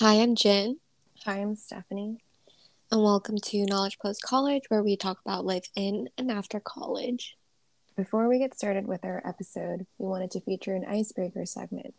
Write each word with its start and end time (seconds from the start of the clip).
Hi, 0.00 0.14
I'm 0.14 0.34
Jin, 0.34 0.78
Hi, 1.26 1.42
I'm 1.42 1.54
Stephanie. 1.56 2.24
and 2.90 3.02
welcome 3.02 3.36
to 3.36 3.66
Knowledge 3.66 3.98
Post 3.98 4.22
College, 4.22 4.62
where 4.68 4.82
we 4.82 4.96
talk 4.96 5.18
about 5.20 5.44
life 5.44 5.68
in 5.76 6.08
and 6.16 6.30
after 6.30 6.58
college. 6.58 7.36
Before 7.98 8.26
we 8.26 8.38
get 8.38 8.54
started 8.54 8.86
with 8.86 9.04
our 9.04 9.22
episode, 9.26 9.86
we 9.98 10.08
wanted 10.08 10.30
to 10.30 10.40
feature 10.40 10.74
an 10.74 10.86
icebreaker 10.86 11.44
segment. 11.44 11.92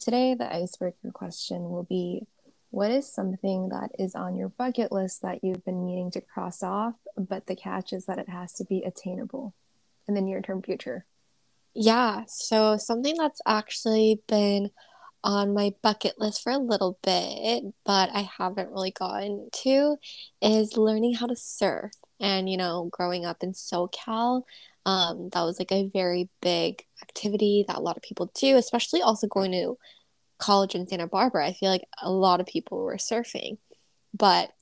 Today, 0.00 0.34
the 0.34 0.52
icebreaker 0.52 1.12
question 1.12 1.70
will 1.70 1.84
be 1.84 2.26
What 2.70 2.90
is 2.90 3.12
something 3.12 3.68
that 3.68 3.92
is 3.96 4.16
on 4.16 4.34
your 4.34 4.48
bucket 4.48 4.90
list 4.90 5.22
that 5.22 5.44
you've 5.44 5.64
been 5.64 5.86
meaning 5.86 6.10
to 6.10 6.20
cross 6.20 6.64
off, 6.64 6.94
but 7.16 7.46
the 7.46 7.54
catch 7.54 7.92
is 7.92 8.06
that 8.06 8.18
it 8.18 8.28
has 8.28 8.54
to 8.54 8.64
be 8.64 8.82
attainable 8.82 9.54
in 10.08 10.14
the 10.14 10.20
near 10.20 10.42
term 10.42 10.62
future? 10.62 11.04
Yeah, 11.74 12.24
so 12.26 12.76
something 12.76 13.14
that's 13.16 13.40
actually 13.46 14.20
been 14.26 14.70
on 15.26 15.52
my 15.52 15.74
bucket 15.82 16.14
list 16.18 16.40
for 16.40 16.52
a 16.52 16.58
little 16.58 17.00
bit, 17.02 17.64
but 17.84 18.10
I 18.14 18.30
haven't 18.38 18.70
really 18.70 18.92
gotten 18.92 19.48
to, 19.64 19.96
is 20.40 20.76
learning 20.76 21.14
how 21.14 21.26
to 21.26 21.34
surf. 21.34 21.90
And, 22.20 22.48
you 22.48 22.56
know, 22.56 22.88
growing 22.92 23.24
up 23.24 23.42
in 23.42 23.50
SoCal, 23.50 24.42
um, 24.86 25.28
that 25.32 25.42
was 25.42 25.58
like 25.58 25.72
a 25.72 25.90
very 25.92 26.28
big 26.40 26.84
activity 27.02 27.64
that 27.66 27.76
a 27.76 27.80
lot 27.80 27.96
of 27.96 28.04
people 28.04 28.30
do, 28.36 28.56
especially 28.56 29.02
also 29.02 29.26
going 29.26 29.50
to 29.50 29.76
college 30.38 30.76
in 30.76 30.86
Santa 30.86 31.08
Barbara. 31.08 31.48
I 31.48 31.54
feel 31.54 31.70
like 31.70 31.88
a 32.00 32.10
lot 32.10 32.40
of 32.40 32.46
people 32.46 32.78
were 32.78 32.96
surfing, 32.96 33.58
but 34.14 34.52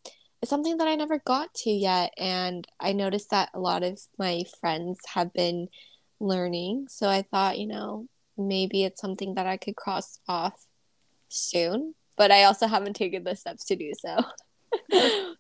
it's 0.40 0.48
something 0.48 0.78
that 0.78 0.88
I 0.88 0.94
never 0.94 1.18
got 1.18 1.52
to 1.56 1.70
yet. 1.70 2.14
And 2.16 2.66
I 2.80 2.94
noticed 2.94 3.28
that 3.30 3.50
a 3.52 3.60
lot 3.60 3.82
of 3.82 4.00
my 4.18 4.44
friends 4.60 4.98
have 5.12 5.30
been 5.34 5.68
learning. 6.20 6.86
So 6.88 7.06
I 7.06 7.20
thought, 7.20 7.58
you 7.58 7.66
know, 7.66 8.08
maybe 8.36 8.84
it's 8.84 9.00
something 9.00 9.34
that 9.34 9.46
I 9.46 9.56
could 9.56 9.76
cross 9.76 10.18
off 10.28 10.66
soon, 11.28 11.94
but 12.16 12.30
I 12.30 12.44
also 12.44 12.66
haven't 12.66 12.94
taken 12.94 13.24
the 13.24 13.36
steps 13.36 13.64
to 13.66 13.76
do 13.76 13.92
so. 13.98 14.18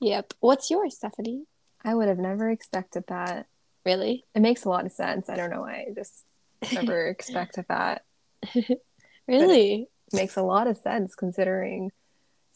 yep. 0.00 0.32
What's 0.40 0.70
yours, 0.70 0.96
Stephanie? 0.96 1.44
I 1.84 1.94
would 1.94 2.08
have 2.08 2.18
never 2.18 2.50
expected 2.50 3.04
that. 3.08 3.46
Really? 3.84 4.24
It 4.34 4.40
makes 4.40 4.64
a 4.64 4.68
lot 4.68 4.84
of 4.86 4.92
sense. 4.92 5.28
I 5.28 5.36
don't 5.36 5.50
know 5.50 5.60
why 5.62 5.86
I 5.88 5.94
just 5.94 6.24
never 6.72 7.06
expected 7.08 7.66
that. 7.68 8.02
Really? 9.26 9.82
It 10.10 10.16
makes 10.16 10.36
a 10.38 10.42
lot 10.42 10.68
of 10.68 10.78
sense 10.78 11.14
considering 11.14 11.90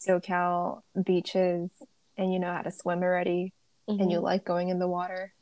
SoCal 0.00 0.80
beaches 1.05 1.70
and 2.16 2.33
you 2.33 2.39
know 2.39 2.50
how 2.50 2.62
to 2.62 2.70
swim 2.70 3.02
already 3.02 3.52
and 3.86 4.11
you 4.11 4.20
Mhm. 4.20 4.22
like 4.22 4.44
going 4.46 4.70
in 4.70 4.78
the 4.78 4.89
water. 4.89 5.34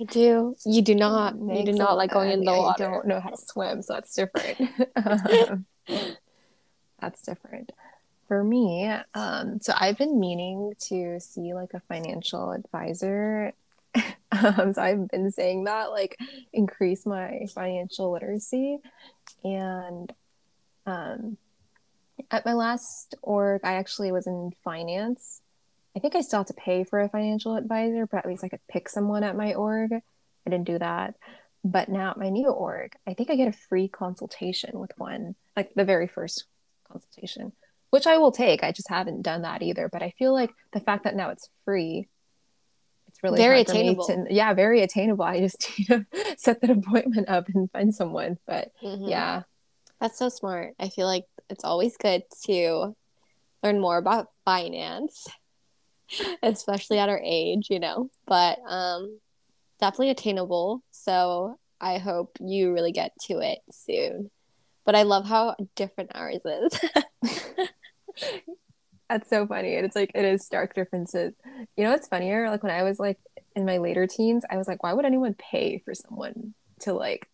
I 0.00 0.04
do. 0.04 0.56
You 0.66 0.82
do 0.82 0.94
not. 0.94 1.36
You 1.38 1.64
do 1.64 1.72
not 1.72 1.96
like 1.96 2.10
going 2.12 2.32
in 2.32 2.44
the 2.44 2.52
water. 2.52 2.86
I 2.88 2.90
don't 2.90 3.06
know 3.06 3.20
how 3.20 3.30
to 3.30 3.36
swim, 3.36 3.82
so 3.82 3.94
that's 3.94 4.14
different. 4.14 4.58
that's 7.00 7.22
different. 7.22 7.70
For 8.26 8.42
me, 8.42 8.90
um, 9.14 9.60
so 9.60 9.72
I've 9.78 9.98
been 9.98 10.18
meaning 10.18 10.74
to 10.88 11.20
see 11.20 11.54
like 11.54 11.74
a 11.74 11.80
financial 11.80 12.50
advisor. 12.50 13.52
um, 14.32 14.72
so 14.72 14.82
I've 14.82 15.08
been 15.08 15.30
saying 15.30 15.64
that, 15.64 15.90
like, 15.90 16.16
increase 16.52 17.06
my 17.06 17.46
financial 17.54 18.10
literacy. 18.10 18.78
And 19.44 20.12
um, 20.86 21.36
at 22.30 22.44
my 22.44 22.54
last 22.54 23.14
org, 23.22 23.60
I 23.62 23.74
actually 23.74 24.10
was 24.10 24.26
in 24.26 24.52
finance. 24.64 25.40
I 25.96 26.00
think 26.00 26.14
I 26.16 26.20
still 26.22 26.40
have 26.40 26.46
to 26.48 26.54
pay 26.54 26.84
for 26.84 27.00
a 27.00 27.08
financial 27.08 27.54
advisor, 27.56 28.06
but 28.06 28.18
at 28.18 28.26
least 28.26 28.42
I 28.44 28.48
could 28.48 28.66
pick 28.68 28.88
someone 28.88 29.22
at 29.22 29.36
my 29.36 29.54
org. 29.54 29.92
I 29.92 30.50
didn't 30.50 30.66
do 30.66 30.78
that. 30.78 31.14
But 31.64 31.88
now 31.88 32.10
at 32.10 32.18
my 32.18 32.28
new 32.28 32.48
org, 32.48 32.92
I 33.06 33.14
think 33.14 33.30
I 33.30 33.36
get 33.36 33.48
a 33.48 33.52
free 33.68 33.88
consultation 33.88 34.78
with 34.78 34.90
one, 34.98 35.34
like 35.56 35.72
the 35.74 35.84
very 35.84 36.08
first 36.08 36.44
consultation, 36.90 37.52
which 37.90 38.06
I 38.06 38.18
will 38.18 38.32
take. 38.32 38.62
I 38.62 38.72
just 38.72 38.88
haven't 38.90 39.22
done 39.22 39.42
that 39.42 39.62
either. 39.62 39.88
But 39.88 40.02
I 40.02 40.12
feel 40.18 40.32
like 40.34 40.50
the 40.72 40.80
fact 40.80 41.04
that 41.04 41.16
now 41.16 41.30
it's 41.30 41.48
free, 41.64 42.08
it's 43.08 43.22
really 43.22 43.38
Very 43.38 43.58
hard 43.58 43.66
for 43.68 43.72
me 43.74 43.80
attainable. 43.80 44.06
to- 44.06 44.26
yeah, 44.34 44.52
very 44.52 44.82
attainable. 44.82 45.24
I 45.24 45.40
just 45.40 45.70
need 45.78 45.86
to 45.86 46.06
set 46.36 46.60
that 46.60 46.70
appointment 46.70 47.28
up 47.28 47.48
and 47.54 47.70
find 47.70 47.94
someone. 47.94 48.36
But 48.46 48.72
Mhm. 48.82 49.08
yeah, 49.08 49.42
That's 50.00 50.18
so 50.18 50.28
smart. 50.28 50.74
I 50.78 50.88
feel 50.90 51.06
like 51.06 51.24
it's 51.48 51.64
always 51.64 51.96
good 51.96 52.24
to 52.46 52.94
learn 53.62 53.80
more 53.80 53.96
about 53.96 54.26
finance, 54.44 55.26
especially 56.42 56.98
at 56.98 57.08
our 57.08 57.20
age, 57.22 57.68
you 57.70 57.80
know. 57.80 58.10
But 58.26 58.58
um 58.68 59.18
definitely 59.80 60.10
attainable. 60.10 60.82
So 60.90 61.58
I 61.80 61.98
hope 61.98 62.38
you 62.40 62.72
really 62.72 62.92
get 62.92 63.12
to 63.26 63.40
it 63.40 63.58
soon. 63.70 64.30
But 64.84 64.94
I 64.94 65.02
love 65.02 65.26
how 65.26 65.56
different 65.76 66.10
ours 66.14 66.42
is. 66.44 66.80
That's 69.08 69.28
so 69.28 69.46
funny. 69.46 69.76
And 69.76 69.84
it's 69.84 69.96
like 69.96 70.10
it 70.14 70.24
is 70.24 70.44
stark 70.44 70.74
differences. 70.74 71.34
You 71.76 71.84
know 71.84 71.90
what's 71.90 72.08
funnier? 72.08 72.50
Like 72.50 72.62
when 72.62 72.72
I 72.72 72.82
was 72.82 72.98
like 72.98 73.18
in 73.54 73.64
my 73.64 73.78
later 73.78 74.06
teens, 74.06 74.44
I 74.50 74.56
was 74.56 74.66
like, 74.68 74.82
why 74.82 74.92
would 74.92 75.04
anyone 75.04 75.34
pay 75.34 75.78
for 75.84 75.94
someone 75.94 76.54
to 76.80 76.92
like 76.92 77.28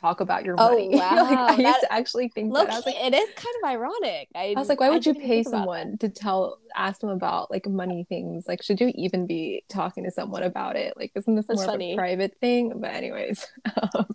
talk 0.00 0.20
about 0.20 0.44
your 0.44 0.54
Oh, 0.58 0.70
money? 0.70 0.88
like 0.96 1.10
wow. 1.12 1.46
I 1.48 1.56
used 1.56 1.80
to 1.80 1.92
actually 1.92 2.28
think 2.28 2.52
Look, 2.52 2.68
that. 2.68 2.72
I 2.74 2.76
was 2.76 2.86
like, 2.86 2.96
it 2.96 3.14
is 3.14 3.28
kind 3.34 3.54
of 3.62 3.68
ironic. 3.70 4.28
I, 4.34 4.54
I 4.56 4.58
was 4.58 4.68
like, 4.68 4.80
why 4.80 4.90
would 4.90 5.04
you 5.06 5.14
pay 5.14 5.42
that. 5.42 5.50
someone 5.50 5.98
to 5.98 6.08
tell 6.08 6.58
ask 6.76 7.00
them 7.00 7.10
about 7.10 7.50
like 7.50 7.66
money 7.68 8.04
things? 8.08 8.46
Like, 8.48 8.62
should 8.62 8.80
you 8.80 8.92
even 8.94 9.26
be 9.26 9.64
talking 9.68 10.04
to 10.04 10.10
someone 10.10 10.42
about 10.42 10.76
it? 10.76 10.94
Like, 10.96 11.12
isn't 11.14 11.34
this 11.34 11.46
That's 11.46 11.60
more 11.60 11.66
funny. 11.66 11.92
of 11.92 11.98
a 11.98 12.00
private 12.00 12.36
thing? 12.40 12.72
But 12.80 12.92
anyways, 12.94 13.46
um, 13.94 14.06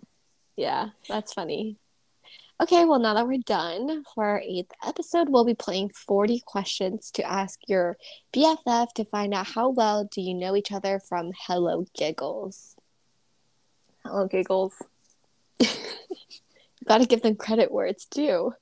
Yeah, 0.56 0.88
that's 1.08 1.32
funny. 1.32 1.76
Okay, 2.58 2.86
well, 2.86 2.98
now 2.98 3.12
that 3.12 3.26
we're 3.26 3.36
done 3.44 4.02
for 4.14 4.24
our 4.24 4.40
eighth 4.40 4.72
episode, 4.86 5.28
we'll 5.28 5.44
be 5.44 5.52
playing 5.52 5.90
40 5.90 6.40
questions 6.46 7.10
to 7.10 7.22
ask 7.30 7.60
your 7.68 7.98
BFF 8.34 8.94
to 8.94 9.04
find 9.04 9.34
out 9.34 9.46
how 9.46 9.68
well 9.68 10.04
do 10.10 10.22
you 10.22 10.32
know 10.32 10.56
each 10.56 10.72
other 10.72 10.98
from 10.98 11.32
Hello 11.46 11.84
Giggles. 11.94 12.74
hello 14.04 14.26
giggles. 14.26 14.72
Got 16.86 16.98
to 16.98 17.06
give 17.06 17.22
them 17.22 17.36
credit 17.36 17.72
where 17.72 17.86
it's 17.86 18.06
due. 18.06 18.52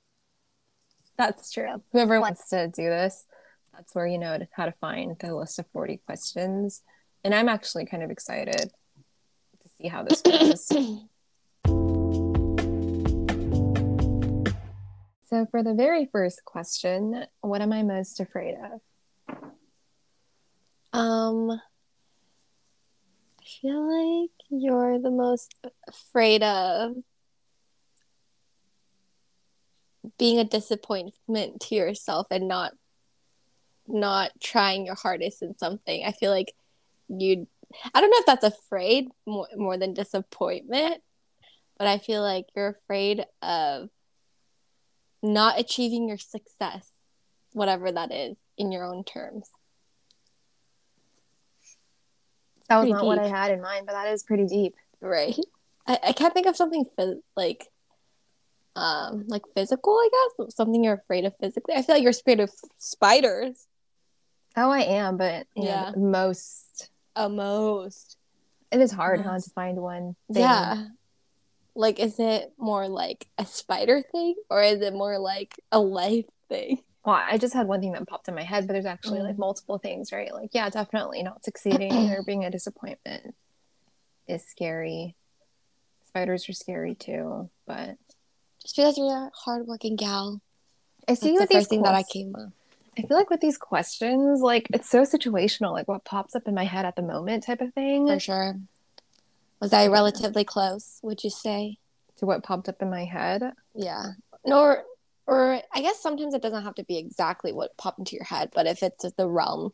That's 1.17 1.53
true. 1.53 1.83
Whoever 1.93 2.21
wants 2.21 2.49
to 2.51 2.69
do 2.69 2.85
this, 2.85 3.27
that's 3.73 3.95
where 3.95 4.07
you 4.07 4.19
know 4.19 4.39
how 4.53 4.67
to 4.67 4.73
find 4.73 5.17
the 5.19 5.35
list 5.35 5.59
of 5.59 5.67
40 5.73 6.01
questions. 6.07 6.83
And 7.23 7.35
I'm 7.35 7.49
actually 7.49 7.87
kind 7.87 8.03
of 8.03 8.11
excited 8.11 8.71
to 9.63 9.69
see 9.77 9.89
how 9.89 10.03
this 10.03 10.21
goes. 10.21 10.67
so, 15.29 15.47
for 15.51 15.63
the 15.63 15.75
very 15.75 16.07
first 16.07 16.45
question, 16.45 17.25
what 17.41 17.63
am 17.63 17.73
I 17.73 17.83
most 17.83 18.21
afraid 18.21 18.57
of? 18.57 18.81
Um, 20.93 21.61
feel 23.61 24.21
like 24.23 24.31
you're 24.51 24.99
the 24.99 25.11
most 25.11 25.55
afraid 25.89 26.43
of 26.43 26.95
being 30.19 30.39
a 30.39 30.45
disappointment 30.45 31.61
to 31.61 31.75
yourself 31.75 32.27
and 32.31 32.49
not 32.49 32.73
not 33.87 34.31
trying 34.41 34.87
your 34.87 34.95
hardest 34.95 35.43
in 35.43 35.57
something. 35.59 36.05
I 36.05 36.13
feel 36.13 36.31
like 36.31 36.55
you'd 37.09 37.47
I 37.93 38.01
don't 38.01 38.11
know 38.11 38.19
if 38.19 38.27
that's 38.27 38.45
afraid 38.45 39.09
more, 39.27 39.49
more 39.57 39.77
than 39.77 39.95
disappointment, 39.95 41.03
but 41.79 41.87
I 41.87 41.99
feel 41.99 42.23
like 42.23 42.47
you're 42.55 42.79
afraid 42.83 43.25
of 43.43 43.89
not 45.23 45.59
achieving 45.59 46.09
your 46.09 46.19
success, 46.19 46.89
whatever 47.53 47.91
that 47.91 48.13
is, 48.13 48.37
in 48.57 48.71
your 48.71 48.85
own 48.85 49.05
terms. 49.05 49.49
That 52.69 52.77
was 52.77 52.83
Pretty 52.85 52.93
not 52.95 53.05
what 53.07 53.19
I 53.19 53.27
had 53.29 53.51
in 53.51 53.61
mind, 53.61 53.87
but 53.87 53.93
that 53.93 54.09
is 54.13 54.23
pretty 54.23 54.47
deep. 54.47 54.75
Right. 55.01 55.37
I, 55.87 55.99
I 56.09 56.13
can't 56.13 56.33
think 56.33 56.47
of 56.47 56.57
something 56.57 56.85
phys- 56.99 57.21
like 57.37 57.69
um 58.77 59.25
like 59.29 59.43
physical, 59.55 59.93
I 59.95 60.09
guess. 60.39 60.55
Something 60.55 60.83
you're 60.83 60.95
afraid 60.95 61.25
of 61.25 61.37
physically. 61.41 61.75
I 61.75 61.83
feel 61.83 61.95
like 61.97 62.03
you're 62.03 62.11
afraid 62.11 62.41
of 62.41 62.51
spiders. 62.79 63.67
Oh, 64.57 64.71
I 64.71 64.81
am, 64.81 65.17
but 65.17 65.47
you 65.55 65.65
know, 65.65 65.69
Yeah. 65.69 65.93
most 65.97 66.91
Uh, 67.17 67.29
most. 67.29 68.17
it 68.71 68.81
is 68.81 68.91
hard 68.93 69.21
huh, 69.21 69.39
to 69.39 69.51
find 69.51 69.79
one. 69.79 70.17
thing. 70.33 70.43
Yeah. 70.43 70.87
Like 71.77 71.99
is 72.01 72.19
it 72.19 72.53
more 72.57 72.89
like 72.89 73.27
a 73.37 73.45
spider 73.47 74.03
thing 74.11 74.37
or 74.49 74.63
is 74.63 74.81
it 74.81 74.93
more 74.95 75.19
like 75.19 75.55
a 75.73 75.79
life 75.81 76.27
thing? 76.49 76.83
Well, 77.05 77.17
I 77.17 77.37
just 77.37 77.53
had 77.53 77.67
one 77.69 77.81
thing 77.81 77.93
that 77.93 78.09
popped 78.09 78.29
in 78.29 78.35
my 78.35 78.43
head, 78.43 78.67
but 78.67 78.73
there's 78.73 78.87
actually 78.87 79.21
like 79.21 79.37
Mm. 79.37 79.41
multiple 79.41 79.79
things, 79.79 80.11
right? 80.11 80.33
Like, 80.33 80.55
yeah, 80.55 80.71
definitely 80.71 81.23
not 81.23 81.45
succeeding 81.45 81.93
or 82.11 82.23
being 82.23 82.45
a 82.45 82.51
disappointment 82.51 83.35
is 84.27 84.43
scary. 84.47 85.15
Spiders 86.07 86.49
are 86.49 86.55
scary 86.55 86.95
too, 86.95 87.51
but 87.67 87.97
Just 88.63 88.77
because 88.77 88.97
you're 88.97 89.27
a 89.27 89.31
hardworking 89.35 89.97
gal. 89.97 90.41
I 91.07 91.13
That's 91.13 91.21
see 91.21 91.33
the 91.33 91.41
with 91.41 91.49
these 91.51 91.59
first 91.59 91.71
thing 91.71 91.83
that 91.83 91.95
I 91.95 92.03
came 92.03 92.35
up. 92.35 92.53
I 92.97 93.03
feel 93.03 93.17
like 93.17 93.29
with 93.29 93.41
these 93.41 93.59
questions, 93.59 94.41
like 94.41 94.69
it's 94.73 94.89
so 94.89 95.03
situational, 95.03 95.73
like 95.73 95.89
what 95.89 96.05
pops 96.05 96.35
up 96.35 96.47
in 96.49 96.55
my 96.55 96.65
head 96.65 96.87
at 96.87 96.97
the 96.97 97.03
moment, 97.03 97.43
type 97.45 97.61
of 97.61 97.75
thing. 97.75 98.07
For 98.07 98.19
sure. 98.21 98.57
Was 99.61 99.73
I 99.73 99.89
relatively 99.89 100.45
close, 100.45 101.01
would 101.03 101.25
you 101.25 101.31
say? 101.31 101.79
To 102.19 102.27
what 102.27 102.45
popped 102.45 102.69
up 102.69 102.81
in 102.81 102.89
my 102.91 103.05
head. 103.05 103.43
Yeah. 103.75 104.13
Nor 104.47 104.85
or 105.27 105.61
I 105.73 105.81
guess 105.81 106.01
sometimes 106.01 106.35
it 106.35 106.43
doesn't 106.43 106.65
have 106.65 106.75
to 106.77 106.85
be 106.85 106.99
exactly 106.99 107.53
what 107.53 107.77
popped 107.77 107.99
into 107.99 108.17
your 108.17 108.25
head, 108.25 108.51
but 108.55 108.67
if 108.67 108.83
it's 108.83 109.05
the 109.17 109.29
realm, 109.29 109.73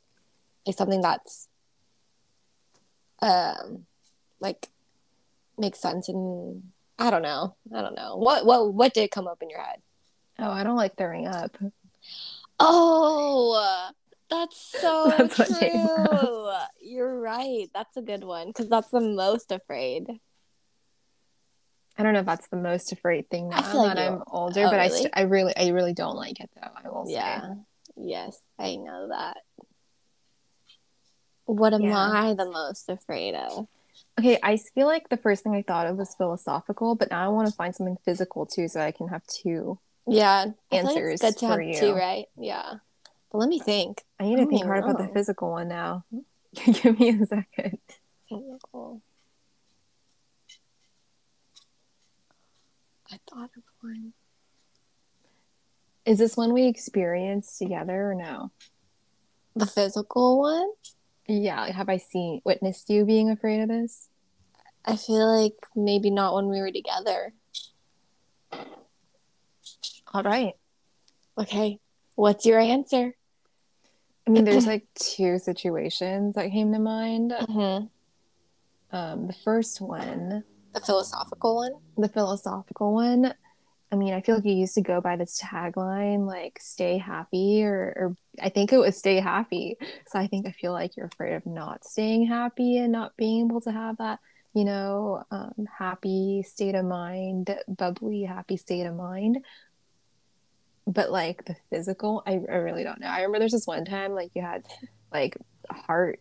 like 0.67 0.77
something 0.77 1.01
that's 1.01 1.49
um 3.23 3.87
like 4.41 4.69
makes 5.59 5.81
sense 5.81 6.09
and 6.09 6.63
I 6.99 7.11
don't 7.11 7.23
know. 7.23 7.57
I 7.75 7.81
don't 7.83 7.95
know. 7.95 8.17
What 8.17 8.47
what 8.47 8.75
what 8.75 8.95
did 8.95 9.11
come 9.11 9.27
up 9.27 9.43
in 9.43 9.51
your 9.51 9.63
head? 9.63 9.81
Oh, 10.39 10.51
I 10.51 10.63
don't 10.63 10.77
like 10.77 10.97
throwing 10.97 11.27
up. 11.27 11.57
Oh, 12.59 13.91
that's 14.29 14.57
so 14.81 15.09
that's 15.09 15.37
true. 15.37 16.51
You're 16.81 17.19
right. 17.19 17.69
That's 17.75 17.97
a 17.97 18.03
good 18.03 18.25
one 18.25 18.49
because 18.49 18.69
that's 18.69 18.91
the 18.91 19.01
most 19.01 19.51
afraid. 19.51 20.07
I 22.01 22.03
don't 22.03 22.15
know 22.15 22.21
if 22.21 22.27
that's 22.27 22.49
the 22.49 22.57
most 22.57 22.93
afraid 22.93 23.29
thing 23.29 23.51
now 23.51 23.61
that 23.61 23.77
like 23.77 23.99
I'm 23.99 24.23
older, 24.27 24.63
oh, 24.65 24.71
but 24.71 24.79
really? 24.79 24.85
I 24.85 24.89
st- 24.89 25.11
I 25.13 25.21
really 25.23 25.55
I 25.55 25.69
really 25.69 25.93
don't 25.93 26.17
like 26.17 26.41
it 26.41 26.49
though. 26.55 26.69
I 26.83 26.89
will 26.89 27.05
yeah. 27.07 27.41
say. 27.43 27.55
Yes, 27.97 28.39
I 28.59 28.77
know 28.77 29.09
that. 29.09 29.37
What 31.45 31.75
am 31.75 31.83
yeah. 31.83 31.99
I 31.99 32.33
the 32.33 32.51
most 32.51 32.89
afraid 32.89 33.35
of? 33.35 33.69
Okay, 34.19 34.39
I 34.43 34.57
feel 34.57 34.87
like 34.87 35.11
the 35.11 35.19
first 35.19 35.43
thing 35.43 35.55
I 35.55 35.61
thought 35.61 35.89
of 35.89 35.99
was 35.99 36.15
philosophical, 36.15 36.95
but 36.95 37.11
now 37.11 37.23
I 37.23 37.29
want 37.29 37.49
to 37.49 37.55
find 37.55 37.77
something 37.77 37.99
physical 38.03 38.47
too, 38.47 38.67
so 38.67 38.81
I 38.81 38.93
can 38.93 39.09
have 39.09 39.23
two. 39.27 39.79
Yeah, 40.07 40.47
answers 40.73 41.21
good 41.21 41.37
to 41.37 41.49
for 41.49 41.61
have 41.61 41.63
you. 41.63 41.79
Two, 41.79 41.93
right? 41.93 42.25
Yeah. 42.39 42.77
But 43.31 43.39
let 43.39 43.51
me 43.51 43.59
think. 43.61 44.05
I 44.19 44.25
need 44.25 44.37
to 44.37 44.45
oh 44.45 44.49
think 44.49 44.65
hard 44.65 44.85
know. 44.85 44.93
about 44.93 45.07
the 45.07 45.13
physical 45.13 45.51
one 45.51 45.69
now. 45.69 46.07
Give 46.65 46.99
me 46.99 47.11
a 47.11 47.27
second. 47.27 47.79
Physical. 48.27 49.03
I 53.13 53.19
thought 53.29 53.51
of 53.57 53.63
one. 53.81 54.13
Is 56.05 56.19
this 56.19 56.37
one 56.37 56.53
we 56.53 56.67
experienced 56.67 57.59
together 57.59 58.11
or 58.11 58.15
no? 58.15 58.51
The 59.57 59.67
physical 59.67 60.41
one? 60.41 60.71
Yeah, 61.27 61.61
like 61.61 61.75
have 61.75 61.89
I 61.89 61.99
seen 61.99 62.41
witnessed 62.45 62.89
you 62.91 63.05
being 63.05 63.31
afraid 63.31 63.63
of 63.63 63.69
this? 63.69 64.09
I 64.85 64.97
feel 64.97 65.27
like 65.27 65.55
maybe 65.77 66.11
not 66.11 66.35
when 66.35 66.49
we 66.49 66.61
were 66.61 66.73
together. 66.73 67.33
All 70.13 70.23
right. 70.23 70.55
Okay. 71.39 71.79
What's 72.15 72.47
your 72.47 72.59
answer? 72.59 73.15
I 74.27 74.31
mean, 74.31 74.45
there's 74.45 74.67
like 74.69 74.87
two 74.95 75.39
situations 75.39 76.35
that 76.35 76.51
came 76.51 76.73
to 76.73 76.79
mind. 76.79 77.33
Mm-hmm. 77.33 77.87
Um, 78.97 79.27
the 79.27 79.33
first 79.33 79.81
one, 79.81 80.43
the 80.75 80.81
philosophical 80.81 81.57
one, 81.57 81.73
the 81.97 82.09
philosophical 82.09 82.95
one. 82.95 83.35
I 83.93 83.97
mean, 83.97 84.15
I 84.15 84.21
feel 84.21 84.37
like 84.37 84.45
you 84.45 84.53
used 84.53 84.75
to 84.75 84.83
go 84.83 85.01
by 85.01 85.17
this 85.17 85.41
tagline 85.43 86.27
like 86.27 86.59
"Stay 86.61 86.99
happy," 86.99 87.65
or, 87.65 87.93
or 87.97 88.17
I 88.41 88.49
think 88.49 88.73
it 88.73 88.79
was 88.79 88.97
"Stay 88.97 89.21
happy." 89.21 89.77
So 90.09 90.19
I 90.19 90.27
think 90.27 90.47
I 90.47 90.53
feel 90.53 90.73
like 90.73 90.97
you're 90.97 91.07
afraid 91.07 91.35
of 91.35 91.47
not 91.47 91.85
staying 91.85 92.27
happy 92.27 92.79
and 92.79 92.93
not 92.93 93.17
being 93.17 93.47
able 93.47 93.61
to 93.63 93.73
have 93.73 93.97
that, 93.99 94.21
you 94.55 94.65
know, 94.65 95.25
um, 95.31 95.67
happy 95.79 96.45
state 96.47 96.77
of 96.77 96.85
mind, 96.85 97.55
bubbly, 97.67 98.23
happy 98.23 98.57
state 98.57 98.87
of 98.87 98.95
mind 98.95 99.45
but 100.87 101.11
like 101.11 101.45
the 101.45 101.57
physical 101.71 102.23
I, 102.27 102.33
I 102.33 102.57
really 102.57 102.83
don't 102.83 103.01
know 103.01 103.07
i 103.07 103.19
remember 103.19 103.41
there's 103.41 103.53
this 103.53 103.67
one 103.67 103.85
time 103.85 104.13
like 104.13 104.31
you 104.35 104.43
had 104.43 104.65
like 105.13 105.37
heart 105.71 106.21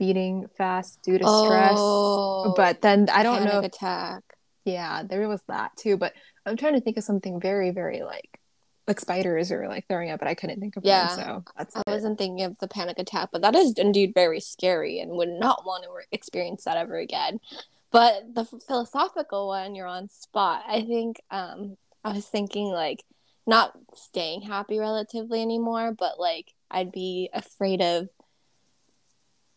beating 0.00 0.46
fast 0.56 1.02
due 1.02 1.18
to 1.18 1.24
stress 1.44 1.76
oh, 1.76 2.54
but 2.56 2.80
then 2.80 3.06
i 3.12 3.22
don't 3.22 3.44
know 3.44 3.58
if, 3.58 3.66
attack. 3.66 4.22
Yeah 4.64 5.02
there 5.02 5.28
was 5.28 5.42
that 5.46 5.76
too 5.76 5.98
but 5.98 6.14
i'm 6.46 6.56
trying 6.56 6.72
to 6.72 6.80
think 6.80 6.96
of 6.96 7.04
something 7.04 7.38
very 7.38 7.70
very 7.70 8.02
like 8.02 8.40
like 8.88 8.98
spiders 8.98 9.52
or 9.52 9.68
like 9.68 9.86
throwing 9.86 10.10
up 10.10 10.18
but 10.18 10.26
i 10.26 10.34
couldn't 10.34 10.58
think 10.58 10.76
of 10.76 10.84
yeah 10.84 11.08
one, 11.08 11.18
so 11.18 11.44
that's 11.56 11.76
i 11.76 11.80
it. 11.86 11.90
wasn't 11.90 12.16
thinking 12.16 12.44
of 12.46 12.58
the 12.60 12.66
panic 12.66 12.98
attack 12.98 13.28
but 13.30 13.42
that 13.42 13.54
is 13.54 13.74
indeed 13.76 14.12
very 14.14 14.40
scary 14.40 15.00
and 15.00 15.10
would 15.12 15.28
not 15.28 15.66
want 15.66 15.84
to 15.84 15.90
experience 16.12 16.64
that 16.64 16.78
ever 16.78 16.96
again. 16.96 17.38
But 17.92 18.34
the 18.34 18.44
philosophical 18.44 19.48
one 19.48 19.74
you're 19.74 19.86
on 19.86 20.08
spot. 20.08 20.62
I 20.66 20.82
think 20.82 21.20
um 21.30 21.76
i 22.04 22.12
was 22.12 22.26
thinking 22.26 22.68
like 22.68 23.04
not 23.46 23.76
staying 23.94 24.42
happy 24.42 24.78
relatively 24.78 25.42
anymore, 25.42 25.92
but 25.98 26.18
like 26.18 26.54
I'd 26.70 26.92
be 26.92 27.28
afraid 27.32 27.82
of 27.82 28.08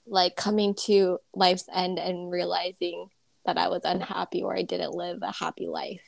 like 0.05 0.35
coming 0.35 0.75
to 0.85 1.19
life's 1.33 1.67
end 1.73 1.99
and 1.99 2.31
realizing 2.31 3.09
that 3.45 3.57
I 3.57 3.67
was 3.67 3.81
unhappy 3.83 4.43
or 4.43 4.55
I 4.55 4.63
didn't 4.63 4.93
live 4.93 5.19
a 5.21 5.31
happy 5.31 5.67
life. 5.67 6.01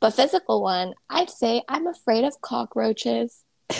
But 0.00 0.10
physical 0.10 0.62
one, 0.62 0.94
I'd 1.08 1.30
say 1.30 1.62
I'm 1.68 1.86
afraid 1.86 2.24
of 2.24 2.40
cockroaches. 2.40 3.44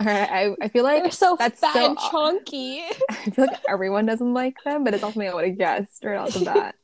All 0.00 0.06
right, 0.06 0.30
I, 0.30 0.54
I 0.60 0.68
feel 0.68 0.84
like 0.84 1.02
they're 1.02 1.10
so 1.10 1.36
that's 1.36 1.60
fat 1.60 1.74
so, 1.74 1.86
and 1.86 1.98
chunky. 1.98 2.84
I 3.10 3.30
feel 3.30 3.46
like 3.46 3.60
everyone 3.68 4.06
doesn't 4.06 4.32
like 4.32 4.54
them, 4.64 4.84
but 4.84 4.94
it's 4.94 5.02
also 5.02 5.14
something 5.14 5.28
I 5.28 5.34
would 5.34 5.48
have 5.48 5.58
guessed 5.58 6.04
right 6.04 6.16
off 6.16 6.34
the 6.34 6.44
bat. 6.44 6.76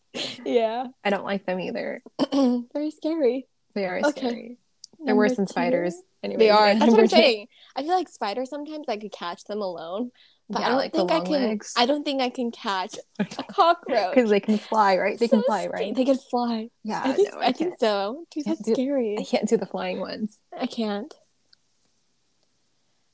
yeah, 0.45 0.87
I 1.05 1.11
don't 1.11 1.25
like 1.25 1.47
them 1.47 1.61
either. 1.61 2.03
Very 2.73 2.91
scary. 2.91 3.47
They 3.75 3.87
are 3.87 4.01
okay. 4.05 4.11
scary. 4.11 4.59
They're 5.05 5.15
worse 5.15 5.37
than 5.37 5.47
spiders. 5.47 5.95
Anyways, 6.25 6.39
they 6.39 6.51
are. 6.51 6.75
That's 6.75 6.91
what 6.91 7.01
I'm 7.01 7.09
saying. 7.09 7.49
I 7.77 7.83
feel 7.83 7.95
like 7.95 8.09
spiders 8.09 8.51
sometimes 8.51 8.87
I 8.89 8.97
could 8.97 9.13
catch 9.13 9.45
them 9.45 9.61
alone, 9.61 10.11
but 10.49 10.61
yeah, 10.61 10.67
I 10.67 10.69
don't 10.69 10.79
like 10.79 10.93
think 10.93 11.11
I 11.11 11.21
can. 11.21 11.33
Legs. 11.33 11.75
I 11.77 11.87
don't 11.87 12.05
think 12.05 12.21
I 12.21 12.29
can 12.29 12.51
catch 12.51 12.97
a 13.19 13.25
cockroach 13.25 14.15
because 14.15 14.31
they 14.31 14.41
can 14.41 14.59
fly, 14.59 14.99
right? 14.99 15.19
They 15.19 15.29
so 15.29 15.39
can 15.39 15.45
fly, 15.45 15.67
right? 15.67 15.95
They 15.95 16.05
can 16.05 16.19
fly. 16.19 16.69
Yeah, 16.83 17.01
I 17.03 17.13
think, 17.13 17.33
no, 17.33 17.39
I, 17.39 17.47
I 17.47 17.53
think 17.53 17.75
so. 17.81 18.25
Dude, 18.31 18.45
that's 18.45 18.63
do, 18.63 18.75
scary. 18.75 19.17
I 19.19 19.25
can't 19.25 19.49
do 19.49 19.57
the 19.57 19.67
flying 19.67 20.01
ones. 20.01 20.39
I 20.59 20.67
can't. 20.67 21.13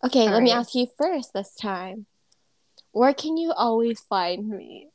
Okay, 0.03 0.21
All 0.21 0.27
let 0.27 0.33
right. 0.35 0.43
me 0.43 0.51
ask 0.51 0.75
you 0.75 0.87
first 0.99 1.33
this 1.33 1.55
time. 1.55 2.07
Where 2.93 3.15
can 3.15 3.37
you 3.37 3.53
always 3.53 4.01
find 4.01 4.49
me? 4.49 4.89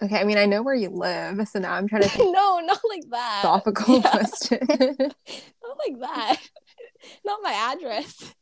Okay, 0.00 0.16
I 0.16 0.24
mean, 0.24 0.38
I 0.38 0.46
know 0.46 0.62
where 0.62 0.74
you 0.74 0.90
live, 0.90 1.46
so 1.48 1.58
now 1.58 1.74
I'm 1.74 1.88
trying 1.88 2.02
to 2.02 2.08
think. 2.10 2.32
no, 2.34 2.60
not 2.60 2.80
like 2.88 3.04
that. 3.10 3.40
Philosophical 3.42 3.96
yeah. 3.96 4.10
question. 4.10 4.66
not 4.68 5.78
like 5.88 6.00
that. 6.00 6.36
Not 7.24 7.40
my 7.42 7.52
address. 7.52 8.34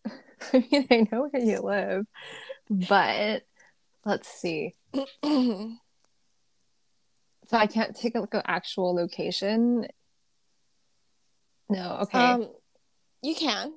I 0.52 0.66
mean, 0.70 0.86
I 0.90 1.06
know 1.10 1.28
where 1.28 1.42
you 1.42 1.60
live, 1.60 2.06
but 2.70 3.42
let's 4.04 4.28
see. 4.28 4.74
so 5.24 5.70
I 7.52 7.66
can't 7.66 7.96
take 7.96 8.14
a, 8.14 8.20
like 8.20 8.34
an 8.34 8.42
actual 8.46 8.94
location. 8.94 9.86
No, 11.68 11.98
okay. 12.02 12.18
Um, 12.18 12.48
you 13.22 13.34
can, 13.34 13.72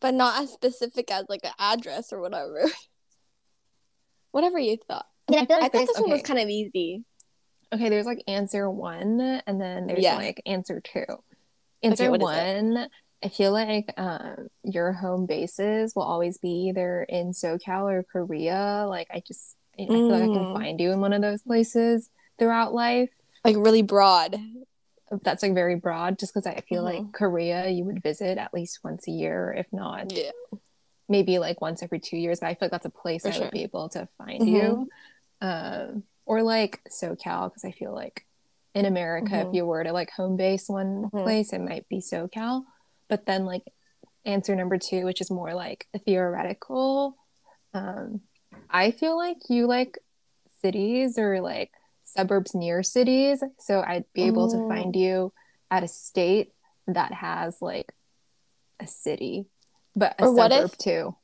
but 0.00 0.14
not 0.14 0.42
as 0.42 0.52
specific 0.52 1.10
as 1.10 1.26
like 1.28 1.44
an 1.44 1.52
address 1.58 2.12
or 2.12 2.20
whatever. 2.20 2.64
whatever 4.30 4.58
you 4.58 4.76
thought. 4.88 5.06
I 5.28 5.32
mean, 5.32 5.40
I 5.40 5.46
feel 5.46 5.60
like 5.60 5.74
I 5.74 5.78
thought 5.78 5.86
this 5.86 5.96
okay. 5.96 6.02
one 6.02 6.10
was 6.10 6.22
kind 6.22 6.38
of 6.38 6.48
easy. 6.48 7.04
Okay, 7.72 7.88
there's 7.88 8.06
like 8.06 8.22
answer 8.28 8.70
one, 8.70 9.20
and 9.20 9.60
then 9.60 9.86
there's 9.86 10.02
yeah. 10.02 10.16
like 10.16 10.42
answer 10.44 10.80
two. 10.80 11.06
Answer 11.82 12.10
okay, 12.10 12.18
one, 12.18 12.88
I 13.24 13.28
feel 13.28 13.52
like 13.52 13.92
um, 13.96 14.48
your 14.62 14.92
home 14.92 15.26
bases 15.26 15.94
will 15.96 16.02
always 16.02 16.38
be 16.38 16.68
either 16.68 17.04
in 17.08 17.32
SoCal 17.32 17.90
or 17.90 18.02
Korea. 18.02 18.86
Like, 18.88 19.08
I 19.10 19.22
just 19.26 19.56
I 19.78 19.82
mm. 19.82 19.88
feel 19.88 20.08
like 20.08 20.22
I 20.22 20.26
can 20.26 20.34
mm. 20.34 20.54
find 20.54 20.80
you 20.80 20.92
in 20.92 21.00
one 21.00 21.12
of 21.12 21.22
those 21.22 21.42
places 21.42 22.10
throughout 22.38 22.74
life. 22.74 23.10
Like 23.44 23.56
really 23.56 23.82
broad. 23.82 24.36
That's 25.22 25.42
like 25.42 25.54
very 25.54 25.76
broad, 25.76 26.18
just 26.18 26.34
because 26.34 26.46
I 26.46 26.60
feel 26.68 26.84
mm-hmm. 26.84 27.04
like 27.04 27.12
Korea 27.12 27.68
you 27.68 27.84
would 27.84 28.02
visit 28.02 28.38
at 28.38 28.52
least 28.52 28.80
once 28.82 29.06
a 29.06 29.10
year, 29.10 29.54
if 29.56 29.66
not. 29.72 30.12
Yeah 30.12 30.30
maybe 31.08 31.38
like 31.38 31.60
once 31.60 31.82
every 31.82 32.00
two 32.00 32.16
years, 32.16 32.40
but 32.40 32.46
I 32.46 32.54
feel 32.54 32.66
like 32.66 32.72
that's 32.72 32.86
a 32.86 32.90
place 32.90 33.22
For 33.22 33.28
I 33.28 33.30
sure. 33.32 33.42
would 33.42 33.50
be 33.50 33.62
able 33.62 33.88
to 33.90 34.08
find 34.18 34.40
mm-hmm. 34.40 34.56
you 34.56 34.88
um, 35.40 36.02
or 36.26 36.42
like 36.42 36.80
SoCal 36.88 37.50
because 37.50 37.64
I 37.64 37.72
feel 37.72 37.94
like 37.94 38.24
in 38.74 38.86
America, 38.86 39.30
mm-hmm. 39.30 39.48
if 39.48 39.54
you 39.54 39.66
were 39.66 39.84
to 39.84 39.92
like 39.92 40.10
home 40.10 40.36
base 40.36 40.68
one 40.68 41.04
mm-hmm. 41.04 41.22
place, 41.22 41.52
it 41.52 41.60
might 41.60 41.88
be 41.88 41.98
SoCal. 41.98 42.64
But 43.08 43.26
then 43.26 43.44
like 43.44 43.62
answer 44.24 44.54
number 44.54 44.78
two, 44.78 45.04
which 45.04 45.20
is 45.20 45.30
more 45.30 45.54
like 45.54 45.86
theoretical, 46.04 47.16
um, 47.72 48.20
I 48.70 48.90
feel 48.90 49.16
like 49.16 49.38
you 49.48 49.66
like 49.66 49.98
cities 50.62 51.18
or 51.18 51.40
like 51.40 51.70
suburbs 52.04 52.54
near 52.54 52.82
cities, 52.82 53.42
so 53.58 53.82
I'd 53.86 54.04
be 54.14 54.24
able 54.24 54.50
to 54.50 54.68
find 54.68 54.94
you 54.94 55.32
at 55.70 55.82
a 55.82 55.88
state 55.88 56.52
that 56.86 57.12
has 57.12 57.60
like 57.60 57.92
a 58.80 58.86
city, 58.86 59.46
but 59.96 60.14
a 60.18 60.26
or 60.26 60.36
suburb 60.36 60.70
if, 60.72 60.78
too 60.78 61.14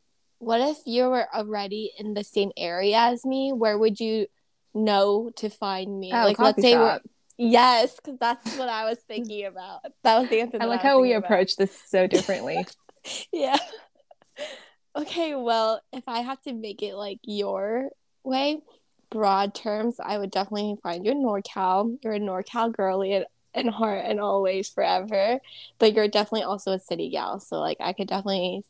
what 0.41 0.61
if 0.61 0.79
you 0.87 1.05
were 1.05 1.29
already 1.35 1.93
in 1.99 2.15
the 2.15 2.25
same 2.25 2.51
area 2.57 2.97
as 2.97 3.25
me? 3.25 3.53
Where 3.53 3.79
would 3.79 4.01
you 4.01 4.27
know 4.75 5.31
to 5.37 5.51
find 5.51 6.01
me? 6.01 6.11
Oh, 6.13 6.25
like, 6.25 6.39
let's 6.39 6.61
say 6.63 6.73
shop. 6.73 7.03
we're 7.05 7.11
yes, 7.41 7.97
because 7.97 8.19
that's 8.19 8.57
what 8.57 8.69
I 8.69 8.85
was 8.85 8.99
thinking 8.99 9.47
about. 9.47 9.81
That 10.03 10.21
was 10.21 10.29
the 10.29 10.41
answer. 10.41 10.59
I 10.61 10.67
like 10.67 10.85
I 10.85 10.89
how 10.89 11.01
we 11.01 11.13
about. 11.13 11.27
approach 11.27 11.57
this 11.57 11.77
so 11.87 12.07
differently. 12.07 12.67
yeah. 13.33 13.59
Okay, 14.95 15.35
well, 15.35 15.81
if 15.93 16.05
I 16.09 16.21
have 16.21 16.41
to 16.43 16.53
make 16.53 16.83
it 16.83 16.95
like 16.95 17.19
your 17.23 17.91
way, 18.25 18.61
broad 19.11 19.55
terms, 19.55 19.97
I 20.03 20.19
would 20.19 20.31
definitely 20.31 20.77
find 20.83 21.05
you 21.05 21.13
in 21.13 21.23
NorCal. 21.23 21.99
You're 22.03 22.15
a 22.15 22.21
NorCal 22.21 22.73
girly, 22.73 23.13
and 23.13 23.27
and 23.55 23.71
heart 23.71 24.05
and 24.07 24.21
always 24.21 24.69
forever. 24.69 25.41
But 25.79 25.95
you're 25.95 26.09
definitely 26.09 26.45
also 26.45 26.73
a 26.73 26.79
city 26.79 27.11
gal. 27.11 27.41
So 27.41 27.59
like 27.59 27.79
I 27.81 27.93
could 27.93 28.09
definitely 28.09 28.65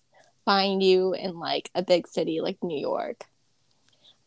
find 0.45 0.83
you 0.83 1.15
in 1.15 1.39
like 1.39 1.71
a 1.75 1.83
big 1.83 2.07
city 2.07 2.41
like 2.41 2.63
New 2.63 2.79
York. 2.79 3.25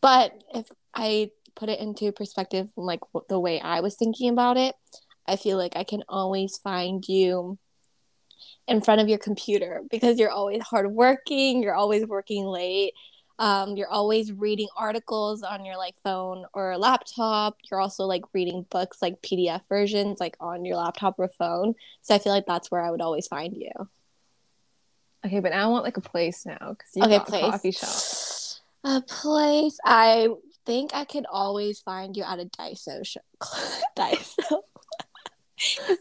But 0.02 0.44
if 0.54 0.72
I 0.94 1.32
put 1.55 1.69
it 1.69 1.79
into 1.79 2.12
perspective 2.12 2.69
like 2.75 3.01
the 3.29 3.39
way 3.39 3.60
I 3.60 3.79
was 3.81 3.95
thinking 3.95 4.29
about 4.29 4.57
it, 4.57 4.75
I 5.27 5.36
feel 5.36 5.57
like 5.57 5.75
I 5.75 5.83
can 5.83 6.03
always 6.10 6.57
find 6.57 7.07
you 7.07 7.57
in 8.67 8.81
front 8.81 9.01
of 9.01 9.10
your 9.10 9.17
computer 9.17 9.81
because 9.89 10.19
you're 10.19 10.31
always 10.31 10.62
hardworking, 10.62 11.62
you're 11.62 11.75
always 11.75 12.05
working 12.05 12.45
late, 12.45 12.93
um, 13.39 13.75
you're 13.75 13.89
always 13.89 14.31
reading 14.31 14.67
articles 14.77 15.43
on 15.43 15.65
your 15.65 15.77
like 15.77 15.95
phone 16.03 16.45
or 16.53 16.77
laptop. 16.77 17.57
You're 17.69 17.79
also 17.79 18.05
like 18.05 18.22
reading 18.33 18.65
books 18.69 19.01
like 19.01 19.22
PDF 19.22 19.62
versions 19.67 20.19
like 20.19 20.38
on 20.39 20.65
your 20.65 20.77
laptop 20.77 21.15
or 21.17 21.27
phone. 21.27 21.75
So 22.01 22.15
I 22.15 22.19
feel 22.19 22.31
like 22.31 22.45
that's 22.45 22.69
where 22.69 22.81
I 22.81 22.91
would 22.91 23.01
always 23.01 23.27
find 23.27 23.55
you. 23.55 23.72
Okay, 25.25 25.39
but 25.39 25.50
now 25.50 25.65
I 25.65 25.67
want 25.67 25.86
like 25.86 25.98
a 25.98 26.01
place 26.01 26.45
now 26.45 26.57
because 26.60 26.91
you 26.95 27.03
okay, 27.03 27.17
got 27.17 27.27
place. 27.27 27.43
a 27.43 27.51
coffee 27.51 27.72
shop. 27.72 28.60
A 28.83 29.01
place. 29.01 29.77
I 29.86 30.27
think 30.65 30.93
I 30.93 31.05
could 31.05 31.25
always 31.29 31.79
find 31.79 32.15
you 32.15 32.24
at 32.24 32.39
a 32.39 32.46
Daiso 32.46 33.05
show. 33.05 33.22
Daiso. 33.98 34.62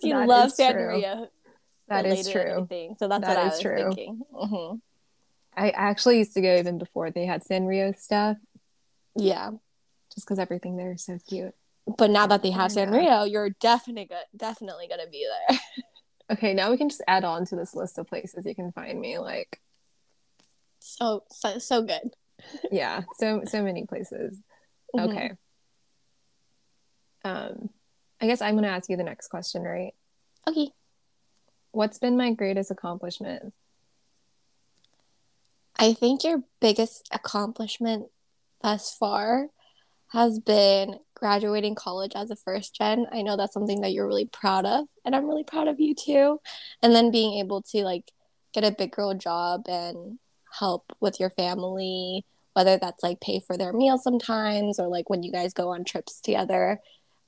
You 0.02 0.14
that 0.14 0.26
love 0.26 0.50
Sanrio. 0.50 1.28
That 1.86 2.04
is 2.04 2.28
true. 2.28 2.66
So 2.98 3.06
that's 3.06 3.20
that 3.24 3.28
what 3.28 3.38
I 3.38 3.44
was 3.44 3.60
true. 3.60 3.76
thinking. 3.76 4.20
Mm-hmm. 4.34 4.76
I 5.56 5.70
actually 5.70 6.18
used 6.18 6.34
to 6.34 6.40
go 6.40 6.56
even 6.56 6.78
before 6.78 7.10
they 7.10 7.26
had 7.26 7.44
Sanrio 7.44 7.96
stuff. 7.96 8.38
Yeah. 9.14 9.50
Just 10.12 10.26
because 10.26 10.38
everything 10.38 10.76
there 10.76 10.92
is 10.92 11.04
so 11.04 11.18
cute. 11.28 11.54
But 11.98 12.10
now 12.10 12.26
that 12.28 12.42
they 12.42 12.50
have 12.50 12.70
Sanrio, 12.70 13.30
you're 13.30 13.50
definitely 13.50 14.08
definitely 14.36 14.86
gonna 14.88 15.08
be 15.10 15.26
there. 15.28 15.58
okay, 16.32 16.54
now 16.54 16.70
we 16.70 16.76
can 16.76 16.88
just 16.88 17.02
add 17.08 17.24
on 17.24 17.44
to 17.46 17.56
this 17.56 17.74
list 17.74 17.98
of 17.98 18.06
places 18.06 18.46
you 18.46 18.54
can 18.54 18.72
find 18.72 19.00
me. 19.00 19.18
Like, 19.18 19.60
so 20.78 21.24
so, 21.30 21.58
so 21.58 21.82
good. 21.82 22.14
yeah, 22.70 23.02
so 23.18 23.42
so 23.46 23.62
many 23.62 23.84
places. 23.84 24.40
Mm-hmm. 24.94 25.08
Okay. 25.08 25.30
Um, 27.24 27.70
I 28.20 28.26
guess 28.26 28.42
I'm 28.42 28.54
gonna 28.54 28.68
ask 28.68 28.88
you 28.88 28.96
the 28.96 29.04
next 29.04 29.28
question, 29.28 29.62
right? 29.62 29.94
Okay. 30.48 30.70
What's 31.72 31.98
been 31.98 32.16
my 32.16 32.32
greatest 32.32 32.70
accomplishment? 32.70 33.54
I 35.78 35.94
think 35.94 36.22
your 36.22 36.42
biggest 36.60 37.08
accomplishment 37.12 38.06
thus 38.62 38.94
far 38.94 39.48
has 40.12 40.38
been 40.38 40.98
graduating 41.14 41.74
college 41.74 42.12
as 42.14 42.30
a 42.30 42.36
first 42.36 42.74
gen. 42.74 43.06
I 43.10 43.22
know 43.22 43.36
that's 43.36 43.54
something 43.54 43.80
that 43.80 43.92
you're 43.92 44.06
really 44.06 44.26
proud 44.26 44.66
of, 44.66 44.86
and 45.04 45.16
I'm 45.16 45.26
really 45.26 45.44
proud 45.44 45.68
of 45.68 45.80
you 45.80 45.94
too. 45.94 46.40
And 46.82 46.94
then 46.94 47.10
being 47.10 47.38
able 47.38 47.62
to 47.62 47.82
like 47.84 48.12
get 48.52 48.64
a 48.64 48.70
big 48.70 48.92
girl 48.92 49.14
job 49.14 49.62
and 49.68 50.18
help 50.58 50.92
with 51.00 51.18
your 51.18 51.30
family, 51.30 52.24
whether 52.54 52.78
that's 52.78 53.02
like 53.02 53.20
pay 53.20 53.40
for 53.40 53.56
their 53.56 53.72
meals 53.72 54.02
sometimes 54.02 54.78
or 54.78 54.88
like 54.88 55.08
when 55.08 55.22
you 55.22 55.32
guys 55.32 55.52
go 55.52 55.70
on 55.70 55.84
trips 55.84 56.20
together, 56.20 56.80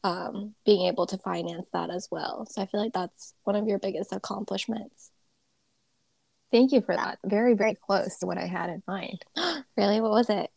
um, 0.02 0.54
being 0.66 0.86
able 0.86 1.06
to 1.06 1.18
finance 1.18 1.68
that 1.72 1.90
as 1.90 2.08
well. 2.10 2.46
So 2.50 2.62
I 2.62 2.66
feel 2.66 2.80
like 2.80 2.92
that's 2.92 3.34
one 3.44 3.56
of 3.56 3.66
your 3.66 3.78
biggest 3.78 4.12
accomplishments. 4.12 5.10
Thank 6.52 6.72
you 6.72 6.82
for 6.82 6.94
that. 6.94 7.18
Very, 7.24 7.54
very 7.54 7.74
close 7.74 8.18
to 8.18 8.26
what 8.26 8.38
I 8.38 8.46
had 8.46 8.70
in 8.70 8.82
mind. 8.86 9.24
really? 9.76 10.00
What 10.00 10.12
was 10.12 10.30
it? 10.30 10.50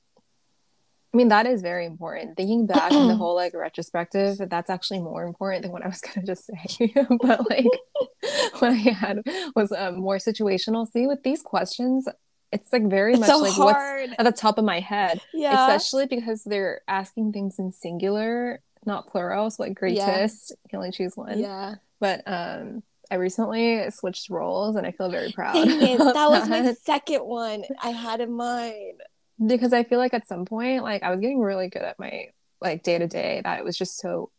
I 1.14 1.18
mean, 1.18 1.30
that 1.30 1.48
is 1.48 1.62
very 1.62 1.86
important. 1.86 2.38
Thinking 2.38 2.68
back 2.68 2.92
in 2.92 3.08
the 3.08 3.16
whole 3.16 3.36
like 3.36 3.56
retrospective, 3.56 4.38
that's 4.50 4.70
actually 4.70 5.00
more 5.00 5.24
important 5.24 5.64
than 5.64 5.72
what 5.72 5.84
I 5.84 5.88
was 5.88 6.02
gonna 6.16 6.28
just 6.28 6.46
say. 6.46 6.94
but 7.22 7.50
like 7.50 7.66
what 8.60 8.72
I 8.72 8.74
had 8.74 9.24
was 9.56 9.72
um, 9.72 9.96
more 9.96 10.18
situational. 10.18 10.88
See, 10.92 11.08
with 11.08 11.24
these 11.24 11.42
questions, 11.42 12.08
it's 12.52 12.72
like 12.72 12.88
very 12.88 13.14
it's 13.14 13.22
much 13.22 13.30
so 13.30 13.38
like 13.40 13.54
hard. 13.54 14.10
what's 14.10 14.20
at 14.20 14.24
the 14.24 14.32
top 14.32 14.58
of 14.58 14.66
my 14.66 14.80
head. 14.80 15.22
Yeah. 15.34 15.68
Especially 15.68 16.06
because 16.06 16.44
they're 16.44 16.82
asking 16.88 17.34
things 17.34 17.60
in 17.60 17.72
singular, 17.72 18.62
not 18.86 19.08
plural. 19.08 19.50
So 19.50 19.64
like 19.64 19.76
greatest, 19.76 20.52
yeah. 20.52 20.56
you 20.64 20.70
can 20.70 20.78
only 20.78 20.92
choose 20.92 21.16
one. 21.16 21.40
Yeah. 21.40 21.76
But 22.00 22.24
um 22.26 22.84
I 23.10 23.16
recently 23.16 23.90
switched 23.92 24.30
roles 24.30 24.76
and 24.76 24.86
I 24.86 24.92
feel 24.92 25.10
very 25.10 25.32
proud. 25.32 25.56
It, 25.56 25.98
that 26.14 26.30
was 26.30 26.50
my 26.50 26.74
second 26.74 27.22
one 27.22 27.64
I 27.82 27.90
had 27.90 28.22
in 28.22 28.32
mind. 28.32 29.02
Because 29.46 29.72
I 29.72 29.84
feel 29.84 30.00
like 30.00 30.14
at 30.14 30.28
some 30.28 30.46
point, 30.46 30.84
like 30.84 31.04
I 31.04 31.12
was 31.12 31.20
getting 31.20 31.40
really 31.40 31.70
good 31.70 31.84
at 31.84 32.00
my 32.00 32.30
like 32.60 32.84
day 32.84 32.98
to 32.98 33.08
day 33.08 33.42
that 33.44 33.60
it 33.60 33.66
was 33.66 33.78
just 33.78 33.98
so 33.98 34.32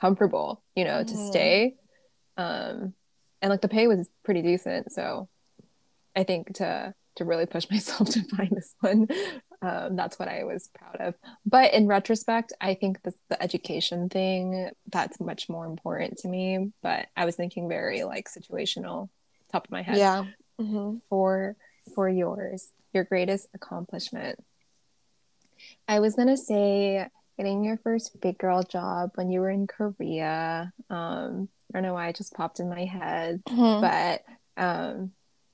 comfortable, 0.00 0.62
you 0.74 0.84
know, 0.84 1.04
to 1.04 1.14
mm. 1.14 1.28
stay. 1.28 1.74
Um 2.36 2.94
and 3.42 3.50
like 3.50 3.60
the 3.60 3.68
pay 3.68 3.86
was 3.86 4.08
pretty 4.24 4.42
decent. 4.42 4.92
So 4.92 5.28
I 6.14 6.24
think 6.24 6.54
to 6.54 6.94
to 7.16 7.24
really 7.24 7.46
push 7.46 7.66
myself 7.70 8.10
to 8.10 8.22
find 8.24 8.50
this 8.50 8.74
one 8.80 9.08
um, 9.62 9.96
that's 9.96 10.18
what 10.18 10.28
I 10.28 10.44
was 10.44 10.68
proud 10.74 10.96
of. 10.96 11.14
But 11.44 11.74
in 11.74 11.86
retrospect, 11.86 12.52
I 12.60 12.74
think 12.74 13.02
the, 13.02 13.12
the 13.28 13.42
education 13.42 14.08
thing 14.08 14.70
that's 14.90 15.20
much 15.20 15.48
more 15.48 15.66
important 15.66 16.18
to 16.18 16.28
me. 16.28 16.72
But 16.82 17.08
I 17.16 17.24
was 17.24 17.36
thinking 17.36 17.68
very 17.68 18.04
like 18.04 18.28
situational, 18.28 19.10
top 19.52 19.66
of 19.66 19.70
my 19.70 19.82
head. 19.82 19.98
Yeah. 19.98 20.24
Mm-hmm. 20.60 20.98
For 21.08 21.56
for 21.94 22.08
yours, 22.08 22.70
your 22.92 23.04
greatest 23.04 23.48
accomplishment. 23.54 24.38
I 25.86 26.00
was 26.00 26.14
gonna 26.14 26.38
say 26.38 27.06
getting 27.36 27.64
your 27.64 27.76
first 27.78 28.18
big 28.20 28.38
girl 28.38 28.62
job 28.62 29.12
when 29.14 29.30
you 29.30 29.40
were 29.40 29.50
in 29.50 29.66
Korea. 29.66 30.72
Um, 30.88 31.48
I 31.72 31.78
don't 31.78 31.82
know 31.82 31.94
why 31.94 32.08
it 32.08 32.16
just 32.16 32.34
popped 32.34 32.60
in 32.60 32.68
my 32.68 32.84
head, 32.84 33.42
mm-hmm. 33.46 33.80
but 33.80 34.22
um, 34.62 35.12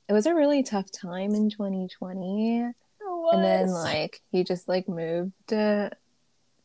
it 0.08 0.12
was 0.12 0.26
a 0.26 0.34
really 0.34 0.62
tough 0.62 0.90
time 0.90 1.34
in 1.34 1.50
2020 1.50 2.72
and 3.32 3.44
then 3.44 3.68
like 3.70 4.20
he 4.30 4.44
just 4.44 4.68
like 4.68 4.88
moved 4.88 5.32
to, 5.48 5.90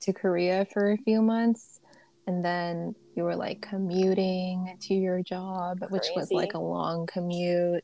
to 0.02 0.14
Korea 0.14 0.66
for 0.72 0.92
a 0.92 0.98
few 0.98 1.22
months. 1.22 1.80
And 2.28 2.46
then 2.46 2.96
you 3.16 3.24
were 3.24 3.36
like 3.36 3.62
commuting 3.62 4.78
to 4.82 4.94
your 4.94 5.22
job 5.22 5.80
Crazy. 5.80 5.92
which 5.92 6.08
was 6.16 6.32
like 6.32 6.54
a 6.54 6.60
long 6.60 7.08
commute. 7.08 7.84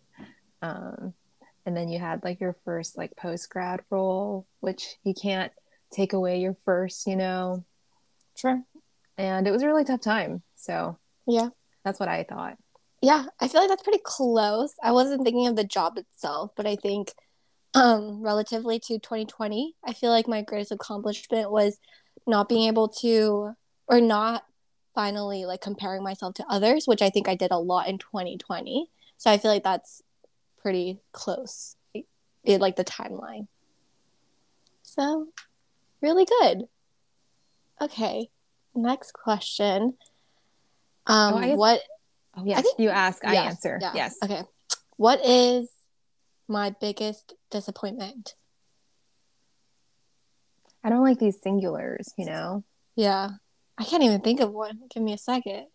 Um, 0.61 1.13
and 1.65 1.75
then 1.75 1.89
you 1.89 1.99
had 1.99 2.23
like 2.23 2.39
your 2.39 2.55
first 2.65 2.97
like 2.97 3.15
post 3.15 3.49
grad 3.49 3.81
role 3.89 4.47
which 4.61 4.95
you 5.03 5.13
can't 5.13 5.51
take 5.91 6.13
away 6.13 6.39
your 6.39 6.55
first 6.65 7.07
you 7.07 7.15
know? 7.15 7.65
Sure. 8.35 8.61
And 9.17 9.47
it 9.47 9.51
was 9.51 9.63
a 9.63 9.67
really 9.67 9.83
tough 9.83 10.01
time. 10.01 10.43
So 10.55 10.97
yeah. 11.25 11.49
that's 11.83 11.99
what 11.99 12.09
i 12.09 12.23
thought 12.23 12.57
yeah 13.01 13.25
i 13.39 13.47
feel 13.47 13.61
like 13.61 13.69
that's 13.69 13.83
pretty 13.83 14.01
close 14.03 14.73
i 14.83 14.91
wasn't 14.91 15.23
thinking 15.23 15.47
of 15.47 15.55
the 15.55 15.63
job 15.63 15.97
itself 15.97 16.51
but 16.55 16.65
i 16.65 16.75
think 16.75 17.13
um, 17.73 18.21
relatively 18.21 18.79
to 18.79 18.99
2020, 18.99 19.75
I 19.85 19.93
feel 19.93 20.09
like 20.09 20.27
my 20.27 20.41
greatest 20.41 20.71
accomplishment 20.71 21.51
was 21.51 21.77
not 22.25 22.49
being 22.49 22.67
able 22.67 22.87
to, 22.87 23.51
or 23.87 24.01
not 24.01 24.43
finally 24.95 25.45
like 25.45 25.61
comparing 25.61 26.03
myself 26.03 26.33
to 26.35 26.45
others, 26.49 26.85
which 26.87 27.01
I 27.01 27.09
think 27.09 27.27
I 27.27 27.35
did 27.35 27.51
a 27.51 27.59
lot 27.59 27.87
in 27.87 27.99
2020. 27.99 28.89
So 29.17 29.29
I 29.29 29.37
feel 29.37 29.51
like 29.51 29.63
that's 29.63 30.01
pretty 30.59 30.99
close, 31.11 31.75
it, 31.93 32.59
like 32.61 32.77
the 32.77 32.83
timeline. 32.83 33.47
So, 34.81 35.27
really 36.01 36.25
good. 36.25 36.63
Okay, 37.79 38.29
next 38.73 39.11
question. 39.13 39.97
Um, 41.05 41.43
oh, 41.43 41.55
what? 41.55 41.81
Oh, 42.37 42.43
yes, 42.45 42.61
think... 42.61 42.79
you 42.79 42.89
ask, 42.89 43.25
I 43.25 43.35
answer. 43.35 43.79
Yeah. 43.81 43.91
Yes. 43.95 44.17
Okay. 44.23 44.43
What 44.97 45.25
is 45.25 45.69
my 46.47 46.75
biggest 46.79 47.33
disappointment? 47.49 48.35
I 50.83 50.89
don't 50.89 51.03
like 51.03 51.19
these 51.19 51.39
singulars, 51.41 52.11
you 52.17 52.25
know? 52.25 52.63
Yeah. 52.95 53.31
I 53.77 53.83
can't 53.83 54.03
even 54.03 54.21
think 54.21 54.39
of 54.39 54.51
one. 54.51 54.81
Give 54.89 55.03
me 55.03 55.13
a 55.13 55.17
second. 55.17 55.67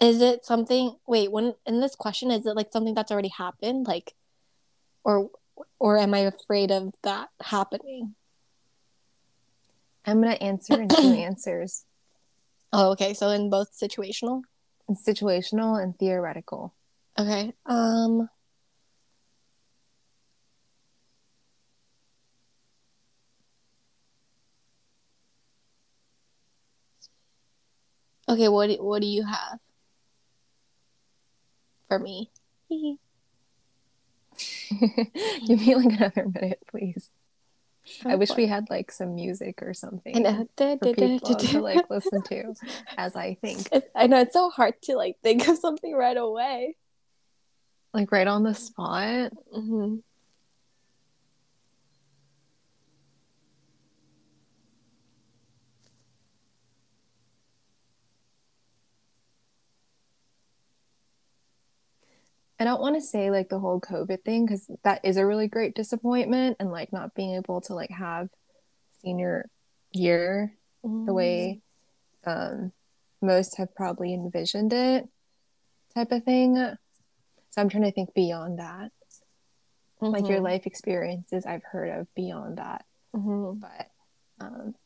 Is 0.00 0.20
it 0.20 0.44
something 0.44 0.96
wait, 1.06 1.30
when 1.30 1.54
in 1.64 1.80
this 1.80 1.94
question 1.94 2.30
is 2.30 2.44
it 2.44 2.56
like 2.56 2.72
something 2.72 2.92
that's 2.94 3.12
already 3.12 3.28
happened 3.28 3.86
like 3.86 4.14
or 5.04 5.30
or 5.78 5.98
am 5.98 6.12
I 6.12 6.20
afraid 6.20 6.72
of 6.72 6.92
that 7.02 7.28
happening? 7.40 8.16
I'm 10.04 10.20
going 10.20 10.34
to 10.34 10.42
answer 10.42 10.80
in 10.80 10.88
two 10.88 11.12
answers. 11.12 11.84
Oh, 12.72 12.92
okay. 12.92 13.14
So 13.14 13.28
in 13.28 13.50
both 13.50 13.68
situational? 13.72 14.42
situational 14.90 15.82
and 15.82 15.98
theoretical. 15.98 16.74
Okay. 17.18 17.52
Um 17.66 18.28
Okay, 28.28 28.48
what 28.48 28.68
do, 28.68 28.74
what 28.82 29.02
do 29.02 29.08
you 29.08 29.24
have 29.24 29.58
for 31.88 31.98
me? 31.98 32.30
Give 32.70 32.98
me 35.60 35.74
like 35.74 35.98
another 35.98 36.28
minute, 36.28 36.62
please. 36.70 37.10
I 38.04 38.16
wish 38.16 38.30
we 38.36 38.46
had 38.46 38.68
like 38.70 38.90
some 38.90 39.14
music 39.14 39.62
or 39.62 39.70
I 39.70 39.72
something 39.72 40.22
know. 40.22 40.48
for 40.56 40.76
people 40.94 41.34
to 41.36 41.60
like 41.60 41.88
listen 41.90 42.22
to 42.22 42.54
as 42.98 43.16
I 43.16 43.36
think. 43.40 43.68
It's, 43.72 43.86
I 43.94 44.06
know 44.06 44.20
it's 44.20 44.32
so 44.32 44.50
hard 44.50 44.74
to 44.82 44.96
like 44.96 45.16
think 45.22 45.48
of 45.48 45.58
something 45.58 45.94
right 45.94 46.16
away. 46.16 46.76
Like 47.94 48.10
right 48.12 48.26
on 48.26 48.42
the 48.42 48.54
spot. 48.54 49.32
hmm 49.52 49.96
I 62.62 62.64
don't 62.64 62.80
want 62.80 62.94
to 62.94 63.00
say 63.00 63.28
like 63.32 63.48
the 63.48 63.58
whole 63.58 63.80
COVID 63.80 64.22
thing 64.22 64.46
because 64.46 64.70
that 64.84 65.00
is 65.02 65.16
a 65.16 65.26
really 65.26 65.48
great 65.48 65.74
disappointment 65.74 66.58
and 66.60 66.70
like 66.70 66.92
not 66.92 67.12
being 67.12 67.34
able 67.34 67.60
to 67.62 67.74
like 67.74 67.90
have 67.90 68.28
senior 69.02 69.50
year 69.90 70.54
the 70.84 71.12
way 71.12 71.60
um, 72.24 72.70
most 73.20 73.56
have 73.56 73.74
probably 73.74 74.14
envisioned 74.14 74.72
it 74.72 75.08
type 75.92 76.12
of 76.12 76.22
thing. 76.22 76.54
So 76.54 76.76
I'm 77.60 77.68
trying 77.68 77.82
to 77.82 77.90
think 77.90 78.14
beyond 78.14 78.60
that. 78.60 78.92
Like 80.00 80.28
your 80.28 80.38
Mhm. 80.38 80.44
life 80.44 80.64
experiences 80.64 81.44
I've 81.44 81.64
heard 81.64 81.90
of 81.98 82.14
beyond 82.14 82.58
that. 82.58 82.84
Mhm. 83.12 83.58
But 83.58 83.90
um, 84.38 84.76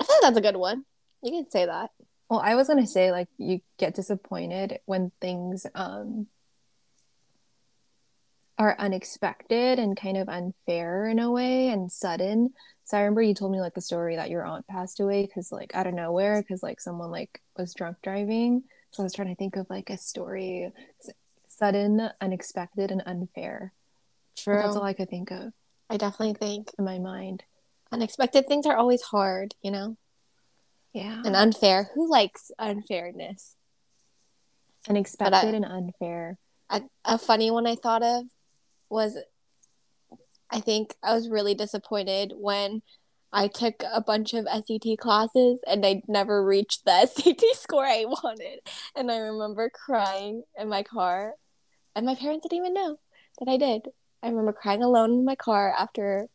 I 0.00 0.04
feel 0.04 0.16
like 0.16 0.22
that's 0.22 0.38
a 0.38 0.40
good 0.40 0.56
one. 0.56 0.84
You 1.22 1.30
can 1.30 1.48
say 1.48 1.66
that. 1.66 1.92
Well, 2.30 2.40
I 2.40 2.54
was 2.54 2.68
gonna 2.68 2.86
say 2.86 3.10
like 3.10 3.28
you 3.36 3.60
get 3.76 3.94
disappointed 3.94 4.78
when 4.86 5.10
things 5.20 5.66
um 5.74 6.28
are 8.56 8.76
unexpected 8.78 9.78
and 9.78 9.96
kind 9.96 10.16
of 10.16 10.28
unfair 10.28 11.08
in 11.08 11.18
a 11.18 11.30
way 11.30 11.68
and 11.68 11.90
sudden. 11.90 12.50
So 12.84 12.96
I 12.96 13.00
remember 13.00 13.22
you 13.22 13.34
told 13.34 13.52
me 13.52 13.60
like 13.60 13.74
the 13.74 13.80
story 13.80 14.16
that 14.16 14.30
your 14.30 14.44
aunt 14.44 14.66
passed 14.66 15.00
away 15.00 15.26
because 15.26 15.50
like 15.50 15.74
out 15.74 15.86
of 15.86 15.94
nowhere 15.94 16.42
because 16.42 16.62
like 16.62 16.80
someone 16.80 17.10
like 17.10 17.40
was 17.56 17.74
drunk 17.74 17.96
driving. 18.02 18.62
So 18.92 19.02
I 19.02 19.04
was 19.04 19.14
trying 19.14 19.28
to 19.28 19.34
think 19.34 19.56
of 19.56 19.66
like 19.70 19.90
a 19.90 19.96
story 19.96 20.70
sudden, 21.48 22.10
unexpected, 22.20 22.90
and 22.90 23.02
unfair. 23.06 23.72
True. 24.36 24.58
That's 24.58 24.76
all 24.76 24.82
I 24.84 24.92
could 24.94 25.10
think 25.10 25.30
of 25.30 25.52
I 25.88 25.96
definitely 25.96 26.34
think 26.34 26.70
in 26.78 26.84
my 26.84 26.98
mind. 26.98 27.42
unexpected 27.92 28.46
things 28.46 28.66
are 28.66 28.76
always 28.76 29.02
hard, 29.02 29.54
you 29.62 29.70
know, 29.70 29.96
Yeah. 30.92 31.22
and 31.24 31.36
unfair. 31.36 31.90
Who 31.94 32.10
likes 32.10 32.50
unfairness? 32.58 33.56
unexpected 34.88 35.54
and 35.54 35.64
unfair. 35.64 36.38
A, 36.70 36.82
a 37.04 37.18
funny 37.18 37.50
one 37.50 37.66
I 37.66 37.74
thought 37.74 38.02
of 38.02 38.24
was 38.88 39.18
I 40.50 40.60
think 40.60 40.94
I 41.02 41.14
was 41.14 41.28
really 41.28 41.54
disappointed 41.54 42.32
when 42.36 42.82
I 43.32 43.46
took 43.46 43.82
a 43.92 44.00
bunch 44.00 44.34
of 44.34 44.46
SAT 44.46 44.98
classes 44.98 45.60
and 45.66 45.86
I 45.86 46.02
never 46.08 46.44
reached 46.44 46.84
the 46.84 47.06
SAT 47.06 47.40
score 47.54 47.84
I 47.84 48.04
wanted. 48.06 48.60
And 48.96 49.10
I 49.10 49.18
remember 49.18 49.70
crying 49.70 50.42
in 50.58 50.68
my 50.68 50.82
car, 50.82 51.34
and 51.94 52.06
my 52.06 52.16
parents 52.16 52.42
didn't 52.42 52.58
even 52.58 52.74
know 52.74 52.96
that 53.38 53.48
I 53.48 53.56
did. 53.56 53.82
I 54.22 54.28
remember 54.28 54.52
crying 54.52 54.82
alone 54.82 55.12
in 55.12 55.24
my 55.24 55.36
car 55.36 55.72
after 55.78 56.26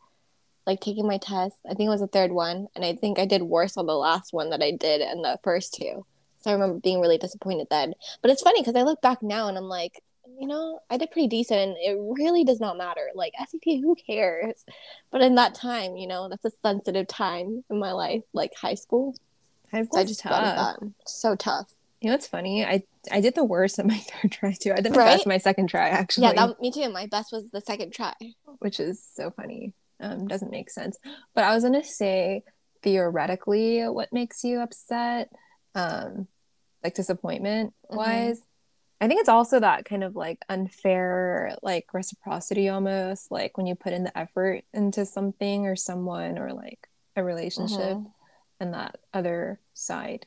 like 0.67 0.81
taking 0.81 1.07
my 1.07 1.17
test. 1.17 1.57
I 1.69 1.73
think 1.73 1.87
it 1.87 1.89
was 1.89 2.01
the 2.01 2.07
third 2.07 2.31
one, 2.31 2.67
and 2.75 2.83
I 2.85 2.95
think 2.95 3.19
I 3.19 3.25
did 3.25 3.43
worse 3.43 3.77
on 3.77 3.85
the 3.85 3.93
last 3.95 4.33
one 4.33 4.49
that 4.51 4.61
I 4.61 4.71
did 4.71 5.01
and 5.01 5.23
the 5.23 5.39
first 5.43 5.73
two. 5.75 6.05
So 6.41 6.51
I 6.51 6.53
remember 6.53 6.79
being 6.79 7.01
really 7.01 7.17
disappointed 7.17 7.67
then. 7.69 7.93
But 8.21 8.31
it's 8.31 8.41
funny 8.43 8.61
because 8.61 8.75
I 8.75 8.83
look 8.83 9.01
back 9.01 9.23
now 9.23 9.47
and 9.47 9.57
I'm 9.57 9.69
like, 9.69 10.01
you 10.39 10.47
know, 10.47 10.79
I 10.89 10.97
did 10.97 11.09
pretty 11.11 11.27
decent 11.27 11.59
and 11.59 11.75
it 11.77 11.97
really 11.99 12.43
does 12.43 12.59
not 12.59 12.77
matter. 12.77 13.09
Like 13.15 13.33
SAT, 13.39 13.79
who 13.81 13.95
cares? 13.95 14.63
But 15.11 15.21
in 15.21 15.35
that 15.35 15.55
time, 15.55 15.95
you 15.97 16.07
know, 16.07 16.29
that's 16.29 16.45
a 16.45 16.51
sensitive 16.61 17.07
time 17.07 17.63
in 17.69 17.79
my 17.79 17.93
life, 17.93 18.21
like 18.33 18.51
high 18.55 18.75
school. 18.75 19.15
High 19.71 19.83
school, 19.85 19.95
So 19.97 20.01
I 20.01 20.05
just 20.05 20.21
thought 20.21 20.43
of 20.43 20.55
tough. 20.55 20.77
that. 20.81 20.87
So 21.07 21.35
tough. 21.35 21.73
You 22.01 22.09
know 22.09 22.15
it's 22.15 22.27
funny? 22.27 22.63
I 22.63 22.83
I 23.11 23.21
did 23.21 23.33
the 23.33 23.43
worst 23.43 23.79
at 23.79 23.85
my 23.87 23.97
third 24.21 24.31
try 24.31 24.53
too. 24.53 24.71
I 24.73 24.81
did 24.81 24.93
the 24.93 24.99
Right? 24.99 25.15
best 25.15 25.25
my 25.25 25.37
second 25.39 25.67
try 25.67 25.89
actually, 25.89 26.27
Yeah, 26.27 26.33
that, 26.33 26.61
me 26.61 26.69
too. 26.71 26.89
My 26.89 27.07
best 27.07 27.31
was 27.31 27.49
the 27.49 27.61
second 27.61 27.91
try. 27.93 28.13
which 28.59 28.79
is 28.79 29.01
so 29.15 29.31
funny. 29.31 29.73
Um, 29.99 30.27
doesn't 30.27 30.51
make 30.51 30.69
sense. 30.69 30.97
But 31.33 31.43
I 31.45 31.53
was 31.53 31.63
gonna 31.63 31.83
say 31.83 32.43
theoretically, 32.83 33.81
what 33.87 34.11
makes 34.13 34.43
you 34.43 34.59
upset, 34.59 35.29
um, 35.73 36.27
like 36.83 36.93
disappointment 36.95 37.73
wise. 37.89 38.41
I 39.01 39.07
think 39.07 39.19
it's 39.19 39.29
also 39.29 39.59
that 39.59 39.85
kind 39.85 40.03
of 40.03 40.15
like 40.15 40.39
unfair, 40.49 41.57
like 41.61 41.93
reciprocity 41.93 42.69
almost, 42.69 43.29
like 43.31 43.57
when 43.57 43.65
you 43.67 43.75
put 43.75 43.91
in 43.93 44.03
the 44.03 44.17
effort 44.17 44.63
into 44.73 45.05
something 45.05 45.65
or 45.67 45.75
someone 45.75 46.37
or 46.37 46.53
like 46.53 46.87
a 47.15 47.23
relationship, 47.23 47.97
Mhm. 47.97 48.11
and 48.59 48.73
that 48.73 48.97
other 49.13 49.59
side, 49.73 50.25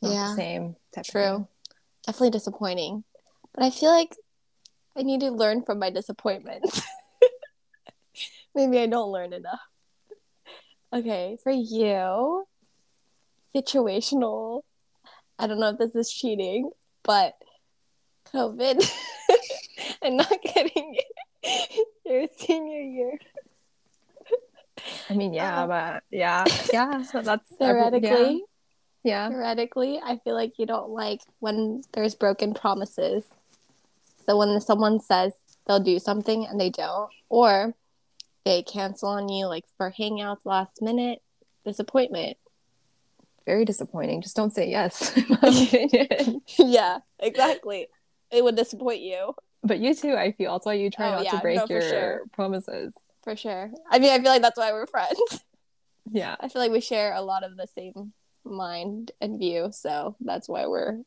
Yeah. 0.00 0.28
the 0.28 0.34
same 0.34 0.76
True. 1.04 1.46
Definitely 2.06 2.30
disappointing. 2.30 3.04
But 3.52 3.64
I 3.64 3.70
feel 3.70 3.90
like 3.90 4.16
I 4.96 5.02
need 5.02 5.20
to 5.20 5.30
learn 5.30 5.62
from 5.62 5.78
my 5.78 5.90
disappointments. 5.90 6.80
Maybe 8.54 8.78
I 8.78 8.86
don't 8.86 9.12
learn 9.12 9.32
enough. 9.32 9.60
Okay, 10.92 11.38
for 11.42 11.52
you, 11.52 12.44
situational. 13.54 14.62
I 15.38 15.46
don't 15.46 15.60
know 15.60 15.70
if 15.70 15.78
this 15.78 15.94
is 15.94 16.12
cheating, 16.12 16.70
but 17.04 17.34
COVID 18.34 18.84
and 20.02 20.16
not 20.16 20.32
getting 20.42 20.96
your 22.04 22.26
senior 22.36 22.80
year. 22.82 23.18
I 25.08 25.14
mean, 25.14 25.32
yeah, 25.32 25.62
Uh, 25.62 25.66
but 25.66 26.02
yeah, 26.10 26.44
yeah, 26.72 27.02
so 27.02 27.20
that's 27.22 27.48
Theoretically, 27.56 28.44
yeah. 29.04 29.28
yeah. 29.28 29.28
theoretically, 29.28 30.00
I 30.02 30.18
feel 30.24 30.34
like 30.34 30.58
you 30.58 30.66
don't 30.66 30.90
like 30.90 31.20
when 31.38 31.82
there's 31.92 32.14
broken 32.14 32.54
promises. 32.54 33.24
So 34.26 34.36
when 34.36 34.60
someone 34.60 35.00
says 35.00 35.32
they'll 35.66 35.80
do 35.80 35.98
something 35.98 36.46
and 36.46 36.58
they 36.60 36.70
don't, 36.70 37.10
or 37.28 37.74
they 38.44 38.62
cancel 38.62 39.08
on 39.10 39.28
you 39.28 39.46
like 39.46 39.64
for 39.76 39.90
hangouts 39.96 40.44
last 40.44 40.80
minute, 40.82 41.20
disappointment. 41.64 42.36
very 43.46 43.64
disappointing. 43.64 44.22
Just 44.22 44.36
don't 44.36 44.52
say 44.52 44.68
yes, 44.70 45.16
in 45.16 45.24
my 45.28 45.38
opinion. 45.68 46.40
yeah, 46.58 46.98
exactly. 47.18 47.88
It 48.30 48.42
would 48.44 48.56
disappoint 48.56 49.00
you 49.00 49.34
but 49.62 49.78
you 49.78 49.94
too, 49.94 50.14
I 50.16 50.32
feel. 50.32 50.52
That's 50.52 50.64
why 50.64 50.72
you 50.72 50.88
try 50.90 51.08
Oh, 51.08 51.16
not 51.16 51.24
yeah, 51.24 51.32
to 51.32 51.38
break 51.40 51.56
no, 51.58 51.66
your 51.68 51.82
sure. 51.82 52.20
promises. 52.32 52.94
for 53.22 53.36
sure. 53.36 53.70
I 53.90 53.98
mean, 53.98 54.10
I 54.10 54.18
feel 54.18 54.30
like 54.32 54.40
that's 54.40 54.56
why 54.58 54.72
we're 54.72 54.86
friends. 54.86 55.18
Yeah. 56.10 56.34
I 56.40 56.48
feel 56.48 56.62
like 56.62 56.72
we 56.72 56.80
share 56.80 57.12
a 57.12 57.20
lot 57.20 57.44
of 57.44 57.56
the 57.58 57.66
same 57.66 58.14
mind 58.42 59.12
and 59.20 59.38
view, 59.38 59.68
so 59.70 60.16
that's 60.20 60.48
why 60.48 60.66
we're 60.66 61.02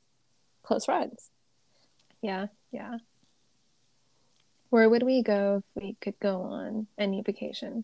close 0.62 0.86
friends. 0.86 1.30
Yeah. 2.22 2.46
Yeah. 2.72 2.98
Where 4.74 4.90
would 4.90 5.04
we 5.04 5.22
go 5.22 5.58
if 5.58 5.84
we 5.84 5.96
could 6.02 6.20
go 6.20 6.42
on 6.42 6.88
any 6.98 7.22
vacation? 7.22 7.84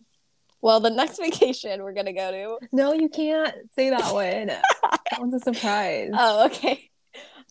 Well, 0.60 0.80
the 0.80 0.90
next 0.90 1.18
vacation 1.20 1.84
we're 1.84 1.92
gonna 1.92 2.12
go 2.12 2.32
to 2.32 2.66
No, 2.72 2.92
you 2.92 3.08
can't 3.08 3.54
say 3.76 3.90
that 3.90 4.12
one. 4.12 4.48
that 4.48 5.20
one's 5.20 5.34
a 5.34 5.38
surprise. 5.38 6.10
Oh, 6.18 6.46
okay. 6.46 6.90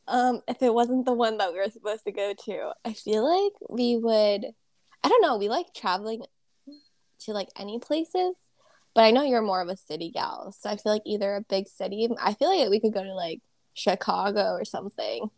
Um, 0.09 0.41
if 0.45 0.61
it 0.61 0.73
wasn't 0.73 1.05
the 1.05 1.13
one 1.13 1.37
that 1.37 1.53
we 1.53 1.59
were 1.59 1.69
supposed 1.69 2.03
to 2.03 2.11
go 2.11 2.33
to, 2.33 2.71
I 2.83 2.91
feel 2.91 3.23
like 3.23 3.53
we 3.69 3.95
would. 3.95 4.43
I 5.05 5.07
don't 5.07 5.21
know. 5.21 5.37
We 5.37 5.47
like 5.47 5.67
traveling 5.73 6.23
to 7.19 7.31
like 7.31 7.47
any 7.57 7.79
places, 7.79 8.35
but 8.93 9.05
I 9.05 9.11
know 9.11 9.23
you're 9.23 9.41
more 9.41 9.61
of 9.61 9.69
a 9.69 9.77
city 9.77 10.11
gal, 10.11 10.51
so 10.51 10.69
I 10.69 10.75
feel 10.75 10.91
like 10.91 11.03
either 11.05 11.37
a 11.37 11.41
big 11.41 11.69
city. 11.69 12.09
I 12.21 12.33
feel 12.33 12.53
like 12.53 12.69
we 12.69 12.81
could 12.81 12.93
go 12.93 13.05
to 13.05 13.13
like 13.13 13.39
Chicago 13.73 14.51
or 14.51 14.65
something. 14.65 15.29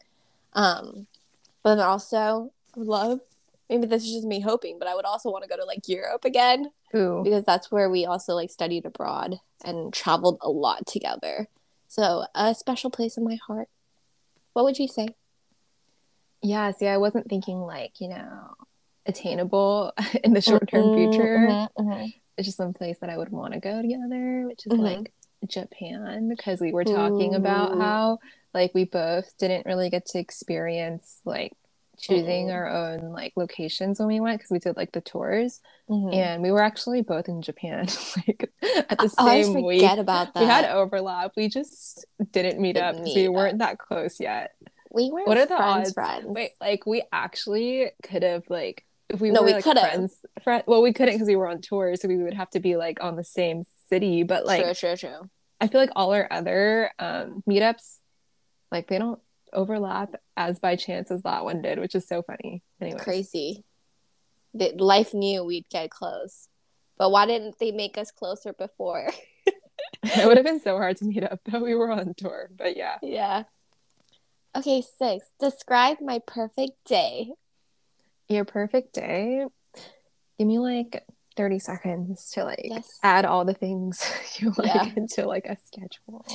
Um, 0.54 1.06
but 1.62 1.76
then 1.76 1.86
also, 1.86 2.52
love. 2.76 3.20
Maybe 3.72 3.88
this 3.88 4.04
is 4.04 4.12
just 4.12 4.28
me 4.28 4.42
hoping, 4.42 4.78
but 4.78 4.88
I 4.90 4.96
would 4.96 5.06
also 5.06 5.32
want 5.32 5.44
to 5.46 5.50
go 5.50 5.56
to 5.56 5.64
like 5.66 5.88
Europe 5.88 6.26
again 6.26 6.72
Ooh. 6.94 7.22
because 7.24 7.46
that's 7.46 7.72
where 7.72 7.90
we 7.90 8.06
also 8.06 8.34
like 8.36 8.52
studied 8.52 8.86
abroad 8.86 9.40
and 9.64 9.94
traveled 9.94 10.38
a 10.42 10.50
lot 10.50 10.86
together. 10.86 11.48
So 11.88 12.26
a 12.36 12.54
special 12.54 12.92
place 12.92 13.18
in 13.18 13.24
my 13.24 13.38
heart. 13.48 13.70
What 14.54 14.66
would 14.66 14.78
you 14.78 14.90
say? 14.90 15.08
Yeah, 16.42 16.72
see, 16.72 16.88
I 16.88 16.98
wasn't 16.98 17.30
thinking 17.30 17.60
like, 17.62 18.02
you 18.02 18.10
know, 18.10 18.56
attainable 19.06 19.94
in 20.24 20.34
the 20.34 20.42
short 20.42 20.70
term 20.70 20.90
Mm-mm, 20.90 20.96
future. 20.96 21.38
mhm, 21.38 21.68
mhm. 21.80 22.14
It's 22.38 22.46
just 22.48 22.58
some 22.58 22.74
place 22.74 23.00
that 23.00 23.10
I 23.10 23.18
would 23.18 23.30
want 23.30 23.54
to 23.54 23.60
go 23.60 23.82
together, 23.82 24.48
which 24.48 24.66
is 24.66 24.74
Mhm. 24.74 24.84
like 24.84 25.14
Japan, 25.48 26.28
because 26.28 26.60
we 26.60 26.72
were 26.72 26.84
talking 26.86 27.36
about 27.36 27.78
how 27.78 28.20
like 28.54 28.72
we 28.74 28.86
both 28.86 29.38
didn't 29.38 29.66
really 29.66 29.90
get 29.90 30.06
to 30.08 30.20
experience 30.20 31.20
like 31.26 31.54
choosing 32.02 32.48
Mm. 32.48 32.54
our 32.54 32.68
own 32.68 33.12
like 33.12 33.34
locations 33.36 34.00
when 34.00 34.08
we 34.08 34.20
went 34.20 34.40
because 34.40 34.52
we 34.52 34.60
did 34.60 34.76
like 34.76 34.92
the 34.92 35.02
tours 35.02 35.62
Mhm. 35.90 36.14
and 36.14 36.42
we 36.44 36.52
were 36.52 36.62
actually 36.62 37.02
both 37.02 37.28
in 37.30 37.42
Japan 37.42 37.86
like 38.28 38.52
at 38.90 38.98
the 39.00 39.14
I 39.18 39.42
same 39.44 39.64
week. 39.64 39.82
forget 39.82 40.00
about 40.00 40.34
that. 40.34 40.40
We 40.42 40.46
had 40.48 40.66
overlap. 40.66 41.32
We 41.38 41.48
just 41.48 42.06
didn't 42.32 42.60
meet 42.60 42.74
Didn't 42.74 42.96
up 42.96 43.04
meet 43.04 43.16
we 43.16 43.28
up. 43.28 43.34
weren't 43.34 43.60
that 43.60 43.78
close 43.78 44.20
yet. 44.20 44.52
we 44.92 45.10
weren't 45.12 45.28
What 45.28 45.38
are 45.38 45.46
the 45.46 45.56
friends, 45.56 45.88
odds? 45.90 45.94
friends. 45.94 46.26
Wait, 46.28 46.52
like 46.60 46.86
we 46.86 47.04
actually 47.14 47.92
could 48.04 48.24
have 48.24 48.44
like 48.50 48.84
if 49.10 49.20
we 49.22 49.30
No, 49.30 49.42
were 49.42 49.48
we 49.48 49.54
like 49.54 49.64
couldn't. 49.64 49.84
friends, 49.84 50.26
friend, 50.42 50.64
well, 50.68 50.82
we 50.82 50.94
couldn't 50.94 51.16
because 51.16 51.28
we 51.28 51.36
were 51.36 51.48
on 51.48 51.62
tour, 51.62 51.96
so 51.98 52.08
we 52.08 52.18
would 52.18 52.34
have 52.34 52.50
to 52.52 52.60
be 52.60 52.78
like 52.78 53.04
on 53.04 53.16
the 53.18 53.24
same 53.26 53.64
city. 53.90 54.24
But 54.24 54.46
like, 54.46 54.64
true, 54.64 54.74
true, 54.74 54.96
true. 54.96 55.30
I 55.60 55.68
feel 55.68 55.82
like 55.82 55.92
all 55.96 56.14
our 56.14 56.28
other 56.32 56.92
um, 56.98 57.44
meetups, 57.48 57.98
like 58.72 58.88
they 58.88 58.98
don't 58.98 59.20
overlap 59.54 60.16
as 60.38 60.60
by 60.60 60.76
chance 60.76 61.12
as 61.12 61.24
that 61.24 61.44
one 61.44 61.62
did, 61.62 61.80
which 61.80 61.96
is 61.96 62.08
so 62.08 62.22
funny. 62.22 62.64
Anyway, 62.80 63.00
Crazy. 63.00 63.64
That 64.54 64.82
life 64.82 65.14
knew 65.14 65.44
we'd 65.44 65.70
get 65.70 65.90
close. 65.90 66.48
But 66.98 67.12
why 67.12 67.26
didn't 67.26 67.58
they 67.60 67.72
make 67.72 67.98
us 67.98 68.12
closer 68.12 68.54
before? 68.54 69.10
it 70.04 70.26
would 70.28 70.38
have 70.38 70.46
been 70.46 70.60
so 70.60 70.78
hard 70.78 70.98
to 70.98 71.06
meet 71.06 71.24
up 71.24 71.40
though. 71.46 71.64
We 71.64 71.74
were 71.76 71.90
on 71.92 72.14
tour, 72.16 72.50
but 72.56 72.76
yeah. 72.78 72.98
yeah. 73.02 73.44
Okay, 74.56 74.84
six. 74.98 75.28
Describe 75.40 75.98
my 76.02 76.20
perfect 76.28 76.74
day. 76.86 77.32
Your 78.28 78.44
perfect 78.46 78.94
day. 78.94 79.46
Give 80.38 80.48
me 80.48 80.60
like 80.60 81.06
30 81.38 81.60
seconds 81.60 82.32
to 82.32 82.44
like 82.44 82.60
Yes. 82.64 83.00
add 83.04 83.24
all 83.26 83.46
the 83.46 83.54
things 83.54 84.04
you 84.40 84.52
like 84.58 84.76
Yeah. 84.76 84.90
into 84.98 85.26
like 85.26 85.46
a 85.46 85.58
schedule. 85.66 86.26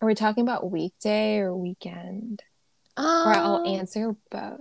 Are 0.00 0.06
we 0.06 0.14
talking 0.14 0.42
about 0.42 0.70
weekday 0.70 1.38
or 1.38 1.54
weekend? 1.56 2.42
Or 2.98 3.02
I'll 3.32 3.56
Um, 3.56 3.66
answer 3.66 4.16
both. 4.30 4.60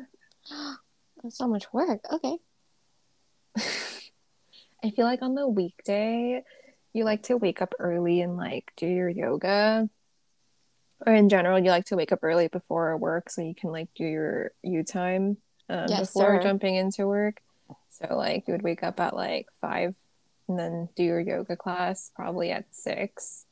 That's 1.23 1.37
so 1.37 1.47
much 1.47 1.71
work. 1.73 2.01
Okay. 2.11 2.37
I 3.57 4.91
feel 4.91 5.05
like 5.05 5.21
on 5.21 5.35
the 5.35 5.47
weekday, 5.47 6.43
you 6.93 7.03
like 7.03 7.23
to 7.23 7.37
wake 7.37 7.61
up 7.61 7.73
early 7.79 8.21
and 8.21 8.37
like 8.37 8.71
do 8.77 8.87
your 8.87 9.09
yoga. 9.09 9.89
Or 11.05 11.13
in 11.13 11.27
general, 11.29 11.59
you 11.59 11.69
like 11.71 11.85
to 11.85 11.95
wake 11.95 12.11
up 12.11 12.19
early 12.23 12.47
before 12.47 12.95
work 12.97 13.29
so 13.29 13.41
you 13.41 13.55
can 13.55 13.71
like 13.71 13.89
do 13.95 14.05
your 14.05 14.51
you 14.63 14.83
time 14.83 15.37
um, 15.69 15.87
Yes, 15.89 16.07
before 16.07 16.35
sir. 16.37 16.43
jumping 16.43 16.75
into 16.75 17.07
work. 17.07 17.41
So 17.89 18.15
like 18.15 18.47
you 18.47 18.53
would 18.53 18.61
wake 18.61 18.83
up 18.83 18.99
at 18.99 19.15
like 19.15 19.47
five 19.61 19.95
and 20.47 20.59
then 20.59 20.89
do 20.95 21.03
your 21.03 21.19
yoga 21.19 21.55
class 21.57 22.11
probably 22.15 22.51
at 22.51 22.65
six 22.71 23.45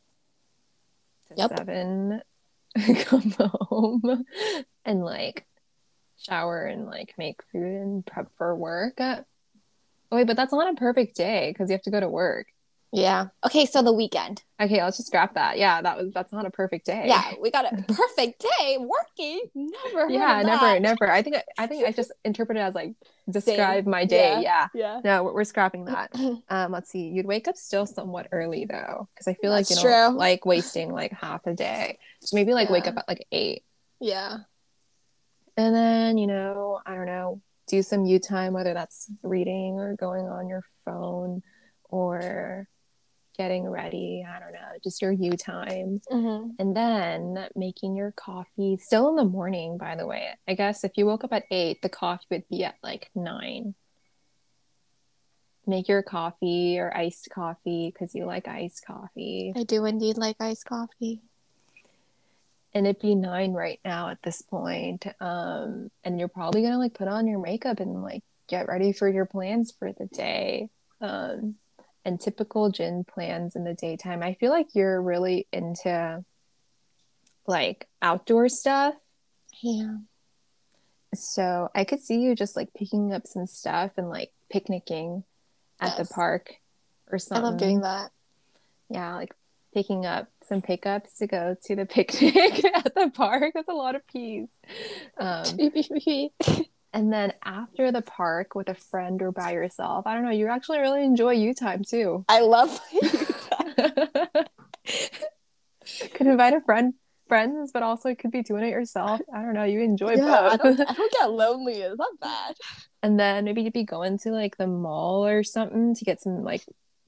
to 1.35 1.41
Yep. 1.41 1.57
seven. 1.57 2.21
Come 3.05 3.33
home 3.39 4.25
and 4.85 5.03
like 5.03 5.45
shower 6.17 6.65
and 6.65 6.85
like 6.85 7.13
make 7.17 7.41
food 7.51 7.61
and 7.63 8.05
prep 8.05 8.27
for 8.37 8.55
work. 8.55 8.99
Uh, 8.99 9.21
oh, 10.11 10.17
wait, 10.17 10.27
but 10.27 10.35
that's 10.37 10.53
not 10.53 10.71
a 10.71 10.75
perfect 10.75 11.15
day 11.15 11.51
because 11.51 11.69
you 11.69 11.73
have 11.73 11.83
to 11.83 11.91
go 11.91 11.99
to 11.99 12.09
work. 12.09 12.47
Yeah. 12.93 13.29
Okay, 13.43 13.65
so 13.65 13.81
the 13.81 13.91
weekend. 13.91 14.43
Okay, 14.61 14.83
let's 14.83 14.97
just 14.97 15.07
scrap 15.07 15.33
that. 15.33 15.57
Yeah, 15.57 15.81
that 15.81 15.97
was 15.97 16.13
that's 16.13 16.31
not 16.31 16.45
a 16.45 16.51
perfect 16.51 16.85
day. 16.85 17.05
Yeah, 17.07 17.33
we 17.41 17.49
got 17.49 17.65
a 17.65 17.75
perfect 17.93 18.45
day 18.59 18.77
working. 18.77 19.41
Never 19.55 20.09
yeah, 20.09 20.43
never, 20.43 20.79
never. 20.79 21.11
I 21.11 21.23
think 21.23 21.37
I 21.57 21.65
think 21.65 21.87
I 21.87 21.91
just 21.91 22.11
interpret 22.23 22.55
it 22.59 22.61
as 22.61 22.75
like 22.75 22.93
describe 23.27 23.87
my 23.87 24.05
day. 24.05 24.41
Yeah. 24.43 24.67
Yeah. 24.75 25.01
No, 25.03 25.23
we're, 25.23 25.33
we're 25.33 25.43
scrapping 25.43 25.85
that. 25.85 26.11
Um, 26.49 26.71
let's 26.71 26.89
see. 26.89 27.07
You'd 27.07 27.25
wake 27.25 27.47
up 27.47 27.57
still 27.57 27.85
somewhat 27.85 28.27
early 28.31 28.65
though, 28.65 29.07
because 29.13 29.27
I 29.27 29.33
feel 29.33 29.49
like 29.49 29.69
you 29.69 29.75
That's 29.75 29.83
know, 29.83 30.09
true. 30.09 30.17
like 30.17 30.45
wasting 30.45 30.91
like 30.91 31.11
half 31.11 31.47
a 31.47 31.53
day. 31.53 31.97
So 32.19 32.35
maybe 32.35 32.53
like 32.53 32.69
wake 32.69 32.85
up 32.85 32.97
at 32.97 33.07
like 33.07 33.25
eight, 33.31 33.63
yeah. 33.99 34.37
and 35.57 35.73
then 35.73 36.17
you 36.17 36.27
know, 36.27 36.79
I 36.85 36.93
don't 36.93 37.07
know, 37.07 37.41
do 37.67 37.81
some 37.81 38.05
you 38.05 38.19
time, 38.19 38.53
whether 38.53 38.73
that's 38.73 39.09
reading 39.23 39.79
or 39.79 39.95
going 39.95 40.25
on 40.25 40.47
your 40.47 40.63
phone 40.85 41.41
or 41.85 42.67
getting 43.37 43.67
ready. 43.67 44.25
I 44.27 44.39
don't 44.39 44.53
know, 44.53 44.59
just 44.83 45.01
your 45.01 45.11
you 45.11 45.31
time. 45.31 45.99
hmm 46.09 46.49
And 46.59 46.75
then 46.75 47.47
making 47.55 47.95
your 47.95 48.11
coffee 48.11 48.77
still 48.77 49.09
in 49.09 49.15
the 49.15 49.25
morning, 49.25 49.77
by 49.77 49.95
the 49.95 50.07
way. 50.07 50.29
I 50.47 50.53
guess 50.53 50.83
if 50.83 50.91
you 50.95 51.05
woke 51.05 51.23
up 51.23 51.33
at 51.33 51.45
eight, 51.51 51.81
the 51.81 51.89
coffee 51.89 52.25
would 52.31 52.47
be 52.49 52.63
at 52.63 52.75
like 52.83 53.09
nine. 53.15 53.75
Make 55.65 55.87
your 55.87 56.03
coffee 56.03 56.77
or 56.77 56.95
iced 56.95 57.29
coffee 57.33 57.91
because 57.91 58.13
you 58.13 58.25
like 58.25 58.47
iced 58.47 58.85
coffee. 58.85 59.53
I 59.55 59.63
do 59.63 59.85
indeed 59.85 60.17
like 60.17 60.35
iced 60.39 60.65
coffee. 60.65 61.21
And 62.75 62.87
it'd 62.87 63.01
be 63.01 63.15
nine 63.15 63.53
right 63.53 63.79
now 63.85 64.09
at 64.09 64.21
this 64.23 64.41
point. 64.41 65.05
Um, 65.21 65.89
and 66.03 66.19
you're 66.19 66.27
probably 66.27 66.63
gonna 66.63 66.79
like 66.79 66.95
put 66.95 67.07
on 67.07 67.27
your 67.27 67.39
makeup 67.39 67.79
and 67.79 68.01
like 68.01 68.23
get 68.47 68.67
ready 68.67 68.91
for 68.91 69.07
your 69.07 69.25
plans 69.25 69.73
for 69.77 69.93
the 69.93 70.05
day. 70.07 70.69
Um, 70.99 71.55
and 72.05 72.19
typical 72.19 72.69
Jin 72.69 73.03
plans 73.05 73.55
in 73.55 73.63
the 73.63 73.73
daytime. 73.73 74.21
I 74.23 74.33
feel 74.33 74.51
like 74.51 74.75
you're 74.75 75.01
really 75.01 75.47
into 75.51 76.23
like 77.47 77.87
outdoor 78.01 78.49
stuff. 78.49 78.95
Yeah. 79.61 79.97
So 81.13 81.69
I 81.75 81.83
could 81.83 82.01
see 82.01 82.19
you 82.21 82.35
just 82.35 82.55
like 82.55 82.73
picking 82.73 83.13
up 83.13 83.27
some 83.27 83.45
stuff 83.45 83.91
and 83.97 84.09
like 84.09 84.31
picnicking 84.51 85.23
at 85.79 85.97
Yes. 85.97 86.07
the 86.09 86.13
park 86.13 86.55
or 87.11 87.19
something. 87.19 87.45
I 87.45 87.49
love 87.49 87.59
doing 87.59 87.81
that. 87.81 88.11
Yeah, 88.89 89.15
like 89.15 89.33
picking 89.73 90.05
up 90.05 90.27
some 90.47 90.61
pickups 90.61 91.17
to 91.17 91.27
go 91.27 91.55
to 91.65 91.75
the 91.75 91.85
picnic 91.87 92.63
at 92.65 92.93
the 92.95 93.11
park. 93.13 93.51
That's 93.53 93.69
a 93.69 93.73
lot 93.73 93.95
of 93.95 94.05
peas. 94.07 94.49
Um, 95.17 95.43
and 96.93 97.11
then 97.11 97.33
after 97.43 97.91
the 97.91 98.03
park 98.03 98.53
with 98.53 98.69
a 98.69 98.75
friend 98.75 99.21
or 99.21 99.31
by 99.31 99.51
yourself, 99.51 100.05
I 100.05 100.13
don't 100.13 100.23
know, 100.23 100.29
you 100.29 100.47
actually 100.47 100.79
really 100.79 101.03
enjoy 101.03 101.31
you 101.31 101.53
time 101.55 101.83
too. 101.83 102.23
I 102.29 102.41
love 102.41 102.79
could 106.13 106.27
invite 106.27 106.53
a 106.53 106.61
friend, 106.61 106.93
friends, 107.27 107.71
but 107.73 107.81
also 107.81 108.13
could 108.13 108.31
be 108.31 108.43
doing 108.43 108.63
it 108.63 108.69
yourself. 108.69 109.19
I 109.33 109.41
don't 109.41 109.55
know, 109.55 109.63
you 109.63 109.81
enjoy 109.81 110.13
yeah, 110.15 110.41
I 110.51 110.57
both. 110.57 110.77
don't, 110.77 110.89
I 110.89 110.93
don't 110.93 111.13
get 111.13 111.31
lonely. 111.31 111.81
It's 111.81 111.97
not 111.97 112.19
bad. 112.21 112.55
and 113.03 113.19
then 113.19 113.45
maybe 113.45 113.63
you'd 113.63 113.73
be 113.73 113.83
going 113.83 114.19
to 114.19 114.29
like 114.29 114.57
the 114.57 114.67
mall 114.67 115.25
or 115.25 115.43
something 115.43 115.95
to 115.95 116.05
get 116.05 116.21
some 116.21 116.43
like 116.43 116.63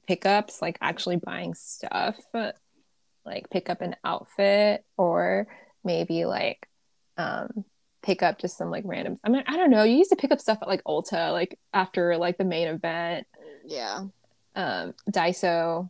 pickups, 0.07 0.63
like 0.63 0.79
actually 0.81 1.17
buying 1.17 1.53
stuff, 1.53 2.17
like 3.23 3.49
pick 3.51 3.69
up 3.69 3.81
an 3.81 3.95
outfit 4.03 4.83
or 4.97 5.47
maybe 5.83 6.25
like 6.25 6.67
um 7.17 7.63
pick 8.05 8.21
up 8.23 8.37
just 8.39 8.57
some 8.57 8.69
like 8.69 8.83
random 8.85 9.17
I 9.23 9.29
mean 9.29 9.43
I 9.47 9.57
don't 9.57 9.71
know, 9.71 9.83
you 9.83 9.97
used 9.97 10.11
to 10.11 10.15
pick 10.15 10.31
up 10.31 10.39
stuff 10.39 10.59
at 10.61 10.67
like 10.67 10.83
Ulta 10.85 11.31
like 11.31 11.57
after 11.73 12.15
like 12.17 12.37
the 12.37 12.43
main 12.45 12.67
event, 12.67 13.25
Yeah. 13.65 14.05
um 14.55 14.93
Daiso, 15.09 15.89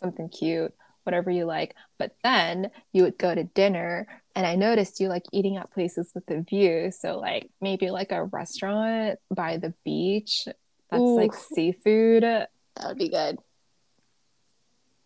something 0.00 0.28
cute, 0.28 0.74
whatever 1.04 1.30
you 1.30 1.44
like. 1.46 1.74
But 1.98 2.14
then 2.22 2.70
you 2.92 3.02
would 3.04 3.16
go 3.18 3.34
to 3.34 3.44
dinner 3.44 4.06
and 4.34 4.46
I 4.46 4.54
noticed 4.54 5.00
you 5.00 5.08
like 5.08 5.22
eating 5.32 5.56
at 5.56 5.72
places 5.72 6.10
with 6.14 6.28
a 6.30 6.42
view. 6.42 6.90
So 6.92 7.18
like 7.18 7.48
maybe 7.62 7.90
like 7.90 8.12
a 8.12 8.24
restaurant 8.24 9.18
by 9.30 9.56
the 9.56 9.72
beach 9.82 10.46
that's 10.90 11.02
like 11.02 11.32
seafood. 11.32 12.22
That 12.22 12.50
would 12.84 12.98
be 12.98 13.08
good. 13.08 13.38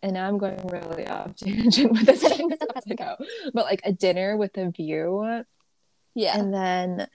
And 0.03 0.13
now 0.13 0.27
I'm 0.27 0.37
going 0.37 0.59
really 0.67 1.07
off 1.07 1.35
tangent 1.37 1.91
with 1.91 2.05
this. 2.07 2.21
Go. 2.23 3.15
But 3.53 3.65
like 3.65 3.81
a 3.85 3.91
dinner 3.93 4.35
with 4.35 4.57
a 4.57 4.69
view. 4.69 5.43
Yeah. 6.15 6.37
And 6.37 6.53
then 6.53 7.07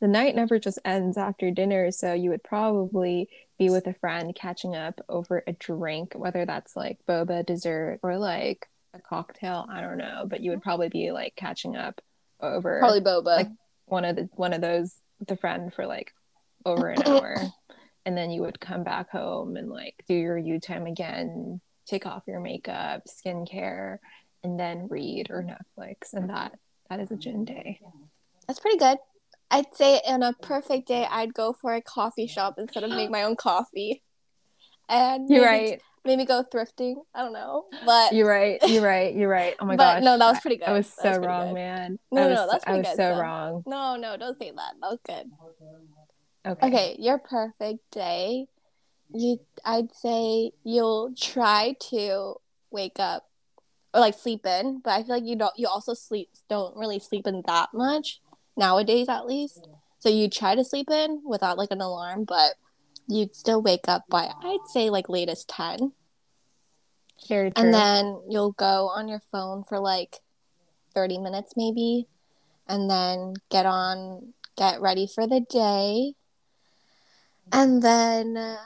the 0.00 0.08
night 0.08 0.36
never 0.36 0.58
just 0.58 0.78
ends 0.84 1.16
after 1.16 1.50
dinner. 1.50 1.90
So 1.90 2.12
you 2.12 2.30
would 2.30 2.42
probably 2.42 3.28
be 3.58 3.70
with 3.70 3.86
a 3.86 3.94
friend 3.94 4.34
catching 4.34 4.74
up 4.74 5.00
over 5.08 5.42
a 5.46 5.52
drink, 5.52 6.12
whether 6.14 6.44
that's 6.44 6.76
like 6.76 6.98
boba 7.08 7.44
dessert 7.46 8.00
or 8.02 8.18
like 8.18 8.68
a 8.92 9.00
cocktail. 9.00 9.66
I 9.68 9.80
don't 9.80 9.98
know. 9.98 10.26
But 10.28 10.40
you 10.40 10.50
would 10.50 10.60
mm-hmm. 10.60 10.68
probably 10.68 10.88
be 10.88 11.12
like 11.12 11.34
catching 11.36 11.76
up 11.76 12.00
over 12.40 12.78
Probably 12.80 13.00
boba. 13.00 13.24
like 13.24 13.48
one 13.86 14.04
of 14.04 14.16
the 14.16 14.28
one 14.34 14.52
of 14.52 14.60
those 14.60 14.94
the 15.26 15.36
friend 15.36 15.72
for 15.72 15.86
like 15.86 16.12
over 16.64 16.88
an 16.88 17.02
hour. 17.06 17.36
And 18.06 18.14
then 18.14 18.30
you 18.30 18.42
would 18.42 18.60
come 18.60 18.84
back 18.84 19.08
home 19.08 19.56
and 19.56 19.70
like 19.70 20.04
do 20.06 20.12
your 20.12 20.36
you 20.36 20.60
time 20.60 20.84
again, 20.84 21.62
take 21.86 22.04
off 22.04 22.24
your 22.26 22.38
makeup, 22.38 23.04
skincare, 23.08 23.96
and 24.42 24.60
then 24.60 24.88
read 24.90 25.28
or 25.30 25.42
Netflix. 25.42 26.12
And 26.12 26.28
that 26.28 26.52
that 26.90 27.00
is 27.00 27.10
a 27.10 27.16
Jin 27.16 27.46
day. 27.46 27.80
That's 28.46 28.60
pretty 28.60 28.78
good. 28.78 28.98
I'd 29.50 29.74
say 29.74 30.00
in 30.06 30.22
a 30.22 30.32
perfect 30.32 30.88
day, 30.88 31.06
I'd 31.10 31.34
go 31.34 31.52
for 31.52 31.74
a 31.74 31.80
coffee 31.82 32.26
shop 32.26 32.54
instead 32.58 32.82
of 32.84 32.90
make 32.90 33.10
my 33.10 33.22
own 33.22 33.36
coffee. 33.36 34.02
And 34.88 35.28
You're 35.30 35.44
maybe- 35.50 35.70
right. 35.72 35.82
Maybe 36.06 36.26
go 36.26 36.44
thrifting. 36.44 36.96
I 37.14 37.22
don't 37.22 37.32
know, 37.32 37.64
but 37.86 38.12
You're 38.12 38.28
right. 38.28 38.58
You're 38.66 38.82
right. 38.82 39.14
You're 39.14 39.28
right. 39.30 39.54
Oh 39.58 39.64
my 39.64 39.74
but 39.76 39.94
gosh. 39.94 40.02
no, 40.02 40.18
that 40.18 40.32
was 40.32 40.40
pretty 40.40 40.58
good. 40.58 40.68
I 40.68 40.72
was 40.74 40.86
so 40.86 41.12
pretty 41.12 41.26
wrong, 41.26 41.46
good. 41.48 41.54
man. 41.54 41.98
No, 42.12 42.24
I 42.24 42.26
was, 42.26 42.34
no, 42.36 42.46
that's 42.50 42.64
I 42.64 42.66
pretty 42.66 42.78
was 42.80 42.88
good, 42.88 42.96
so 42.96 43.14
so. 43.14 43.20
wrong. 43.20 43.62
No, 43.66 43.96
no, 43.96 44.16
don't 44.18 44.38
say 44.38 44.50
that. 44.54 44.72
That 44.82 44.90
was 44.90 45.00
good. 45.06 45.30
Okay. 46.46 46.66
Okay, 46.66 46.96
your 46.98 47.16
perfect 47.18 47.78
day. 47.90 48.48
You, 49.14 49.38
I'd 49.64 49.94
say 49.94 50.50
you'll 50.62 51.14
try 51.18 51.74
to 51.88 52.34
wake 52.70 52.96
up 52.98 53.26
or 53.94 54.00
like 54.00 54.18
sleep 54.18 54.44
in, 54.44 54.80
but 54.84 54.90
I 54.90 55.04
feel 55.04 55.14
like 55.14 55.24
you 55.24 55.36
don't. 55.36 55.52
You 55.56 55.68
also 55.68 55.94
sleep 55.94 56.28
don't 56.50 56.76
really 56.76 56.98
sleep 56.98 57.26
in 57.26 57.42
that 57.46 57.70
much 57.72 58.20
nowadays, 58.56 59.08
at 59.08 59.26
least. 59.26 59.66
So 59.98 60.08
you 60.08 60.28
try 60.28 60.54
to 60.54 60.64
sleep 60.64 60.90
in 60.90 61.22
without 61.24 61.56
like 61.58 61.70
an 61.70 61.80
alarm, 61.80 62.24
but 62.24 62.54
you'd 63.08 63.34
still 63.34 63.62
wake 63.62 63.88
up 63.88 64.04
by 64.08 64.30
I'd 64.42 64.66
say 64.66 64.90
like 64.90 65.08
latest 65.08 65.48
ten, 65.48 65.92
Very 67.28 67.50
true. 67.50 67.64
and 67.64 67.74
then 67.74 68.20
you'll 68.28 68.52
go 68.52 68.88
on 68.88 69.08
your 69.08 69.20
phone 69.32 69.64
for 69.64 69.78
like 69.80 70.20
thirty 70.94 71.18
minutes 71.18 71.54
maybe, 71.56 72.06
and 72.68 72.90
then 72.90 73.34
get 73.50 73.66
on, 73.66 74.34
get 74.56 74.80
ready 74.80 75.06
for 75.06 75.26
the 75.26 75.40
day, 75.40 76.14
and 77.52 77.82
then 77.82 78.58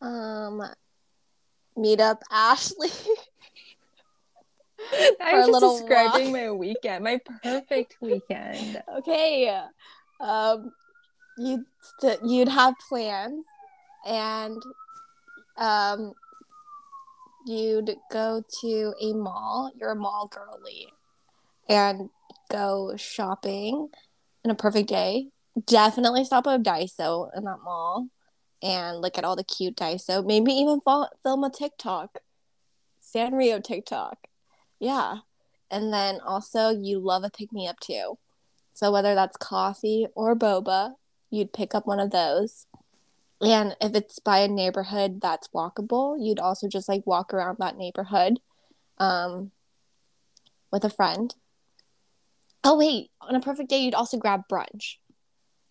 um, 0.00 0.62
meet 1.76 2.00
up 2.00 2.22
Ashley. 2.30 2.90
I 5.20 5.34
was 5.34 5.60
just 5.60 5.80
describing 5.80 6.32
walk. 6.32 6.40
my 6.40 6.50
weekend, 6.50 7.04
my 7.04 7.20
perfect 7.42 7.96
weekend. 8.00 8.82
okay, 8.98 9.60
um, 10.20 10.72
you'd 11.38 11.64
st- 11.98 12.20
you'd 12.24 12.48
have 12.48 12.74
plans, 12.88 13.44
and 14.06 14.62
um, 15.56 16.12
you'd 17.46 17.96
go 18.10 18.42
to 18.60 18.94
a 19.00 19.12
mall. 19.12 19.72
You're 19.74 19.92
a 19.92 19.96
mall 19.96 20.30
girly, 20.32 20.88
and 21.68 22.10
go 22.50 22.94
shopping 22.96 23.88
in 24.44 24.50
a 24.50 24.54
perfect 24.54 24.88
day. 24.88 25.28
Definitely 25.66 26.24
stop 26.24 26.46
at 26.46 26.62
Daiso 26.62 27.30
in 27.34 27.44
that 27.44 27.60
mall 27.64 28.08
and 28.62 29.00
look 29.00 29.16
at 29.18 29.24
all 29.24 29.36
the 29.36 29.44
cute 29.44 29.76
Daiso. 29.76 30.24
Maybe 30.24 30.52
even 30.52 30.80
film 30.80 31.44
a 31.44 31.50
TikTok, 31.50 32.18
Sanrio 33.02 33.62
TikTok. 33.62 34.18
Yeah. 34.78 35.18
And 35.70 35.92
then 35.92 36.20
also, 36.20 36.70
you 36.70 36.98
love 36.98 37.24
a 37.24 37.30
pick 37.30 37.52
me 37.52 37.66
up 37.66 37.80
too. 37.80 38.18
So, 38.72 38.92
whether 38.92 39.14
that's 39.14 39.36
coffee 39.36 40.06
or 40.14 40.36
boba, 40.36 40.94
you'd 41.30 41.52
pick 41.52 41.74
up 41.74 41.86
one 41.86 42.00
of 42.00 42.10
those. 42.10 42.66
And 43.40 43.76
if 43.80 43.94
it's 43.94 44.18
by 44.18 44.38
a 44.38 44.48
neighborhood 44.48 45.20
that's 45.20 45.48
walkable, 45.48 46.16
you'd 46.18 46.38
also 46.38 46.68
just 46.68 46.88
like 46.88 47.06
walk 47.06 47.34
around 47.34 47.58
that 47.58 47.76
neighborhood 47.76 48.40
um, 48.98 49.50
with 50.72 50.84
a 50.84 50.90
friend. 50.90 51.34
Oh, 52.64 52.78
wait, 52.78 53.10
on 53.20 53.34
a 53.34 53.40
perfect 53.40 53.68
day, 53.68 53.78
you'd 53.78 53.94
also 53.94 54.16
grab 54.16 54.42
brunch. 54.50 54.96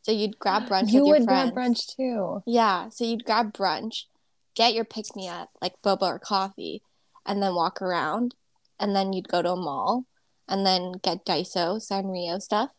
So 0.04 0.12
you'd 0.12 0.38
grab 0.38 0.66
brunch. 0.70 0.92
You 0.92 1.06
would 1.08 1.26
grab 1.26 1.54
brunch 1.54 1.96
too. 1.96 2.44
Yeah. 2.46 2.90
So 2.90 3.04
you'd 3.04 3.26
grab 3.26 3.54
brunch, 3.54 4.04
get 4.56 4.74
your 4.74 4.86
pick 4.86 5.16
me 5.16 5.28
up, 5.28 5.50
like 5.62 5.82
boba 5.84 6.04
or 6.04 6.20
coffee, 6.20 6.84
and 7.26 7.42
then 7.42 7.56
walk 7.56 7.82
around. 7.82 8.36
And 8.80 8.96
then 8.96 9.14
you'd 9.14 9.28
go 9.28 9.42
to 9.42 9.52
a 9.52 9.56
mall 9.56 10.06
and 10.48 10.66
then 10.66 10.94
get 11.02 11.26
Daiso, 11.26 11.78
Sanrio 11.80 12.42
stuff. 12.42 12.70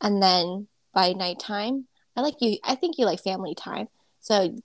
And 0.00 0.22
then 0.22 0.68
by 0.92 1.12
nighttime, 1.12 1.86
I 2.16 2.20
like 2.20 2.40
you, 2.40 2.58
I 2.64 2.74
think 2.74 2.98
you 2.98 3.06
like 3.06 3.22
family 3.22 3.54
time. 3.54 3.88
So 4.20 4.56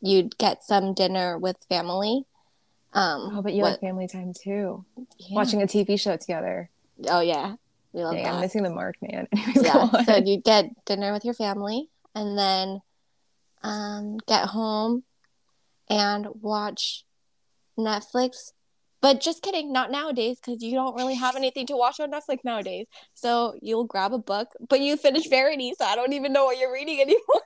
you'd 0.00 0.36
get 0.38 0.64
some 0.64 0.94
dinner 0.94 1.38
with 1.38 1.56
family. 1.68 2.24
Um, 2.92 3.36
oh, 3.36 3.42
but 3.42 3.52
you 3.52 3.62
what, 3.62 3.72
like 3.72 3.80
family 3.80 4.08
time 4.08 4.32
too. 4.32 4.84
Yeah. 5.18 5.36
Watching 5.36 5.62
a 5.62 5.66
TV 5.66 6.00
show 6.00 6.16
together. 6.16 6.70
Oh, 7.08 7.20
yeah. 7.20 7.54
We 7.92 8.02
love 8.02 8.14
Dang, 8.14 8.24
that. 8.24 8.34
I'm 8.34 8.40
missing 8.40 8.62
the 8.62 8.70
mark, 8.70 8.96
man. 9.02 9.28
yeah. 9.54 9.90
So 10.04 10.16
you'd 10.16 10.44
get 10.44 10.66
dinner 10.84 11.12
with 11.12 11.24
your 11.24 11.34
family 11.34 11.88
and 12.14 12.38
then 12.38 12.80
um, 13.62 14.18
get 14.26 14.46
home 14.46 15.04
and 15.88 16.26
watch 16.40 17.04
Netflix. 17.78 18.52
But 19.00 19.20
just 19.20 19.42
kidding, 19.42 19.72
not 19.72 19.90
nowadays 19.90 20.38
because 20.40 20.62
you 20.62 20.72
don't 20.72 20.96
really 20.96 21.14
have 21.14 21.36
anything 21.36 21.66
to 21.66 21.76
watch 21.76 22.00
on 22.00 22.10
Netflix 22.10 22.38
nowadays. 22.44 22.86
So 23.14 23.54
you'll 23.62 23.84
grab 23.84 24.12
a 24.12 24.18
book, 24.18 24.48
but 24.68 24.80
you 24.80 24.96
finish 24.96 25.28
Verity, 25.28 25.72
so 25.78 25.84
I 25.84 25.94
don't 25.94 26.12
even 26.12 26.32
know 26.32 26.44
what 26.44 26.58
you're 26.58 26.72
reading 26.72 27.00
anymore. 27.00 27.42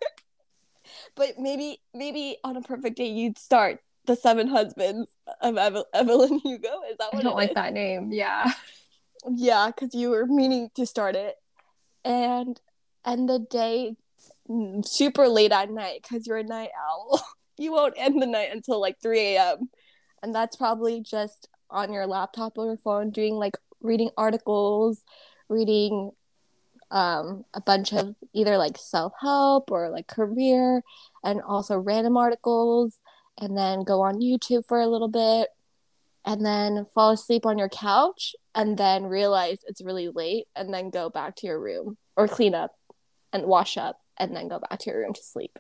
but 1.15 1.39
maybe, 1.39 1.81
maybe 1.93 2.39
on 2.43 2.57
a 2.57 2.63
perfect 2.63 2.97
day, 2.97 3.09
you'd 3.09 3.39
start 3.39 3.81
the 4.07 4.17
Seven 4.17 4.49
Husbands 4.49 5.11
of 5.41 5.59
Eve- 5.59 5.85
Evelyn 5.93 6.39
Hugo. 6.39 6.81
Is 6.91 6.97
that 6.99 7.13
what 7.13 7.21
I 7.21 7.23
don't 7.23 7.37
like 7.37 7.51
is? 7.51 7.55
that 7.55 7.73
name? 7.73 8.11
Yeah. 8.13 8.51
Yeah, 9.31 9.69
because 9.69 9.95
you 9.95 10.11
were 10.11 10.27
meaning 10.27 10.71
to 10.75 10.87
start 10.87 11.15
it, 11.15 11.37
and 12.05 12.61
end 13.05 13.29
the 13.29 13.39
day 13.39 13.95
mm, 14.49 14.85
super 14.87 15.29
late 15.29 15.53
at 15.53 15.71
night 15.71 16.01
because 16.03 16.27
you're 16.27 16.39
a 16.39 16.45
night 16.45 16.71
owl. 16.77 17.23
you 17.59 17.73
won't 17.73 17.95
end 17.97 18.21
the 18.21 18.27
night 18.27 18.49
until 18.53 18.81
like 18.81 19.01
3 19.01 19.21
a.m. 19.21 19.71
And 20.23 20.35
that's 20.35 20.57
probably 20.57 21.01
just 21.01 21.49
on 21.71 21.93
your 21.93 22.07
laptop 22.07 22.59
or 22.59 22.67
your 22.67 22.77
phone 22.77 23.11
doing 23.11 23.35
like 23.35 23.57
reading 23.81 24.11
articles, 24.17 25.03
reading 25.49 26.13
um, 26.91 27.45
a 27.55 27.61
bunch 27.61 27.93
of 27.93 28.15
either 28.35 28.59
like 28.59 28.77
self 28.77 29.13
help 29.21 29.71
or 29.71 29.89
like 29.91 30.07
career 30.07 30.83
and 31.25 31.41
also 31.41 31.79
random 31.79 32.17
articles, 32.17 32.99
and 33.39 33.57
then 33.57 33.83
go 33.83 34.03
on 34.03 34.21
YouTube 34.21 34.67
for 34.67 34.81
a 34.81 34.87
little 34.87 35.09
bit 35.09 35.49
and 36.25 36.45
then 36.45 36.87
fall 36.95 37.11
asleep 37.11 37.47
on 37.47 37.59
your 37.59 37.69
couch 37.69 38.37
and 38.55 38.79
then 38.79 39.05
realize 39.05 39.59
it's 39.67 39.83
really 39.83 40.09
late 40.09 40.47
and 40.55 40.73
then 40.73 40.91
go 40.91 41.11
back 41.11 41.35
to 41.37 41.47
your 41.47 41.61
room 41.61 41.97
or 42.17 42.29
clean 42.29 42.55
up 42.55 42.73
and 43.33 43.47
wash 43.47 43.77
up 43.77 44.01
and 44.19 44.37
then 44.37 44.49
go 44.49 44.61
back 44.61 44.79
to 44.79 44.91
your 44.91 45.01
room 45.01 45.13
to 45.13 45.23
sleep. 45.23 45.59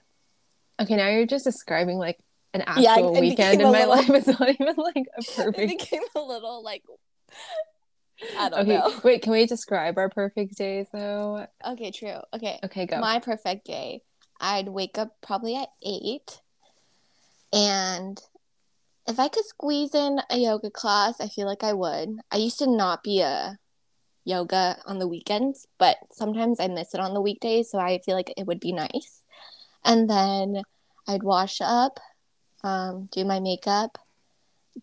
Okay, 0.80 0.96
now 0.96 1.08
you're 1.08 1.26
just 1.26 1.44
describing 1.44 1.98
like 1.98 2.18
an 2.54 2.62
actual 2.62 3.14
yeah, 3.14 3.20
weekend 3.20 3.60
in 3.60 3.72
my 3.72 3.84
little, 3.86 3.96
life. 3.96 4.10
It's 4.10 4.26
not 4.26 4.48
even 4.48 4.74
like 4.76 5.06
a 5.16 5.22
perfect. 5.36 5.58
It 5.58 5.78
became 5.78 6.02
a 6.14 6.20
little 6.20 6.62
like 6.62 6.82
I 8.38 8.48
don't 8.48 8.60
okay, 8.60 8.76
know. 8.76 9.00
Wait, 9.02 9.22
can 9.22 9.32
we 9.32 9.46
describe 9.46 9.98
our 9.98 10.08
perfect 10.08 10.56
days 10.56 10.86
though? 10.92 11.46
Okay, 11.66 11.90
true. 11.90 12.18
Okay. 12.34 12.60
Okay, 12.64 12.86
go. 12.86 13.00
My 13.00 13.18
perfect 13.18 13.66
day. 13.66 14.02
I'd 14.40 14.68
wake 14.68 14.98
up 14.98 15.16
probably 15.22 15.56
at 15.56 15.68
eight 15.82 16.40
and 17.52 18.20
if 19.06 19.18
I 19.18 19.28
could 19.28 19.44
squeeze 19.44 19.94
in 19.94 20.20
a 20.30 20.38
yoga 20.38 20.70
class, 20.70 21.20
I 21.20 21.28
feel 21.28 21.46
like 21.46 21.64
I 21.64 21.72
would. 21.72 22.18
I 22.30 22.36
used 22.36 22.58
to 22.60 22.66
not 22.66 23.02
be 23.02 23.20
a 23.20 23.58
yoga 24.24 24.78
on 24.86 24.98
the 24.98 25.08
weekends, 25.08 25.66
but 25.78 25.96
sometimes 26.12 26.60
I 26.60 26.68
miss 26.68 26.94
it 26.94 27.00
on 27.00 27.14
the 27.14 27.20
weekdays, 27.20 27.70
so 27.70 27.78
I 27.78 27.98
feel 28.04 28.14
like 28.14 28.32
it 28.36 28.46
would 28.46 28.60
be 28.60 28.72
nice. 28.72 29.22
And 29.84 30.08
then 30.08 30.62
I'd 31.08 31.24
wash 31.24 31.60
up, 31.60 31.98
um, 32.64 33.08
do 33.12 33.24
my 33.24 33.40
makeup, 33.40 33.98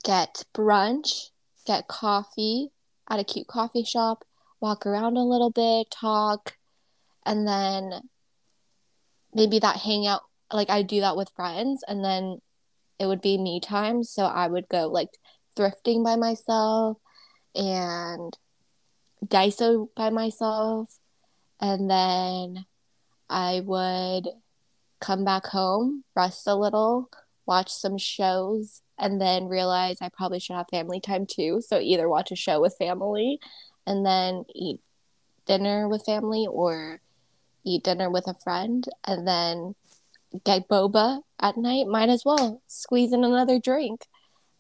get 0.04 0.44
brunch, 0.54 1.30
get 1.66 1.88
coffee 1.88 2.70
at 3.10 3.20
a 3.20 3.24
cute 3.24 3.48
coffee 3.48 3.84
shop, 3.84 4.24
walk 4.60 4.86
around 4.86 5.18
a 5.18 5.24
little 5.24 5.52
bit, 5.52 5.90
talk, 5.92 6.58
and 7.26 7.48
then 7.48 8.02
maybe 9.34 9.60
that 9.60 9.78
hangout 9.78 10.22
like 10.52 10.70
I 10.70 10.82
do 10.82 11.02
that 11.02 11.16
with 11.16 11.30
friends 11.36 11.84
and 11.88 12.04
then 12.04 12.40
it 12.98 13.06
would 13.06 13.22
be 13.22 13.38
me 13.38 13.60
time. 13.60 14.04
So 14.04 14.24
I 14.26 14.48
would 14.48 14.68
go 14.68 14.88
like 14.88 15.10
thrifting 15.56 16.04
by 16.04 16.16
myself 16.16 16.98
and 17.56 18.36
Daiso 19.26 19.90
by 19.96 20.10
myself. 20.10 20.94
And 21.62 21.90
then 21.90 22.66
I 23.30 23.62
would 23.64 24.28
come 25.00 25.26
back 25.26 25.46
home, 25.46 26.04
rest 26.16 26.48
a 26.48 26.56
little, 26.56 27.10
watch 27.50 27.72
some 27.72 27.98
shows, 27.98 28.84
and 29.00 29.20
then 29.20 29.48
realize 29.48 29.98
I 30.02 30.10
probably 30.10 30.40
should 30.40 30.56
have 30.56 30.68
family 30.70 31.00
time 31.00 31.26
too. 31.26 31.62
So 31.66 31.80
either 31.80 32.08
watch 32.08 32.32
a 32.32 32.36
show 32.36 32.62
with 32.62 32.78
family 32.78 33.40
and 33.88 34.06
then 34.06 34.46
eat 34.54 34.82
dinner 35.48 35.90
with 35.90 36.06
family 36.06 36.46
or 36.48 37.02
eat 37.66 37.84
dinner 37.84 38.08
with 38.08 38.28
a 38.28 38.36
friend 38.36 38.88
and 39.04 39.28
then 39.28 39.74
get 40.46 40.70
boba 40.70 41.22
at 41.40 41.58
night, 41.58 41.88
might 41.88 42.10
as 42.10 42.24
well 42.24 42.62
squeeze 42.68 43.14
in 43.14 43.24
another 43.24 43.60
drink 43.60 44.06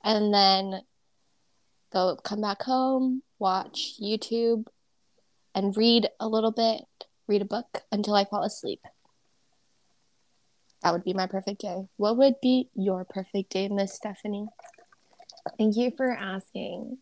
and 0.03 0.33
then 0.33 0.81
go 1.93 2.17
come 2.23 2.41
back 2.41 2.63
home, 2.63 3.21
watch 3.37 3.99
YouTube, 4.01 4.65
and 5.53 5.77
read 5.77 6.09
a 6.19 6.27
little 6.27 6.51
bit, 6.51 6.85
read 7.27 7.43
a 7.43 7.45
book 7.45 7.83
until 7.91 8.15
I 8.15 8.25
fall 8.25 8.43
asleep. 8.43 8.81
That 10.83 10.93
would 10.93 11.03
be 11.03 11.13
my 11.13 11.27
perfect 11.27 11.61
day. 11.61 11.87
What 11.97 12.17
would 12.17 12.35
be 12.41 12.69
your 12.73 13.05
perfect 13.05 13.51
day, 13.51 13.67
Miss 13.67 13.93
Stephanie? 13.93 14.47
Thank 15.57 15.75
you 15.75 15.91
for 15.95 16.09
asking 16.09 16.97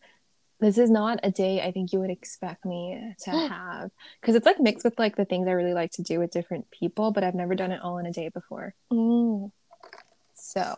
this 0.60 0.78
is 0.78 0.90
not 0.90 1.20
a 1.24 1.32
day 1.32 1.62
I 1.62 1.72
think 1.72 1.94
you 1.94 2.00
would 2.00 2.10
expect 2.10 2.66
me 2.66 3.14
to 3.24 3.30
have 3.50 3.92
because 4.22 4.36
it's 4.36 4.46
like 4.46 4.60
mixed 4.60 4.84
with 4.84 4.98
like 4.98 5.16
the 5.16 5.26
things 5.26 5.48
I 5.48 5.52
really 5.52 5.74
like 5.74 5.92
to 5.94 6.04
do 6.04 6.20
with 6.20 6.32
different 6.32 6.70
people, 6.72 7.12
but 7.12 7.24
I've 7.24 7.36
never 7.36 7.56
done 7.56 7.72
it 7.72 7.82
all 7.82 7.98
in 7.98 8.06
a 8.06 8.12
day 8.12 8.30
before. 8.30 8.74
Mm. 8.92 9.52
So 10.36 10.76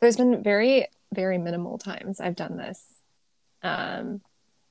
there's 0.00 0.16
been 0.16 0.42
very, 0.42 0.86
very 1.14 1.38
minimal 1.38 1.78
times 1.78 2.20
I've 2.20 2.36
done 2.36 2.56
this. 2.56 2.82
Um, 3.62 4.20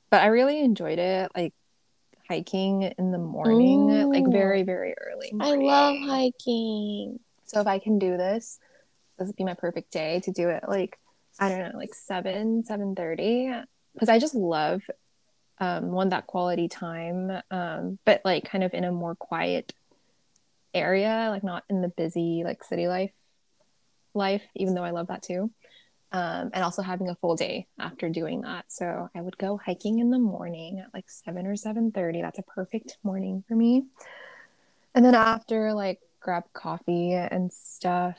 but 0.10 0.22
I 0.22 0.28
really 0.28 0.60
enjoyed 0.60 1.00
it. 1.00 1.32
Like 1.36 1.54
hiking 2.30 2.84
in 2.84 3.12
the 3.12 3.18
morning, 3.18 3.90
Ooh. 3.90 4.12
like 4.12 4.28
very, 4.28 4.64
very 4.64 4.96
early. 5.00 5.32
Morning. 5.34 5.70
I 5.70 5.74
love 5.74 5.96
hiking. 6.10 7.20
So 7.48 7.60
if 7.60 7.68
I 7.68 7.80
can 7.80 7.98
do 8.00 8.16
this, 8.18 8.60
this 9.18 9.28
would 9.28 9.36
be 9.36 9.44
my 9.44 9.56
perfect 9.56 9.92
day 9.92 10.22
to 10.26 10.32
do 10.32 10.50
it 10.50 10.64
like 10.68 11.00
I 11.40 11.50
don't 11.50 11.60
know, 11.60 11.78
like 11.78 11.94
seven, 11.94 12.64
seven 12.64 12.96
thirty 12.96 13.52
because 13.94 14.10
I 14.10 14.20
just 14.20 14.36
love 14.36 14.82
um, 15.60 15.92
one 15.92 16.10
that 16.10 16.28
quality 16.28 16.68
time, 16.68 17.32
um, 17.50 18.00
but 18.06 18.22
like 18.24 18.46
kind 18.46 18.64
of 18.64 18.74
in 18.74 18.84
a 18.84 18.92
more 18.92 19.16
quiet 19.16 19.74
area, 20.74 21.30
like 21.32 21.44
not 21.44 21.64
in 21.70 21.82
the 21.82 21.88
busy 21.90 22.44
like 22.44 22.64
city 22.64 22.88
life 22.88 23.12
life, 24.14 24.44
even 24.56 24.76
though 24.76 24.84
I 24.84 24.92
love 24.92 25.08
that 25.08 25.24
too. 25.24 25.52
um, 26.12 26.52
and 26.54 26.64
also 26.64 26.82
having 26.82 27.10
a 27.10 27.16
full 27.16 27.36
day 27.36 27.68
after 27.80 28.10
doing 28.10 28.42
that. 28.42 28.66
So 28.70 29.10
I 29.14 29.22
would 29.22 29.38
go 29.38 29.58
hiking 29.58 30.00
in 30.00 30.10
the 30.10 30.20
morning 30.20 30.80
at 30.80 30.94
like 30.94 31.10
seven 31.10 31.46
or 31.46 31.56
seven 31.56 31.92
thirty. 31.92 32.22
That's 32.22 32.40
a 32.40 32.44
perfect 32.44 32.98
morning 33.04 33.44
for 33.48 33.56
me. 33.56 33.84
And 34.96 35.04
then 35.06 35.16
after, 35.16 35.74
like, 35.74 36.00
grab 36.28 36.44
coffee 36.52 37.14
and 37.14 37.52
stuff, 37.54 38.18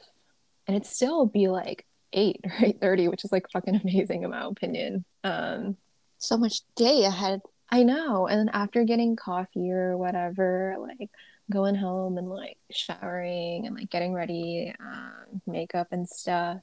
and 0.66 0.74
it'd 0.74 0.86
still 0.86 1.26
be 1.26 1.48
like 1.48 1.84
eight 2.14 2.40
or 2.44 2.52
eight 2.64 2.80
thirty, 2.80 3.06
which 3.06 3.24
is 3.24 3.30
like 3.30 3.44
fucking 3.52 3.76
amazing 3.84 4.22
in 4.22 4.30
my 4.30 4.46
opinion. 4.46 5.04
Um, 5.24 5.76
so 6.16 6.38
much 6.38 6.62
day 6.74 7.04
ahead. 7.04 7.42
I 7.70 7.82
know. 7.82 8.26
And 8.26 8.40
then 8.40 8.48
after 8.48 8.82
getting 8.84 9.14
coffee 9.14 9.70
or 9.70 9.98
whatever, 9.98 10.76
like 10.80 11.10
going 11.52 11.74
home 11.74 12.16
and 12.16 12.26
like 12.26 12.56
showering 12.70 13.66
and 13.66 13.76
like 13.76 13.90
getting 13.90 14.14
ready, 14.14 14.74
um, 14.80 15.42
makeup 15.46 15.88
and 15.90 16.08
stuff, 16.08 16.60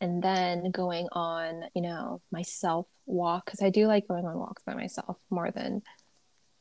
and 0.00 0.22
then 0.22 0.70
going 0.70 1.06
on, 1.12 1.64
you 1.74 1.82
know, 1.82 2.22
my 2.32 2.40
self 2.40 2.86
walk 3.04 3.44
because 3.44 3.60
I 3.60 3.68
do 3.68 3.86
like 3.86 4.08
going 4.08 4.24
on 4.24 4.38
walks 4.38 4.62
by 4.64 4.72
myself 4.72 5.18
more 5.28 5.50
than 5.50 5.82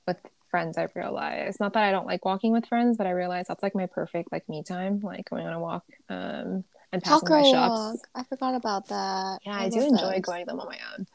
with 0.05 0.17
friends. 0.49 0.77
I've 0.77 0.95
realized 0.95 1.59
not 1.59 1.73
that 1.73 1.83
I 1.83 1.91
don't 1.91 2.07
like 2.07 2.25
walking 2.25 2.51
with 2.51 2.65
friends, 2.65 2.97
but 2.97 3.07
I 3.07 3.11
realize 3.11 3.47
that's 3.47 3.63
like 3.63 3.75
my 3.75 3.85
perfect 3.85 4.31
like 4.31 4.47
me 4.49 4.63
time, 4.63 4.99
like 5.01 5.29
going 5.29 5.45
on 5.45 5.53
a 5.53 5.59
walk 5.59 5.85
um, 6.09 6.63
and 6.91 7.03
passing 7.03 7.29
by 7.29 7.43
shops. 7.43 7.79
Walk. 7.79 7.97
I 8.15 8.23
forgot 8.23 8.55
about 8.55 8.87
that. 8.89 9.39
Yeah, 9.45 9.57
I, 9.57 9.65
I 9.65 9.69
do 9.69 9.81
enjoy 9.81 10.13
those. 10.13 10.21
going 10.21 10.45
them 10.45 10.59
on 10.59 10.67
my 10.67 10.79
own, 10.93 11.07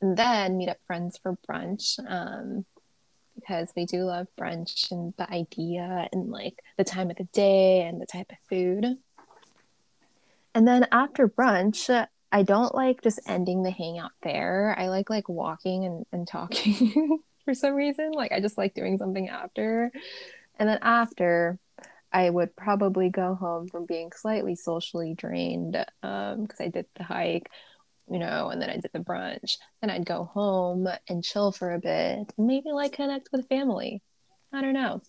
and 0.00 0.16
then 0.16 0.56
meet 0.56 0.68
up 0.68 0.78
friends 0.86 1.18
for 1.18 1.36
brunch. 1.48 1.98
Um, 2.08 2.64
because 3.34 3.72
we 3.74 3.86
do 3.86 4.04
love 4.04 4.26
brunch 4.38 4.90
and 4.90 5.14
the 5.16 5.30
idea 5.32 6.08
and 6.12 6.30
like 6.30 6.62
the 6.76 6.84
time 6.84 7.10
of 7.10 7.16
the 7.16 7.24
day 7.24 7.82
and 7.82 8.00
the 8.00 8.06
type 8.06 8.30
of 8.30 8.38
food. 8.48 8.98
And 10.54 10.68
then 10.68 10.86
after 10.92 11.28
brunch, 11.28 12.06
I 12.32 12.42
don't 12.42 12.74
like 12.74 13.02
just 13.02 13.20
ending 13.26 13.62
the 13.62 13.70
hangout 13.70 14.12
there. 14.22 14.74
I 14.78 14.88
like 14.88 15.10
like 15.10 15.28
walking 15.28 15.84
and, 15.84 16.06
and 16.12 16.28
talking 16.28 17.20
for 17.44 17.54
some 17.54 17.74
reason. 17.74 18.12
Like 18.12 18.32
I 18.32 18.40
just 18.40 18.58
like 18.58 18.74
doing 18.74 18.98
something 18.98 19.28
after. 19.28 19.90
And 20.58 20.68
then 20.68 20.78
after, 20.82 21.58
I 22.12 22.28
would 22.28 22.56
probably 22.56 23.08
go 23.08 23.34
home 23.34 23.68
from 23.68 23.86
being 23.86 24.10
slightly 24.14 24.56
socially 24.56 25.14
drained 25.14 25.72
because 25.72 26.36
um, 26.36 26.48
I 26.58 26.68
did 26.68 26.86
the 26.96 27.04
hike, 27.04 27.48
you 28.10 28.18
know, 28.18 28.48
and 28.48 28.60
then 28.60 28.68
I 28.68 28.74
did 28.74 28.90
the 28.92 28.98
brunch. 28.98 29.58
Then 29.80 29.90
I'd 29.90 30.04
go 30.04 30.24
home 30.24 30.88
and 31.08 31.22
chill 31.22 31.52
for 31.52 31.72
a 31.72 31.78
bit, 31.78 32.32
and 32.36 32.46
maybe 32.46 32.72
like 32.72 32.92
connect 32.92 33.28
with 33.32 33.48
family. 33.48 34.02
I 34.52 34.60
don't 34.60 34.74
know. 34.74 35.00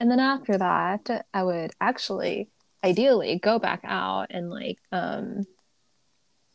And 0.00 0.10
then 0.10 0.20
after 0.20 0.56
that, 0.56 1.26
I 1.34 1.42
would 1.42 1.72
actually 1.78 2.48
ideally 2.82 3.38
go 3.38 3.58
back 3.58 3.82
out 3.84 4.28
and 4.30 4.48
like 4.48 4.78
um 4.90 5.42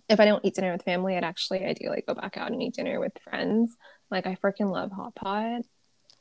if 0.09 0.19
I 0.19 0.25
don't 0.25 0.43
eat 0.45 0.55
dinner 0.55 0.71
with 0.71 0.83
family, 0.83 1.17
I'd 1.17 1.23
actually 1.23 1.65
ideally 1.65 2.03
go 2.07 2.13
back 2.13 2.37
out 2.37 2.51
and 2.51 2.61
eat 2.61 2.75
dinner 2.75 2.99
with 2.99 3.13
friends. 3.23 3.75
Like 4.11 4.27
I 4.27 4.35
freaking 4.35 4.71
love 4.71 4.91
hot 4.91 5.15
pot. 5.15 5.61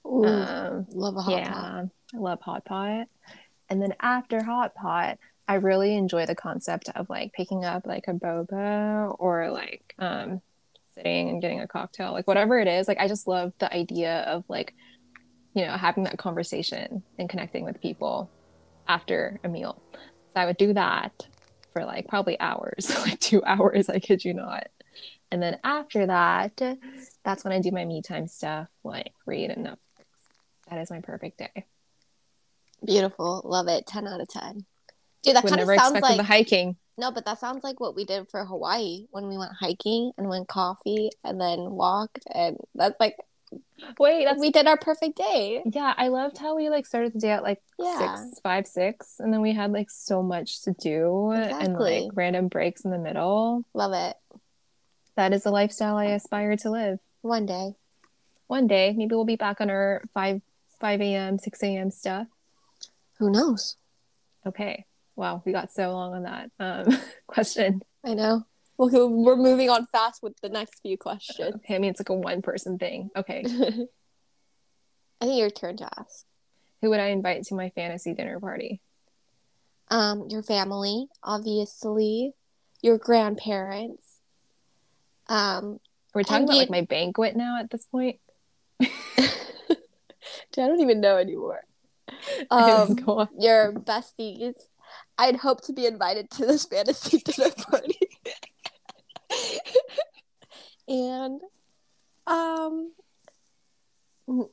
Ooh, 0.07 0.25
um, 0.25 0.87
love 0.91 1.17
a 1.17 1.23
hot 1.23 1.39
yeah, 1.39 1.53
pot. 1.53 1.85
I 2.15 2.19
love 2.19 2.41
hot 2.41 2.65
pot. 2.65 3.09
And 3.69 3.81
then 3.81 3.95
after 4.01 4.43
hot 4.43 4.75
pot, 4.75 5.19
I 5.47 5.55
really 5.55 5.97
enjoy 5.97 6.27
the 6.27 6.35
concept 6.35 6.91
of 6.95 7.09
like 7.11 7.33
picking 7.33 7.65
up 7.65 7.87
like 7.87 8.05
a 8.09 8.13
boba 8.13 9.15
or 9.19 9.51
like 9.51 9.95
um 9.99 10.41
sitting 10.95 11.29
and 11.29 11.43
getting 11.43 11.61
a 11.61 11.67
cocktail, 11.67 12.13
like 12.13 12.27
whatever 12.27 12.59
it 12.59 12.69
is. 12.69 12.89
Like 12.89 12.99
I 12.99 13.09
just 13.09 13.27
love 13.27 13.53
the 13.59 13.73
idea 13.73 14.21
of 14.23 14.45
like, 14.49 14.75
you 15.55 15.67
know, 15.67 15.77
having 15.77 16.05
that 16.05 16.19
conversation 16.19 17.03
and 17.19 17.29
connecting 17.29 17.65
with 17.65 17.81
people 17.81 18.31
after 18.89 19.41
a 19.45 19.49
meal. 19.49 19.83
So 19.93 20.41
I 20.41 20.47
would 20.47 20.57
do 20.57 20.73
that 20.73 21.27
for 21.73 21.85
like 21.85 22.09
probably 22.09 22.39
hours, 22.41 22.91
like 23.07 23.21
two 23.21 23.45
hours, 23.45 23.89
I 23.89 23.99
kid 23.99 24.25
you 24.25 24.35
not. 24.35 24.69
And 25.35 25.43
then 25.43 25.59
after 25.65 26.07
that, 26.07 26.63
that's 27.25 27.43
when 27.43 27.53
I 27.53 27.59
do 27.59 27.73
my 27.73 27.85
me 27.85 28.03
time 28.03 28.29
stuff, 28.29 28.69
like 28.85 29.13
read 29.27 29.51
and 29.51 29.67
Netflix. 29.67 30.05
That 30.71 30.79
is 30.79 30.93
my 30.93 31.01
perfect 31.01 31.39
day. 31.39 31.65
Beautiful. 32.85 33.43
Love 33.45 33.67
it. 33.67 33.85
10 33.85 34.07
out 34.07 34.21
of 34.21 34.29
10. 34.29 34.65
Dude, 35.25 35.35
that 35.35 35.45
kind 35.45 35.61
of 35.61 35.67
sounds 35.77 36.01
like 36.01 36.19
the 36.19 36.23
hiking. 36.23 36.77
No, 36.97 37.11
but 37.11 37.25
that 37.25 37.41
sounds 37.41 37.65
like 37.65 37.81
what 37.81 37.97
we 37.97 38.05
did 38.05 38.29
for 38.29 38.45
Hawaii 38.45 39.07
when 39.11 39.27
we 39.27 39.37
went 39.37 39.51
hiking 39.59 40.13
and 40.17 40.29
went 40.29 40.47
coffee 40.47 41.11
and 41.25 41.41
then 41.41 41.73
walked. 41.73 42.23
And 42.33 42.57
that's 42.77 42.95
like 43.01 43.17
Wait, 43.99 44.25
that's 44.25 44.41
we 44.41 44.51
did 44.53 44.69
our 44.69 44.77
perfect 44.77 45.17
day. 45.17 45.63
Yeah, 45.67 45.95
I 45.97 46.09
loved 46.09 46.39
how 46.39 46.55
we 46.55 46.71
like 46.71 46.87
started 46.87 47.13
the 47.13 47.19
day 47.19 47.31
at 47.31 47.43
like 47.43 47.61
yeah. 47.77 48.15
six, 48.15 48.41
five, 48.41 48.69
six, 48.69 49.17
and 49.19 49.33
then 49.33 49.41
we 49.41 49.53
had 49.53 49.73
like 49.73 49.91
so 49.91 50.23
much 50.23 50.63
to 50.63 50.73
do 50.73 51.33
exactly. 51.33 51.65
and 51.65 51.75
like 52.07 52.11
random 52.15 52.47
breaks 52.47 52.85
in 52.85 52.93
the 52.93 52.99
middle. 52.99 53.65
Love 53.75 53.93
it. 53.93 54.17
That 55.17 55.33
is 55.33 55.47
a 55.47 55.51
lifestyle 55.51 55.97
I 55.97 56.07
aspire 56.07 56.57
to 56.59 56.71
live. 56.71 56.99
One 57.23 57.47
day. 57.47 57.75
One 58.47 58.67
day, 58.67 58.93
maybe 58.97 59.15
we'll 59.15 59.25
be 59.25 59.37
back 59.37 59.61
on 59.61 59.71
our 59.71 60.03
five 60.13 60.43
five 60.81 61.01
a.m., 61.01 61.39
six 61.39 61.63
a.m. 61.63 61.91
stuff. 61.91 62.27
Who 63.19 63.31
knows? 63.31 63.77
Okay. 64.47 64.85
Wow, 65.17 65.43
we 65.45 65.53
got 65.53 65.73
so 65.73 65.93
long 65.93 66.15
on 66.15 66.23
that 66.25 66.51
um, 66.59 66.99
question. 67.27 67.83
I 68.05 68.15
know. 68.15 68.45
Well, 68.77 69.09
we're 69.09 69.37
moving 69.37 69.71
on 69.71 69.87
fast 69.93 70.23
with 70.23 70.35
the 70.41 70.49
next 70.49 70.81
few 70.81 70.99
questions. 70.99 71.55
Okay, 71.57 71.77
I 71.77 71.79
mean 71.79 71.91
it's 71.91 72.01
like 72.01 72.09
a 72.09 72.15
one 72.15 72.43
person 72.43 72.79
thing. 72.79 73.11
Okay. 73.17 73.45
I 75.21 75.27
think 75.27 75.39
your 75.39 75.51
turn 75.51 75.77
to 75.77 75.89
ask. 75.97 76.27
Who 76.83 76.91
would 76.91 77.01
I 77.01 77.07
invite 77.07 77.45
to 77.45 77.55
my 77.55 77.71
fantasy 77.71 78.13
dinner 78.13 78.41
party? 78.41 78.81
Um, 79.89 80.27
your 80.29 80.43
family, 80.43 81.07
obviously, 81.23 82.35
your 82.83 82.99
grandparents. 82.99 84.14
Um, 85.29 85.81
we're 86.15 86.23
talking 86.23 86.45
about 86.45 86.57
like 86.57 86.71
my 86.71 86.83
banquet 86.83 87.37
now 87.37 87.59
at 87.59 87.71
this 87.71 87.85
point. 87.87 88.21
I 88.81 88.89
don't 90.55 90.81
even 90.81 91.01
know 91.01 91.17
anymore. 91.19 91.61
Um, 92.51 92.97
your 93.39 93.73
besties. 93.73 94.55
I'd 95.19 95.37
hope 95.37 95.63
to 95.65 95.73
be 95.73 95.87
invited 95.87 96.31
to 96.33 96.47
this 96.47 96.65
fantasy 96.65 97.19
dinner 97.25 97.51
party 97.51 97.99
and 100.89 101.41
um 102.27 102.93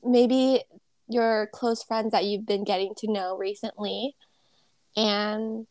maybe 0.03 0.63
your 1.07 1.47
close 1.53 1.83
friends 1.83 2.11
that 2.11 2.25
you've 2.25 2.45
been 2.45 2.63
getting 2.63 2.93
to 2.97 3.11
know 3.11 3.37
recently 3.37 4.15
and 4.95 5.67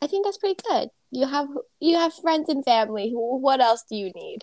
i 0.00 0.06
think 0.06 0.24
that's 0.24 0.38
pretty 0.38 0.60
good 0.68 0.90
you 1.14 1.26
have 1.26 1.48
you 1.80 1.96
have 1.96 2.12
friends 2.14 2.48
and 2.48 2.64
family 2.64 3.12
what 3.14 3.60
else 3.60 3.84
do 3.88 3.96
you 3.96 4.10
need 4.14 4.40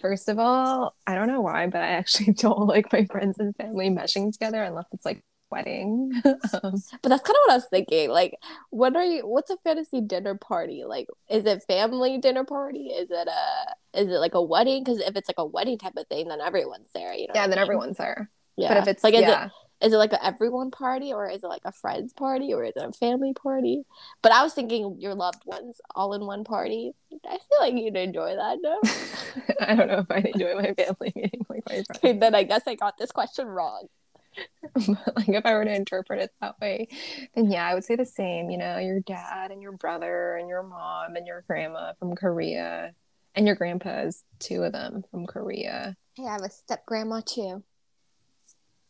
first 0.00 0.28
of 0.28 0.38
all 0.38 0.94
i 1.06 1.14
don't 1.14 1.28
know 1.28 1.40
why 1.40 1.66
but 1.66 1.80
i 1.80 1.88
actually 1.88 2.32
don't 2.44 2.66
like 2.66 2.92
my 2.92 3.04
friends 3.06 3.38
and 3.38 3.54
family 3.56 3.88
meshing 3.88 4.32
together 4.32 4.62
unless 4.62 4.86
it's 4.92 5.04
like 5.04 5.22
wedding. 5.50 6.12
um, 6.24 6.34
but 7.02 7.08
that's 7.08 7.22
kind 7.22 7.36
of 7.36 7.42
what 7.44 7.50
I 7.50 7.56
was 7.56 7.66
thinking. 7.70 8.10
Like, 8.10 8.38
what 8.70 8.96
are 8.96 9.04
you? 9.04 9.26
What's 9.26 9.50
a 9.50 9.56
fantasy 9.58 10.00
dinner 10.00 10.34
party? 10.34 10.84
Like, 10.84 11.08
is 11.28 11.46
it 11.46 11.64
family 11.68 12.18
dinner 12.18 12.44
party? 12.44 12.88
Is 12.88 13.10
it 13.10 13.28
a? 13.28 13.98
Is 14.00 14.08
it 14.08 14.18
like 14.18 14.34
a 14.34 14.42
wedding? 14.42 14.84
Because 14.84 15.00
if 15.00 15.16
it's 15.16 15.28
like 15.28 15.38
a 15.38 15.46
wedding 15.46 15.78
type 15.78 15.94
of 15.96 16.06
thing, 16.08 16.28
then 16.28 16.40
everyone's 16.40 16.88
there. 16.94 17.12
You 17.12 17.28
know. 17.28 17.34
Yeah, 17.34 17.46
then 17.46 17.58
I 17.58 17.62
mean? 17.62 17.70
everyone's 17.70 17.98
there. 17.98 18.30
Yeah. 18.56 18.68
But 18.68 18.78
if 18.78 18.88
it's 18.88 19.04
like, 19.04 19.14
is 19.14 19.22
yeah. 19.22 19.46
it? 19.46 19.52
Is 19.82 19.92
it 19.92 19.96
like 19.96 20.12
a 20.12 20.24
everyone 20.24 20.70
party 20.70 21.12
or 21.12 21.28
is 21.28 21.44
it 21.44 21.48
like 21.48 21.62
a 21.64 21.72
friends 21.72 22.12
party 22.12 22.54
or 22.54 22.64
is 22.64 22.72
it 22.76 22.82
a 22.82 22.92
family 22.92 23.34
party? 23.34 23.84
But 24.22 24.32
I 24.32 24.42
was 24.42 24.54
thinking 24.54 24.96
your 24.98 25.14
loved 25.14 25.42
ones 25.44 25.80
all 25.94 26.14
in 26.14 26.24
one 26.26 26.44
party. 26.44 26.92
I 27.12 27.38
feel 27.38 27.58
like 27.60 27.74
you'd 27.74 27.96
enjoy 27.96 28.36
that, 28.36 28.58
no? 28.62 28.80
I 29.60 29.74
don't 29.74 29.88
know 29.88 29.98
if 29.98 30.10
I'd 30.10 30.26
enjoy 30.26 30.54
my 30.54 30.72
family 30.74 31.12
meeting 31.14 31.46
like 31.48 31.64
my 31.68 31.74
friends. 31.74 31.86
Okay, 31.96 32.18
then 32.18 32.34
I 32.34 32.42
guess 32.44 32.62
I 32.66 32.74
got 32.74 32.96
this 32.98 33.12
question 33.12 33.46
wrong. 33.46 33.88
like 34.88 35.28
if 35.28 35.46
I 35.46 35.54
were 35.54 35.64
to 35.64 35.74
interpret 35.74 36.20
it 36.20 36.30
that 36.40 36.60
way, 36.60 36.88
then 37.34 37.50
yeah, 37.50 37.66
I 37.66 37.74
would 37.74 37.84
say 37.84 37.96
the 37.96 38.06
same. 38.06 38.50
You 38.50 38.58
know, 38.58 38.78
your 38.78 39.00
dad 39.00 39.50
and 39.50 39.62
your 39.62 39.72
brother 39.72 40.36
and 40.36 40.48
your 40.48 40.62
mom 40.62 41.16
and 41.16 41.26
your 41.26 41.44
grandma 41.46 41.92
from 41.98 42.14
Korea, 42.16 42.92
and 43.34 43.46
your 43.46 43.56
grandpa's 43.56 44.24
two 44.38 44.62
of 44.62 44.72
them 44.72 45.04
from 45.10 45.26
Korea. 45.26 45.96
Hey, 46.16 46.26
I 46.26 46.32
have 46.32 46.42
a 46.42 46.50
step 46.50 46.86
grandma 46.86 47.20
too. 47.24 47.62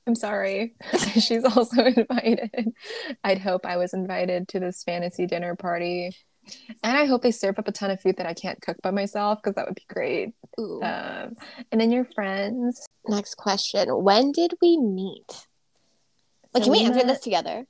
I'm 0.07 0.15
sorry. 0.15 0.75
She's 1.15 1.45
also 1.45 1.85
invited. 1.85 2.73
I'd 3.25 3.39
hope 3.39 3.67
I 3.67 3.77
was 3.77 3.93
invited 3.93 4.49
to 4.49 4.61
this 4.61 4.85
fantasy 4.85 5.27
dinner 5.27 5.57
party. 5.57 6.17
And 6.85 6.97
I 6.97 7.07
hope 7.07 7.23
they 7.23 7.33
serve 7.33 7.59
up 7.59 7.67
a 7.67 7.73
ton 7.73 7.91
of 7.91 8.01
food 8.01 8.19
that 8.19 8.27
I 8.27 8.35
can't 8.35 8.61
cook 8.63 8.77
by 8.81 8.93
myself 8.93 9.41
because 9.43 9.57
that 9.57 9.67
would 9.67 9.75
be 9.75 9.87
great. 9.89 10.33
Um, 10.57 11.35
and 11.73 11.81
then 11.81 11.91
your 11.91 12.05
friends. 12.05 12.87
Next 13.09 13.35
question. 13.35 13.89
When 13.89 14.31
did 14.31 14.55
we 14.63 14.79
meet? 14.79 15.47
Like, 16.55 16.63
so 16.63 16.71
can 16.71 16.73
we, 16.73 16.79
we 16.79 16.85
answer 16.85 16.99
met... 16.99 17.09
this 17.09 17.21
together? 17.21 17.67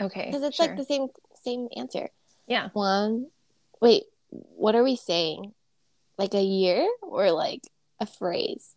Okay. 0.00 0.26
Because 0.26 0.42
it's 0.42 0.56
sure. 0.56 0.66
like 0.66 0.76
the 0.76 0.84
same 0.84 1.08
same 1.42 1.68
answer. 1.74 2.10
Yeah. 2.46 2.68
One. 2.74 3.28
Wait. 3.80 4.04
What 4.28 4.74
are 4.74 4.84
we 4.84 4.96
saying? 4.96 5.54
Like 6.18 6.34
a 6.34 6.42
year 6.42 6.86
or 7.00 7.30
like 7.30 7.62
a 8.00 8.06
phrase? 8.06 8.76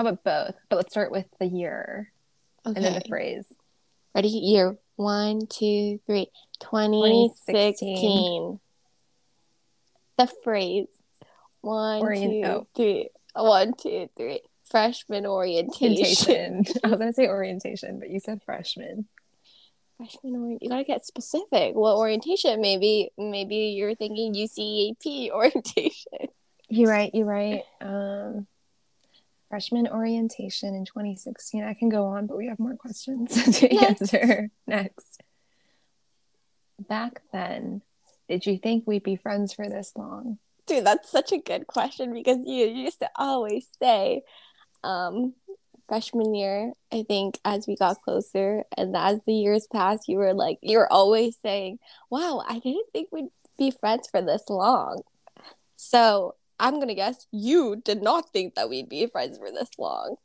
How 0.00 0.08
about 0.08 0.24
both? 0.24 0.54
But 0.70 0.76
let's 0.76 0.92
start 0.92 1.12
with 1.12 1.26
the 1.38 1.46
year 1.46 2.10
okay. 2.64 2.74
and 2.74 2.82
then 2.82 2.94
the 2.94 3.06
phrase. 3.06 3.44
Ready? 4.14 4.28
Year. 4.28 4.78
One, 4.96 5.46
two, 5.46 6.00
three. 6.06 6.28
2016. 6.60 8.58
The 10.16 10.26
phrase 10.42 10.86
one, 11.60 12.00
Orient- 12.00 12.32
two, 12.32 12.50
oh. 12.50 12.66
three. 12.74 13.10
One, 13.34 13.74
two, 13.74 14.08
three. 14.16 14.40
Freshman 14.70 15.26
orientation. 15.26 15.88
Orientation. 15.90 16.64
I 16.84 16.88
was 16.88 16.98
gonna 16.98 17.12
say 17.12 17.28
orientation, 17.28 17.98
but 17.98 18.08
you 18.08 18.20
said 18.20 18.40
freshman. 18.42 19.06
Freshman 19.98 20.34
orient. 20.34 20.62
You 20.62 20.70
gotta 20.70 20.84
get 20.84 21.04
specific. 21.04 21.74
What 21.74 21.98
orientation? 21.98 22.62
Maybe, 22.62 23.10
maybe 23.18 23.74
you're 23.76 23.94
thinking 23.94 24.32
UCAP 24.32 25.30
orientation. 25.34 26.28
You're 26.70 26.88
right. 26.88 27.14
You're 27.14 27.26
right. 27.26 27.64
Um, 27.82 28.46
freshman 29.50 29.88
orientation 29.88 30.74
in 30.74 30.84
2016. 30.86 31.64
I 31.64 31.74
can 31.74 31.88
go 31.88 32.06
on, 32.06 32.26
but 32.26 32.36
we 32.38 32.46
have 32.46 32.58
more 32.58 32.76
questions 32.76 33.34
to 33.58 33.68
Next. 33.68 34.14
answer 34.14 34.50
next. 34.66 35.22
Back 36.88 37.20
then, 37.32 37.82
did 38.28 38.46
you 38.46 38.56
think 38.56 38.84
we'd 38.86 39.02
be 39.02 39.16
friends 39.16 39.52
for 39.52 39.68
this 39.68 39.92
long? 39.96 40.38
Dude, 40.66 40.86
that's 40.86 41.10
such 41.10 41.32
a 41.32 41.38
good 41.38 41.66
question 41.66 42.14
because 42.14 42.38
you 42.46 42.66
used 42.66 43.00
to 43.00 43.10
always 43.16 43.66
say, 43.82 44.22
um, 44.84 45.34
freshman 45.88 46.32
year, 46.34 46.72
I 46.92 47.02
think 47.02 47.38
as 47.44 47.66
we 47.66 47.74
got 47.74 48.00
closer 48.02 48.62
and 48.76 48.96
as 48.96 49.20
the 49.26 49.34
years 49.34 49.66
passed, 49.66 50.06
you 50.06 50.18
were 50.18 50.32
like, 50.32 50.58
you 50.62 50.78
were 50.78 50.90
always 50.90 51.36
saying, 51.42 51.80
wow, 52.08 52.42
I 52.48 52.60
didn't 52.60 52.86
think 52.92 53.08
we'd 53.10 53.30
be 53.58 53.72
friends 53.72 54.08
for 54.08 54.22
this 54.22 54.44
long. 54.48 55.02
So 55.74 56.36
I'm 56.60 56.74
going 56.74 56.88
to 56.88 56.94
guess 56.94 57.26
you 57.32 57.76
did 57.84 58.02
not 58.02 58.32
think 58.32 58.54
that 58.54 58.68
we'd 58.68 58.88
be 58.88 59.06
friends 59.06 59.38
for 59.38 59.50
this 59.50 59.70
long. 59.78 60.16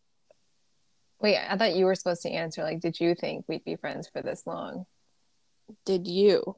Wait, 1.21 1.37
I 1.37 1.57
thought 1.57 1.75
you 1.75 1.85
were 1.85 1.95
supposed 1.95 2.21
to 2.23 2.29
answer 2.29 2.61
like, 2.63 2.81
did 2.81 2.99
you 2.99 3.15
think 3.15 3.45
we'd 3.47 3.63
be 3.63 3.77
friends 3.77 4.07
for 4.11 4.21
this 4.21 4.45
long? 4.45 4.85
Did 5.85 6.07
you? 6.07 6.55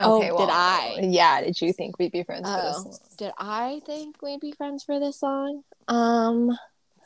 Okay, 0.00 0.30
oh, 0.30 0.38
did 0.38 0.48
I? 0.50 0.98
Yeah, 1.02 1.40
did 1.40 1.60
you 1.60 1.72
think 1.72 1.98
we'd 1.98 2.12
be 2.12 2.22
friends 2.24 2.48
for 2.48 2.56
this 2.56 2.76
Oh, 2.78 2.88
long? 2.90 2.98
did 3.16 3.32
I 3.38 3.80
think 3.86 4.20
we'd 4.22 4.40
be 4.40 4.52
friends 4.52 4.84
for 4.84 5.00
this 5.00 5.22
long? 5.22 5.62
Um, 5.88 6.48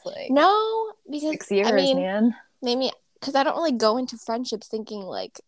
like 0.04 0.30
no, 0.30 0.92
because 1.10 1.30
six 1.30 1.50
years, 1.50 1.68
I 1.68 1.72
mean, 1.72 1.98
man. 1.98 2.34
maybe 2.62 2.90
because 3.20 3.34
I 3.34 3.42
don't 3.44 3.56
really 3.56 3.72
go 3.72 3.96
into 3.98 4.16
friendships 4.16 4.68
thinking 4.68 5.00
like, 5.00 5.38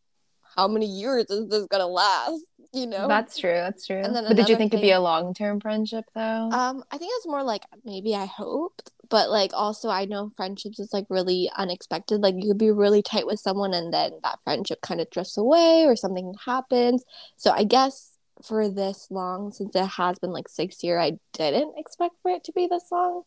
how 0.54 0.68
many 0.68 0.86
years 0.86 1.30
is 1.30 1.48
this 1.48 1.66
gonna 1.66 1.86
last? 1.86 2.42
You 2.72 2.86
know. 2.86 3.08
That's 3.08 3.36
true. 3.36 3.52
That's 3.54 3.86
true. 3.86 4.00
And 4.00 4.14
then 4.14 4.24
but 4.28 4.36
did 4.36 4.48
you 4.48 4.56
think 4.56 4.72
it'd 4.72 4.82
be 4.82 4.92
a 4.92 5.00
long 5.00 5.34
term 5.34 5.60
friendship 5.60 6.04
though? 6.14 6.50
um, 6.52 6.84
I 6.90 6.98
think 6.98 7.10
it's 7.16 7.26
more 7.26 7.42
like 7.42 7.64
maybe 7.84 8.14
I 8.14 8.26
hoped, 8.26 8.92
but 9.08 9.28
like 9.28 9.50
also 9.54 9.88
I 9.88 10.04
know 10.04 10.30
friendships 10.36 10.78
is 10.78 10.92
like 10.92 11.06
really 11.08 11.50
unexpected. 11.56 12.20
Like 12.20 12.36
you 12.38 12.48
could 12.48 12.58
be 12.58 12.70
really 12.70 13.02
tight 13.02 13.26
with 13.26 13.40
someone 13.40 13.74
and 13.74 13.92
then 13.92 14.12
that 14.22 14.38
friendship 14.44 14.82
kind 14.82 15.00
of 15.00 15.10
drifts 15.10 15.36
away 15.36 15.84
or 15.84 15.96
something 15.96 16.34
happens. 16.44 17.02
So 17.36 17.50
I 17.50 17.64
guess 17.64 18.16
for 18.42 18.68
this 18.68 19.08
long, 19.10 19.52
since 19.52 19.74
it 19.74 19.86
has 19.86 20.18
been 20.18 20.30
like 20.30 20.48
six 20.48 20.84
year, 20.84 20.98
I 20.98 21.18
didn't 21.32 21.74
expect 21.76 22.14
for 22.22 22.30
it 22.30 22.44
to 22.44 22.52
be 22.52 22.68
this 22.68 22.84
long, 22.92 23.22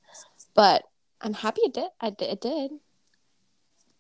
but 0.54 0.84
I'm 1.22 1.34
happy 1.34 1.62
it 1.66 1.74
did. 1.74 1.90
I 2.00 2.12
did. 2.12 2.30
It 2.30 2.42
did. 2.42 2.72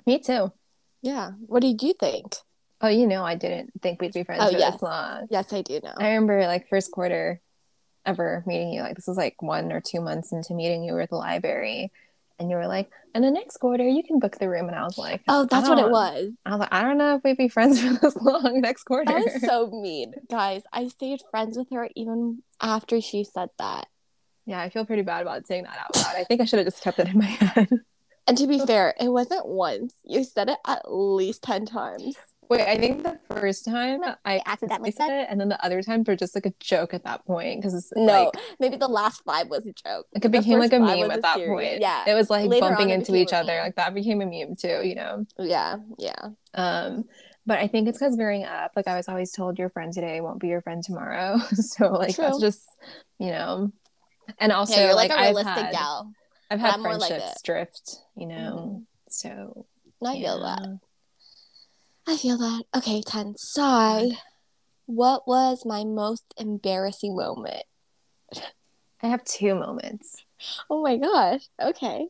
Me 0.06 0.20
too. 0.20 0.54
Yeah. 1.02 1.32
What 1.48 1.62
did 1.62 1.84
you 1.84 1.94
think? 1.94 2.36
Oh, 2.84 2.90
you 2.90 3.08
know, 3.08 3.24
I 3.24 3.36
didn't 3.36 3.72
think 3.82 4.02
we'd 4.02 4.14
be 4.14 4.24
friends 4.24 4.44
Oh, 4.44 4.52
for 4.52 4.58
yes. 4.58 4.74
this 4.74 4.82
long. 4.82 5.28
Yes, 5.32 5.52
I 5.54 5.62
do 5.62 5.80
know. 5.84 5.94
I 5.98 6.10
remember 6.10 6.46
like 6.46 6.68
first 6.68 6.92
quarter 6.92 7.40
ever 8.06 8.44
meeting 8.46 8.74
you. 8.74 8.82
Like 8.82 8.96
this 8.96 9.08
was 9.08 9.18
like 9.18 9.42
one 9.42 9.72
or 9.72 9.80
two 9.82 10.02
months 10.02 10.32
into 10.34 10.54
meeting 10.54 10.84
you 10.84 11.00
at 11.00 11.10
the 11.10 11.16
library, 11.16 11.92
and 12.38 12.50
you 12.50 12.58
were 12.58 12.68
like, 12.68 12.92
"And 13.16 13.24
the 13.24 13.32
next 13.32 13.58
quarter, 13.58 13.88
you 13.88 14.04
can 14.04 14.20
book 14.20 14.38
the 14.38 14.50
room." 14.50 14.68
And 14.68 14.76
I 14.76 14.84
was 14.84 14.98
like, 14.98 15.22
Oh, 15.30 15.46
that's 15.50 15.70
what 15.70 15.80
it 15.80 15.86
oh. 15.86 15.90
was. 15.90 16.34
I 16.46 16.50
was 16.52 16.60
like, 16.60 16.74
I 16.74 16.82
don't 16.84 16.98
know 16.98 17.16
if 17.16 17.24
we'd 17.24 17.38
be 17.38 17.48
friends 17.48 17.82
for 17.84 17.94
this 17.94 18.16
long 18.18 18.60
next 18.60 18.84
quarter. 18.84 19.14
That 19.14 19.24
was 19.34 19.42
so 19.42 19.70
mean, 19.72 20.14
guys. 20.30 20.64
I 20.74 20.90
stayed 20.90 21.22
friends 21.32 21.58
with 21.58 21.70
her 21.72 21.88
even 21.96 22.44
after 22.60 23.00
she 23.00 23.24
said 23.24 23.50
that. 23.60 23.88
yeah, 24.46 24.60
I 24.60 24.70
feel 24.70 24.86
pretty 24.86 25.04
bad 25.04 25.22
about 25.22 25.48
saying 25.48 25.64
that 25.64 25.78
out 25.80 25.96
loud. 25.96 26.16
I 26.18 26.26
think 26.26 26.42
I 26.42 26.46
should 26.46 26.60
have 26.60 26.68
just 26.68 26.84
kept 26.84 27.00
it 27.00 27.08
in 27.08 27.18
my 27.18 27.26
head. 27.28 27.70
And 28.28 28.38
to 28.38 28.48
be 28.48 28.60
fair, 28.60 28.94
it 29.00 29.08
wasn't 29.10 29.46
once. 29.48 29.94
You 30.04 30.24
said 30.26 30.50
it 30.50 30.58
at 30.68 30.82
least 30.92 31.44
10 31.44 31.66
times. 31.66 32.18
Wait, 32.58 32.68
I 32.68 32.78
think 32.78 33.04
the 33.04 33.20
first 33.30 33.66
time 33.66 34.02
I 34.26 34.42
accidentally 34.46 34.92
said 34.92 35.10
it, 35.10 35.28
and 35.30 35.40
then 35.40 35.50
the 35.50 35.64
other 35.66 35.82
times 35.82 36.08
were 36.08 36.16
just 36.16 36.36
like 36.36 36.46
a 36.46 36.54
joke 36.60 36.94
at 36.94 37.04
that 37.04 37.26
point 37.26 37.62
because 37.62 37.92
No, 37.96 38.26
like, 38.26 38.30
maybe 38.60 38.78
the 38.78 38.88
last 38.88 39.24
five 39.24 39.48
was 39.50 39.66
a 39.66 39.74
joke. 39.74 40.06
it 40.14 40.22
The 40.22 40.30
became 40.30 40.60
like 40.60 40.72
a 40.74 40.80
meme 40.80 41.10
at 41.10 41.18
a 41.18 41.22
that 41.22 41.36
serious- 41.36 41.50
point. 41.72 41.82
Yeah. 41.82 42.04
it 42.08 42.14
was 42.14 42.30
like 42.30 42.50
Later 42.50 42.68
bumping 42.68 42.92
into 42.92 43.16
each 43.16 43.34
other. 43.34 43.60
Like 43.62 43.76
that 43.76 43.94
became 43.94 44.22
a 44.22 44.26
meme 44.26 44.56
too, 44.56 44.82
you 44.84 44.96
know. 44.96 45.26
Yeah, 45.40 45.78
yeah. 45.98 46.30
Um, 46.54 47.06
but 47.46 47.60
I 47.60 47.68
think 47.68 47.88
it's 47.90 47.98
because 47.98 48.16
growing 48.16 48.46
up, 48.46 48.72
like 48.76 48.88
I 48.88 48.96
was 48.96 49.10
always 49.10 49.32
told, 49.32 49.58
your 49.58 49.70
friend 49.70 49.92
today 49.92 50.22
won't 50.22 50.40
be 50.40 50.48
your 50.48 50.62
friend 50.62 50.84
tomorrow. 50.84 51.38
so 51.54 51.92
like 51.92 52.16
that's 52.16 52.40
just 52.40 52.62
you 53.20 53.32
know, 53.32 53.72
and 54.38 54.52
also 54.52 54.76
yeah, 54.76 54.86
you're 54.86 54.96
like, 54.96 55.10
like, 55.10 55.36
a 55.36 55.40
I've 55.40 55.46
had 55.46 55.72
gal. 55.72 56.12
I've 56.52 56.60
had 56.60 56.80
more 56.80 56.98
like 56.98 57.10
friendships 57.10 57.42
drift, 57.42 57.98
you 58.16 58.28
know. 58.28 58.84
So 59.10 59.66
I 60.06 60.14
feel 60.14 60.40
yeah. 60.40 60.56
that. 60.60 60.80
I 62.08 62.18
feel 62.18 62.38
that. 62.38 62.64
Okay, 62.76 63.02
10. 63.02 63.36
Sigh. 63.38 64.10
What 64.86 65.28
was 65.28 65.66
my 65.66 65.84
most 65.86 66.34
embarrassing 66.38 67.16
moment? 67.16 67.64
I 69.02 69.08
have 69.08 69.24
two 69.24 69.56
moments. 69.56 70.24
Oh 70.70 70.82
my 70.82 70.98
gosh. 70.98 71.42
Okay. 71.62 72.08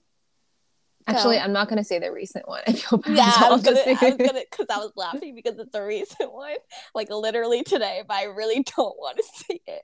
Actually. 1.05 1.37
I'm 1.37 1.51
not 1.51 1.67
gonna 1.69 1.83
say 1.83 1.99
the 1.99 2.11
recent 2.11 2.47
one. 2.47 2.61
I 2.67 2.73
feel 2.73 2.99
bad. 2.99 3.17
Yeah, 3.17 3.35
I 3.37 3.49
was 3.49 3.61
gonna, 3.61 3.75
just 3.75 4.03
I 4.03 4.09
was 4.09 4.17
gonna, 4.17 4.41
because 4.49 4.67
I 4.69 4.77
was 4.77 4.91
laughing 4.95 5.35
because 5.35 5.59
it's 5.59 5.75
a 5.75 5.83
recent 5.83 6.33
one, 6.33 6.55
like 6.95 7.09
literally 7.09 7.63
today, 7.63 8.03
but 8.07 8.15
I 8.15 8.23
really 8.23 8.63
don't 8.77 8.97
want 8.97 9.17
to 9.17 9.23
say 9.23 9.59
it. 9.67 9.83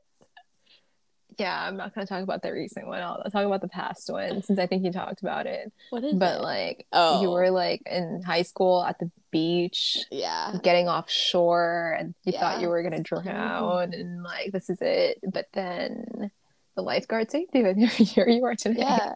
Yeah, 1.39 1.65
I'm 1.67 1.77
not 1.77 1.95
gonna 1.95 2.05
talk 2.07 2.21
about 2.23 2.41
the 2.43 2.51
recent 2.51 2.85
one. 2.87 2.99
I'll, 3.01 3.21
I'll 3.23 3.31
talk 3.31 3.45
about 3.45 3.61
the 3.61 3.67
past 3.69 4.09
one 4.11 4.43
since 4.43 4.59
I 4.59 4.67
think 4.67 4.83
you 4.83 4.91
talked 4.91 5.21
about 5.21 5.45
it. 5.47 5.71
What 5.89 6.03
is 6.03 6.15
But 6.15 6.39
it? 6.39 6.43
like, 6.43 6.85
Oh. 6.91 7.21
you 7.21 7.29
were 7.31 7.49
like 7.49 7.81
in 7.85 8.21
high 8.23 8.41
school 8.43 8.83
at 8.83 8.99
the 8.99 9.09
beach, 9.31 9.97
yeah, 10.11 10.53
getting 10.63 10.87
offshore, 10.89 11.95
and 11.99 12.13
you 12.25 12.33
thought 12.33 12.61
you 12.61 12.67
were 12.69 12.83
gonna 12.83 13.01
drown, 13.01 13.93
and 13.93 14.23
like 14.23 14.51
this 14.51 14.69
is 14.69 14.77
it. 14.81 15.19
But 15.31 15.47
then 15.53 16.31
the 16.75 16.81
lifeguard 16.81 17.31
saved 17.31 17.51
you, 17.53 17.65
and 17.69 17.89
here 17.89 18.27
you 18.27 18.43
are 18.45 18.55
today. 18.55 18.81
yeah, 18.81 19.13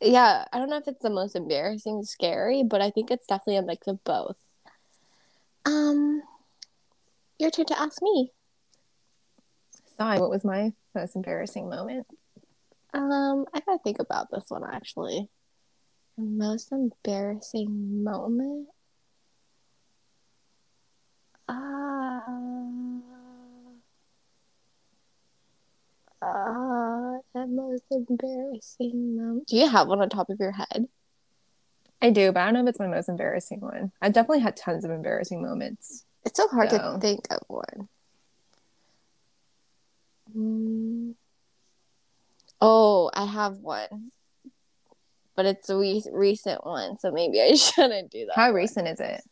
yeah. 0.00 0.44
I 0.52 0.58
don't 0.58 0.68
know 0.70 0.76
if 0.78 0.88
it's 0.88 1.02
the 1.02 1.10
most 1.10 1.34
embarrassing, 1.36 2.02
scary, 2.04 2.62
but 2.62 2.80
I 2.80 2.90
think 2.90 3.10
it's 3.10 3.26
definitely 3.26 3.56
a 3.56 3.62
mix 3.62 3.86
of 3.86 4.02
both. 4.04 4.36
Um, 5.64 6.22
your 7.38 7.50
turn 7.50 7.66
to 7.66 7.80
ask 7.80 8.00
me. 8.02 8.30
Sai, 9.98 10.18
what 10.20 10.28
was 10.30 10.44
my 10.44 10.72
most 10.96 11.16
embarrassing 11.16 11.68
moment? 11.68 12.06
Um, 12.94 13.44
I 13.54 13.60
gotta 13.60 13.78
think 13.84 13.98
about 13.98 14.30
this 14.30 14.44
one 14.48 14.62
actually. 14.64 15.28
The 16.16 16.24
most 16.24 16.72
embarrassing 16.72 18.02
moment. 18.04 18.68
Uh, 21.48 22.20
uh, 26.22 27.18
the 27.34 27.46
most 27.46 27.84
embarrassing 27.90 29.16
moment. 29.16 29.46
Do 29.48 29.56
you 29.56 29.68
have 29.68 29.88
one 29.88 30.00
on 30.00 30.08
top 30.08 30.30
of 30.30 30.38
your 30.40 30.52
head? 30.52 30.86
I 32.02 32.10
do, 32.10 32.32
but 32.32 32.40
I 32.40 32.44
don't 32.46 32.54
know 32.54 32.60
if 32.62 32.68
it's 32.68 32.78
my 32.78 32.86
most 32.88 33.08
embarrassing 33.08 33.60
one. 33.60 33.92
I've 34.02 34.12
definitely 34.12 34.40
had 34.40 34.56
tons 34.56 34.84
of 34.84 34.90
embarrassing 34.90 35.42
moments. 35.42 36.04
It's 36.24 36.36
so 36.38 36.48
hard 36.48 36.72
No. 36.72 36.78
to 36.78 36.98
think 37.00 37.26
of 37.30 37.40
one. 37.48 37.88
Mm. 40.36 41.14
Oh, 42.60 43.10
I 43.14 43.24
have 43.26 43.58
one, 43.58 44.10
but 45.34 45.46
it's 45.46 45.68
a 45.70 45.76
re- 45.76 46.02
recent 46.12 46.64
one, 46.64 46.98
so 46.98 47.10
maybe 47.10 47.40
I 47.40 47.54
shouldn't 47.56 48.10
do 48.10 48.26
that. 48.26 48.34
How 48.36 48.46
one. 48.48 48.54
recent 48.54 48.88
is 48.88 49.00
it? 49.00 49.22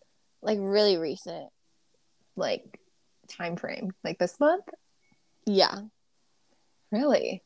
Like 0.43 0.59
really 0.61 0.97
recent. 0.99 1.49
Like 2.37 2.81
time 3.29 3.57
frame? 3.57 3.93
Like 4.03 4.19
this 4.19 4.39
month? 4.41 4.65
Yeah, 5.47 5.81
Really? 6.91 7.43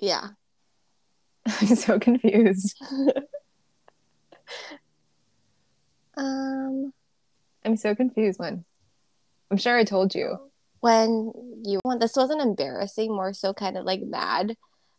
yeah. 0.00 0.28
I'm 1.60 1.76
so 1.76 1.98
confused. 1.98 2.76
Um, 6.16 6.92
I'm 7.64 7.76
so 7.76 7.94
confused 7.94 8.38
when 8.38 8.64
I'm 9.50 9.56
sure 9.56 9.76
I 9.76 9.82
told 9.84 10.14
you. 10.14 10.38
When 10.84 11.32
you 11.64 11.80
well, 11.82 11.98
this 11.98 12.14
wasn't 12.14 12.42
embarrassing, 12.42 13.10
more 13.10 13.32
so 13.32 13.54
kind 13.54 13.78
of 13.78 13.86
like 13.86 14.02
mad, 14.02 14.54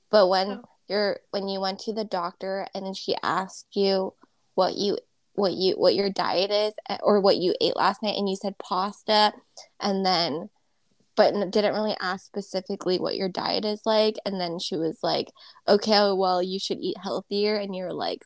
but 0.10 0.28
when 0.30 0.48
Oh. 0.50 0.64
you're 0.88 1.20
when 1.30 1.48
you 1.48 1.60
went 1.62 1.80
to 1.82 1.94
the 1.94 2.04
doctor 2.04 2.68
and 2.74 2.84
then 2.84 2.96
she 2.96 3.16
asked 3.22 3.68
you 3.76 4.16
what 4.56 4.74
you 4.76 4.98
what 5.36 5.54
you 5.54 5.76
what 5.76 5.94
your 5.94 6.10
diet 6.10 6.50
is 6.50 6.74
or 7.04 7.22
what 7.22 7.38
you 7.38 7.54
ate 7.62 7.76
last 7.76 8.02
night 8.02 8.18
and 8.18 8.28
you 8.28 8.36
said 8.36 8.58
pasta 8.58 9.32
and 9.80 10.04
then 10.04 10.50
but 11.16 11.34
didn't 11.52 11.74
really 11.74 11.96
ask 12.02 12.26
specifically 12.26 12.98
what 12.98 13.16
your 13.16 13.30
diet 13.30 13.66
is 13.66 13.82
like 13.86 14.16
and 14.26 14.40
then 14.42 14.58
she 14.58 14.76
was 14.76 14.98
like 15.04 15.28
okay 15.68 15.98
oh, 15.98 16.16
well 16.16 16.42
you 16.42 16.60
should 16.60 16.80
eat 16.80 16.98
healthier 16.98 17.58
and 17.58 17.76
you're 17.76 17.94
like 17.94 18.22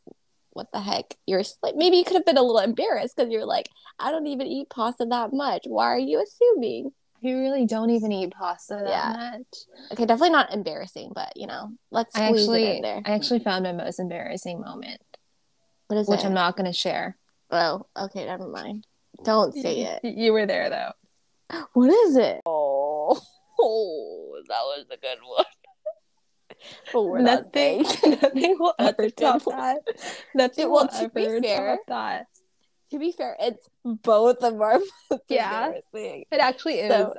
what 0.51 0.72
the 0.74 0.80
heck? 0.80 1.16
You're 1.26 1.43
like 1.64 1.76
maybe 1.76 1.97
you 1.97 2.03
could 2.03 2.16
have 2.16 2.26
been 2.26 2.38
a 2.38 2.41
little 2.41 2.60
embarrassed 2.60 3.16
because 3.16 3.32
you're 3.32 3.45
like, 3.45 3.70
I 3.99 4.12
don't 4.12 4.28
even 4.28 4.47
eat 4.47 4.70
pasta 4.70 5.05
that 5.05 5.32
much. 5.32 5.64
Why 5.66 5.86
are 5.86 5.99
you 5.99 6.22
assuming? 6.22 6.91
You 7.22 7.38
really 7.39 7.65
don't 7.65 7.89
even 7.89 8.11
eat 8.11 8.32
pasta 8.32 8.76
that 8.76 8.88
Yeah. 8.89 9.32
much. 9.38 9.47
Okay, 9.91 10.05
definitely 10.05 10.30
not 10.32 10.53
embarrassing, 10.53 11.11
but 11.13 11.34
you 11.36 11.47
know, 11.47 11.72
let's 11.91 12.15
I 12.15 12.28
squeeze 12.28 12.41
actually, 12.43 12.63
it 12.65 12.76
in 12.78 12.82
there. 12.82 13.01
I 13.05 13.11
actually 13.11 13.39
found 13.39 13.63
my 13.63 13.72
most 13.74 13.99
embarrassing 13.99 14.59
moment, 14.61 15.01
what 15.88 15.97
is 15.97 16.07
which 16.07 16.22
it? 16.22 16.26
I'm 16.26 16.34
not 16.34 16.55
going 16.55 16.65
to 16.72 16.78
share. 16.78 17.17
Oh, 17.51 17.86
okay, 17.97 18.26
never 18.26 18.47
mind. 18.47 18.86
Don't 19.24 19.53
say 19.53 19.82
it. 19.82 20.05
You 20.05 20.32
were 20.34 20.45
there 20.45 20.70
though. 20.70 20.91
What 21.74 21.89
is 21.89 22.15
it? 22.15 22.41
Oh, 22.45 23.20
oh 23.59 24.36
that 24.47 24.61
was 24.61 24.86
a 24.91 24.97
good 24.97 25.17
one. 25.24 25.45
but 26.93 27.03
we're 27.03 27.20
not 27.20 27.43
nothing, 27.45 27.84
saying. 27.86 28.20
nothing 28.22 28.55
will 28.59 28.74
ever 28.80 29.09
top 29.09 29.45
one. 29.45 29.57
that. 29.57 29.80
Nothing 30.36 30.70
Well, 30.70 30.88
will 30.93 31.01
to 31.01 31.09
be 31.09 31.26
ever 31.26 31.41
fair- 31.41 31.76
top 31.78 31.86
that. 31.88 32.26
To 32.91 32.99
be 32.99 33.11
fair, 33.11 33.35
it's 33.39 33.69
both 33.85 34.43
of 34.43 34.59
our 34.61 34.79
Yeah. 35.27 35.71
It 35.93 36.27
actually 36.39 36.79
is. 36.79 36.91
So- 36.91 37.13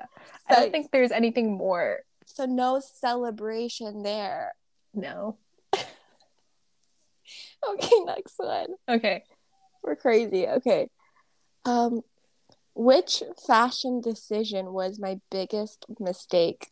I 0.49 0.55
so- 0.55 0.61
don't 0.63 0.73
think 0.73 0.91
there's 0.91 1.13
anything 1.13 1.53
more. 1.57 2.01
So 2.27 2.45
no 2.47 2.81
celebration 2.81 4.03
there. 4.03 4.53
No. 4.95 5.37
Okay, 7.69 7.97
next 8.05 8.35
one. 8.39 8.69
Okay. 8.89 9.23
We're 9.83 9.97
crazy. 9.97 10.47
Okay. 10.49 10.89
Um, 11.65 12.01
which 12.75 13.23
fashion 13.47 14.01
decision 14.01 14.73
was 14.73 14.99
my 14.99 15.21
biggest 15.31 15.85
mistake? 15.99 16.71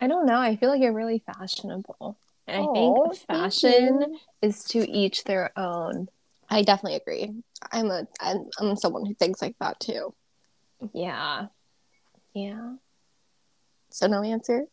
I 0.00 0.06
don't 0.06 0.26
know. 0.26 0.38
I 0.38 0.56
feel 0.56 0.68
like 0.70 0.80
you're 0.80 0.92
really 0.92 1.22
fashionable. 1.24 2.16
And 2.48 2.62
I 2.62 2.72
think 2.72 3.16
fashion 3.26 4.18
is 4.42 4.64
to 4.64 4.88
each 4.88 5.24
their 5.24 5.50
own. 5.56 6.08
I 6.50 6.62
definitely 6.62 6.96
agree. 6.96 7.34
I'm 7.72 7.90
a 7.90 8.06
I'm, 8.20 8.44
I'm 8.58 8.76
someone 8.76 9.04
who 9.04 9.14
thinks 9.14 9.42
like 9.42 9.56
that 9.60 9.78
too. 9.80 10.14
Yeah. 10.92 11.46
Yeah. 12.34 12.74
So 13.90 14.06
no 14.06 14.22
answer. 14.22 14.64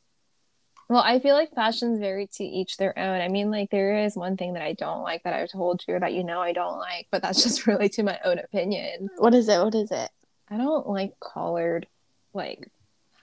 Well, 0.87 1.01
I 1.01 1.19
feel 1.19 1.33
like 1.33 1.53
fashion's 1.53 1.99
very 1.99 2.27
to 2.33 2.43
each 2.43 2.77
their 2.77 2.97
own. 2.97 3.19
I 3.19 3.27
mean, 3.27 3.49
like 3.49 3.71
there 3.71 4.05
is 4.05 4.15
one 4.15 4.37
thing 4.37 4.53
that 4.53 4.61
I 4.61 4.73
don't 4.73 5.01
like 5.01 5.23
that 5.23 5.33
I've 5.33 5.49
told 5.49 5.83
you 5.87 5.99
that 5.99 6.13
you 6.13 6.23
know 6.23 6.41
I 6.41 6.53
don't 6.53 6.77
like, 6.77 7.07
but 7.11 7.23
that's 7.23 7.41
just 7.43 7.65
really 7.65 7.89
to 7.89 8.03
my 8.03 8.19
own 8.23 8.37
opinion. 8.37 9.09
What 9.17 9.33
is 9.33 9.49
it? 9.49 9.59
What 9.59 9.73
is 9.73 9.91
it? 9.91 10.09
I 10.49 10.57
don't 10.57 10.87
like 10.87 11.19
collared, 11.19 11.87
like 12.33 12.69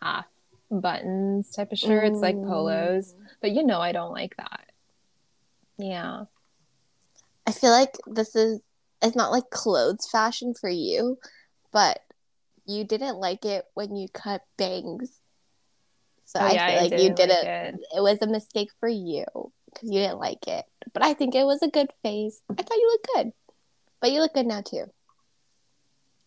half 0.01 0.27
buttons 0.81 1.51
type 1.51 1.73
of 1.73 1.79
shirts, 1.79 2.21
like 2.21 2.37
Mm. 2.37 2.49
polos. 2.49 3.15
But 3.41 3.53
you 3.53 3.65
know 3.65 3.81
I 3.81 3.93
don't 3.93 4.13
like 4.13 4.37
that. 4.37 4.71
Yeah. 5.79 6.25
I 7.47 7.53
feel 7.53 7.71
like 7.71 7.97
this 8.07 8.35
is 8.37 8.63
it's 9.03 9.17
not 9.17 9.33
like 9.33 9.51
clothes 9.51 10.09
fashion 10.11 10.55
for 10.59 10.71
you, 10.71 11.19
but 11.73 11.99
you 12.67 12.85
didn't 12.85 13.17
like 13.17 13.45
it 13.45 13.65
when 13.75 13.97
you 13.97 14.09
cut 14.09 14.43
bangs. 14.57 15.19
So 16.25 16.39
Oh, 16.41 16.45
I 16.47 16.53
yeah, 16.53 16.67
feel 16.69 16.77
like 16.77 16.93
you 16.93 17.15
didn't 17.15 17.19
like 17.19 17.45
it. 17.45 17.75
it. 17.75 17.81
It 17.97 18.01
was 18.01 18.23
a 18.23 18.27
mistake 18.27 18.71
for 18.79 18.89
you 18.89 19.25
because 19.67 19.91
you 19.91 19.99
didn't 19.99 20.21
like 20.21 20.47
it. 20.47 20.65
But 20.95 21.03
I 21.03 21.15
think 21.15 21.35
it 21.35 21.45
was 21.45 21.61
a 21.63 21.69
good 21.69 21.91
phase. 22.03 22.43
I 22.49 22.55
thought 22.63 22.77
you 22.79 22.87
looked 22.87 23.09
good, 23.17 23.33
but 24.01 24.13
you 24.13 24.21
look 24.21 24.35
good 24.35 24.47
now 24.47 24.61
too. 24.63 24.85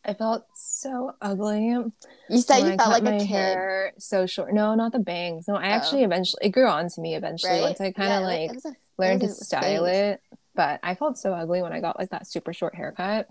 I 0.08 0.14
felt 0.14 0.46
so 0.54 1.16
ugly. 1.22 1.70
You 1.70 1.92
said 2.40 2.60
you 2.60 2.74
I 2.74 2.78
felt 2.78 2.90
like 2.92 3.04
my 3.04 3.16
a 3.16 3.20
kid, 3.20 3.28
hair 3.28 3.94
so 3.98 4.26
short. 4.26 4.54
No, 4.54 4.76
not 4.76 4.92
the 4.92 5.00
bangs. 5.00 5.48
No, 5.48 5.56
I 5.56 5.70
Oh. 5.70 5.72
actually 5.72 6.04
eventually 6.04 6.46
it 6.46 6.50
grew 6.50 6.68
on 6.68 6.90
to 6.90 7.02
me 7.02 7.16
eventually 7.16 7.54
right? 7.54 7.62
once 7.62 7.82
I 7.82 7.92
kind 7.92 8.14
of 8.14 8.22
was- 8.22 8.64
like 8.66 8.74
a- 8.76 8.78
learned 9.02 9.22
to 9.22 9.30
style 9.30 9.86
it. 9.86 10.22
But 10.54 10.80
I 10.84 10.96
felt 10.96 11.18
so 11.18 11.34
ugly 11.34 11.62
when 11.62 11.74
I 11.74 11.82
got 11.82 11.98
like 12.00 12.10
that 12.12 12.28
super 12.28 12.54
short 12.54 12.76
haircut. 12.76 13.28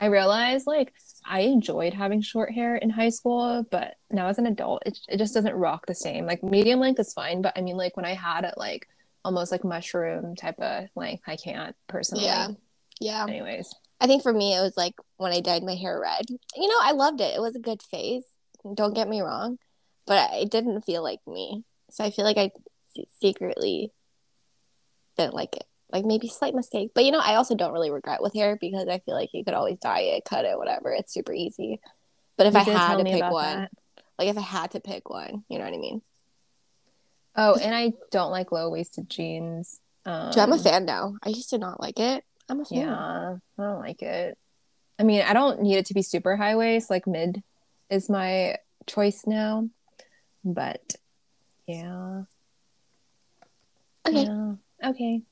I 0.00 0.06
realized 0.06 0.66
like 0.66 0.92
I 1.24 1.40
enjoyed 1.40 1.94
having 1.94 2.20
short 2.20 2.52
hair 2.52 2.76
in 2.76 2.90
high 2.90 3.08
school, 3.08 3.64
but 3.70 3.94
now 4.10 4.26
as 4.26 4.38
an 4.38 4.46
adult, 4.46 4.82
it, 4.84 4.98
it 5.08 5.16
just 5.18 5.32
doesn't 5.32 5.54
rock 5.54 5.86
the 5.86 5.94
same. 5.94 6.26
Like 6.26 6.42
medium 6.42 6.80
length 6.80 7.00
is 7.00 7.12
fine, 7.14 7.40
but 7.40 7.52
I 7.56 7.60
mean 7.62 7.76
like 7.76 7.96
when 7.96 8.04
I 8.04 8.14
had 8.14 8.44
it 8.44 8.54
like 8.56 8.88
almost 9.24 9.50
like 9.52 9.64
mushroom 9.64 10.34
type 10.36 10.58
of 10.60 10.88
length, 10.96 11.22
I 11.26 11.36
can't 11.36 11.74
personally. 11.88 12.24
Yeah, 12.24 12.48
yeah. 13.00 13.24
Anyways, 13.26 13.74
I 14.00 14.06
think 14.06 14.22
for 14.22 14.32
me, 14.32 14.54
it 14.54 14.60
was 14.60 14.76
like 14.76 14.94
when 15.16 15.32
I 15.32 15.40
dyed 15.40 15.62
my 15.62 15.74
hair 15.74 15.98
red. 16.00 16.26
You 16.28 16.68
know, 16.68 16.78
I 16.82 16.92
loved 16.92 17.20
it. 17.20 17.34
It 17.34 17.40
was 17.40 17.56
a 17.56 17.60
good 17.60 17.82
phase. 17.82 18.24
Don't 18.74 18.94
get 18.94 19.08
me 19.08 19.20
wrong, 19.20 19.58
but 20.06 20.30
it 20.34 20.50
didn't 20.50 20.82
feel 20.82 21.02
like 21.02 21.20
me. 21.26 21.64
So 21.90 22.04
I 22.04 22.10
feel 22.10 22.24
like 22.24 22.36
I 22.36 22.50
secretly 23.20 23.92
didn't 25.16 25.34
like 25.34 25.56
it. 25.56 25.64
Like 25.92 26.04
maybe 26.04 26.28
slight 26.28 26.54
mistake, 26.54 26.90
but 26.94 27.04
you 27.04 27.12
know, 27.12 27.20
I 27.20 27.36
also 27.36 27.54
don't 27.54 27.72
really 27.72 27.92
regret 27.92 28.20
with 28.20 28.34
hair 28.34 28.58
because 28.60 28.88
I 28.88 28.98
feel 28.98 29.14
like 29.14 29.30
you 29.32 29.44
could 29.44 29.54
always 29.54 29.78
dye 29.78 30.00
it, 30.00 30.24
cut 30.24 30.44
it, 30.44 30.58
whatever. 30.58 30.90
It's 30.92 31.14
super 31.14 31.32
easy. 31.32 31.80
But 32.36 32.48
if 32.48 32.54
You 32.54 32.60
I 32.60 32.62
had 32.64 32.96
to 32.96 33.04
pick 33.04 33.22
one, 33.22 33.60
that. 33.60 33.70
like 34.18 34.28
if 34.28 34.36
I 34.36 34.42
had 34.42 34.72
to 34.72 34.80
pick 34.80 35.08
one, 35.08 35.44
you 35.48 35.58
know 35.58 35.64
what 35.64 35.72
I 35.74 35.78
mean? 35.78 36.02
Oh, 37.36 37.54
and 37.54 37.74
I 37.74 37.92
don't 38.10 38.30
like 38.30 38.50
low 38.50 38.68
waisted 38.70 39.08
jeans. 39.08 39.80
Um, 40.04 40.32
I'm 40.36 40.52
a 40.52 40.58
fan 40.58 40.86
now. 40.86 41.14
I 41.22 41.28
used 41.28 41.50
to 41.50 41.58
not 41.58 41.80
like 41.80 42.00
it. 42.00 42.24
I'm 42.48 42.60
a 42.60 42.64
fan. 42.64 42.78
Yeah, 42.78 43.36
I 43.58 43.62
don't 43.62 43.78
like 43.80 44.02
it. 44.02 44.38
I 44.98 45.02
mean, 45.02 45.22
I 45.22 45.32
don't 45.32 45.60
need 45.62 45.76
it 45.76 45.86
to 45.86 45.94
be 45.94 46.02
super 46.02 46.36
high 46.36 46.56
waist. 46.56 46.90
Like 46.90 47.06
mid 47.06 47.42
is 47.90 48.08
my 48.08 48.56
choice 48.86 49.26
now. 49.26 49.68
But 50.44 50.94
yeah. 51.66 52.22
Okay. 54.06 54.22
Yeah. 54.22 54.54
Okay. 54.84 55.22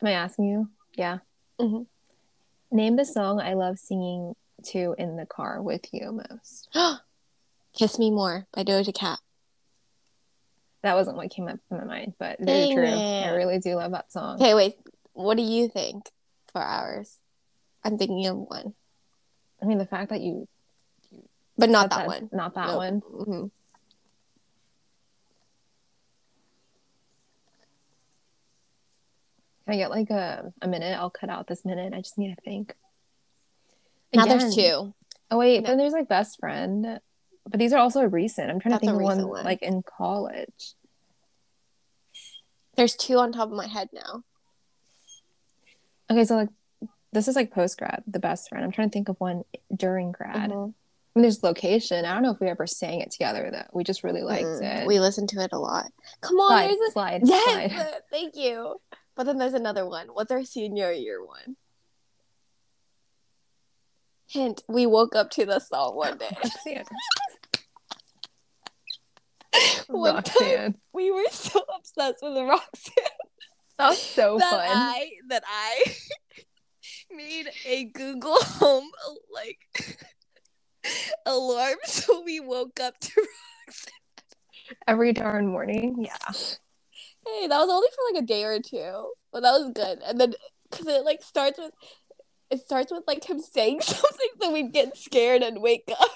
Am 0.00 0.06
I 0.08 0.12
asking 0.12 0.44
you? 0.46 0.68
Yeah. 0.94 1.18
Mhm. 1.60 1.86
Name 2.70 2.96
the 2.96 3.04
song 3.04 3.40
I 3.40 3.54
love 3.54 3.78
singing 3.78 4.34
to 4.66 4.94
in 4.98 5.16
the 5.16 5.26
car 5.26 5.60
with 5.62 5.92
you 5.92 6.12
most. 6.12 6.68
Kiss 7.72 7.98
Me 7.98 8.10
More 8.10 8.46
by 8.52 8.62
Doja 8.64 8.94
Cat. 8.94 9.18
That 10.82 10.94
wasn't 10.94 11.16
what 11.16 11.30
came 11.30 11.48
up 11.48 11.58
in 11.70 11.76
my 11.76 11.84
mind, 11.84 12.14
but 12.18 12.38
very 12.40 12.72
true. 12.72 12.84
it. 12.84 13.24
I 13.24 13.30
really 13.30 13.58
do 13.58 13.74
love 13.74 13.92
that 13.92 14.12
song. 14.12 14.36
Okay, 14.36 14.54
wait. 14.54 14.74
What 15.12 15.36
do 15.36 15.42
you 15.42 15.68
think 15.68 16.04
for 16.52 16.60
ours? 16.60 17.16
I'm 17.82 17.98
thinking 17.98 18.26
of 18.26 18.36
one, 18.36 18.74
I 19.62 19.66
mean, 19.66 19.78
the 19.78 19.86
fact 19.86 20.10
that 20.10 20.20
you 20.20 20.46
but 21.56 21.70
not 21.70 21.92
said 21.92 22.00
that 22.00 22.06
one. 22.06 22.28
not 22.32 22.54
that 22.54 22.66
Nope. 22.68 22.76
one. 22.76 22.98
hmm 23.00 23.46
Can 29.64 29.74
I 29.74 29.76
get 29.76 29.90
like 29.90 30.10
a, 30.10 30.52
a 30.62 30.68
minute? 30.68 30.96
I'll 30.98 31.10
cut 31.10 31.28
out 31.28 31.46
this 31.46 31.64
minute. 31.64 31.92
I 31.92 31.98
just 31.98 32.16
need 32.16 32.34
to 32.34 32.40
think. 32.42 32.72
Now 34.14 34.24
there's 34.24 34.54
two. 34.54 34.94
Oh 35.30 35.38
wait, 35.38 35.62
No. 35.62 35.68
then 35.68 35.78
there's 35.78 35.92
like 35.92 36.08
best 36.08 36.38
friend. 36.40 37.00
But 37.50 37.58
these 37.60 37.72
are 37.72 37.78
also 37.78 38.02
recent. 38.02 38.50
I'm 38.50 38.60
trying 38.60 38.72
That's 38.72 38.82
to 38.82 38.90
think 38.90 39.00
of 39.00 39.02
one, 39.02 39.26
one. 39.28 39.44
like 39.44 39.62
in 39.62 39.82
college. 39.82 40.74
There's 42.76 42.94
two 42.94 43.18
on 43.18 43.32
top 43.32 43.48
of 43.48 43.54
my 43.54 43.66
head 43.66 43.88
now. 43.92 44.22
Okay, 46.10 46.24
so 46.24 46.36
like 46.36 46.48
this 47.12 47.26
is 47.26 47.36
like 47.36 47.50
post 47.50 47.78
grad, 47.78 48.02
the 48.06 48.18
best 48.18 48.48
friend. 48.48 48.64
I'm 48.64 48.70
trying 48.72 48.90
to 48.90 48.92
think 48.92 49.08
of 49.08 49.16
one 49.18 49.44
during 49.74 50.12
grad. 50.12 50.50
Mhm. 50.50 50.74
I 51.16 51.18
mean, 51.18 51.22
there's 51.22 51.42
location. 51.42 52.04
I 52.04 52.12
don't 52.14 52.22
know 52.22 52.30
if 52.30 52.38
we 52.38 52.48
ever 52.48 52.66
sang 52.66 53.00
it 53.00 53.10
together 53.10 53.48
though. 53.50 53.66
We 53.72 53.82
just 53.82 54.04
really 54.04 54.22
liked 54.22 54.44
Mm-mm. 54.44 54.82
it. 54.82 54.86
We 54.86 55.00
listened 55.00 55.30
to 55.30 55.40
it 55.42 55.50
a 55.52 55.58
lot. 55.58 55.86
Come 56.20 56.36
on, 56.36 56.50
slide, 56.50 56.68
there's 56.68 56.88
a 56.88 56.92
slide, 56.92 57.20
yes. 57.24 57.72
slide. 57.72 57.94
Thank 58.10 58.36
you. 58.36 58.80
But 59.16 59.24
then 59.26 59.38
there's 59.38 59.54
another 59.54 59.84
one. 59.86 60.08
What's 60.08 60.30
our 60.30 60.44
senior 60.44 60.92
year 60.92 61.24
one? 61.24 61.56
Hint: 64.28 64.62
We 64.68 64.86
woke 64.86 65.16
up 65.16 65.30
to 65.30 65.46
the 65.46 65.58
song 65.58 65.96
one 65.96 66.18
day. 66.64 66.84
Roxanne. 69.88 70.00
One 70.00 70.22
time 70.22 70.74
we 70.92 71.10
were 71.10 71.28
so 71.30 71.60
obsessed 71.76 72.22
with 72.22 72.36
Roxanne. 72.36 72.94
That 73.78 73.90
was 73.90 74.02
so 74.02 74.38
that 74.38 74.50
fun. 74.50 74.76
I 74.76 75.10
that 75.28 75.44
I 75.46 75.84
made 77.12 77.48
a 77.64 77.84
Google 77.84 78.34
Home 78.34 78.90
like 79.32 80.00
alarm 81.24 81.76
so 81.84 82.24
we 82.24 82.40
woke 82.40 82.80
up 82.80 82.98
to 82.98 83.12
rocks. 83.20 83.86
Every 84.88 85.12
darn 85.12 85.46
morning. 85.46 85.94
Yeah. 86.00 86.16
Hey, 86.26 87.46
that 87.46 87.56
was 87.56 87.68
only 87.70 87.88
for 87.94 88.12
like 88.12 88.24
a 88.24 88.26
day 88.26 88.42
or 88.42 88.58
two, 88.58 89.12
but 89.32 89.42
that 89.42 89.52
was 89.52 89.70
good. 89.72 90.00
And 90.04 90.20
then 90.20 90.34
because 90.68 90.88
it 90.88 91.04
like 91.04 91.22
starts 91.22 91.58
with 91.58 91.70
it 92.50 92.60
starts 92.60 92.90
with 92.90 93.04
like 93.06 93.28
him 93.28 93.38
saying 93.38 93.80
something, 93.82 94.28
so 94.40 94.52
we 94.52 94.64
get 94.64 94.96
scared 94.96 95.42
and 95.42 95.62
wake 95.62 95.88
up. 95.88 96.10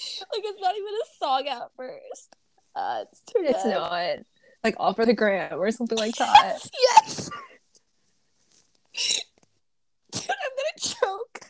like 0.32 0.42
it's 0.44 0.60
not 0.60 0.74
even 0.76 0.92
a 0.94 1.06
song 1.18 1.46
at 1.48 1.70
first. 1.76 2.36
Uh, 2.74 3.04
it's 3.10 3.20
too 3.22 3.40
It's 3.42 3.64
not 3.64 4.18
like 4.62 4.74
all 4.78 4.94
for 4.94 5.04
the 5.06 5.14
gram 5.14 5.58
or 5.60 5.70
something 5.70 5.98
like 5.98 6.14
that. 6.16 6.58
Yes. 6.94 7.30
Dude, 10.12 10.24
I'm 10.28 10.36
gonna 10.56 10.78
choke. 10.78 11.40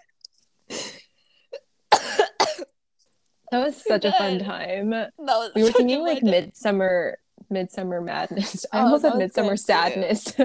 That 3.53 3.65
was 3.65 3.83
such 3.85 4.05
a 4.05 4.13
fun 4.13 4.39
time. 4.39 4.91
That 4.91 5.13
was 5.19 5.51
We 5.57 5.65
were 5.65 5.73
thinking 5.73 6.03
like 6.03 6.23
midsummer 6.23 7.19
midsummer 7.49 8.01
madness. 8.01 8.65
I 8.73 8.79
Oh, 8.81 8.85
almost 8.85 9.03
said 9.03 9.17
midsummer 9.17 9.57
sadness. 9.57 10.33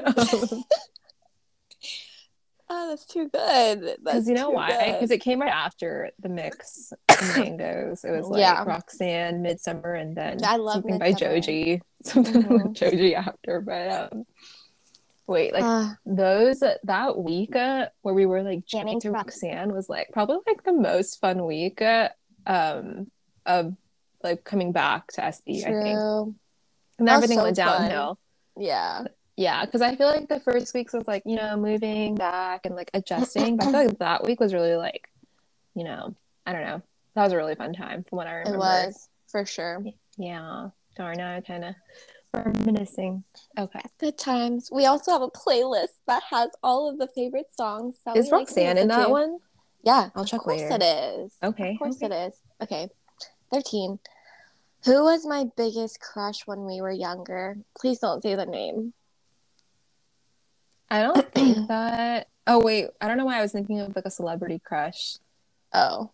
Oh, 2.67 2.89
that's 2.89 3.05
too 3.05 3.29
good. 3.29 3.97
Because 4.03 4.27
you 4.27 4.33
know 4.33 4.49
why? 4.49 4.93
Because 4.93 5.11
it 5.11 5.19
came 5.19 5.39
right 5.41 5.51
after 5.53 6.09
the 6.19 6.29
mix 6.29 6.91
mangoes. 7.37 8.03
It 8.03 8.11
was 8.11 8.25
like 8.27 8.39
Yeah. 8.39 8.63
Roxanne, 8.65 9.41
Midsummer, 9.43 9.93
and 9.93 10.15
then 10.17 10.39
I 10.43 10.55
love 10.57 10.73
something 10.75 10.97
by 10.97 11.09
Midsummer. 11.09 11.35
Joji. 11.35 11.81
Something 12.03 12.43
Mhm. 12.43 12.63
with 12.63 12.73
Joji 12.73 13.15
after. 13.15 13.61
But 13.61 14.11
um 14.13 14.25
wait, 15.27 15.53
like 15.53 15.63
Uh, 15.63 15.93
those 16.05 16.59
that 16.83 17.17
week 17.17 17.55
uh, 17.55 17.87
where 18.01 18.13
we 18.15 18.25
were 18.25 18.41
like 18.43 18.65
jamming 18.65 18.99
to 19.01 19.11
Roxanne 19.11 19.71
was 19.73 19.87
like 19.89 20.09
probably 20.11 20.37
like 20.47 20.63
the 20.63 20.73
most 20.73 21.19
fun 21.19 21.45
week 21.45 21.81
uh, 21.81 22.09
um 22.47 23.11
of 23.45 23.73
like 24.23 24.43
coming 24.43 24.71
back 24.71 25.07
to 25.13 25.21
SB, 25.21 25.61
I 25.65 25.69
think. 25.71 25.99
true. 25.99 26.35
And 26.97 27.09
everything 27.09 27.37
so 27.37 27.43
went 27.43 27.57
fun. 27.57 27.81
downhill. 27.81 28.19
Yeah. 28.57 29.03
Yeah, 29.37 29.65
because 29.65 29.81
I 29.81 29.95
feel 29.95 30.07
like 30.07 30.29
the 30.29 30.39
first 30.39 30.73
weeks 30.73 30.93
was 30.93 31.07
like, 31.07 31.23
you 31.25 31.35
know, 31.35 31.57
moving 31.57 32.15
back 32.15 32.65
and 32.65 32.75
like 32.75 32.89
adjusting. 32.93 33.57
but 33.57 33.67
I 33.67 33.71
feel 33.71 33.79
like 33.87 33.99
that 33.99 34.23
week 34.23 34.39
was 34.39 34.53
really 34.53 34.75
like, 34.75 35.09
you 35.73 35.83
know, 35.83 36.15
I 36.45 36.53
don't 36.53 36.63
know. 36.63 36.81
That 37.15 37.23
was 37.23 37.33
a 37.33 37.37
really 37.37 37.55
fun 37.55 37.73
time 37.73 38.03
from 38.03 38.17
what 38.17 38.27
I 38.27 38.35
remember. 38.35 38.57
It 38.57 38.59
was 38.59 39.09
for 39.27 39.45
sure. 39.45 39.83
Yeah. 40.17 40.69
Darn, 40.95 41.17
now 41.17 41.35
I 41.35 41.41
kind 41.41 41.65
of 41.65 41.75
reminiscing. 42.33 43.23
Okay. 43.57 43.81
Good 43.99 44.17
times. 44.17 44.69
We 44.71 44.85
also 44.85 45.11
have 45.11 45.21
a 45.21 45.29
playlist 45.29 45.99
that 46.07 46.23
has 46.29 46.51
all 46.63 46.89
of 46.89 46.97
the 46.97 47.07
favorite 47.07 47.47
songs. 47.53 47.95
That 48.05 48.17
Is 48.17 48.25
we 48.25 48.31
like 48.31 48.39
Roxanne 48.47 48.77
in 48.77 48.87
that 48.89 49.05
to. 49.05 49.11
one? 49.11 49.39
Yeah, 49.83 50.09
I'll 50.15 50.25
check 50.25 50.45
later. 50.47 50.65
of 50.65 50.69
course 50.69 50.81
later. 50.81 51.15
it 51.15 51.19
is. 51.25 51.33
Okay. 51.43 51.71
Of 51.73 51.79
course 51.79 52.03
okay. 52.03 52.05
it 52.07 52.27
is. 52.27 52.41
Okay, 52.61 52.89
thirteen. 53.53 53.99
Who 54.85 55.03
was 55.03 55.25
my 55.25 55.45
biggest 55.55 55.99
crush 55.99 56.45
when 56.45 56.65
we 56.65 56.81
were 56.81 56.91
younger? 56.91 57.57
Please 57.79 57.99
don't 57.99 58.21
say 58.21 58.35
the 58.35 58.45
name. 58.45 58.93
I 60.89 61.01
don't 61.01 61.31
think 61.33 61.67
that. 61.67 62.27
Oh, 62.47 62.63
wait. 62.63 62.87
I 63.01 63.07
don't 63.07 63.17
know 63.17 63.25
why 63.25 63.39
I 63.39 63.41
was 63.41 63.51
thinking 63.51 63.79
of 63.79 63.95
like 63.95 64.05
a 64.05 64.11
celebrity 64.11 64.61
crush. 64.63 65.17
Oh, 65.73 66.11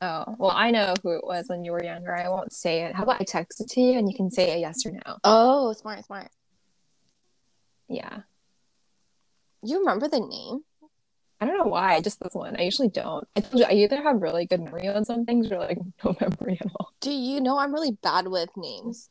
Oh, 0.00 0.36
well, 0.38 0.52
I 0.54 0.70
know 0.70 0.94
who 1.02 1.10
it 1.16 1.24
was 1.24 1.46
when 1.48 1.64
you 1.64 1.72
were 1.72 1.82
younger. 1.82 2.14
I 2.14 2.28
won't 2.28 2.52
say 2.52 2.82
it. 2.84 2.94
How 2.94 3.02
about 3.02 3.20
I 3.20 3.24
text 3.24 3.60
it 3.60 3.68
to 3.70 3.80
you 3.80 3.98
and 3.98 4.08
you 4.08 4.16
can 4.16 4.30
say 4.30 4.52
a 4.52 4.56
yes 4.56 4.86
or 4.86 4.92
no? 4.92 5.18
oh, 5.24 5.72
smart, 5.72 6.04
smart. 6.04 6.28
Yeah. 7.88 8.20
You 9.64 9.80
remember 9.80 10.06
the 10.08 10.20
name? 10.20 10.60
I 11.40 11.46
don't 11.46 11.58
know 11.58 11.64
why. 11.64 12.00
Just 12.00 12.20
this 12.20 12.34
one. 12.34 12.56
I 12.56 12.62
usually 12.62 12.88
don't. 12.88 13.26
I 13.34 13.40
told 13.40 13.58
you 13.60 13.64
I 13.68 13.72
either 13.72 14.00
have 14.00 14.22
really 14.22 14.46
good 14.46 14.60
memory 14.60 14.86
on 14.88 15.04
some 15.04 15.24
things 15.24 15.50
or 15.50 15.58
like 15.58 15.78
no 16.04 16.14
memory 16.20 16.58
at 16.60 16.70
all. 16.78 16.92
Do 17.00 17.10
you 17.10 17.40
know 17.40 17.58
I'm 17.58 17.72
really 17.72 17.92
bad 17.92 18.28
with 18.28 18.50
names, 18.56 19.10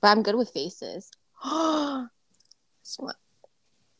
but 0.00 0.08
I'm 0.08 0.22
good 0.22 0.36
with 0.36 0.50
faces. 0.50 1.10
Smart. 1.42 3.16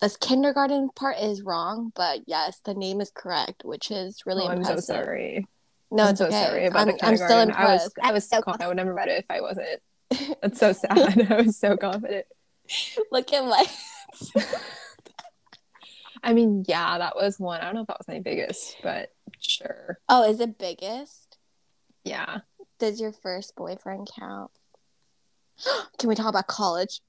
This 0.00 0.16
kindergarten 0.16 0.90
part 0.90 1.18
is 1.18 1.42
wrong, 1.42 1.92
but 1.94 2.20
yes, 2.26 2.60
the 2.64 2.74
name 2.74 3.00
is 3.00 3.10
correct, 3.14 3.62
which 3.64 3.90
is 3.90 4.22
really 4.26 4.44
Oh, 4.44 4.48
I'm 4.48 4.64
so 4.64 4.76
sorry. 4.76 5.46
No, 5.90 6.04
I'm 6.04 6.10
it's 6.10 6.18
so 6.18 6.26
okay. 6.26 6.44
sorry 6.44 6.66
about 6.66 6.80
I'm, 6.80 6.86
the 6.88 7.04
I'm 7.04 7.16
still 7.16 7.28
kindergarten. 7.28 7.52
I 7.52 7.72
was 7.72 7.84
impressed. 7.84 8.08
I 8.08 8.12
was 8.12 8.28
so 8.28 8.42
confident. 8.42 8.62
I 8.62 8.68
would 8.68 8.76
never 8.76 8.94
read 8.94 9.08
it 9.08 9.24
if 9.24 9.30
I 9.30 9.40
wasn't. 9.40 9.80
That's 10.42 10.58
so 10.58 10.72
sad. 10.72 11.30
I 11.30 11.42
was 11.42 11.56
so 11.56 11.76
confident. 11.76 12.26
Look 13.12 13.32
at 13.32 13.44
my. 13.44 13.64
I 16.22 16.32
mean, 16.32 16.64
yeah, 16.66 16.98
that 16.98 17.16
was 17.16 17.38
one. 17.38 17.60
I 17.60 17.64
don't 17.64 17.74
know 17.74 17.82
if 17.82 17.86
that 17.88 17.98
was 17.98 18.08
my 18.08 18.20
biggest, 18.20 18.76
but 18.82 19.10
sure. 19.40 19.98
Oh, 20.08 20.28
is 20.28 20.40
it 20.40 20.58
biggest? 20.58 21.36
Yeah. 22.02 22.40
Does 22.78 23.00
your 23.00 23.12
first 23.12 23.54
boyfriend 23.56 24.08
count? 24.18 24.50
Can 25.98 26.08
we 26.08 26.14
talk 26.14 26.28
about 26.28 26.46
college? 26.46 27.00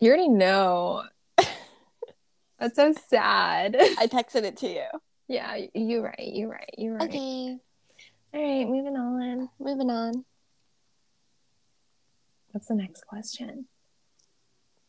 You 0.00 0.08
already 0.08 0.28
know. 0.28 1.04
That's 2.58 2.76
so 2.76 2.92
sad. 3.08 3.76
I 3.98 4.06
texted 4.06 4.44
it 4.44 4.56
to 4.58 4.68
you. 4.68 4.86
Yeah, 5.28 5.58
you're 5.74 6.02
right. 6.02 6.14
You're 6.18 6.50
right. 6.50 6.74
You're 6.76 6.94
right. 6.96 7.08
Okay, 7.08 7.58
All 8.34 8.42
right, 8.42 8.68
moving 8.68 8.96
on. 8.96 9.48
moving 9.58 9.90
on. 9.90 10.24
What's 12.52 12.66
the 12.66 12.74
next 12.74 13.06
question? 13.06 13.66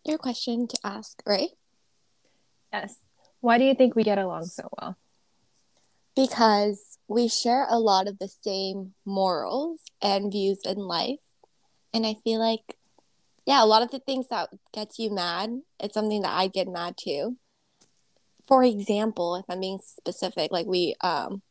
Your 0.04 0.18
question 0.18 0.68
to 0.68 0.78
ask, 0.84 1.22
right? 1.26 1.50
Yes. 2.72 2.98
Why 3.40 3.58
do 3.58 3.64
you 3.64 3.74
think 3.74 3.96
we 3.96 4.04
get 4.04 4.18
along 4.20 4.46
so 4.46 4.70
well? 4.78 4.98
Because 6.16 6.98
we 7.08 7.28
share 7.28 7.66
a 7.70 7.80
lot 7.80 8.08
of 8.08 8.20
the 8.20 8.28
same 8.28 8.94
morals 9.06 9.82
and 10.02 10.32
views 10.32 10.60
in 10.66 10.78
life. 10.78 11.20
And 11.94 12.06
I 12.06 12.16
feel 12.24 12.40
like, 12.40 12.78
yeah, 13.46 13.64
a 13.64 13.66
lot 13.66 13.84
of 13.84 13.92
the 13.92 14.00
things 14.00 14.28
that 14.30 14.50
gets 14.74 15.00
you 15.00 15.12
mad, 15.12 15.62
it's 15.80 15.94
something 15.94 16.22
that 16.24 16.34
I 16.34 16.48
get 16.48 16.68
mad 16.68 16.96
too. 16.98 17.38
For 18.48 18.64
example, 18.64 19.36
if 19.36 19.46
I'm 19.50 19.60
being 19.60 19.80
specific, 19.80 20.52
like 20.52 20.68
we 20.68 20.96
um 21.02 21.42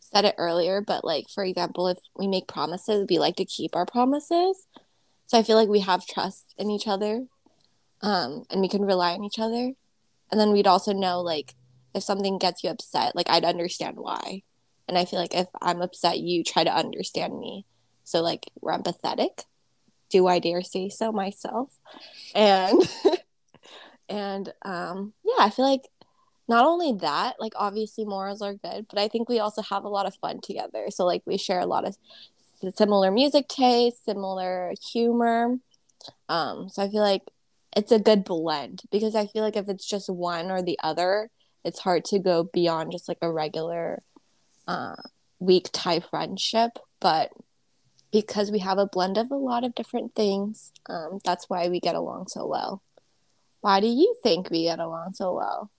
said 0.00 0.24
it 0.24 0.34
earlier, 0.38 0.80
but 0.80 1.04
like 1.04 1.28
for 1.28 1.44
example, 1.44 1.88
if 1.88 1.98
we 2.16 2.28
make 2.28 2.46
promises, 2.46 3.06
we 3.08 3.18
like 3.18 3.36
to 3.36 3.44
keep 3.44 3.74
our 3.74 3.86
promises. 3.86 4.66
So 5.26 5.38
I 5.38 5.42
feel 5.42 5.56
like 5.56 5.68
we 5.68 5.80
have 5.80 6.06
trust 6.06 6.54
in 6.58 6.70
each 6.70 6.86
other. 6.86 7.24
Um, 8.02 8.44
and 8.50 8.60
we 8.60 8.68
can 8.68 8.82
rely 8.82 9.14
on 9.14 9.24
each 9.24 9.38
other. 9.38 9.72
And 10.30 10.40
then 10.40 10.52
we'd 10.52 10.66
also 10.66 10.92
know 10.92 11.20
like 11.20 11.54
if 11.94 12.02
something 12.02 12.38
gets 12.38 12.62
you 12.62 12.70
upset, 12.70 13.16
like 13.16 13.28
I'd 13.30 13.44
understand 13.44 13.96
why. 13.96 14.42
And 14.86 14.96
I 14.96 15.04
feel 15.04 15.18
like 15.18 15.34
if 15.34 15.48
I'm 15.60 15.82
upset, 15.82 16.18
you 16.18 16.44
try 16.44 16.62
to 16.62 16.74
understand 16.74 17.38
me. 17.38 17.64
So 18.04 18.20
like 18.20 18.46
we're 18.60 18.76
empathetic. 18.76 19.44
Do 20.10 20.26
I 20.26 20.38
dare 20.38 20.62
say 20.62 20.88
so 20.88 21.12
myself? 21.12 21.72
And 22.34 22.80
and 24.08 24.52
um 24.62 25.12
yeah, 25.24 25.44
I 25.44 25.50
feel 25.50 25.68
like 25.68 25.88
not 26.48 26.64
only 26.64 26.92
that, 27.00 27.36
like 27.40 27.54
obviously 27.56 28.04
morals 28.04 28.40
are 28.40 28.54
good, 28.54 28.86
but 28.88 28.98
I 28.98 29.08
think 29.08 29.28
we 29.28 29.40
also 29.40 29.62
have 29.62 29.84
a 29.84 29.88
lot 29.88 30.06
of 30.06 30.14
fun 30.16 30.40
together. 30.40 30.86
So 30.90 31.04
like 31.04 31.22
we 31.26 31.38
share 31.38 31.60
a 31.60 31.66
lot 31.66 31.86
of 31.86 31.96
similar 32.74 33.10
music 33.10 33.48
taste, 33.48 34.04
similar 34.04 34.72
humor. 34.92 35.56
Um 36.28 36.68
so 36.68 36.82
I 36.82 36.88
feel 36.88 37.02
like 37.02 37.22
it's 37.76 37.92
a 37.92 37.98
good 37.98 38.24
blend 38.24 38.82
because 38.90 39.14
I 39.14 39.26
feel 39.26 39.42
like 39.42 39.56
if 39.56 39.68
it's 39.68 39.86
just 39.86 40.08
one 40.08 40.50
or 40.50 40.62
the 40.62 40.78
other, 40.82 41.30
it's 41.62 41.80
hard 41.80 42.04
to 42.06 42.18
go 42.18 42.44
beyond 42.44 42.92
just 42.92 43.08
like 43.08 43.18
a 43.20 43.30
regular 43.30 44.02
uh, 44.66 44.96
weak 45.40 45.68
type 45.72 46.04
friendship. 46.08 46.78
But 47.00 47.32
because 48.12 48.50
we 48.50 48.60
have 48.60 48.78
a 48.78 48.86
blend 48.86 49.18
of 49.18 49.30
a 49.30 49.36
lot 49.36 49.64
of 49.64 49.74
different 49.74 50.14
things, 50.14 50.72
um, 50.88 51.18
that's 51.24 51.48
why 51.48 51.68
we 51.68 51.80
get 51.80 51.94
along 51.94 52.28
so 52.28 52.46
well. 52.46 52.82
Why 53.60 53.80
do 53.80 53.86
you 53.88 54.14
think 54.22 54.50
we 54.50 54.64
get 54.64 54.78
along 54.78 55.14
so 55.14 55.34
well? 55.34 55.70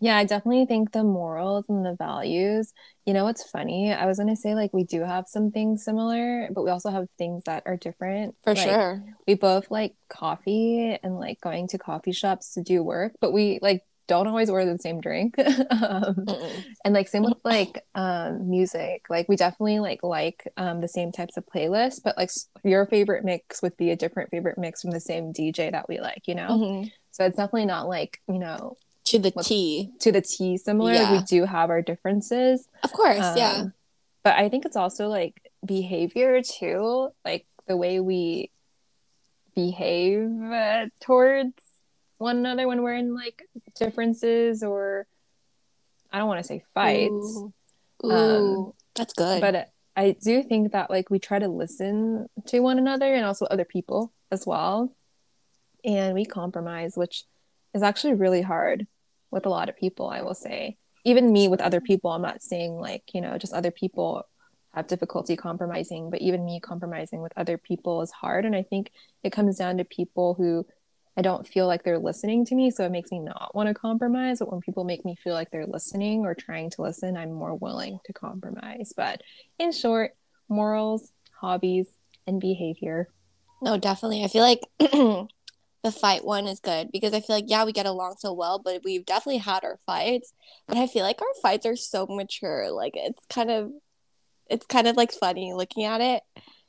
Yeah, 0.00 0.16
I 0.16 0.24
definitely 0.24 0.66
think 0.66 0.92
the 0.92 1.04
morals 1.04 1.64
and 1.68 1.84
the 1.84 1.94
values. 1.94 2.72
You 3.06 3.14
know 3.14 3.24
what's 3.24 3.48
funny? 3.48 3.92
I 3.92 4.06
was 4.06 4.18
gonna 4.18 4.36
say 4.36 4.54
like 4.54 4.72
we 4.74 4.84
do 4.84 5.02
have 5.02 5.26
some 5.28 5.50
things 5.50 5.84
similar, 5.84 6.48
but 6.52 6.62
we 6.62 6.70
also 6.70 6.90
have 6.90 7.06
things 7.16 7.44
that 7.44 7.62
are 7.66 7.76
different. 7.76 8.34
For 8.42 8.54
Like, 8.54 8.68
sure. 8.68 9.04
We 9.26 9.34
both 9.34 9.70
like 9.70 9.94
coffee 10.08 10.98
and 11.02 11.18
like 11.18 11.40
going 11.40 11.68
to 11.68 11.78
coffee 11.78 12.12
shops 12.12 12.54
to 12.54 12.62
do 12.62 12.82
work, 12.82 13.12
but 13.20 13.32
we 13.32 13.58
like 13.62 13.82
don't 14.06 14.26
always 14.26 14.50
order 14.50 14.70
the 14.70 14.78
same 14.78 15.00
drink. 15.00 15.34
um, 15.70 16.26
and 16.84 16.92
like 16.94 17.08
same 17.08 17.22
with 17.22 17.34
like 17.44 17.84
um 17.94 18.50
music. 18.50 19.06
Like 19.08 19.28
we 19.28 19.36
definitely 19.36 19.80
like 19.80 20.02
like 20.02 20.46
um 20.56 20.80
the 20.80 20.88
same 20.88 21.12
types 21.12 21.36
of 21.36 21.44
playlists, 21.46 22.00
but 22.02 22.16
like 22.16 22.30
your 22.62 22.86
favorite 22.86 23.24
mix 23.24 23.62
would 23.62 23.76
be 23.76 23.90
a 23.90 23.96
different 23.96 24.30
favorite 24.30 24.58
mix 24.58 24.82
from 24.82 24.90
the 24.90 25.00
same 25.00 25.32
DJ 25.32 25.70
that 25.70 25.88
we 25.88 26.00
like, 26.00 26.22
you 26.26 26.34
know? 26.34 26.48
Mhm. 26.48 26.92
So 27.12 27.24
it's 27.24 27.36
definitely 27.36 27.66
not 27.66 27.88
like, 27.88 28.20
you 28.28 28.38
know, 28.38 28.76
To 29.06 29.18
the 29.18 29.30
T. 29.30 29.90
to 30.00 30.10
the 30.12 30.20
T 30.22 30.58
similar. 30.58 30.92
Yeah. 30.92 31.12
We 31.12 31.22
do 31.24 31.44
have 31.44 31.70
our 31.70 31.80
differences. 31.82 32.68
Of 32.82 32.92
course, 32.92 33.18
yeah. 33.36 33.52
Um, 33.62 33.72
But 34.22 34.36
I 34.36 34.48
think 34.48 34.64
it's 34.64 34.76
also 34.76 35.08
like 35.08 35.40
behavior 35.64 36.42
too, 36.42 37.10
like 37.24 37.46
the 37.66 37.76
way 37.76 38.00
we 38.00 38.50
behave 39.54 40.28
uh, 40.42 40.86
towards 41.00 41.52
one 42.24 42.36
another 42.38 42.66
when 42.66 42.82
we're 42.82 42.94
in 43.04 43.14
like 43.14 43.42
differences 43.76 44.62
or 44.62 45.06
I 46.12 46.18
don't 46.18 46.28
want 46.28 46.40
to 46.42 46.48
say 46.52 46.64
fights, 46.74 47.12
Ooh, 48.04 48.10
Um, 48.10 48.72
that's 48.94 49.14
good. 49.14 49.40
but 49.40 49.70
I 49.96 50.16
do 50.28 50.42
think 50.42 50.72
that 50.72 50.90
like 50.90 51.10
we 51.10 51.18
try 51.18 51.38
to 51.38 51.48
listen 51.48 52.26
to 52.46 52.60
one 52.60 52.78
another 52.78 53.12
and 53.14 53.24
also 53.24 53.44
other 53.46 53.64
people 53.64 54.12
as 54.30 54.46
well. 54.46 54.94
And 55.84 56.14
we 56.14 56.24
compromise, 56.24 56.96
which 56.96 57.24
is 57.74 57.82
actually 57.82 58.14
really 58.14 58.42
hard 58.42 58.86
with 59.30 59.44
a 59.46 59.50
lot 59.50 59.68
of 59.68 59.76
people, 59.76 60.08
I 60.08 60.22
will 60.22 60.34
say. 60.34 60.76
Even 61.04 61.32
me 61.32 61.48
with 61.48 61.60
other 61.60 61.80
people, 61.80 62.10
I'm 62.10 62.22
not 62.22 62.42
saying 62.42 62.72
like, 62.88 63.02
you 63.14 63.20
know, 63.20 63.36
just 63.36 63.52
other 63.52 63.70
people 63.70 64.24
have 64.72 64.86
difficulty 64.86 65.36
compromising, 65.36 66.10
but 66.10 66.20
even 66.22 66.44
me 66.44 66.58
compromising 66.60 67.20
with 67.20 67.32
other 67.36 67.58
people 67.58 68.00
is 68.02 68.10
hard. 68.10 68.44
And 68.46 68.56
I 68.56 68.62
think 68.62 68.90
it 69.22 69.30
comes 69.30 69.58
down 69.58 69.76
to 69.76 69.84
people 69.84 70.34
who 70.34 70.66
I 71.16 71.22
don't 71.22 71.46
feel 71.46 71.66
like 71.66 71.84
they're 71.84 71.98
listening 71.98 72.44
to 72.46 72.54
me, 72.54 72.70
so 72.70 72.84
it 72.84 72.90
makes 72.90 73.12
me 73.12 73.20
not 73.20 73.54
want 73.54 73.68
to 73.68 73.74
compromise. 73.74 74.40
But 74.40 74.50
when 74.50 74.60
people 74.60 74.84
make 74.84 75.04
me 75.04 75.16
feel 75.22 75.34
like 75.34 75.50
they're 75.50 75.66
listening 75.66 76.26
or 76.26 76.34
trying 76.34 76.70
to 76.70 76.82
listen, 76.82 77.16
I'm 77.16 77.32
more 77.32 77.54
willing 77.54 78.00
to 78.06 78.12
compromise. 78.12 78.92
But 78.96 79.22
in 79.58 79.70
short, 79.70 80.16
morals, 80.48 81.12
hobbies, 81.40 81.86
and 82.26 82.40
behavior. 82.40 83.08
No, 83.62 83.78
definitely. 83.78 84.24
I 84.24 84.28
feel 84.28 84.42
like 84.42 84.60
the 84.78 85.92
fight 85.92 86.24
one 86.24 86.46
is 86.46 86.58
good 86.58 86.90
because 86.90 87.14
I 87.14 87.20
feel 87.20 87.36
like 87.36 87.44
yeah, 87.48 87.64
we 87.64 87.72
get 87.72 87.86
along 87.86 88.16
so 88.18 88.32
well, 88.32 88.58
but 88.58 88.82
we've 88.84 89.06
definitely 89.06 89.38
had 89.38 89.62
our 89.62 89.78
fights. 89.86 90.32
But 90.66 90.78
I 90.78 90.86
feel 90.88 91.04
like 91.04 91.22
our 91.22 91.34
fights 91.42 91.66
are 91.66 91.76
so 91.76 92.06
mature. 92.06 92.70
Like 92.72 92.94
it's 92.96 93.24
kind 93.26 93.50
of 93.50 93.70
it's 94.48 94.66
kind 94.66 94.88
of 94.88 94.96
like 94.96 95.12
funny 95.12 95.54
looking 95.54 95.84
at 95.84 96.00
it 96.00 96.22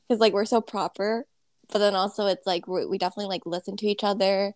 because 0.08 0.20
like 0.20 0.34
we're 0.34 0.46
so 0.46 0.62
proper 0.62 1.26
but 1.72 1.80
then 1.80 1.96
also 1.96 2.26
it's 2.28 2.46
like 2.46 2.68
we 2.68 2.98
definitely 2.98 3.30
like 3.30 3.46
listen 3.46 3.78
to 3.78 3.88
each 3.88 4.04
other 4.04 4.54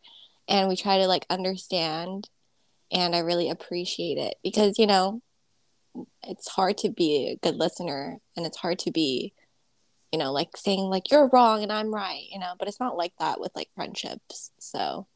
and 0.48 0.68
we 0.68 0.76
try 0.76 0.98
to 0.98 1.08
like 1.08 1.26
understand 1.30 2.30
and 2.92 3.16
i 3.16 3.20
really 3.20 3.50
appreciate 3.50 4.18
it 4.18 4.36
because 4.44 4.80
you 4.80 4.88
know 4.88 5.22
it's 6.24 6.48
hard 6.48 6.78
to 6.78 6.90
be 6.90 7.30
a 7.30 7.36
good 7.42 7.56
listener 7.56 8.18
and 8.36 8.46
it's 8.46 8.58
hard 8.58 8.80
to 8.80 8.92
be 8.92 9.34
you 10.12 10.20
know 10.20 10.32
like 10.32 10.56
saying 10.56 10.82
like 10.82 11.12
you're 11.12 11.30
wrong 11.32 11.64
and 11.64 11.72
i'm 11.72 11.94
right 11.94 12.28
you 12.32 12.40
know 12.40 12.54
but 12.58 12.68
it's 12.68 12.80
not 12.80 12.98
like 12.98 13.14
that 13.20 13.40
with 13.40 13.52
like 13.56 13.70
friendships 13.76 14.52
so 14.60 15.08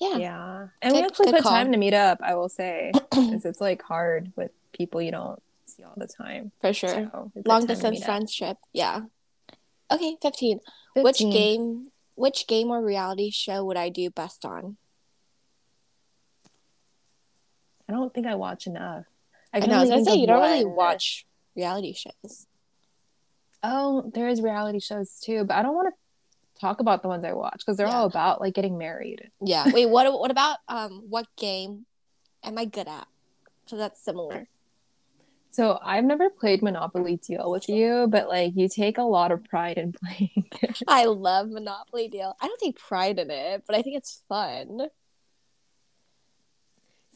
yeah. 0.00 0.16
Yeah. 0.16 0.66
And 0.82 0.92
good, 0.92 1.00
we 1.00 1.06
actually 1.06 1.32
put 1.32 1.42
call. 1.42 1.52
time 1.52 1.72
to 1.72 1.78
meet 1.78 1.94
up 1.94 2.18
i 2.22 2.34
will 2.34 2.48
say 2.48 2.90
because 3.10 3.44
it's 3.44 3.60
like 3.60 3.82
hard 3.82 4.32
with 4.36 4.50
people 4.72 5.00
you 5.00 5.12
don't 5.12 5.40
see 5.66 5.82
all 5.82 5.94
the 5.96 6.06
time. 6.06 6.52
For 6.60 6.72
sure. 6.72 7.10
So 7.12 7.32
long 7.44 7.66
distance 7.66 8.04
friendship 8.04 8.56
yeah. 8.72 9.02
Okay 9.90 10.16
15 10.22 10.60
which 10.94 11.18
game 11.18 11.90
which 12.14 12.46
game 12.46 12.70
or 12.70 12.82
reality 12.82 13.30
show 13.30 13.64
would 13.64 13.76
I 13.76 13.88
do 13.88 14.10
best 14.10 14.44
on? 14.44 14.76
I 17.88 17.92
don't 17.92 18.14
think 18.14 18.26
I 18.26 18.34
watch 18.34 18.66
enough. 18.66 19.04
I, 19.52 19.58
I 19.58 19.66
know. 19.66 19.74
I 19.74 19.80
was 19.80 19.90
gonna 19.90 20.04
say 20.04 20.16
you 20.16 20.26
don't 20.26 20.40
really 20.40 20.64
watch 20.64 21.26
reality 21.54 21.92
shows. 21.92 22.46
Oh, 23.62 24.10
there 24.14 24.28
is 24.28 24.40
reality 24.40 24.80
shows 24.80 25.18
too, 25.20 25.44
but 25.44 25.56
I 25.56 25.62
don't 25.62 25.74
want 25.74 25.94
to 25.94 26.60
talk 26.60 26.80
about 26.80 27.02
the 27.02 27.08
ones 27.08 27.24
I 27.24 27.32
watch 27.32 27.58
because 27.58 27.76
they're 27.76 27.86
yeah. 27.86 27.96
all 27.96 28.06
about 28.06 28.40
like 28.40 28.54
getting 28.54 28.78
married. 28.78 29.30
Yeah. 29.40 29.70
Wait. 29.70 29.86
What? 29.86 30.10
What 30.12 30.30
about 30.30 30.58
um? 30.68 31.04
What 31.08 31.26
game 31.36 31.86
am 32.42 32.58
I 32.58 32.64
good 32.64 32.88
at? 32.88 33.06
So 33.66 33.76
that's 33.76 34.00
similar. 34.00 34.46
So 35.54 35.78
I've 35.80 36.02
never 36.02 36.30
played 36.30 36.62
Monopoly 36.62 37.16
Deal 37.16 37.48
with 37.48 37.68
you, 37.68 38.08
but 38.10 38.26
like 38.26 38.54
you 38.56 38.68
take 38.68 38.98
a 38.98 39.02
lot 39.02 39.30
of 39.30 39.44
pride 39.44 39.78
in 39.78 39.92
playing. 40.04 40.48
I 40.88 41.04
love 41.04 41.48
Monopoly 41.48 42.08
Deal. 42.08 42.34
I 42.40 42.48
don't 42.48 42.60
take 42.60 42.76
pride 42.76 43.20
in 43.20 43.30
it, 43.30 43.62
but 43.64 43.76
I 43.76 43.82
think 43.82 43.96
it's 43.96 44.24
fun. 44.28 44.88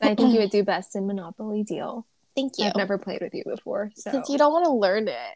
I 0.01 0.15
think 0.15 0.33
you 0.33 0.39
would 0.39 0.51
do 0.53 0.63
best 0.63 0.95
in 0.95 1.09
Monopoly 1.09 1.65
Deal. 1.65 2.07
Thank 2.37 2.59
you. 2.59 2.67
I've 2.67 2.77
never 2.77 2.97
played 2.97 3.21
with 3.21 3.35
you 3.35 3.43
before, 3.45 3.91
so 3.97 4.13
since 4.13 4.29
you 4.29 4.39
don't 4.39 4.53
want 4.53 4.67
to 4.67 4.73
learn 4.73 5.09
it. 5.09 5.35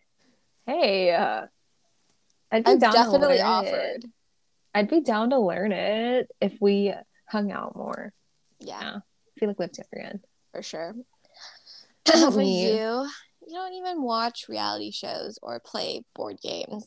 Hey, 0.64 1.12
uh, 1.12 1.46
I'd 2.52 2.64
be 2.64 2.70
I've 2.70 2.80
down 2.80 2.92
definitely 2.92 3.38
to 3.38 3.42
learn 3.42 3.66
offered. 3.66 4.04
It. 4.04 4.10
I'd 4.74 4.88
be 4.88 5.00
down 5.00 5.30
to 5.30 5.40
learn 5.40 5.72
it 5.72 6.30
if 6.40 6.52
we 6.60 6.94
hung 7.26 7.50
out 7.50 7.74
more. 7.74 8.12
Yeah, 8.60 8.80
yeah. 8.80 8.96
I 8.96 9.40
feel 9.40 9.48
like 9.48 9.58
we 9.58 9.64
have 9.64 9.72
to 9.72 9.84
again 9.92 10.20
for 10.52 10.62
sure. 10.62 10.94
For 12.32 12.42
you, 12.42 13.08
you 13.46 13.54
don't 13.54 13.74
even 13.74 14.02
watch 14.02 14.46
reality 14.48 14.90
shows 14.90 15.38
or 15.42 15.60
play 15.60 16.04
board 16.14 16.38
games. 16.42 16.86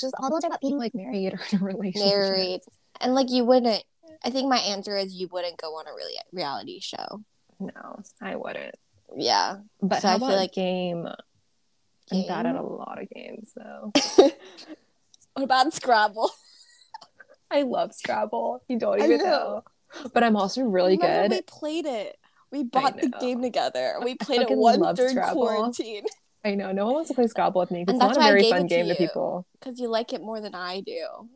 Just 0.00 0.14
all 0.20 0.30
those 0.30 0.44
about 0.44 0.60
being 0.60 0.78
like 0.78 0.94
married 0.94 1.34
or 1.34 1.40
in 1.50 1.60
a 1.60 1.64
relationship. 1.64 2.08
Married, 2.08 2.60
and 3.00 3.14
like 3.14 3.30
you 3.30 3.44
wouldn't. 3.44 3.82
I 4.24 4.30
think 4.30 4.48
my 4.48 4.58
answer 4.58 4.96
is 4.96 5.14
you 5.14 5.28
wouldn't 5.30 5.58
go 5.58 5.68
on 5.74 5.86
a 5.86 5.94
really 5.94 6.14
reality 6.32 6.80
show. 6.80 7.22
No, 7.60 8.00
I 8.20 8.36
wouldn't. 8.36 8.74
Yeah, 9.16 9.56
but 9.82 10.02
so 10.02 10.08
I 10.08 10.18
feel 10.18 10.28
like 10.28 10.52
game. 10.52 11.04
game. 12.10 12.22
I'm 12.22 12.28
bad 12.28 12.46
at 12.46 12.56
a 12.56 12.62
lot 12.62 13.00
of 13.00 13.08
games 13.10 13.52
though. 13.56 13.92
what 15.34 15.44
about 15.44 15.72
Scrabble? 15.72 16.30
I 17.50 17.62
love 17.62 17.94
Scrabble. 17.94 18.62
You 18.68 18.78
don't 18.78 19.02
even 19.02 19.18
know. 19.18 19.24
know. 19.24 19.64
But 20.12 20.22
I'm 20.22 20.36
also 20.36 20.62
really 20.62 20.96
good. 20.96 21.30
We 21.30 21.40
played 21.42 21.86
it. 21.86 22.17
We 22.50 22.64
bought 22.64 23.00
the 23.00 23.08
game 23.20 23.42
together. 23.42 23.96
We 24.02 24.14
played 24.14 24.42
it 24.42 24.96
third 24.96 25.10
Scrabble. 25.10 25.46
quarantine. 25.46 26.04
I 26.44 26.54
know. 26.54 26.72
No 26.72 26.86
one 26.86 26.94
wants 26.94 27.08
to 27.08 27.14
play 27.14 27.26
Scrabble 27.26 27.60
with 27.60 27.70
me 27.70 27.84
because 27.84 28.00
it's 28.00 28.16
not 28.16 28.16
a 28.16 28.20
very 28.20 28.48
fun 28.48 28.66
game 28.66 28.86
to, 28.86 28.94
to 28.94 28.98
people. 28.98 29.46
Because 29.58 29.78
you 29.78 29.88
like 29.88 30.12
it 30.12 30.22
more 30.22 30.40
than 30.40 30.54
I 30.54 30.80
do. 30.80 31.28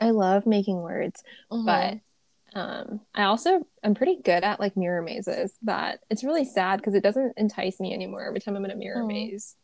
I 0.00 0.10
love 0.10 0.46
making 0.46 0.76
words, 0.76 1.22
mm-hmm. 1.50 1.64
but 1.64 2.58
um, 2.58 3.00
I 3.14 3.24
also 3.24 3.66
I'm 3.82 3.94
pretty 3.94 4.20
good 4.20 4.44
at 4.44 4.60
like 4.60 4.76
mirror 4.76 5.02
mazes. 5.02 5.56
That 5.62 6.00
it's 6.10 6.24
really 6.24 6.44
sad 6.44 6.78
because 6.78 6.94
it 6.94 7.02
doesn't 7.02 7.34
entice 7.36 7.80
me 7.80 7.94
anymore 7.94 8.24
every 8.24 8.40
time 8.40 8.56
I'm 8.56 8.64
in 8.64 8.70
a 8.70 8.76
mirror 8.76 9.02
mm. 9.02 9.08
maze. 9.08 9.56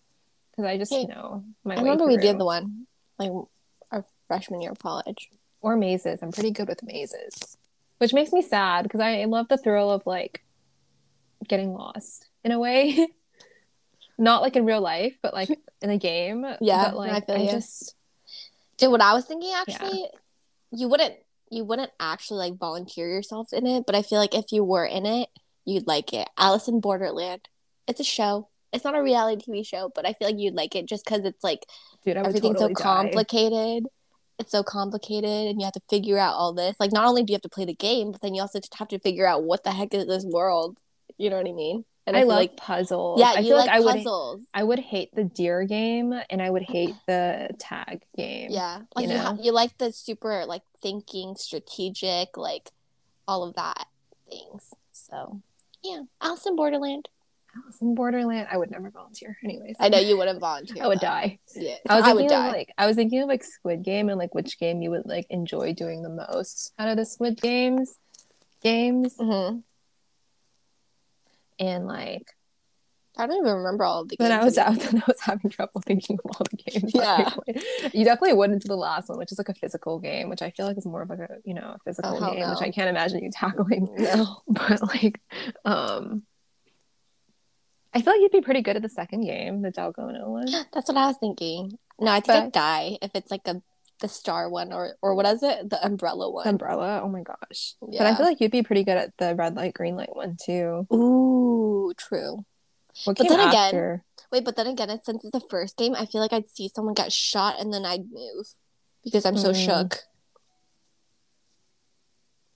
Because 0.50 0.64
I 0.64 0.78
just 0.78 0.92
hey, 0.92 1.04
know 1.04 1.44
my. 1.64 1.74
I 1.74 1.78
remember 1.78 2.04
through. 2.04 2.16
we 2.16 2.22
did 2.22 2.38
the 2.38 2.44
one 2.44 2.86
like 3.18 3.32
our 3.90 4.04
freshman 4.26 4.60
year 4.60 4.72
of 4.72 4.78
college. 4.78 5.28
Or 5.60 5.76
mazes. 5.76 6.22
I'm 6.22 6.30
pretty 6.30 6.52
good 6.52 6.68
with 6.68 6.84
mazes, 6.84 7.56
which 7.98 8.14
makes 8.14 8.32
me 8.32 8.42
sad 8.42 8.84
because 8.84 9.00
I 9.00 9.24
love 9.24 9.48
the 9.48 9.58
thrill 9.58 9.90
of 9.90 10.06
like 10.06 10.44
getting 11.48 11.72
lost 11.72 12.26
in 12.44 12.52
a 12.52 12.58
way. 12.58 13.08
Not 14.18 14.42
like 14.42 14.56
in 14.56 14.64
real 14.64 14.80
life, 14.80 15.16
but 15.22 15.32
like 15.32 15.48
in 15.82 15.90
a 15.90 15.98
game. 15.98 16.44
Yeah, 16.60 16.90
but 16.90 16.96
like 16.96 17.30
I, 17.30 17.34
I 17.34 17.46
just 17.46 17.94
Dude, 18.78 18.92
what 18.92 19.00
I 19.00 19.12
was 19.12 19.24
thinking 19.24 19.52
actually, 19.54 20.00
yeah. 20.02 20.18
you 20.70 20.88
wouldn't 20.88 21.14
you 21.50 21.64
wouldn't 21.64 21.90
actually 21.98 22.38
like 22.50 22.58
volunteer 22.58 23.08
yourself 23.08 23.52
in 23.52 23.66
it, 23.66 23.84
but 23.86 23.94
I 23.94 24.02
feel 24.02 24.18
like 24.18 24.34
if 24.34 24.52
you 24.52 24.64
were 24.64 24.86
in 24.86 25.04
it, 25.04 25.28
you'd 25.64 25.86
like 25.86 26.12
it. 26.12 26.28
Alice 26.36 26.68
in 26.68 26.80
Borderland. 26.80 27.48
It's 27.86 28.00
a 28.00 28.04
show. 28.04 28.48
It's 28.72 28.84
not 28.84 28.94
a 28.94 29.02
reality 29.02 29.42
TV 29.42 29.66
show, 29.66 29.90
but 29.94 30.06
I 30.06 30.12
feel 30.12 30.28
like 30.28 30.38
you'd 30.38 30.54
like 30.54 30.76
it 30.76 30.86
just 30.86 31.04
because 31.04 31.24
it's 31.24 31.42
like 31.42 31.66
Dude, 32.04 32.16
everything's 32.16 32.58
totally 32.58 32.74
so 32.74 32.82
complicated. 32.82 33.84
Die. 33.84 33.90
It's 34.40 34.52
so 34.52 34.62
complicated, 34.62 35.48
and 35.48 35.60
you 35.60 35.64
have 35.64 35.72
to 35.72 35.82
figure 35.90 36.16
out 36.16 36.34
all 36.34 36.52
this. 36.52 36.76
Like, 36.78 36.92
not 36.92 37.08
only 37.08 37.24
do 37.24 37.32
you 37.32 37.34
have 37.34 37.42
to 37.42 37.48
play 37.48 37.64
the 37.64 37.74
game, 37.74 38.12
but 38.12 38.20
then 38.20 38.34
you 38.34 38.40
also 38.40 38.60
have 38.78 38.88
to 38.88 38.98
figure 39.00 39.26
out 39.26 39.42
what 39.42 39.64
the 39.64 39.72
heck 39.72 39.92
is 39.92 40.06
this 40.06 40.24
world 40.24 40.78
you 41.18 41.30
know 41.30 41.36
what 41.36 41.48
I 41.48 41.52
mean? 41.52 41.84
And 42.06 42.16
I, 42.16 42.20
I 42.20 42.22
love 42.22 42.38
like 42.38 42.56
puzzles. 42.56 43.20
Yeah, 43.20 43.34
I 43.36 43.42
feel 43.42 43.56
like, 43.56 43.68
like 43.68 43.80
I 43.80 43.82
puzzles. 43.82 44.38
would 44.38 44.46
I 44.54 44.64
would 44.64 44.78
hate 44.78 45.14
the 45.14 45.24
deer 45.24 45.64
game 45.64 46.18
and 46.30 46.40
I 46.40 46.48
would 46.48 46.62
hate 46.62 46.94
the 47.06 47.50
tag 47.58 48.02
game. 48.16 48.50
Yeah, 48.50 48.80
like 48.96 49.02
you, 49.02 49.08
know? 49.08 49.14
you, 49.14 49.20
ha- 49.20 49.36
you 49.42 49.52
like 49.52 49.76
the 49.76 49.92
super 49.92 50.46
like 50.46 50.62
thinking, 50.80 51.36
strategic, 51.36 52.38
like 52.38 52.70
all 53.26 53.44
of 53.44 53.56
that 53.56 53.88
things. 54.30 54.72
So 54.92 55.42
yeah, 55.82 56.02
Alice 56.22 56.46
in 56.46 56.56
Borderland. 56.56 57.10
Alice 57.54 57.82
in 57.82 57.94
Borderland. 57.94 58.48
I 58.50 58.56
would 58.56 58.70
never 58.70 58.88
volunteer. 58.88 59.36
Anyways, 59.44 59.76
I 59.78 59.90
know 59.90 59.98
you 59.98 60.16
wouldn't 60.16 60.40
volunteer. 60.40 60.82
I 60.82 60.86
would 60.86 61.00
die. 61.00 61.40
Yeah, 61.54 61.74
I 61.90 61.96
was 61.96 62.04
I 62.04 62.06
thinking 62.06 62.24
would 62.24 62.30
die. 62.30 62.46
Of, 62.46 62.52
like 62.54 62.72
I 62.78 62.86
was 62.86 62.96
thinking 62.96 63.20
of 63.20 63.28
like 63.28 63.44
Squid 63.44 63.82
Game 63.82 64.08
and 64.08 64.18
like 64.18 64.34
which 64.34 64.58
game 64.58 64.80
you 64.80 64.90
would 64.92 65.04
like 65.04 65.26
enjoy 65.28 65.74
doing 65.74 66.02
the 66.02 66.08
most 66.08 66.72
out 66.78 66.88
of 66.88 66.96
the 66.96 67.04
Squid 67.04 67.38
Games 67.38 67.98
games. 68.62 69.14
Mm-hmm 69.18 69.58
and 71.58 71.86
like 71.86 72.26
I 73.18 73.26
don't 73.26 73.38
even 73.38 73.56
remember 73.56 73.84
all 73.84 74.02
of 74.02 74.08
the 74.08 74.16
games. 74.16 74.30
Then 74.30 74.40
I 74.40 74.44
was 74.44 74.56
out, 74.56 74.78
then 74.78 75.02
I 75.02 75.04
was 75.08 75.20
having 75.20 75.50
trouble 75.50 75.82
thinking 75.84 76.18
of 76.24 76.30
all 76.30 76.46
the 76.50 76.56
games. 76.56 76.92
Yeah, 76.94 77.34
you 77.92 78.04
definitely 78.04 78.34
went 78.34 78.52
into 78.52 78.68
the 78.68 78.76
last 78.76 79.08
one, 79.08 79.18
which 79.18 79.32
is 79.32 79.38
like 79.38 79.48
a 79.48 79.54
physical 79.54 79.98
game, 79.98 80.28
which 80.28 80.40
I 80.40 80.50
feel 80.50 80.66
like 80.66 80.78
is 80.78 80.86
more 80.86 81.02
of 81.02 81.10
like 81.10 81.18
a 81.18 81.38
you 81.44 81.54
know 81.54 81.74
a 81.74 81.78
physical 81.84 82.16
oh, 82.16 82.30
game, 82.30 82.40
no. 82.40 82.50
which 82.50 82.62
I 82.62 82.70
can't 82.70 82.88
imagine 82.88 83.22
you 83.22 83.30
tackling. 83.30 83.88
No, 83.98 84.42
but 84.46 84.80
like, 84.82 85.20
um, 85.64 86.22
I 87.92 88.00
feel 88.00 88.12
like 88.12 88.20
you'd 88.20 88.32
be 88.32 88.40
pretty 88.40 88.62
good 88.62 88.76
at 88.76 88.82
the 88.82 88.88
second 88.88 89.22
game, 89.22 89.62
the 89.62 89.72
Dalgona 89.72 90.26
one. 90.26 90.46
That's 90.72 90.88
what 90.88 90.96
I 90.96 91.08
was 91.08 91.16
thinking. 91.18 91.78
No, 92.00 92.12
I 92.12 92.20
think 92.20 92.26
but, 92.26 92.36
I'd 92.36 92.52
die 92.52 92.98
if 93.02 93.10
it's 93.14 93.30
like 93.30 93.46
a 93.46 93.60
the 94.00 94.08
star 94.08 94.48
one 94.48 94.72
or 94.72 94.96
or 95.02 95.14
what 95.14 95.26
is 95.26 95.42
it? 95.42 95.70
The 95.70 95.84
umbrella 95.84 96.30
one. 96.30 96.46
Umbrella? 96.46 97.00
Oh 97.02 97.08
my 97.08 97.22
gosh. 97.22 97.74
Yeah. 97.88 98.02
but 98.02 98.06
i 98.06 98.14
feel 98.14 98.26
like 98.26 98.40
you'd 98.40 98.50
be 98.50 98.62
pretty 98.62 98.84
good 98.84 98.96
at 98.96 99.16
the 99.18 99.34
red 99.34 99.56
light 99.56 99.74
green 99.74 99.96
light 99.96 100.14
one 100.14 100.36
too. 100.42 100.86
Ooh 100.92 101.92
true. 101.96 102.44
What 103.04 103.16
but 103.16 103.28
then 103.28 103.40
after? 103.40 103.92
again 103.92 104.02
wait 104.30 104.44
but 104.44 104.56
then 104.56 104.66
again 104.66 104.88
since 105.02 105.24
it's 105.24 105.32
the 105.32 105.40
first 105.48 105.76
game 105.76 105.94
i 105.94 106.04
feel 106.04 106.20
like 106.20 106.32
i'd 106.32 106.48
see 106.48 106.68
someone 106.68 106.94
get 106.94 107.12
shot 107.12 107.60
and 107.60 107.72
then 107.72 107.86
i'd 107.86 108.10
move 108.10 108.46
because 109.04 109.24
i'm 109.24 109.36
so 109.36 109.52
mm. 109.52 109.64
shook. 109.64 110.00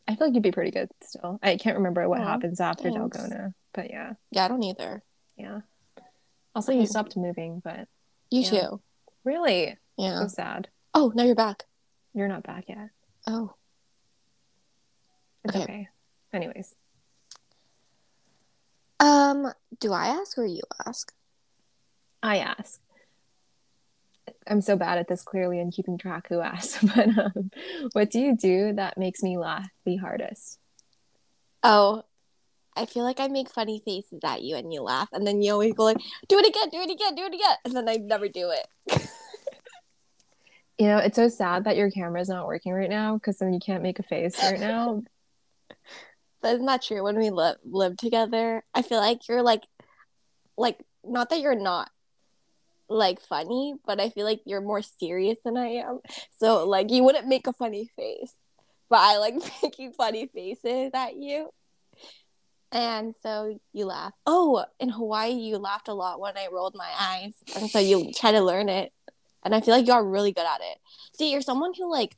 I 0.09 0.16
feel 0.16 0.26
like 0.26 0.34
you'd 0.34 0.43
be 0.43 0.51
pretty 0.51 0.72
good 0.72 0.90
still. 1.01 1.38
I 1.43 1.57
can't 1.57 1.76
remember 1.76 2.07
what 2.09 2.20
happens 2.20 2.61
after 2.61 2.90
thanks. 2.90 3.16
dalgona 3.16 3.55
but 3.72 3.90
yeah. 3.90 4.14
Yeah 4.30 4.45
i 4.45 4.49
don't 4.49 4.62
either. 4.62 5.03
Yeah. 5.36 5.61
Also 6.55 6.72
you 6.72 6.86
stopped 6.86 7.16
moving 7.16 7.62
but 7.64 7.88
you 8.30 8.43
yeah. 8.43 8.51
too. 8.51 8.80
Really? 9.24 9.78
Yeah. 9.97 10.22
So 10.22 10.28
sad 10.28 10.68
Oh, 10.95 11.12
now 11.14 11.24
you're 11.24 11.34
back. 11.34 11.64
You're 12.14 12.28
not 12.28 12.43
back 12.43 12.64
yet. 12.68 12.90
Oh. 13.26 13.55
It's 15.45 15.57
okay. 15.57 15.64
okay. 15.64 15.88
Anyways. 16.32 16.74
Um, 19.01 19.53
do 19.80 19.93
I 19.93 20.07
ask 20.07 20.38
or 20.38 20.47
you 20.47 20.62
ask? 20.86 21.12
I 22.22 22.38
ask. 22.38 22.80
I'm 24.47 24.61
so 24.61 24.76
bad 24.76 24.99
at 24.99 25.09
this 25.09 25.22
clearly 25.22 25.59
and 25.59 25.72
keeping 25.72 25.99
track 25.99 26.28
who 26.28 26.40
asked, 26.40 26.86
but 26.95 27.09
um, 27.18 27.51
what 27.93 28.11
do 28.11 28.20
you 28.20 28.36
do 28.36 28.72
that 28.74 28.99
makes 28.99 29.22
me 29.22 29.38
laugh 29.38 29.68
the 29.84 29.97
hardest? 29.97 30.59
Oh, 31.62 32.05
I 32.76 32.86
feel 32.86 33.05
like 33.05 33.20
I 33.20 33.28
make 33.28 33.51
funny 33.51 33.80
faces 33.84 34.20
at 34.24 34.43
you 34.43 34.57
and 34.57 34.72
you 34.72 34.82
laugh, 34.82 35.09
and 35.12 35.26
then 35.26 35.43
you 35.43 35.53
always 35.53 35.74
go 35.74 35.84
like, 35.84 35.99
"Do 36.28 36.38
it 36.38 36.47
again, 36.47 36.68
do 36.70 36.78
it 36.78 36.90
again, 36.90 37.14
do 37.14 37.24
it 37.24 37.34
again," 37.34 37.57
and 37.64 37.74
then 37.76 37.88
I 37.88 37.97
never 37.97 38.28
do 38.28 38.51
it. 38.51 39.09
you 40.83 40.89
know, 40.89 40.99
it's 40.99 41.14
so 41.14 41.28
sad 41.28 41.62
that 41.62 41.76
your 41.76 41.93
camera's 41.93 42.28
not 42.28 42.49
working 42.49 42.72
right 42.72 42.91
now 42.91 43.14
because 43.14 43.39
then 43.39 43.53
you 43.53 43.61
can't 43.61 43.85
make 43.85 44.01
a 44.01 44.03
face 44.03 44.37
right 44.43 44.59
now. 44.59 45.05
But 46.41 46.55
isn't 46.55 46.66
that 46.66 46.83
true? 46.83 47.05
When 47.05 47.16
we 47.20 47.30
live 47.30 47.59
live 47.64 47.97
together, 47.97 48.64
I 48.74 48.83
feel 48.83 48.99
like 48.99 49.28
you're 49.28 49.43
like, 49.43 49.62
like 50.57 50.76
not 51.05 51.30
that 51.30 51.39
you're 51.41 51.55
not 51.55 51.89
like 52.89 53.20
funny, 53.20 53.76
but 53.87 54.01
I 54.01 54.09
feel 54.09 54.26
like 54.26 54.41
you're 54.45 54.61
more 54.61 54.83
serious 54.83 55.39
than 55.45 55.57
I 55.57 55.68
am. 55.68 56.01
So 56.33 56.66
like 56.66 56.91
you 56.91 57.05
wouldn't 57.05 57.28
make 57.28 57.47
a 57.47 57.53
funny 57.53 57.89
face, 57.95 58.35
but 58.91 58.99
I 58.99 59.18
like 59.18 59.37
making 59.62 59.93
funny 59.93 60.26
faces 60.26 60.91
at 60.95 61.14
you. 61.14 61.51
And 62.72 63.14
so 63.22 63.61
you 63.72 63.87
laugh. 63.87 64.12
Oh, 64.26 64.64
in 64.80 64.89
Hawaii, 64.89 65.35
you 65.35 65.59
laughed 65.59 65.87
a 65.87 65.95
lot 65.95 66.18
when 66.18 66.37
I 66.37 66.49
rolled 66.51 66.74
my 66.74 66.91
eyes. 66.99 67.35
And 67.55 67.70
so 67.70 67.78
you 67.78 68.12
try 68.12 68.33
to 68.33 68.41
learn 68.41 68.68
it. 68.68 68.93
And 69.45 69.55
I 69.55 69.61
feel 69.61 69.74
like 69.74 69.86
you 69.86 69.93
are 69.93 70.05
really 70.05 70.32
good 70.32 70.47
at 70.47 70.61
it. 70.61 70.78
See, 71.16 71.32
you're 71.32 71.40
someone 71.40 71.72
who, 71.76 71.90
like, 71.90 72.16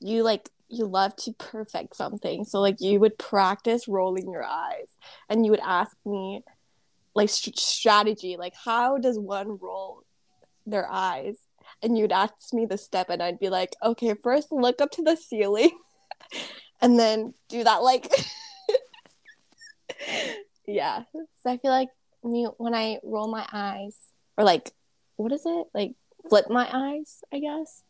you 0.00 0.22
like, 0.22 0.50
you 0.68 0.86
love 0.86 1.14
to 1.16 1.32
perfect 1.32 1.96
something. 1.96 2.44
So, 2.44 2.60
like, 2.60 2.80
you 2.80 2.98
would 3.00 3.18
practice 3.18 3.88
rolling 3.88 4.30
your 4.30 4.44
eyes 4.44 4.88
and 5.28 5.44
you 5.44 5.50
would 5.50 5.60
ask 5.60 5.96
me, 6.04 6.42
like, 7.14 7.28
st- 7.28 7.58
strategy, 7.58 8.36
like, 8.36 8.54
how 8.64 8.98
does 8.98 9.18
one 9.18 9.58
roll 9.60 10.02
their 10.66 10.88
eyes? 10.90 11.38
And 11.82 11.96
you'd 11.96 12.12
ask 12.12 12.52
me 12.52 12.64
the 12.64 12.78
step, 12.78 13.10
and 13.10 13.22
I'd 13.22 13.38
be 13.38 13.48
like, 13.48 13.74
okay, 13.82 14.14
first 14.14 14.50
look 14.50 14.80
up 14.80 14.90
to 14.92 15.02
the 15.02 15.16
ceiling 15.16 15.76
and 16.80 16.98
then 16.98 17.34
do 17.48 17.64
that, 17.64 17.82
like, 17.82 18.08
yeah. 20.66 21.02
So 21.42 21.50
I 21.50 21.58
feel 21.58 21.70
like 21.70 21.88
me 22.24 22.46
when 22.58 22.74
I 22.74 22.98
roll 23.02 23.28
my 23.28 23.46
eyes 23.52 23.96
or 24.36 24.44
like 24.44 24.72
what 25.16 25.32
is 25.32 25.42
it? 25.46 25.66
Like 25.74 25.92
flip 26.28 26.46
my 26.50 26.68
eyes, 26.72 27.22
I 27.32 27.40
guess. 27.40 27.82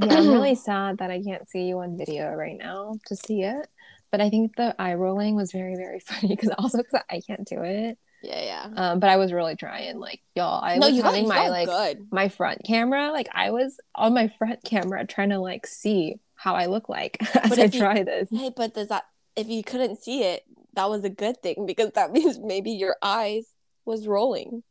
Yeah, 0.00 0.14
I'm 0.14 0.28
really 0.28 0.54
sad 0.66 0.98
that 0.98 1.10
I 1.10 1.22
can't 1.22 1.48
see 1.48 1.62
you 1.62 1.78
on 1.78 1.96
video 1.96 2.32
right 2.32 2.56
now 2.58 2.96
to 3.06 3.16
see 3.16 3.42
it. 3.42 3.68
But 4.10 4.20
I 4.20 4.30
think 4.30 4.56
the 4.56 4.74
eye 4.78 4.94
rolling 4.94 5.34
was 5.36 5.52
very, 5.52 5.74
very 5.76 6.00
funny 6.06 6.28
because 6.28 6.50
also 6.58 6.78
because 6.78 7.02
I 7.10 7.20
can't 7.20 7.46
do 7.46 7.62
it. 7.62 7.98
Yeah, 8.22 8.42
yeah. 8.42 8.68
Um, 8.74 9.00
but 9.00 9.10
I 9.10 9.16
was 9.16 9.32
really 9.32 9.56
trying. 9.56 9.98
Like, 9.98 10.20
y'all, 10.34 10.62
I 10.62 10.78
no, 10.78 10.88
was 10.88 11.00
having 11.00 11.28
my 11.28 11.48
like 11.48 11.68
good. 11.68 12.06
my 12.10 12.28
front 12.28 12.62
camera. 12.64 13.12
Like, 13.12 13.28
I 13.32 13.50
was 13.50 13.78
on 13.94 14.14
my 14.14 14.32
front 14.38 14.64
camera 14.64 15.06
trying 15.06 15.30
to 15.30 15.38
like 15.38 15.66
see 15.66 16.16
how 16.34 16.54
I 16.54 16.66
look 16.66 16.88
like 16.88 17.18
as 17.36 17.50
but 17.50 17.58
I 17.58 17.68
try 17.68 17.98
you, 17.98 18.04
this. 18.04 18.28
Hey, 18.30 18.50
but 18.54 18.74
does 18.74 18.88
that 18.88 19.04
if 19.36 19.48
you 19.48 19.62
couldn't 19.62 20.02
see 20.02 20.22
it, 20.22 20.44
that 20.74 20.88
was 20.88 21.04
a 21.04 21.10
good 21.10 21.42
thing 21.42 21.66
because 21.66 21.92
that 21.92 22.12
means 22.12 22.38
maybe 22.38 22.70
your 22.70 22.96
eyes 23.02 23.46
was 23.84 24.06
rolling. 24.06 24.62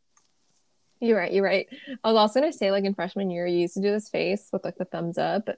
You're 0.99 1.17
right. 1.17 1.31
You're 1.31 1.43
right. 1.43 1.67
I 2.03 2.11
was 2.11 2.17
also 2.17 2.39
gonna 2.39 2.53
say, 2.53 2.71
like 2.71 2.83
in 2.83 2.93
freshman 2.95 3.29
year, 3.29 3.45
you 3.45 3.59
used 3.59 3.73
to 3.75 3.81
do 3.81 3.91
this 3.91 4.09
face 4.09 4.47
with 4.51 4.63
like 4.63 4.77
the 4.77 4.85
thumbs 4.85 5.17
up. 5.17 5.49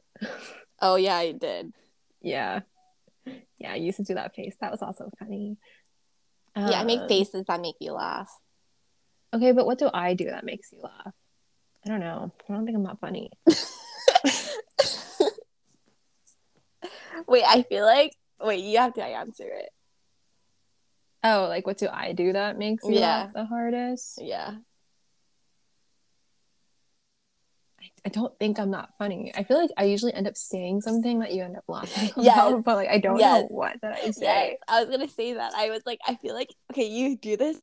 Oh 0.79 0.95
yeah, 0.95 1.15
I 1.15 1.31
did. 1.31 1.73
Yeah, 2.21 2.61
yeah. 3.57 3.71
I 3.71 3.75
used 3.75 3.97
to 3.97 4.03
do 4.03 4.13
that 4.15 4.35
face. 4.35 4.55
That 4.61 4.71
was 4.71 4.81
also 4.81 5.09
funny. 5.17 5.57
Yeah, 6.55 6.65
um, 6.65 6.73
I 6.73 6.83
make 6.83 7.01
um, 7.01 7.07
faces 7.07 7.45
that 7.47 7.61
make 7.61 7.75
you 7.79 7.93
laugh. 7.93 8.29
Okay, 9.33 9.51
but 9.51 9.65
what 9.65 9.77
do 9.77 9.89
I 9.93 10.13
do 10.13 10.25
that 10.25 10.45
makes 10.45 10.71
you 10.71 10.79
laugh? 10.81 11.13
I 11.85 11.89
don't 11.89 11.99
know. 11.99 12.31
I 12.49 12.53
don't 12.53 12.65
think 12.65 12.77
I'm 12.77 12.83
that 12.83 12.99
funny. 12.99 13.31
Wait, 17.27 17.43
I 17.45 17.63
feel 17.63 17.85
like 17.85 18.13
wait, 18.41 18.63
you 18.63 18.77
have 18.77 18.93
to 18.93 19.03
answer 19.03 19.47
it. 19.47 19.69
Oh, 21.23 21.47
like 21.49 21.65
what 21.65 21.77
do 21.77 21.88
I 21.91 22.13
do 22.13 22.33
that 22.33 22.57
makes 22.57 22.85
you 22.85 22.95
yeah. 22.95 23.23
laugh 23.23 23.33
the 23.33 23.45
hardest? 23.45 24.19
Yeah. 24.21 24.55
I, 28.07 28.09
don't 28.09 28.37
think 28.39 28.59
I'm 28.59 28.71
not 28.71 28.91
funny. 28.97 29.31
I 29.35 29.43
feel 29.43 29.59
like 29.59 29.71
I 29.77 29.85
usually 29.85 30.13
end 30.13 30.27
up 30.27 30.37
saying 30.37 30.81
something 30.81 31.19
that 31.19 31.33
you 31.33 31.43
end 31.43 31.57
up 31.57 31.65
laughing 31.67 32.11
yeah, 32.17 32.59
but 32.63 32.75
like 32.75 32.89
I 32.89 32.99
don't 32.99 33.19
yes. 33.19 33.43
know 33.43 33.47
what 33.49 33.79
that 33.81 33.99
I 34.03 34.11
say. 34.11 34.49
Yes. 34.51 34.57
I 34.67 34.81
was 34.81 34.89
gonna 34.89 35.09
say 35.09 35.33
that. 35.33 35.53
I 35.55 35.69
was 35.69 35.81
like, 35.85 35.99
I 36.07 36.15
feel 36.15 36.33
like 36.33 36.53
okay, 36.71 36.87
you 36.87 37.17
do 37.17 37.37
this 37.37 37.59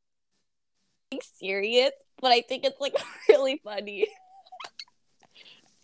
serious, 1.39 1.93
but 2.21 2.33
I 2.33 2.43
think 2.43 2.65
it's 2.65 2.81
like 2.81 2.95
really 3.29 3.61
funny. 3.65 4.07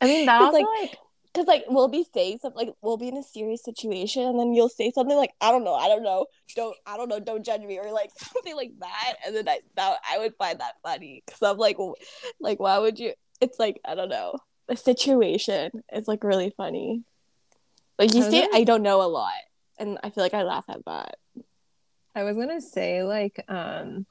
I 0.01 0.07
mean, 0.07 0.27
that 0.27 0.41
also 0.43 0.59
like, 0.59 0.67
like 0.81 0.99
Cause 1.33 1.47
like 1.47 1.65
we'll 1.69 1.87
be 1.87 2.05
saying 2.13 2.39
something 2.43 2.67
like 2.67 2.75
we'll 2.83 2.97
be 2.97 3.07
in 3.07 3.17
a 3.17 3.23
serious 3.23 3.63
situation 3.63 4.25
and 4.25 4.39
then 4.39 4.53
you'll 4.53 4.69
say 4.69 4.91
something 4.91 5.17
like 5.17 5.33
I 5.41 5.53
don't 5.53 5.63
know 5.63 5.75
I 5.75 5.87
don't 5.87 6.03
know 6.03 6.27
don't 6.57 6.77
I 6.85 6.97
don't 6.97 7.09
know 7.09 7.21
don't 7.21 7.47
judge 7.47 7.61
me 7.61 7.79
or 7.79 7.93
like 7.93 8.11
something 8.19 8.57
like 8.57 8.73
that 8.81 9.15
and 9.25 9.37
then 9.37 9.49
I 9.49 9.61
that 9.77 9.99
I 10.11 10.19
would 10.19 10.35
find 10.35 10.59
that 10.59 10.81
funny 10.83 11.23
because 11.25 11.41
I'm 11.41 11.57
like 11.57 11.77
like 12.41 12.59
why 12.59 12.79
would 12.79 12.99
you 12.99 13.13
it's 13.41 13.61
like 13.61 13.81
I 13.85 13.95
don't 13.95 14.09
know 14.09 14.39
the 14.71 14.77
situation 14.77 15.83
is 15.93 16.07
like 16.07 16.23
really 16.23 16.55
funny 16.57 17.03
like 17.99 18.15
you 18.15 18.23
say 18.23 18.47
I 18.53 18.63
don't 18.63 18.83
know 18.83 19.03
a 19.03 19.11
lot 19.11 19.33
and 19.79 19.99
I 20.03 20.11
feel 20.11 20.23
like 20.23 20.33
I 20.33 20.45
laugh 20.45 20.65
at 20.69 20.85
that 20.87 21.17
I 22.15 22.23
was 22.23 22.37
gonna 22.37 22.61
say 22.61 23.03
like 23.03 23.45
um 23.49 24.07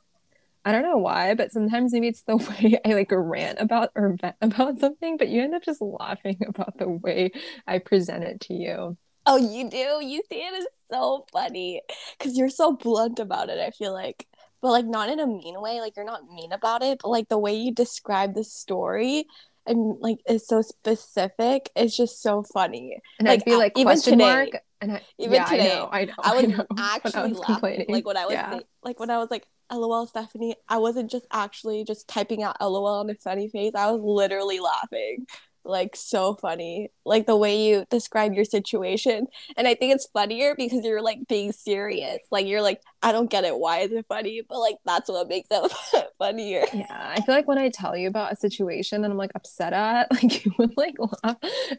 I 0.66 0.74
don't 0.74 0.84
know 0.84 0.98
why, 0.98 1.36
but 1.36 1.54
sometimes 1.54 1.94
maybe 1.94 2.10
it's 2.10 2.24
the 2.24 2.36
way 2.62 2.78
I 2.86 2.90
like 2.90 3.12
rant 3.12 3.60
about 3.60 3.92
or 3.96 4.18
vent 4.20 4.36
about 4.42 4.78
something, 4.80 5.16
but 5.16 5.30
you 5.30 5.42
end 5.42 5.56
up 5.56 5.64
just 5.64 5.82
laughing 5.82 6.38
about 6.48 6.78
the 6.78 6.90
way 6.90 7.32
I 7.66 7.80
present 7.80 8.26
it 8.26 8.42
to 8.42 8.54
you. 8.54 8.98
Oh, 9.26 9.38
you 9.38 9.70
do? 9.70 10.04
You 10.06 10.22
see 10.30 10.40
it 10.40 10.54
is 10.54 10.68
so 10.92 11.26
funny 11.32 11.82
because 12.18 12.38
you're 12.38 12.50
so 12.50 12.74
blunt 12.74 13.20
about 13.20 13.50
it, 13.50 13.60
I 13.60 13.72
feel 13.72 13.94
like. 13.94 14.28
But 14.62 14.72
like 14.72 14.86
not 14.86 15.10
in 15.10 15.22
a 15.22 15.28
mean 15.28 15.62
way, 15.62 15.80
like 15.80 15.96
you're 15.96 16.06
not 16.06 16.30
mean 16.30 16.52
about 16.52 16.84
it, 16.84 17.00
but 17.02 17.10
like 17.10 17.30
the 17.30 17.40
way 17.40 17.54
you 17.54 17.74
describe 17.74 18.34
the 18.34 18.44
story 18.44 19.26
and 19.66 19.98
like 20.00 20.20
is 20.28 20.48
so 20.48 20.62
specific, 20.62 21.70
it's 21.76 21.96
just 21.96 22.22
so 22.22 22.44
funny. 22.44 23.00
And 23.20 23.28
like, 23.28 23.42
I'd 23.42 23.46
be 23.46 23.56
like 23.56 23.74
even 23.76 23.86
question 23.86 24.14
today, 24.14 24.24
mark 24.24 24.50
and 24.82 24.94
I, 24.94 25.02
even 25.18 25.34
yeah, 25.34 25.46
today, 25.46 25.72
I 25.74 25.76
know, 25.76 25.90
I 25.92 26.06
know, 26.06 26.14
I 26.24 26.34
was 26.34 26.44
I 26.44 26.48
know, 26.48 26.66
actually 26.78 27.30
was 27.30 27.40
laughing. 27.40 27.86
Like 27.90 28.06
when 28.06 28.18
I 28.18 28.26
was 28.26 28.34
yeah. 28.34 28.60
like 28.84 29.00
when 29.00 29.10
I 29.10 29.18
was 29.18 29.30
like, 29.30 29.46
LOL 29.72 30.08
Stephanie, 30.08 30.56
I 30.68 30.78
wasn't 30.78 31.12
just 31.12 31.28
actually 31.32 31.84
just 31.84 32.08
typing 32.08 32.44
out 32.44 32.60
LOL 32.62 32.88
on 32.88 33.10
a 33.10 33.16
funny 33.16 33.50
face. 33.50 33.74
I 33.76 33.92
was 33.92 34.02
literally 34.02 34.60
laughing. 34.60 35.26
Like 35.64 35.96
so 35.96 36.36
funny. 36.36 36.92
Like 37.06 37.26
the 37.26 37.36
way 37.36 37.68
you 37.68 37.86
describe 37.90 38.34
your 38.34 38.46
situation. 38.46 39.28
And 39.58 39.68
I 39.68 39.76
think 39.76 39.94
it's 39.94 40.08
funnier 40.08 40.56
because 40.56 40.84
you're 40.84 41.02
like 41.02 41.28
being 41.28 41.52
serious. 41.52 42.22
Like 42.32 42.48
you're 42.48 42.62
like, 42.62 42.82
I 43.02 43.12
don't 43.12 43.30
get 43.30 43.44
it. 43.44 43.58
Why 43.58 43.80
is 43.80 43.92
it 43.92 44.06
funny? 44.08 44.42
But 44.48 44.60
like 44.60 44.76
that's 44.86 45.10
what 45.10 45.28
makes 45.28 45.48
it 45.52 46.08
funnier. 46.18 46.64
Yeah. 46.74 46.86
I 46.90 47.22
feel 47.22 47.36
like 47.36 47.48
when 47.48 47.58
I 47.58 47.70
tell 47.70 47.96
you 47.96 48.08
about 48.08 48.34
a 48.34 48.36
situation 48.36 49.02
that 49.02 49.12
I'm 49.12 49.18
like 49.18 49.32
upset 49.36 49.74
at, 49.74 50.12
like 50.24 50.46
you 50.46 50.54
would 50.58 50.76
like 50.78 50.96
laugh. 51.24 51.38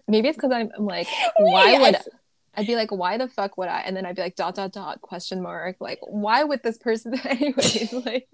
Maybe 0.08 0.28
it's 0.28 0.36
because 0.36 0.52
I'm, 0.52 0.70
I'm 0.76 0.86
like, 0.86 1.08
why 1.38 1.78
would 1.78 1.96
I'd 2.54 2.66
be 2.66 2.76
like, 2.76 2.90
why 2.90 3.16
the 3.16 3.28
fuck 3.28 3.56
would 3.58 3.68
I? 3.68 3.80
And 3.80 3.96
then 3.96 4.04
I'd 4.04 4.16
be 4.16 4.22
like, 4.22 4.36
dot 4.36 4.56
dot 4.56 4.72
dot 4.72 5.00
question 5.00 5.40
mark. 5.40 5.76
Like, 5.80 6.00
why 6.02 6.42
would 6.44 6.62
this 6.62 6.78
person 6.78 7.18
anyways? 7.24 7.92
like 7.92 8.28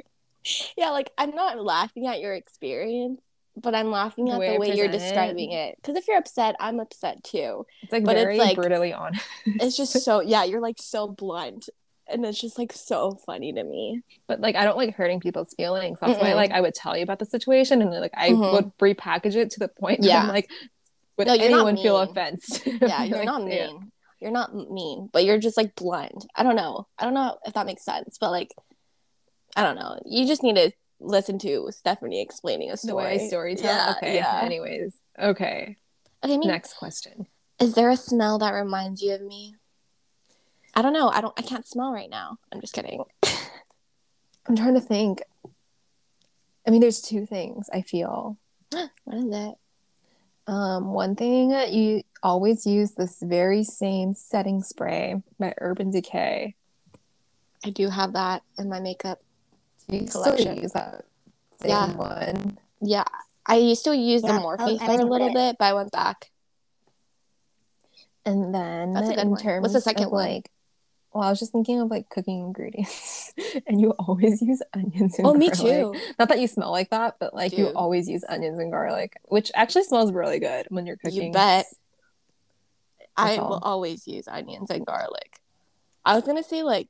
Yeah, 0.77 0.91
like 0.91 1.11
I'm 1.19 1.35
not 1.35 1.63
laughing 1.63 2.07
at 2.07 2.21
your 2.21 2.35
experience, 2.35 3.21
but 3.57 3.75
I'm 3.75 3.91
laughing 3.91 4.29
at 4.29 4.35
the 4.35 4.39
way, 4.39 4.53
the 4.55 4.61
way 4.61 4.77
you're 4.77 4.89
describing 4.89 5.53
it. 5.53 5.77
Because 5.77 5.97
if 5.97 6.07
you're 6.07 6.19
upset, 6.19 6.57
I'm 6.61 6.81
upset 6.81 7.25
too. 7.25 7.67
It's 7.83 7.93
like 7.93 8.05
but 8.05 8.17
very 8.17 8.37
it's 8.37 8.45
like, 8.45 8.57
brutally 8.57 8.93
honest. 8.93 9.25
it's 9.47 9.77
just 9.77 9.93
so 10.01 10.21
yeah, 10.21 10.45
you're 10.45 10.61
like 10.61 10.77
so 10.79 11.09
blunt. 11.09 11.69
And 12.09 12.25
it's 12.25 12.41
just 12.41 12.57
like 12.57 12.73
so 12.73 13.19
funny 13.27 13.53
to 13.53 13.65
me. 13.65 14.03
But 14.29 14.41
like 14.41 14.55
I 14.55 14.65
don't 14.65 14.77
like 14.77 14.95
hurting 14.95 15.19
people's 15.21 15.53
feelings. 15.55 15.99
That's 16.01 16.19
Mm-mm. 16.19 16.23
why 16.23 16.35
like 16.35 16.53
I 16.53 16.61
would 16.61 16.75
tell 16.75 16.97
you 16.97 17.03
about 17.03 17.19
the 17.19 17.27
situation 17.27 17.83
and 17.83 17.91
like 17.91 18.13
I 18.15 18.31
mm-hmm. 18.31 18.55
would 18.55 18.79
repackage 18.79 19.35
it 19.35 19.51
to 19.53 19.59
the 19.59 19.69
point 19.69 20.05
yeah. 20.05 20.23
I'm 20.23 20.29
like 20.29 20.49
would 21.17 21.27
no, 21.27 21.35
anyone 21.35 21.77
feel 21.77 21.97
offense? 21.97 22.61
Yeah, 22.67 23.05
you're 23.05 23.25
not 23.25 23.43
mean 23.43 23.91
you're 24.21 24.31
not 24.31 24.55
mean, 24.55 25.09
but 25.13 25.25
you're 25.25 25.39
just 25.39 25.57
like 25.57 25.75
blunt. 25.75 26.27
I 26.35 26.43
don't 26.43 26.57
know. 26.57 26.87
I 26.99 27.05
don't 27.05 27.15
know 27.15 27.37
if 27.45 27.55
that 27.55 27.67
makes 27.67 27.85
sense, 27.85 28.17
but 28.19 28.31
like, 28.31 28.55
I 29.55 29.63
don't 29.63 29.77
know. 29.77 30.01
You 30.05 30.27
just 30.27 30.43
need 30.43 30.57
to 30.57 30.73
listen 31.01 31.39
to 31.41 31.69
Stephanie 31.71 32.21
explaining 32.21 32.71
a 32.71 32.77
story. 32.77 33.19
The 33.19 33.29
story 33.29 33.57
tell. 33.57 33.75
Yeah, 33.75 33.95
okay. 33.97 34.15
Yeah. 34.15 34.41
Anyways, 34.43 34.95
okay. 35.19 35.77
Okay. 36.25 36.39
Me, 36.39 36.47
Next 36.47 36.75
question. 36.75 37.27
Is 37.61 37.75
there 37.75 37.91
a 37.91 37.97
smell 37.97 38.39
that 38.39 38.53
reminds 38.53 39.03
you 39.03 39.15
of 39.15 39.23
me? 39.23 39.55
I 40.75 40.83
don't 40.83 40.93
know. 40.93 41.09
I 41.09 41.21
don't. 41.21 41.35
I 41.39 41.43
can't 41.43 41.67
smell 41.67 41.93
right 41.93 42.11
now. 42.11 42.39
I'm 42.53 42.61
just 42.61 42.75
kidding. 42.75 43.03
I'm 44.49 44.57
trying 44.57 44.75
to 44.75 44.81
think. 44.81 45.23
I 46.67 46.71
mean, 46.71 46.81
there's 46.81 47.01
two 47.01 47.27
things 47.27 47.71
I 47.73 47.83
feel. 47.83 48.37
what 48.71 49.17
is 49.17 49.25
it? 49.31 49.55
Um, 50.49 50.93
one 50.93 51.17
thing 51.17 51.51
you 51.73 52.03
always 52.23 52.67
use 52.67 52.93
this 52.93 53.19
very 53.21 53.65
same 53.65 54.15
setting 54.15 54.63
spray 54.63 55.23
by 55.39 55.55
Urban 55.59 55.91
Decay. 55.91 56.55
I 57.65 57.71
do 57.71 57.89
have 57.89 58.13
that 58.13 58.43
in 58.59 58.69
my 58.69 58.79
makeup 58.79 59.21
you 59.89 60.07
collection. 60.07 60.57
use 60.63 60.73
that 60.73 61.05
same 61.61 61.71
yeah. 61.71 61.95
one? 61.95 62.59
Yeah, 62.81 63.05
I 63.47 63.57
used 63.57 63.85
to 63.85 63.97
use 63.97 64.23
Yeah, 64.23 64.35
the 64.39 64.41
Morphe 64.41 64.61
I- 64.61 64.71
oh, 64.73 64.79
I 64.81 64.87
for 64.97 65.01
a 65.03 65.05
little 65.05 65.29
it. 65.29 65.35
bit, 65.35 65.57
but 65.59 65.65
I 65.67 65.75
went 65.75 65.93
back. 65.93 66.31
And 68.25 68.53
then 68.55 68.93
That's 68.95 69.09
a 69.11 69.15
good 69.15 69.21
in 69.23 69.31
one. 69.31 69.41
terms 69.41 69.63
What's 69.63 69.75
the 69.75 69.81
second 69.81 70.11
one? 70.11 70.25
like, 70.25 70.51
well, 71.13 71.23
I 71.23 71.31
was 71.31 71.39
just 71.39 71.53
thinking 71.53 71.81
of 71.81 71.89
like 71.91 72.09
cooking 72.11 72.41
ingredients, 72.41 73.33
and 73.67 73.81
you 73.81 73.91
always 73.93 74.43
use 74.43 74.61
onions 74.75 75.19
and 75.19 75.27
Oh, 75.29 75.35
me 75.35 75.49
garlic. 75.49 75.73
too. 75.73 75.95
Not 76.19 76.29
that 76.29 76.41
you 76.41 76.49
smell 76.49 76.71
like 76.73 76.91
that, 76.91 77.17
but 77.21 77.33
like 77.35 77.53
you 77.53 77.69
always 77.69 78.09
use 78.09 78.25
onions 78.29 78.59
and 78.59 78.71
garlic, 78.73 79.15
which 79.25 79.51
actually 79.55 79.85
smells 79.85 80.13
really 80.13 80.41
good 80.41 80.67
when 80.71 80.87
you're 80.87 80.97
cooking. 80.97 81.27
You 81.29 81.33
bet. 81.33 81.67
I 83.17 83.37
That's 83.37 83.39
will 83.49 83.61
always 83.63 84.07
use 84.07 84.29
onions 84.29 84.71
and 84.71 84.85
garlic. 84.85 85.39
I 86.05 86.17
was 86.17 86.25
gonna 86.25 86.43
say 86.43 86.63
like 86.63 86.89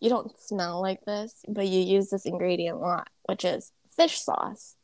you 0.00 0.08
don't 0.08 0.38
smell 0.38 0.80
like 0.80 1.04
this, 1.04 1.44
but 1.48 1.66
you 1.66 1.80
use 1.80 2.10
this 2.10 2.26
ingredient 2.26 2.76
a 2.76 2.80
lot, 2.80 3.08
which 3.24 3.44
is 3.44 3.72
fish 3.88 4.20
sauce. 4.20 4.76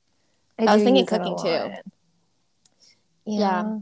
I 0.58 0.64
was 0.64 0.82
thinking 0.82 0.96
use 0.96 1.12
it 1.12 1.14
a 1.14 1.18
cooking, 1.18 1.36
too. 1.36 1.48
Yeah. 1.48 1.80
Yeah. 3.26 3.78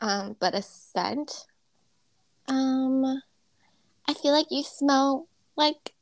Um, 0.00 0.36
but 0.38 0.54
a 0.54 0.62
scent. 0.62 1.46
Um, 2.48 3.22
I 4.08 4.14
feel 4.14 4.32
like 4.32 4.46
you 4.50 4.62
smell 4.62 5.28
like 5.56 5.94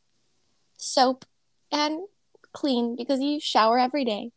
soap 0.77 1.25
and 1.73 2.07
clean 2.53 2.97
because 2.97 3.21
you 3.21 3.41
shower 3.41 3.79
every 3.79 4.05
day. 4.05 4.31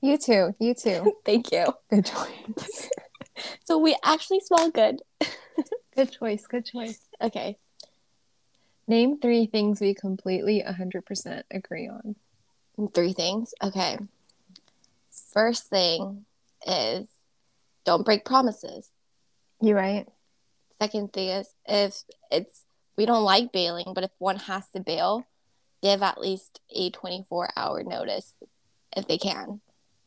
You 0.00 0.16
too. 0.16 0.54
You 0.58 0.74
too. 0.74 1.12
Thank 1.24 1.52
you. 1.52 1.66
Good 1.90 2.06
choice. 2.06 2.90
So 3.64 3.78
we 3.78 3.96
actually 4.02 4.40
smell 4.40 4.68
good. 4.70 5.00
good 5.94 6.10
choice. 6.10 6.44
Good 6.46 6.64
choice. 6.64 6.98
Okay. 7.20 7.56
Name 8.88 9.18
three 9.18 9.46
things 9.46 9.80
we 9.80 9.92
completely 9.94 10.64
100% 10.66 11.42
agree 11.50 11.88
on. 11.88 12.16
Three 12.94 13.12
things. 13.12 13.52
Okay. 13.62 13.98
First 15.32 15.64
thing 15.68 16.24
is 16.66 17.06
don't 17.84 18.04
break 18.04 18.24
promises. 18.24 18.90
You're 19.60 19.76
right? 19.76 20.06
Second 20.80 21.12
thing 21.12 21.28
is 21.28 21.48
if 21.66 22.02
it's 22.30 22.64
we 22.96 23.04
don't 23.04 23.24
like 23.24 23.52
bailing, 23.52 23.92
but 23.94 24.04
if 24.04 24.10
one 24.18 24.36
has 24.36 24.66
to 24.70 24.80
bail, 24.80 25.24
give 25.82 26.02
at 26.02 26.20
least 26.20 26.60
a 26.74 26.90
24 26.90 27.50
hour 27.56 27.82
notice 27.82 28.34
if 28.96 29.06
they 29.06 29.18
can. 29.18 29.60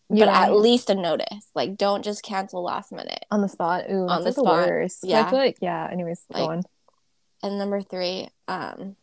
You 0.09 0.25
but 0.25 0.29
at 0.29 0.55
least 0.55 0.89
a 0.89 0.95
notice. 0.95 1.47
Like 1.53 1.77
don't 1.77 2.03
just 2.03 2.23
cancel 2.23 2.63
last 2.63 2.91
minute. 2.91 3.25
on 3.29 3.41
the 3.41 3.47
spot. 3.47 3.86
Ooh, 3.91 4.07
On 4.07 4.23
that's 4.23 4.36
the 4.38 4.41
spot. 4.41 4.67
worst. 4.67 4.99
Yeah. 5.03 5.29
Like 5.29 5.57
yeah. 5.61 5.88
Anyways, 5.91 6.23
Like- 6.29 6.43
go 6.43 6.49
on. 6.51 6.63
And 7.43 7.57
number 7.57 7.81
three, 7.81 8.29
um 8.47 8.95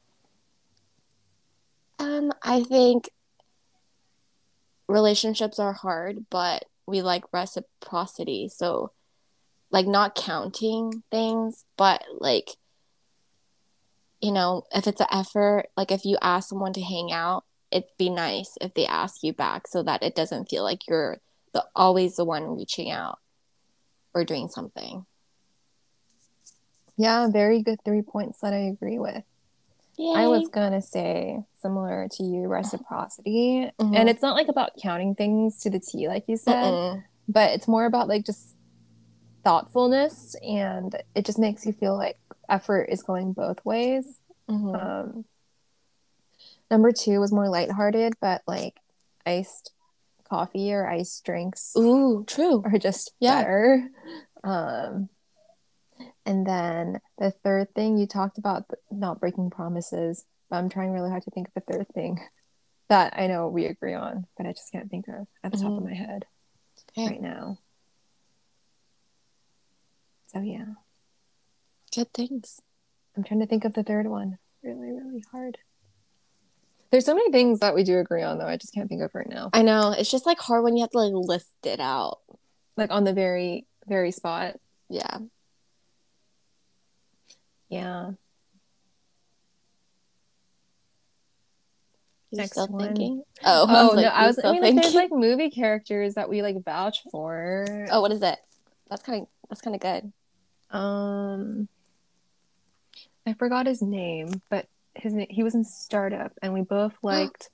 um 1.98 2.32
I 2.42 2.62
think 2.62 3.10
relationships 4.88 5.58
are 5.58 5.72
hard, 5.72 6.26
but 6.30 6.64
we 6.86 7.02
like 7.02 7.24
reciprocity. 7.32 8.48
So 8.48 8.92
like 9.70 9.86
not 9.86 10.14
counting 10.14 11.02
things, 11.10 11.64
but 11.76 12.02
like 12.18 12.56
you 14.20 14.32
know, 14.32 14.64
if 14.72 14.88
it's 14.88 15.00
an 15.00 15.06
effort, 15.12 15.66
like 15.76 15.92
if 15.92 16.04
you 16.04 16.18
ask 16.20 16.48
someone 16.48 16.72
to 16.72 16.82
hang 16.82 17.12
out, 17.12 17.44
it'd 17.70 17.88
be 17.98 18.10
nice 18.10 18.56
if 18.60 18.74
they 18.74 18.86
ask 18.86 19.22
you 19.22 19.32
back 19.32 19.68
so 19.68 19.82
that 19.82 20.02
it 20.02 20.14
doesn't 20.14 20.48
feel 20.48 20.64
like 20.64 20.88
you're 20.88 21.18
the 21.52 21.64
always 21.76 22.16
the 22.16 22.24
one 22.24 22.56
reaching 22.56 22.90
out 22.90 23.18
or 24.14 24.24
doing 24.24 24.48
something. 24.48 25.06
Yeah, 26.98 27.28
very 27.30 27.62
good 27.62 27.78
three 27.84 28.02
points 28.02 28.40
that 28.40 28.52
I 28.52 28.58
agree 28.58 28.98
with. 28.98 29.22
I 30.14 30.28
was 30.28 30.48
gonna 30.48 30.82
say 30.82 31.40
similar 31.60 32.08
to 32.12 32.22
you, 32.22 32.46
reciprocity, 32.48 33.70
Mhm. 33.80 33.96
and 33.96 34.08
it's 34.08 34.22
not 34.22 34.34
like 34.36 34.48
about 34.48 34.76
counting 34.80 35.14
things 35.14 35.58
to 35.60 35.70
the 35.70 35.80
T, 35.80 36.06
like 36.08 36.24
you 36.28 36.36
said, 36.36 36.54
Mm-mm. 36.54 37.04
but 37.28 37.52
it's 37.52 37.66
more 37.68 37.84
about 37.84 38.08
like 38.08 38.24
just 38.24 38.54
thoughtfulness, 39.44 40.36
and 40.42 41.00
it 41.14 41.24
just 41.24 41.38
makes 41.38 41.64
you 41.66 41.72
feel 41.72 41.96
like 41.96 42.18
effort 42.48 42.84
is 42.90 43.02
going 43.02 43.32
both 43.32 43.64
ways. 43.64 44.20
Mhm. 44.48 44.74
Um, 44.80 45.24
number 46.70 46.92
two 46.92 47.18
was 47.20 47.32
more 47.32 47.48
lighthearted, 47.48 48.14
but 48.20 48.42
like 48.46 48.74
iced 49.26 49.72
coffee 50.28 50.72
or 50.72 50.86
iced 50.88 51.24
drinks 51.24 51.72
Ooh, 51.76 52.24
true. 52.26 52.62
are 52.64 52.78
just 52.78 53.12
Yeah. 53.18 53.40
better. 53.40 53.88
Um, 54.44 55.08
and 56.28 56.46
then 56.46 57.00
the 57.16 57.30
third 57.42 57.74
thing 57.74 57.96
you 57.96 58.06
talked 58.06 58.36
about 58.36 58.64
not 58.90 59.18
breaking 59.18 59.48
promises, 59.50 60.26
but 60.50 60.56
I'm 60.56 60.68
trying 60.68 60.92
really 60.92 61.08
hard 61.08 61.22
to 61.22 61.30
think 61.30 61.48
of 61.48 61.54
the 61.54 61.72
third 61.72 61.86
thing 61.94 62.20
that 62.90 63.14
I 63.16 63.26
know 63.26 63.48
we 63.48 63.64
agree 63.64 63.94
on, 63.94 64.26
but 64.36 64.46
I 64.46 64.52
just 64.52 64.70
can't 64.70 64.90
think 64.90 65.08
of 65.08 65.26
at 65.42 65.52
the 65.52 65.58
top 65.58 65.72
of 65.72 65.82
Mhm. 65.82 65.86
my 65.86 65.94
head 65.94 66.26
Okay. 66.90 67.06
right 67.08 67.20
now. 67.22 67.58
So 70.26 70.40
yeah, 70.40 70.66
Good 71.94 72.12
things. 72.12 72.60
I'm 73.16 73.24
trying 73.24 73.40
to 73.40 73.46
think 73.46 73.64
of 73.64 73.72
the 73.72 73.82
third 73.82 74.06
one. 74.06 74.38
Really, 74.62 74.92
really 74.92 75.24
hard. 75.32 75.56
There's 76.90 77.06
so 77.06 77.14
many 77.14 77.32
things 77.32 77.60
that 77.60 77.74
we 77.74 77.82
do 77.82 77.98
agree 77.98 78.22
on, 78.22 78.36
though. 78.38 78.46
I 78.46 78.58
just 78.58 78.74
can't 78.74 78.88
think 78.90 79.00
of 79.02 79.14
right 79.14 79.28
now. 79.28 79.48
I 79.54 79.62
know. 79.62 79.92
It's 79.96 80.10
just 80.10 80.26
like 80.26 80.38
hard 80.38 80.62
when 80.64 80.76
you 80.76 80.82
have 80.82 80.90
to 80.90 80.98
like 80.98 81.12
list 81.14 81.54
it 81.64 81.80
out. 81.80 82.18
Like 82.76 82.90
on 82.90 83.04
the 83.04 83.14
very, 83.14 83.66
very 83.86 84.10
spot. 84.10 84.56
Yeah. 84.90 85.18
Yeah. 87.68 88.10
You're 92.30 92.40
Next 92.42 92.52
still 92.52 92.68
one. 92.68 92.86
thinking? 92.88 93.22
Oh, 93.44 93.66
Oh, 93.68 93.94
like, 93.94 94.04
no, 94.04 94.10
I 94.10 94.26
was. 94.26 94.38
I 94.38 94.42
still 94.42 94.52
mean, 94.52 94.62
like, 94.62 94.74
there's 94.82 94.94
like 94.94 95.10
movie 95.10 95.50
characters 95.50 96.14
that 96.14 96.28
we 96.28 96.42
like 96.42 96.62
vouch 96.62 97.02
for. 97.10 97.86
Oh, 97.90 98.00
what 98.02 98.12
is 98.12 98.22
it? 98.22 98.38
That's 98.90 99.02
kind 99.02 99.22
of 99.22 99.28
that's 99.48 99.62
kind 99.62 99.74
of 99.74 99.80
good. 99.80 100.12
Um, 100.76 101.68
I 103.26 103.32
forgot 103.32 103.66
his 103.66 103.80
name, 103.80 104.42
but 104.50 104.66
his 104.94 105.14
na- 105.14 105.24
he 105.30 105.42
was 105.42 105.54
in 105.54 105.64
Startup, 105.64 106.32
and 106.42 106.52
we 106.52 106.60
both 106.60 106.92
liked 107.02 107.48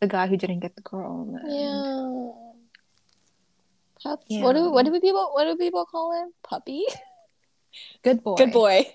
the 0.00 0.06
guy 0.06 0.26
who 0.26 0.36
didn't 0.36 0.60
get 0.60 0.76
the 0.76 0.82
girl. 0.82 1.22
in 1.22 1.32
the 1.32 1.40
end. 1.40 1.84
Yeah. 4.04 4.10
Pup- 4.12 4.24
Yeah. 4.28 4.42
What 4.44 4.52
do 4.54 4.70
what 4.70 4.84
do 4.84 5.00
people 5.00 5.30
what 5.32 5.44
do 5.44 5.56
people 5.56 5.86
call 5.86 6.12
him? 6.22 6.32
Puppy. 6.42 6.84
Good 8.02 8.22
boy. 8.22 8.36
Good 8.36 8.52
boy. 8.52 8.86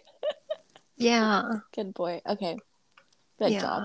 Yeah. 0.98 1.44
Good 1.76 1.94
boy. 1.94 2.22
Okay. 2.28 2.58
Good 3.40 3.52
Yeah. 3.54 3.62
job. 3.62 3.84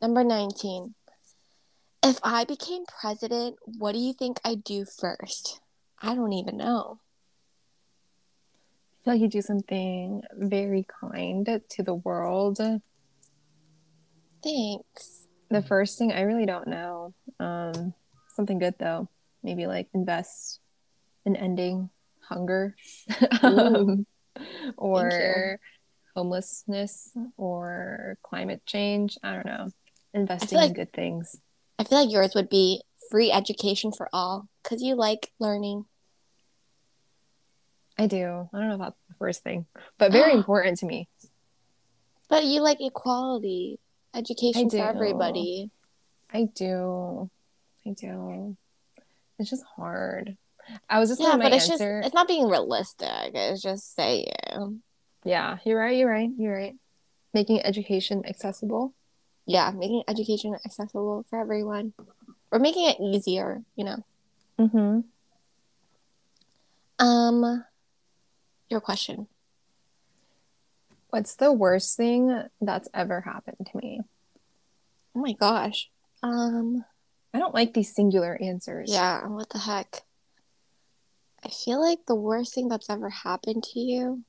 Number 0.00 0.24
19. 0.24 0.94
If 2.02 2.18
I 2.22 2.44
became 2.44 2.84
president, 2.86 3.56
what 3.78 3.92
do 3.92 3.98
you 3.98 4.12
think 4.12 4.38
I'd 4.44 4.62
do 4.62 4.84
first? 4.84 5.60
I 6.00 6.14
don't 6.14 6.32
even 6.32 6.58
know. 6.58 7.00
I 9.00 9.04
feel 9.04 9.14
like 9.14 9.20
you 9.20 9.28
do 9.28 9.42
something 9.42 10.22
very 10.34 10.86
kind 11.00 11.46
to 11.68 11.82
the 11.82 11.94
world. 11.94 12.58
Thanks. 14.42 15.28
The 15.50 15.62
first 15.62 15.98
thing 15.98 16.12
I 16.12 16.22
really 16.22 16.46
don't 16.46 16.68
know. 16.68 17.14
Um, 17.40 17.94
something 18.34 18.58
good 18.58 18.74
though. 18.78 19.08
Maybe 19.42 19.66
like 19.66 19.88
invest 19.94 20.60
in 21.24 21.36
ending 21.36 21.90
hunger, 22.20 22.76
um, 23.42 24.06
or 24.76 25.58
homelessness, 26.14 27.10
or 27.36 28.16
climate 28.22 28.62
change. 28.66 29.18
I 29.22 29.32
don't 29.34 29.46
know. 29.46 29.70
Investing 30.12 30.58
in 30.60 30.72
good 30.72 30.92
things. 30.92 31.36
I 31.78 31.84
feel 31.84 31.98
like 32.02 32.12
yours 32.12 32.34
would 32.34 32.48
be 32.48 32.82
free 33.10 33.32
education 33.32 33.90
for 33.92 34.08
all 34.12 34.48
because 34.62 34.82
you 34.82 34.94
like 34.94 35.30
learning. 35.40 35.86
I 37.98 38.06
do. 38.06 38.48
I 38.52 38.58
don't 38.58 38.68
know 38.68 38.74
about 38.74 38.96
the 39.08 39.14
first 39.18 39.42
thing, 39.42 39.66
but 39.98 40.12
very 40.12 40.32
important 40.40 40.78
to 40.78 40.86
me. 40.86 41.08
But 42.28 42.44
you 42.44 42.60
like 42.60 42.78
equality, 42.80 43.78
education 44.14 44.70
for 44.70 44.76
everybody. 44.78 45.70
I 46.32 46.48
do. 46.54 47.30
I 47.86 47.90
do. 47.90 48.56
It's 49.38 49.50
just 49.50 49.64
hard. 49.76 50.36
I 50.88 50.98
was 50.98 51.10
just 51.10 51.20
Yeah, 51.20 51.36
my 51.36 51.44
but 51.44 51.52
it's 51.52 51.68
answer. 51.70 52.00
just 52.00 52.06
it's 52.06 52.14
not 52.14 52.26
being 52.28 52.48
realistic. 52.48 53.08
It's 53.34 53.62
just 53.62 53.94
saying. 53.94 54.82
Yeah, 55.24 55.58
you're 55.64 55.78
right. 55.78 55.96
You're 55.96 56.10
right. 56.10 56.30
You're 56.36 56.54
right. 56.54 56.74
Making 57.32 57.62
education 57.62 58.24
accessible. 58.26 58.94
Yeah, 59.46 59.70
making 59.70 60.04
education 60.08 60.54
accessible 60.64 61.24
for 61.28 61.40
everyone. 61.40 61.92
Or 62.50 62.58
making 62.58 62.88
it 62.88 63.00
easier, 63.00 63.62
you 63.74 63.84
know. 63.84 64.04
Mm-hmm. 64.58 65.00
Um 67.04 67.64
your 68.68 68.80
question. 68.80 69.26
What's 71.10 71.36
the 71.36 71.52
worst 71.52 71.96
thing 71.96 72.42
that's 72.60 72.88
ever 72.94 73.20
happened 73.22 73.68
to 73.70 73.78
me? 73.78 74.00
Oh 75.16 75.20
my 75.20 75.32
gosh. 75.32 75.90
Um 76.22 76.84
I 77.32 77.38
don't 77.38 77.54
like 77.54 77.74
these 77.74 77.92
singular 77.94 78.38
answers. 78.40 78.92
yeah, 78.92 79.26
what 79.26 79.50
the 79.50 79.58
heck? 79.58 80.02
I 81.44 81.48
feel 81.48 81.80
like 81.80 82.06
the 82.06 82.14
worst 82.14 82.54
thing 82.54 82.68
that's 82.68 82.88
ever 82.88 83.10
happened 83.10 83.64
to 83.72 83.80
you 83.80 84.22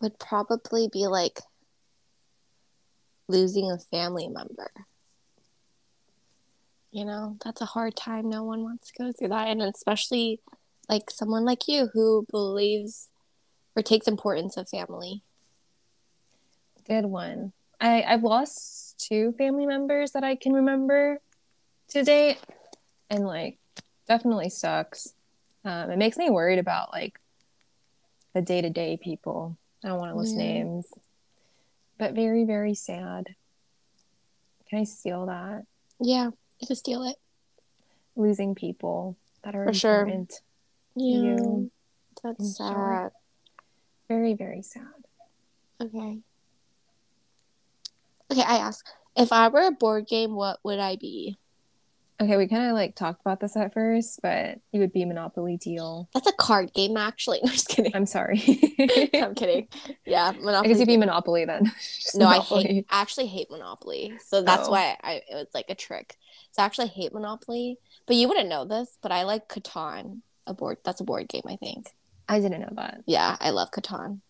would 0.00 0.18
probably 0.18 0.88
be 0.92 1.06
like 1.06 1.40
losing 3.28 3.70
a 3.70 3.78
family 3.78 4.28
member. 4.28 4.70
you 6.90 7.04
know, 7.04 7.36
that's 7.44 7.60
a 7.60 7.66
hard 7.66 7.96
time. 7.96 8.28
No 8.28 8.44
one 8.44 8.62
wants 8.62 8.90
to 8.90 9.02
go 9.02 9.12
through 9.12 9.28
that. 9.28 9.48
And 9.48 9.62
especially 9.62 10.40
like 10.88 11.10
someone 11.10 11.44
like 11.44 11.68
you 11.68 11.88
who 11.92 12.26
believes 12.30 13.08
or 13.76 13.82
takes 13.82 14.08
importance 14.08 14.56
of 14.56 14.68
family. 14.68 15.22
Good 16.86 17.04
one. 17.04 17.52
I, 17.80 18.02
I've 18.02 18.24
lost 18.24 18.98
two 18.98 19.32
family 19.32 19.66
members 19.66 20.12
that 20.12 20.24
I 20.24 20.34
can 20.34 20.52
remember 20.52 21.20
to 21.90 22.02
date. 22.02 22.38
And 23.10 23.24
like 23.26 23.58
definitely 24.06 24.48
sucks. 24.48 25.14
Um, 25.64 25.90
it 25.90 25.98
makes 25.98 26.16
me 26.16 26.30
worried 26.30 26.58
about 26.58 26.92
like 26.92 27.20
the 28.34 28.40
day 28.40 28.62
to 28.62 28.70
day 28.70 28.98
people. 29.00 29.58
I 29.84 29.88
don't 29.88 29.98
want 29.98 30.12
to 30.12 30.16
list 30.18 30.32
Yeah. 30.36 30.42
names, 30.42 30.86
but 31.98 32.14
very, 32.14 32.44
very 32.44 32.74
sad. 32.74 33.34
Can 34.68 34.80
I 34.80 34.84
steal 34.84 35.26
that? 35.26 35.64
Yeah, 36.00 36.30
you 36.58 36.66
can 36.66 36.76
steal 36.76 37.04
it. 37.04 37.16
Losing 38.16 38.54
people 38.54 39.16
that 39.42 39.54
are 39.54 39.66
For 39.66 39.72
sure. 39.72 40.00
important. 40.00 40.42
Yeah. 40.96 41.18
You- 41.18 41.70
That's 42.22 42.56
sad. 42.56 42.56
sorry. 42.56 43.10
Very, 44.08 44.34
very 44.34 44.62
sad. 44.62 44.82
Okay. 45.80 46.20
Okay, 48.30 48.42
I 48.42 48.56
ask. 48.56 48.86
If 49.16 49.32
I 49.32 49.48
were 49.48 49.66
a 49.66 49.70
board 49.70 50.06
game, 50.06 50.34
what 50.34 50.58
would 50.64 50.78
I 50.78 50.96
be? 50.96 51.38
Okay, 52.20 52.36
we 52.36 52.48
kind 52.48 52.66
of 52.68 52.74
like 52.74 52.96
talked 52.96 53.20
about 53.20 53.38
this 53.38 53.56
at 53.56 53.72
first, 53.72 54.20
but 54.22 54.58
you 54.72 54.80
would 54.80 54.92
be 54.92 55.04
Monopoly 55.04 55.56
Deal. 55.56 56.08
That's 56.12 56.26
a 56.26 56.32
card 56.32 56.72
game, 56.74 56.96
actually. 56.96 57.38
No, 57.44 57.52
just 57.52 57.68
kidding. 57.68 57.94
I'm 57.94 58.06
sorry. 58.06 58.42
I'm 59.14 59.36
kidding. 59.36 59.68
Yeah, 60.04 60.32
I 60.34 60.38
Monopoly. 60.38 60.68
guess 60.68 60.78
you'd 60.80 60.88
be 60.88 60.96
Monopoly 60.96 61.44
then. 61.44 61.70
No, 62.14 62.26
I 62.26 62.40
hate. 62.40 62.86
I 62.90 63.00
actually 63.02 63.26
hate 63.26 63.50
Monopoly, 63.50 64.14
so 64.26 64.42
that's 64.42 64.66
Oh. 64.66 64.72
why 64.72 64.96
I 65.02 65.22
it 65.30 65.34
was 65.34 65.46
like 65.54 65.66
a 65.68 65.74
trick. 65.76 66.16
So 66.50 66.62
I 66.62 66.66
actually 66.66 66.88
hate 66.88 67.12
Monopoly, 67.14 67.78
but 68.06 68.16
you 68.16 68.26
wouldn't 68.26 68.48
know 68.48 68.64
this, 68.64 68.98
but 69.00 69.12
I 69.12 69.22
like 69.22 69.48
Catan. 69.48 70.22
A 70.48 70.54
board. 70.54 70.78
That's 70.82 71.00
a 71.00 71.04
board 71.04 71.28
game, 71.28 71.42
I 71.46 71.56
think. 71.56 71.90
I 72.28 72.40
didn't 72.40 72.62
know 72.62 72.72
that. 72.76 73.02
Yeah, 73.06 73.36
I 73.38 73.50
love 73.50 73.70
Catan. 73.70 74.20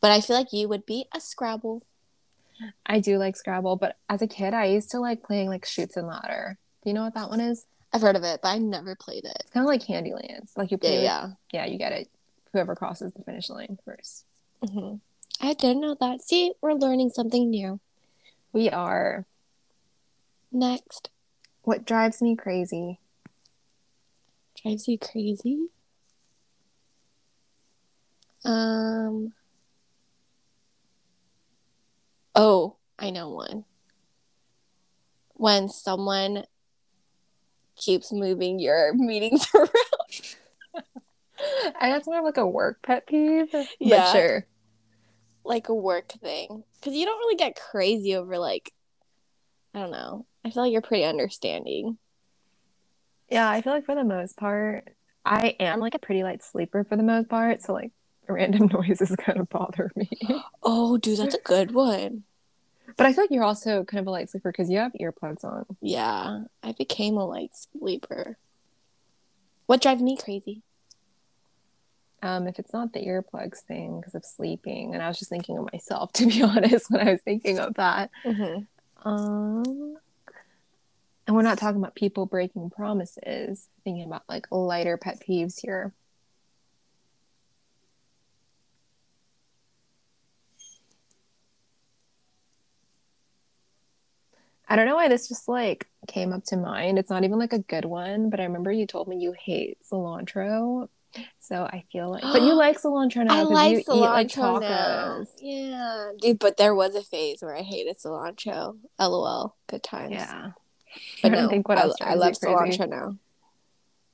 But 0.00 0.10
I 0.10 0.20
feel 0.20 0.36
like 0.36 0.52
you 0.52 0.68
would 0.68 0.84
be 0.84 1.06
a 1.14 1.20
Scrabble. 1.20 1.82
I 2.84 3.00
do 3.00 3.16
like 3.18 3.36
Scrabble, 3.36 3.76
but 3.76 3.96
as 4.10 4.20
a 4.20 4.26
kid, 4.26 4.52
I 4.52 4.66
used 4.66 4.90
to 4.90 4.98
like 5.00 5.22
playing 5.22 5.48
like 5.48 5.64
Chutes 5.64 5.96
and 5.96 6.06
Ladder. 6.06 6.58
Do 6.84 6.90
you 6.90 6.94
know 6.94 7.02
what 7.02 7.14
that 7.14 7.30
one 7.30 7.40
is? 7.40 7.64
I've 7.92 8.02
heard 8.02 8.16
of 8.16 8.24
it, 8.24 8.40
but 8.42 8.48
I 8.48 8.58
never 8.58 8.94
played 8.94 9.24
it. 9.24 9.36
It's 9.40 9.50
kind 9.50 9.64
of 9.64 9.68
like 9.68 9.82
Candyland. 9.82 10.50
Like 10.56 10.70
you 10.70 10.78
Yeah, 10.82 10.88
play, 10.90 10.96
with- 10.96 11.04
yeah. 11.04 11.30
yeah, 11.52 11.64
you 11.66 11.78
get 11.78 11.92
it. 11.92 12.10
Whoever 12.52 12.74
crosses 12.74 13.12
the 13.14 13.22
finish 13.22 13.48
line 13.50 13.78
first. 13.84 14.24
hmm 14.70 14.96
I 15.40 15.54
didn't 15.54 15.80
know 15.80 15.96
that. 16.00 16.22
See, 16.22 16.52
we're 16.60 16.74
learning 16.74 17.10
something 17.10 17.50
new. 17.50 17.80
We 18.52 18.68
are. 18.70 19.26
Next, 20.52 21.10
What 21.62 21.84
drives 21.84 22.20
me 22.22 22.36
crazy? 22.36 23.00
drives 24.62 24.86
you 24.86 24.98
crazy. 24.98 25.68
Um. 28.44 29.32
Oh, 32.34 32.76
I 32.98 33.10
know 33.10 33.30
one. 33.30 33.64
When 35.34 35.68
someone 35.68 36.44
keeps 37.76 38.12
moving 38.12 38.58
your 38.58 38.92
meetings 38.96 39.46
around. 39.54 39.68
I 41.80 41.90
that's 41.90 42.06
more 42.06 42.18
of 42.18 42.24
like 42.24 42.36
a 42.36 42.46
work 42.46 42.82
pet 42.82 43.06
peeve. 43.06 43.48
But 43.52 43.68
Yeah. 43.80 44.12
sure. 44.12 44.46
like 45.44 45.68
a 45.68 45.74
work 45.74 46.12
thing 46.22 46.64
because 46.80 46.94
you 46.94 47.04
don't 47.04 47.18
really 47.18 47.36
get 47.36 47.54
crazy 47.56 48.14
over 48.16 48.38
like 48.38 48.72
i 49.74 49.80
don't 49.80 49.90
know 49.90 50.24
i 50.44 50.50
feel 50.50 50.62
like 50.62 50.72
you're 50.72 50.80
pretty 50.80 51.04
understanding 51.04 51.98
Yeah, 53.28 53.48
I 53.50 53.60
feel 53.62 53.72
like 53.72 53.84
for 53.86 53.94
the 53.94 54.04
most 54.04 54.36
part, 54.36 54.84
I 55.24 55.56
am 55.58 55.80
like 55.80 55.94
a 55.94 55.98
pretty 55.98 56.22
light 56.22 56.42
sleeper 56.42 56.84
for 56.84 56.96
the 56.96 57.02
most 57.02 57.28
part. 57.28 57.62
So 57.62 57.72
like 57.72 57.90
random 58.28 58.68
noises 58.72 59.14
kind 59.16 59.38
of 59.40 59.48
bother 59.48 59.90
me. 59.96 60.08
oh 60.62 60.96
dude 60.98 61.18
that's 61.18 61.34
a 61.34 61.40
good 61.42 61.72
one 61.72 62.24
But 62.96 63.06
I 63.06 63.12
feel 63.12 63.24
like 63.24 63.30
you're 63.30 63.44
also 63.44 63.84
kind 63.84 64.00
of 64.00 64.06
a 64.06 64.10
light 64.10 64.30
sleeper 64.30 64.52
because 64.52 64.70
you 64.70 64.78
have 64.78 64.92
earplugs 65.00 65.44
on. 65.44 65.64
yeah 65.80 66.42
i 66.62 66.72
became 66.72 67.16
a 67.16 67.26
light 67.26 67.50
sleeper 67.54 68.36
what 69.66 69.80
drives 69.82 70.02
me 70.02 70.16
crazy 70.16 70.62
Um, 72.22 72.46
if 72.46 72.58
it's 72.58 72.72
not 72.72 72.92
the 72.92 73.04
earplugs 73.04 73.58
thing 73.60 74.00
because 74.00 74.14
of 74.14 74.24
sleeping, 74.24 74.94
and 74.94 75.02
I 75.02 75.08
was 75.08 75.18
just 75.18 75.30
thinking 75.30 75.58
of 75.58 75.68
myself 75.72 76.12
to 76.18 76.26
be 76.26 76.42
honest 76.42 76.90
when 76.90 77.06
I 77.06 77.12
was 77.12 77.20
thinking 77.22 77.58
of 77.58 77.74
that. 77.74 78.10
mm-hmm. 78.24 78.62
Um, 79.06 79.98
and 81.26 81.36
we're 81.36 81.42
not 81.42 81.58
talking 81.58 81.80
about 81.80 81.94
people 81.94 82.24
breaking 82.26 82.70
promises. 82.70 83.68
Thinking 83.84 84.04
about 84.04 84.22
like 84.28 84.46
lighter 84.50 84.96
pet 84.96 85.20
peeves 85.26 85.60
here. 85.60 85.92
I 94.74 94.76
don't 94.76 94.86
know 94.86 94.96
why 94.96 95.06
this 95.06 95.28
just 95.28 95.46
like 95.46 95.86
came 96.08 96.32
up 96.32 96.42
to 96.46 96.56
mind. 96.56 96.98
It's 96.98 97.08
not 97.08 97.22
even 97.22 97.38
like 97.38 97.52
a 97.52 97.60
good 97.60 97.84
one, 97.84 98.28
but 98.28 98.40
I 98.40 98.42
remember 98.42 98.72
you 98.72 98.88
told 98.88 99.06
me 99.06 99.18
you 99.18 99.30
hate 99.30 99.78
cilantro. 99.88 100.88
So 101.38 101.62
I 101.62 101.84
feel 101.92 102.10
like, 102.10 102.22
but 102.24 102.42
you 102.42 102.54
like 102.64 102.80
cilantro 102.82 103.24
now 103.24 103.36
i 103.36 103.42
like 103.42 103.70
you 103.70 103.78
eat 103.78 103.86
like 104.00 104.26
cilantro 104.26 104.60
now 104.62 105.24
yeah 105.40 106.10
dude 106.20 106.40
but 106.40 106.56
there 106.56 106.74
was 106.74 106.96
a 106.96 107.04
phase 107.04 107.40
where 107.40 107.54
i 107.56 107.62
hated 107.62 107.96
cilantro 107.96 108.76
lol 108.98 109.54
good 109.68 109.84
times 109.84 110.10
Yeah. 110.10 110.50
but 111.22 111.32
I 111.32 111.42
no 111.42 111.48
think 111.48 111.68
what 111.68 111.78
I, 111.78 111.82
else 111.82 111.94
I 112.00 112.14
love 112.14 112.32
cilantro 112.32 112.88
now 112.88 113.16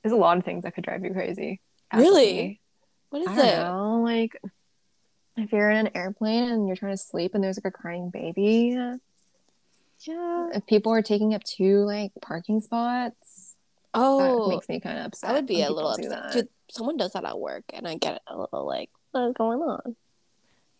There's 0.03 0.13
a 0.13 0.15
lot 0.15 0.37
of 0.37 0.45
things 0.45 0.63
that 0.63 0.75
could 0.75 0.83
drive 0.83 1.03
you 1.03 1.11
crazy. 1.11 1.59
Really? 1.91 2.61
what 3.09 3.23
is 3.23 3.27
I 3.29 3.35
don't 3.35 3.45
it 3.47 3.57
know. 3.57 4.01
Like, 4.03 4.39
if 5.37 5.51
you're 5.51 5.71
in 5.71 5.87
an 5.87 5.91
airplane 5.95 6.49
and 6.51 6.67
you're 6.67 6.75
trying 6.75 6.93
to 6.93 6.97
sleep 6.97 7.33
and 7.33 7.43
there's 7.43 7.57
like 7.57 7.73
a 7.73 7.75
crying 7.75 8.11
baby, 8.11 8.77
yeah 10.07 10.49
if 10.53 10.65
people 10.65 10.91
are 10.91 11.01
taking 11.01 11.33
up 11.33 11.43
two 11.43 11.83
like 11.85 12.11
parking 12.21 12.61
spots, 12.61 13.55
oh 13.93 14.49
that 14.49 14.55
makes 14.55 14.69
me 14.69 14.79
kind 14.79 14.99
of 14.99 15.05
upset. 15.05 15.29
I 15.29 15.33
would 15.33 15.47
be 15.47 15.61
a 15.61 15.71
little 15.71 15.91
upset. 15.91 16.33
Dude, 16.33 16.49
someone 16.69 16.97
does 16.97 17.13
that 17.13 17.25
at 17.25 17.39
work, 17.39 17.63
and 17.73 17.87
I 17.87 17.95
get 17.95 18.21
a 18.27 18.37
little 18.37 18.65
like, 18.65 18.89
what's 19.11 19.37
going 19.37 19.59
on? 19.59 19.95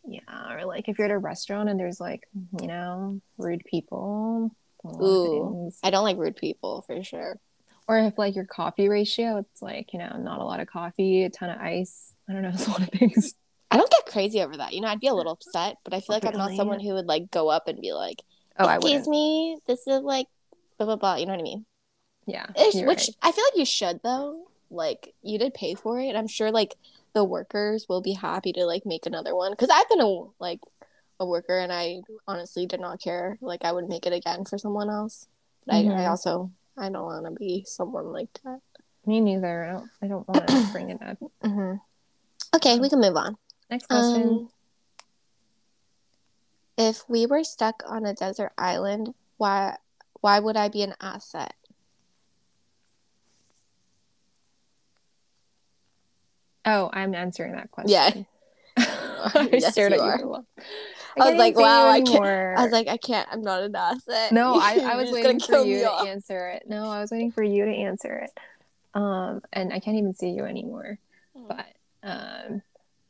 Yeah, 0.05 0.55
or 0.55 0.65
like 0.65 0.89
if 0.89 0.97
you're 0.97 1.05
at 1.05 1.11
a 1.11 1.17
restaurant 1.17 1.69
and 1.69 1.80
there's 1.80 1.99
like, 1.99 2.28
you 2.59 2.67
know, 2.67 3.22
rude 3.38 3.63
people. 3.65 4.51
a 4.84 4.88
lot 4.88 4.95
of 4.95 5.01
Ooh. 5.01 5.72
I 5.84 5.91
don't 5.91 6.03
like 6.03 6.17
rude 6.17 6.36
people 6.36 6.82
for 6.82 7.03
sure. 7.03 7.39
Or 7.88 7.99
if 7.99 8.17
like 8.17 8.36
your 8.36 8.45
coffee 8.45 8.89
ratio, 8.89 9.38
it's 9.38 9.61
like, 9.61 9.93
you 9.93 9.99
know, 9.99 10.17
not 10.17 10.39
a 10.39 10.43
lot 10.43 10.59
of 10.59 10.67
coffee, 10.67 11.24
a 11.24 11.30
ton 11.30 11.49
of 11.49 11.59
ice. 11.59 12.13
I 12.28 12.34
don't 12.34 12.41
know, 12.41 12.51
there's 12.51 12.67
a 12.67 12.72
lot 12.72 12.82
of 12.82 12.89
things. 12.89 13.36
I 13.69 13.78
don't 13.78 13.89
get 13.89 14.05
crazy 14.05 14.41
over 14.41 14.57
that. 14.57 14.74
You 14.74 14.82
know, 14.82 14.88
I'd 14.88 14.99
be 14.99 15.07
a 15.07 15.13
little 15.13 15.34
upset, 15.34 15.78
but 15.84 15.93
I 15.93 16.01
feel 16.01 16.15
like 16.15 16.26
I'm 16.26 16.38
not 16.38 16.55
someone 16.55 16.80
who 16.80 16.93
would 16.93 17.05
like 17.05 17.32
go 17.32 17.49
up 17.49 17.67
and 17.67 17.80
be 17.80 17.93
like, 17.93 18.22
Oh, 18.58 18.66
I 18.66 18.76
"Excuse 18.76 19.08
me, 19.08 19.58
this 19.68 19.88
is 19.88 20.02
like 20.02 20.28
blah 20.78 20.86
blah 20.86 20.95
blah." 20.95 21.16
You 21.16 21.26
know 21.26 21.34
what 21.34 21.39
I 21.39 21.43
mean? 21.43 21.66
Yeah. 22.28 22.47
Which 22.56 22.76
right. 22.76 23.10
I 23.22 23.32
feel 23.32 23.43
like 23.45 23.58
you 23.58 23.66
should 23.66 24.02
though. 24.04 24.45
Like 24.70 25.14
you 25.22 25.38
did 25.38 25.54
pay 25.54 25.76
for 25.76 25.99
it. 25.99 26.16
I'm 26.16 26.28
sure 26.28 26.52
like 26.52 26.76
the 27.14 27.24
workers 27.24 27.88
will 27.89 28.02
be 28.02 28.13
happy 28.13 28.54
to 28.54 28.66
like 28.66 28.86
make 28.86 29.05
another 29.05 29.36
one 29.36 29.51
because 29.51 29.70
I've 29.70 29.89
been 29.89 30.00
a 30.01 30.24
like 30.39 30.59
a 31.20 31.25
worker 31.25 31.59
and 31.59 31.71
I 31.74 32.01
honestly 32.28 32.66
did 32.66 32.80
not 32.80 33.01
care. 33.01 33.38
Like 33.42 33.66
I 33.66 33.71
would 33.71 33.89
make 33.89 34.05
it 34.05 34.13
again 34.13 34.46
for 34.46 34.58
someone 34.58 34.89
else. 34.89 35.28
But 35.66 35.75
I, 35.75 35.80
I 35.80 35.84
Mhm. 35.84 36.09
also 36.09 36.51
I 36.78 36.89
don't 36.89 37.05
want 37.05 37.25
to 37.25 37.32
be 37.32 37.63
someone 37.67 38.12
like 38.13 38.32
that. 38.43 38.62
Me 39.05 39.20
neither. 39.20 39.63
I 39.66 39.71
don't 39.71 39.89
I 40.01 40.08
don't 40.08 40.28
want 40.28 40.47
to 40.47 40.71
bring 40.71 40.89
it 40.89 41.01
up. 41.01 41.17
Mm-hmm. 41.43 41.75
Okay, 42.55 42.80
we 42.80 42.89
can 42.89 43.00
move 43.00 43.16
on. 43.16 43.38
Next 43.70 43.88
question. 43.88 44.21
Um, 44.24 44.50
if 46.82 47.08
we 47.08 47.25
were 47.28 47.43
stuck 47.43 47.83
on 47.87 48.05
a 48.05 48.13
desert 48.13 48.51
island, 48.58 49.13
why 49.37 49.78
why 50.21 50.39
would 50.39 50.58
I 50.58 50.67
be 50.70 50.82
an 50.82 50.95
asset? 50.99 51.53
oh, 56.66 56.89
I'm 56.93 57.16
answering 57.16 57.53
that 57.53 57.71
question. 57.71 57.91
Yeah. 57.91 58.24
I 58.78 59.49
Yes, 59.51 59.74
stared 59.74 59.93
you 59.93 60.01
at 60.01 60.20
you 60.20 60.33
a. 60.33 60.43
I 61.20 61.29
was 61.29 61.37
like, 61.37 61.55
wow, 61.55 61.87
I 61.87 62.01
can't- 62.01 62.24
I 62.24 62.63
was 62.63 62.71
like, 62.71 62.87
I 62.87 62.97
can't. 62.97 63.28
I'm 63.32 63.41
not 63.41 63.63
an 63.63 63.75
asset. 63.75 64.32
no, 64.32 64.53
I, 64.55 64.79
I 64.86 64.95
was 64.95 65.12
waiting 65.12 65.39
for 65.39 65.58
you 65.58 65.79
to 65.79 65.91
off. 65.91 66.08
answer 66.08 66.49
it. 66.49 66.63
No, 66.67 66.89
I 66.89 66.99
was 67.01 67.12
waiting 67.12 67.32
for 67.32 67.43
you 67.43 67.66
to 67.66 67.71
answer 67.71 68.16
it. 68.20 68.32
Um, 68.93 69.41
and 69.53 69.71
I 69.74 69.79
can't 69.79 69.97
even 69.97 70.13
see 70.13 70.29
you 70.29 70.45
anymore. 70.45 70.97
But 71.36 71.67
um, 72.03 72.62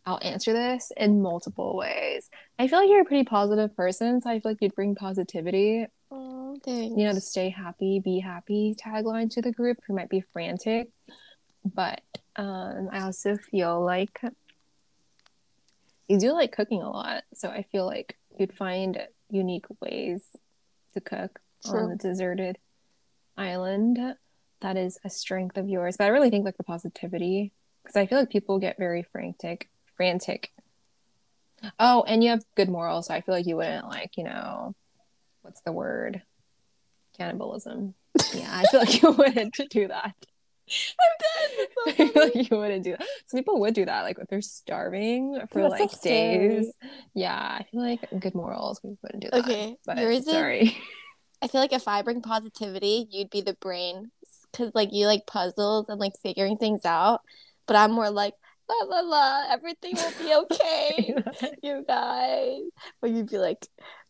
I'll 0.06 0.20
answer 0.22 0.54
this 0.54 0.92
in 0.98 1.22
multiple 1.22 1.76
ways. 1.76 2.30
I 2.62 2.68
feel 2.68 2.78
like 2.78 2.90
you're 2.90 3.02
a 3.02 3.06
pretty 3.06 3.24
positive 3.24 3.76
person, 3.76 4.22
so 4.22 4.30
I 4.30 4.40
feel 4.40 4.52
like 4.52 4.60
you'd 4.62 4.76
bring 4.76 4.94
positivity. 4.94 5.88
Oh, 6.12 6.56
thanks. 6.64 6.96
You 6.96 7.06
know, 7.06 7.14
the 7.16 7.20
"Stay 7.20 7.50
happy, 7.50 8.00
be 8.00 8.20
happy" 8.20 8.76
tagline 8.76 9.32
to 9.32 9.42
the 9.42 9.52
group, 9.52 9.80
who 9.88 9.96
might 9.96 10.10
be 10.10 10.22
frantic, 10.22 10.90
but 11.66 12.04
um, 12.36 12.90
I 12.92 13.00
also 13.00 13.36
feel 13.36 13.84
like 13.84 14.22
you 16.08 16.20
do 16.20 16.34
like 16.34 16.52
cooking 16.52 16.84
a 16.84 16.92
lot, 16.92 17.24
so 17.34 17.50
I 17.50 17.64
feel 17.64 17.88
like 17.88 18.20
you'd 18.38 18.54
find 18.54 19.08
unique 19.32 19.66
ways 19.82 20.24
to 20.94 21.02
cook 21.02 21.40
on 21.66 21.90
the 21.90 21.96
deserted 21.96 22.60
island 23.36 23.98
that 24.60 24.78
is 24.78 25.00
a 25.04 25.10
strength 25.10 25.58
of 25.58 25.68
yours. 25.68 25.98
But 25.98 26.04
I 26.04 26.10
really 26.10 26.30
think 26.30 26.46
like 26.46 26.58
the 26.58 26.64
positivity 26.64 27.54
because 27.82 27.96
I 27.96 28.06
feel 28.06 28.20
like 28.20 28.30
people 28.30 28.60
get 28.60 28.78
very 28.78 29.02
frantic, 29.02 29.68
frantic. 29.98 30.52
Oh, 31.80 32.04
and 32.08 32.24
you 32.24 32.32
have 32.32 32.44
good 32.56 32.70
morals, 32.70 33.08
so 33.08 33.14
I 33.14 33.22
feel 33.22 33.36
like 33.36 33.46
you 33.46 33.58
wouldn't 33.58 33.88
like, 33.88 34.18
you 34.18 34.24
know, 34.24 34.76
what's 35.42 35.62
the 35.62 35.72
word? 35.72 36.22
Cannibalism. 37.18 37.94
Yeah, 38.34 38.50
I 38.52 38.64
feel 38.66 38.80
like 38.80 39.02
you 39.02 39.12
wouldn't 39.12 39.58
do 39.70 39.88
that. 39.88 40.16
I'm 41.00 41.16
dead. 41.56 41.68
I 41.88 42.08
feel 42.08 42.24
like 42.24 42.50
you 42.50 42.58
wouldn't 42.58 42.84
do 42.84 42.92
that. 42.92 43.06
Some 43.26 43.40
people 43.40 43.60
would 43.60 43.74
do 43.74 43.86
that, 43.86 44.02
like 44.04 44.18
if 44.20 44.28
they're 44.28 44.42
starving 44.42 45.40
for 45.52 45.62
That's 45.64 45.80
like 45.82 45.92
so 45.92 46.00
days. 46.04 46.72
Yeah, 47.14 47.36
I 47.36 47.66
feel 47.72 47.82
like 47.82 48.02
good 48.20 48.36
morals. 48.36 48.80
We 48.84 48.96
wouldn't 49.02 49.24
do 49.24 49.30
that. 49.32 49.44
Okay, 49.44 49.76
but 49.86 49.98
yours 49.98 50.20
is- 50.20 50.26
sorry. 50.26 50.78
I 51.42 51.48
feel 51.48 51.60
like 51.60 51.74
if 51.74 51.88
I 51.88 52.04
bring 52.04 52.22
positivity, 52.22 53.08
you'd 53.10 53.32
be 53.32 53.42
the 53.42 53.56
brain 53.56 54.12
because 54.52 54.76
like 54.76 54.94
you 54.94 55.08
like 55.08 55.26
puzzles 55.26 55.90
and 55.90 56.00
like 56.00 56.14
figuring 56.22 56.58
things 56.58 56.86
out, 56.86 57.22
but 57.66 57.76
I'm 57.76 57.92
more 57.92 58.12
like 58.12 58.36
la 58.70 58.86
la 58.88 59.00
la, 59.02 59.44
everything 59.52 59.96
will 59.96 60.14
be 60.20 60.34
okay, 60.54 61.16
you 61.62 61.84
guys. 61.88 62.62
But 63.02 63.12
you'd 63.12 63.30
be 63.30 63.38
like, 63.38 63.68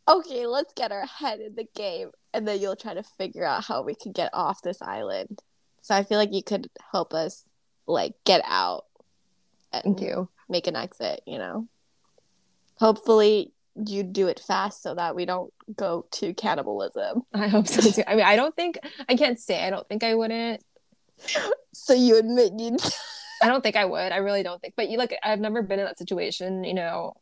okay, 0.08 0.46
let's 0.48 0.74
get 0.74 0.92
our 0.92 1.06
head 1.06 1.40
in 1.40 1.56
the 1.56 1.68
game, 1.76 2.12
and 2.34 2.48
then 2.48 2.60
you'll 2.60 2.76
try 2.76 2.94
to 2.94 3.04
figure 3.04 3.46
out 3.46 3.66
how 3.66 3.84
we 3.84 3.96
can 3.96 4.12
get 4.12 4.30
off 4.34 4.62
this 4.62 4.82
island. 4.82 5.42
So 5.82 5.96
I 5.96 6.04
feel 6.04 6.18
like 6.18 6.34
you 6.34 6.44
could 6.44 6.70
help 6.92 7.14
us 7.14 7.44
like 7.88 8.14
get 8.26 8.42
out 8.46 8.86
and 9.74 9.96
mm-hmm. 9.96 10.06
you. 10.06 10.30
make 10.50 10.68
an 10.68 10.76
exit. 10.76 11.22
You 11.26 11.40
know, 11.40 11.68
hopefully 12.76 13.52
you 13.86 14.04
do 14.04 14.28
it 14.28 14.40
fast 14.40 14.84
so 14.84 14.94
that 14.96 15.16
we 15.16 15.26
don't 15.26 15.54
go 15.76 16.06
to 16.12 16.34
cannibalism. 16.34 17.24
I 17.34 17.48
hope 17.48 17.68
so 17.68 17.90
too. 17.90 18.04
I 18.08 18.16
mean, 18.16 18.26
I 18.26 18.36
don't 18.36 18.56
think 18.56 18.78
I 19.08 19.16
can't 19.16 19.40
say 19.40 19.66
I 19.66 19.70
don't 19.70 19.88
think 19.88 20.04
I 20.04 20.16
wouldn't. 20.16 20.64
So 21.74 21.94
you 21.94 22.18
admit 22.18 22.52
you 22.60 22.76
I 23.42 23.48
don't 23.48 23.62
think 23.62 23.76
I 23.76 23.86
would. 23.86 24.12
I 24.12 24.18
really 24.18 24.44
don't 24.44 24.62
think. 24.62 24.76
But 24.78 24.90
you 24.90 24.98
like 24.98 25.18
I've 25.24 25.40
never 25.40 25.62
been 25.62 25.80
in 25.80 25.86
that 25.86 25.98
situation, 25.98 26.64
you 26.64 26.74
know, 26.74 27.14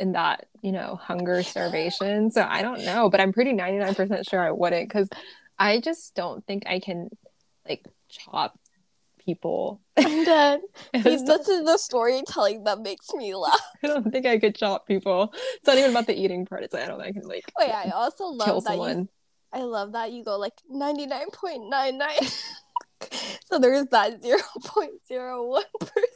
in 0.00 0.12
that, 0.12 0.46
you 0.62 0.72
know, 0.72 0.96
hunger 1.00 1.42
starvation. 1.42 2.30
So 2.30 2.42
I 2.42 2.62
don't 2.62 2.84
know, 2.84 3.10
but 3.10 3.20
I'm 3.20 3.32
pretty 3.32 3.52
99% 3.52 4.28
sure 4.28 4.40
I 4.40 4.50
wouldn't 4.50 4.90
cuz 4.90 5.08
I 5.58 5.80
just 5.80 6.14
don't 6.14 6.44
think 6.46 6.64
I 6.66 6.80
can 6.80 7.10
like 7.68 7.84
chop 8.08 8.58
people. 9.28 9.80
I'm 9.96 10.24
dead. 10.24 10.60
See, 10.94 11.02
this 11.02 11.48
is 11.48 11.64
the 11.64 11.76
storytelling 11.76 12.64
that 12.64 12.80
makes 12.80 13.12
me 13.12 13.34
laugh. 13.34 13.60
I 13.82 13.88
don't 13.88 14.10
think 14.10 14.24
I 14.24 14.38
could 14.38 14.54
chop 14.54 14.86
people. 14.86 15.32
It's 15.56 15.66
not 15.66 15.76
even 15.76 15.90
about 15.90 16.06
the 16.06 16.18
eating 16.18 16.46
part. 16.46 16.62
It's 16.62 16.72
like 16.72 16.84
I 16.84 16.86
don't 16.86 17.00
think 17.00 17.16
I 17.16 17.20
can 17.20 17.28
like 17.28 17.44
Wait, 17.58 17.70
I 17.70 17.90
also 17.90 18.24
kill 18.24 18.36
love 18.36 18.64
that 18.64 18.70
someone. 18.70 18.98
you. 19.00 19.08
I 19.52 19.60
love 19.62 19.92
that 19.92 20.12
you 20.12 20.24
go 20.24 20.38
like 20.38 20.54
ninety 20.68 21.06
nine 21.06 21.30
point 21.30 21.68
nine 21.68 21.98
nine. 21.98 22.18
So 23.50 23.58
there's 23.58 23.86
that 23.88 24.20
zero 24.22 24.40
point 24.64 24.92
zero 25.06 25.46
one 25.48 25.64
percent. 25.80 26.06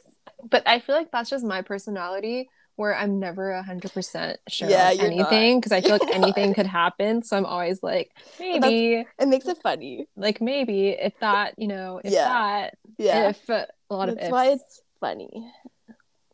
But 0.49 0.63
I 0.67 0.79
feel 0.79 0.95
like 0.95 1.11
that's 1.11 1.29
just 1.29 1.45
my 1.45 1.61
personality 1.61 2.49
where 2.75 2.95
I'm 2.95 3.19
never 3.19 3.51
a 3.51 3.63
hundred 3.63 3.93
percent 3.93 4.37
sure 4.47 4.69
Yeah, 4.69 4.91
of 4.91 4.99
anything 4.99 5.59
because 5.59 5.71
I 5.71 5.81
feel 5.81 5.93
like 5.93 6.09
anything 6.13 6.49
not. 6.49 6.55
could 6.55 6.67
happen. 6.67 7.21
So 7.23 7.37
I'm 7.37 7.45
always 7.45 7.81
like, 7.83 8.11
maybe, 8.39 9.05
It 9.19 9.27
makes 9.27 9.45
it 9.47 9.57
funny. 9.63 10.07
like 10.15 10.41
maybe 10.41 10.89
if 10.89 11.13
that, 11.21 11.53
you 11.57 11.67
know, 11.67 12.01
if 12.03 12.11
Yeah. 12.11 12.27
that, 12.27 12.73
Yeah, 12.97 13.29
if 13.29 13.49
uh, 13.49 13.65
a 13.89 13.95
lot 13.95 14.09
of 14.09 14.15
that's 14.17 14.31
why 14.31 14.51
it's 14.51 14.81
funny. 14.99 15.51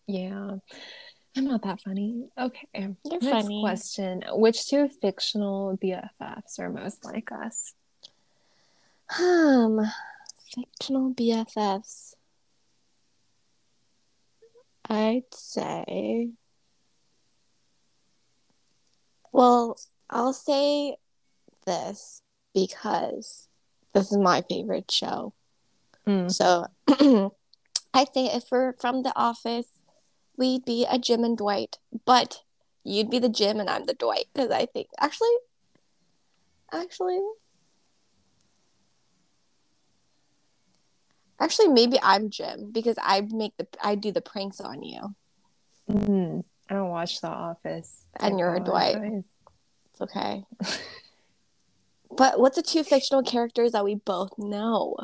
Yeah. 0.07 0.55
I'm 1.38 1.45
not 1.45 1.61
that 1.63 1.80
funny. 1.81 2.30
Okay. 2.38 2.67
You're 2.73 2.89
Next 3.21 3.27
funny. 3.30 3.61
question. 3.61 4.23
Which 4.31 4.67
two 4.67 4.89
fictional 4.89 5.77
BFFs 5.77 6.59
are 6.59 6.69
most 6.69 7.05
like 7.05 7.31
us? 7.31 7.73
Um, 9.19 9.80
fictional 10.55 11.13
BFFs. 11.13 12.13
I'd 14.89 15.34
say. 15.34 16.31
Well, 19.31 19.80
I'll 20.09 20.34
say 20.34 20.97
this 21.65 22.21
because 22.53 23.47
this 23.93 24.11
is 24.11 24.17
my 24.17 24.41
favorite 24.49 24.89
show. 24.89 25.34
Mm. 26.07 26.31
So 26.31 26.65
I'd 27.93 28.13
say 28.13 28.26
if 28.26 28.45
we're 28.51 28.73
from 28.73 29.03
the 29.03 29.13
office, 29.15 29.67
we'd 30.38 30.65
be 30.65 30.85
a 30.89 30.97
Jim 30.97 31.23
and 31.23 31.38
Dwight, 31.38 31.77
but 32.05 32.41
you'd 32.84 33.11
be 33.11 33.19
the 33.19 33.30
Jim 33.30 33.59
and 33.59 33.69
I'm 33.69 33.85
the 33.85 33.93
Dwight 33.93 34.26
because 34.34 34.51
I 34.51 34.65
think 34.65 34.88
actually, 34.99 35.35
actually, 36.71 37.19
actually 41.40 41.70
maybe 41.70 41.98
I'm 42.02 42.30
Jim 42.30 42.72
because 42.72 42.95
I 43.02 43.22
make 43.22 43.56
the 43.57 43.68
I 43.84 43.95
do 43.95 44.11
the 44.11 44.22
pranks 44.22 44.60
on 44.61 44.84
you. 44.84 45.16
Mm. 45.90 46.44
I 46.70 46.74
don't 46.76 46.90
watch 46.90 47.20
The 47.22 47.28
Office. 47.30 48.06
And 48.20 48.36
I 48.36 48.38
you're 48.38 48.56
a 48.56 48.60
Dwight. 48.60 48.95
apologize. 48.95 49.24
It's 49.91 50.02
okay. 50.02 50.44
but 52.16 52.40
what's 52.40 52.56
the 52.57 52.61
two 52.61 52.84
fictional 52.84 53.24
characters 53.24 53.72
that 53.72 53.84
we 53.84 53.95
both 53.95 54.38
know? 54.38 54.95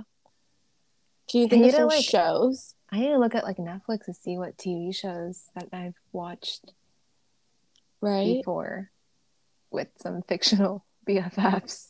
Can 1.30 1.42
you 1.42 1.48
think 1.48 1.66
of 1.66 1.72
some 1.72 1.88
like- 1.88 2.04
shows? 2.04 2.74
I 2.92 3.00
need 3.00 3.10
to 3.10 3.18
look 3.18 3.34
at 3.36 3.44
like 3.44 3.58
Netflix 3.58 4.06
to 4.06 4.14
see 4.14 4.38
what 4.38 4.58
TV 4.58 4.96
shows 4.96 5.50
that 5.56 5.68
I've 5.74 5.96
watched 6.14 6.72
Right? 8.00 8.38
before 8.38 8.92
with 9.72 9.88
some 10.00 10.22
fictional 10.22 10.86
BFFs 11.10 11.90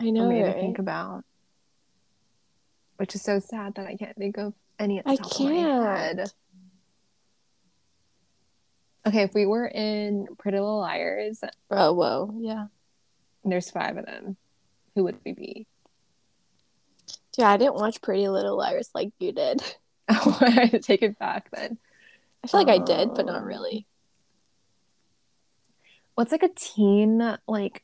I 0.00 0.04
for 0.04 0.10
know. 0.10 0.28
me 0.30 0.42
to 0.42 0.52
think 0.54 0.78
about. 0.78 1.24
Which 3.02 3.16
is 3.16 3.22
so 3.22 3.40
sad 3.40 3.74
that 3.74 3.88
I 3.88 3.96
can't 3.96 4.14
think 4.16 4.38
of 4.38 4.54
any 4.78 5.00
at 5.00 5.04
the 5.04 5.10
I 5.10 5.16
top 5.16 5.32
of 5.32 5.40
my 5.40 5.52
head. 5.54 6.16
can't. 6.18 6.34
Okay, 9.08 9.22
if 9.22 9.34
we 9.34 9.44
were 9.44 9.66
in 9.66 10.28
Pretty 10.38 10.60
Little 10.60 10.78
Liars, 10.78 11.42
Oh, 11.68 11.94
whoa. 11.94 12.32
Yeah. 12.38 12.66
there's 13.44 13.72
five 13.72 13.96
of 13.96 14.06
them. 14.06 14.36
Who 14.94 15.02
would 15.02 15.18
we 15.24 15.32
be? 15.32 15.66
Dude, 17.32 17.44
I 17.44 17.56
didn't 17.56 17.74
watch 17.74 18.00
Pretty 18.02 18.28
Little 18.28 18.56
Liars 18.56 18.90
like 18.94 19.10
you 19.18 19.32
did. 19.32 19.60
Oh, 20.08 20.38
I 20.40 20.68
take 20.68 21.02
it 21.02 21.18
back 21.18 21.50
then. 21.50 21.78
I 22.44 22.46
feel 22.46 22.60
like 22.62 22.68
I 22.68 22.78
did, 22.84 23.14
but 23.14 23.26
not 23.26 23.38
Um, 23.42 23.44
really. 23.48 23.84
What's 26.14 26.30
like 26.30 26.44
a 26.44 26.50
teen 26.54 27.36
like 27.48 27.82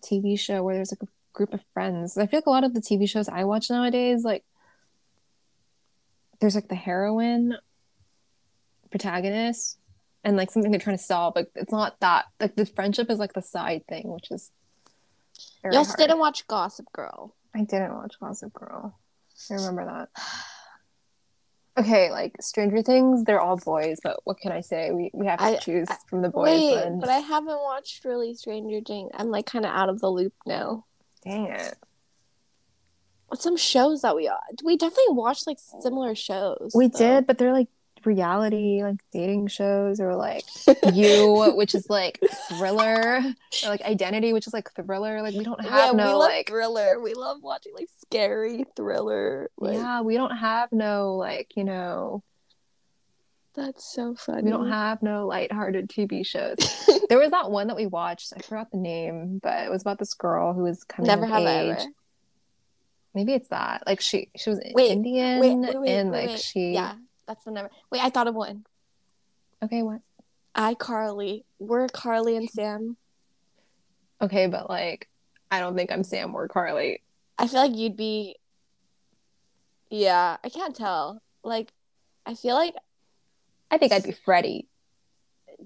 TV 0.00 0.36
show 0.36 0.64
where 0.64 0.74
there's 0.74 0.90
like 0.90 1.04
a 1.08 1.08
group 1.32 1.52
of 1.54 1.60
friends? 1.74 2.16
I 2.18 2.26
feel 2.26 2.38
like 2.38 2.46
a 2.46 2.50
lot 2.50 2.64
of 2.64 2.74
the 2.74 2.80
TV 2.80 3.08
shows 3.08 3.28
I 3.28 3.44
watch 3.44 3.70
nowadays, 3.70 4.24
like 4.24 4.44
there's 6.40 6.54
like 6.54 6.68
the 6.68 6.74
heroine 6.74 7.56
protagonist 8.90 9.78
and 10.24 10.36
like 10.36 10.50
something 10.50 10.70
they're 10.70 10.80
trying 10.80 10.96
to 10.98 11.02
solve. 11.02 11.34
Like 11.36 11.50
it's 11.54 11.72
not 11.72 11.98
that 12.00 12.26
like 12.40 12.56
the 12.56 12.66
friendship 12.66 13.10
is 13.10 13.18
like 13.18 13.32
the 13.32 13.42
side 13.42 13.82
thing, 13.88 14.08
which 14.12 14.30
is 14.30 14.50
Y'all 15.64 15.84
hard. 15.84 15.96
didn't 15.98 16.18
watch 16.18 16.46
Gossip 16.46 16.86
Girl. 16.92 17.34
I 17.54 17.60
didn't 17.64 17.94
watch 17.94 18.14
Gossip 18.20 18.52
Girl. 18.52 18.98
I 19.50 19.54
remember 19.54 19.84
that. 19.86 20.08
Okay, 21.78 22.10
like 22.10 22.34
Stranger 22.42 22.82
Things, 22.82 23.24
they're 23.24 23.40
all 23.40 23.56
boys, 23.56 23.98
but 24.02 24.20
what 24.24 24.38
can 24.38 24.52
I 24.52 24.60
say? 24.60 24.90
We 24.90 25.10
we 25.14 25.26
have 25.26 25.38
to 25.38 25.44
I- 25.44 25.56
choose 25.56 25.86
I- 25.88 25.96
from 26.08 26.20
the 26.20 26.28
boys. 26.28 26.48
Wait, 26.60 27.00
but 27.00 27.08
I 27.08 27.18
haven't 27.20 27.58
watched 27.60 28.04
really 28.04 28.34
Stranger 28.34 28.80
Things. 28.86 29.10
I'm 29.14 29.28
like 29.28 29.46
kind 29.46 29.64
of 29.64 29.70
out 29.70 29.88
of 29.88 30.00
the 30.00 30.08
loop 30.10 30.34
now. 30.46 30.84
Dang 31.24 31.46
it. 31.46 31.76
What's 33.28 33.44
some 33.44 33.56
shows 33.56 34.02
that 34.02 34.16
we 34.16 34.30
we 34.64 34.76
definitely 34.76 35.14
watched 35.14 35.46
like 35.46 35.58
similar 35.58 36.14
shows. 36.14 36.72
We 36.74 36.88
though. 36.88 36.98
did, 36.98 37.26
but 37.26 37.38
they're 37.38 37.52
like 37.52 37.68
reality, 38.04 38.82
like 38.82 39.00
dating 39.12 39.48
shows, 39.48 40.00
or 40.00 40.16
like 40.16 40.44
you, 40.92 41.52
which 41.54 41.74
is 41.74 41.88
like 41.88 42.18
thriller, 42.48 43.22
or 43.64 43.68
like 43.68 43.82
identity, 43.82 44.32
which 44.32 44.46
is 44.46 44.52
like 44.52 44.72
thriller. 44.74 45.22
Like 45.22 45.34
we 45.34 45.44
don't 45.44 45.60
have 45.62 45.72
yeah, 45.72 45.90
we 45.92 45.96
no 45.98 46.18
love 46.18 46.28
like 46.28 46.48
thriller. 46.48 47.00
We 47.00 47.14
love 47.14 47.38
watching 47.42 47.72
like 47.74 47.88
scary 48.00 48.64
thriller. 48.76 49.50
Like, 49.58 49.74
yeah, 49.74 50.00
we 50.00 50.16
don't 50.16 50.36
have 50.36 50.72
no 50.72 51.16
like 51.16 51.52
you 51.56 51.64
know 51.64 52.22
that's 53.54 53.92
so 53.92 54.14
funny. 54.14 54.42
we 54.42 54.50
don't 54.50 54.68
have 54.68 55.02
no 55.02 55.26
lighthearted 55.26 55.88
TV 55.88 56.24
shows. 56.24 56.56
there 57.08 57.18
was 57.18 57.30
that 57.30 57.50
one 57.50 57.66
that 57.68 57.76
we 57.76 57.86
watched. 57.86 58.32
I 58.36 58.40
forgot 58.40 58.70
the 58.70 58.78
name, 58.78 59.40
but 59.42 59.64
it 59.66 59.70
was 59.70 59.82
about 59.82 59.98
this 59.98 60.14
girl 60.14 60.52
who 60.52 60.62
was 60.62 60.84
coming 60.84 61.08
Never 61.08 61.24
of 61.24 61.30
have 61.30 61.42
I 61.42 61.60
age. 61.60 61.76
ever. 61.78 61.84
Maybe 63.14 63.32
it's 63.34 63.48
that. 63.48 63.82
Like 63.86 64.00
she 64.00 64.28
she 64.36 64.50
was 64.50 64.60
Wait, 64.72 64.90
Indian 64.90 65.40
Wait, 65.40 65.56
wait, 65.76 65.90
and 65.90 66.12
like 66.12 66.36
she 66.38 66.72
Yeah, 66.72 66.94
that's 67.26 67.44
the 67.44 67.50
never. 67.50 67.70
Wait, 67.90 68.02
I 68.02 68.10
thought 68.10 68.28
of 68.28 68.34
one. 68.34 68.64
Okay, 69.62 69.82
what? 69.82 70.00
iCarly. 70.56 71.44
We're 71.58 71.88
Carly 71.88 72.36
and 72.36 72.48
Sam. 72.48 72.96
Okay, 74.20 74.46
but 74.46 74.68
like 74.68 75.08
I 75.50 75.60
don't 75.60 75.74
think 75.76 75.90
I'm 75.90 76.04
Sam 76.04 76.34
or 76.34 76.46
Carly. 76.48 77.02
I 77.38 77.46
feel 77.46 77.60
like 77.60 77.76
you'd 77.76 77.96
be. 77.96 78.36
Yeah, 79.88 80.36
I 80.44 80.48
can't 80.48 80.76
tell. 80.76 81.20
Like, 81.42 81.72
I 82.24 82.34
feel 82.34 82.54
like 82.54 82.74
I 83.70 83.78
think 83.78 83.92
I'd 83.92 84.02
be 84.04 84.12
Freddie. 84.12 84.66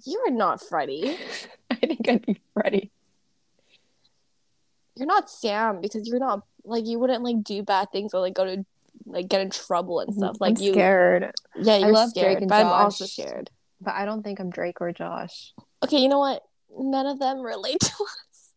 you 0.04 0.22
are 0.26 0.30
not 0.30 0.62
Freddie. 0.62 1.16
I 1.70 1.74
think 1.76 2.08
I'd 2.08 2.26
be 2.26 2.40
Freddie. 2.52 2.90
You're 4.96 5.06
not 5.06 5.30
Sam 5.30 5.80
because 5.80 6.06
you're 6.06 6.20
not 6.20 6.42
like 6.64 6.86
you 6.86 6.98
wouldn't 6.98 7.24
like 7.24 7.42
do 7.42 7.62
bad 7.62 7.90
things 7.90 8.14
or 8.14 8.20
like 8.20 8.34
go 8.34 8.44
to 8.44 8.64
like 9.06 9.28
get 9.28 9.40
in 9.40 9.50
trouble 9.50 10.00
and 10.00 10.14
stuff. 10.14 10.36
Like 10.40 10.58
I'm 10.58 10.62
you 10.62 10.72
scared. 10.72 11.32
Yeah, 11.56 11.78
you're 11.78 11.92
love 11.92 12.10
scared, 12.10 12.26
Drake 12.26 12.38
and 12.42 12.48
but 12.48 12.64
I'm 12.64 12.66
also 12.66 13.06
scared. 13.06 13.50
But 13.80 13.94
I 13.94 14.04
don't 14.04 14.22
think 14.22 14.38
I'm 14.38 14.50
Drake 14.50 14.80
or 14.80 14.92
Josh. 14.92 15.52
Okay, 15.82 15.98
you 15.98 16.08
know 16.08 16.20
what? 16.20 16.42
None 16.76 17.06
of 17.06 17.18
them 17.18 17.40
relate 17.40 17.80
to 17.80 17.92
us. 18.02 18.50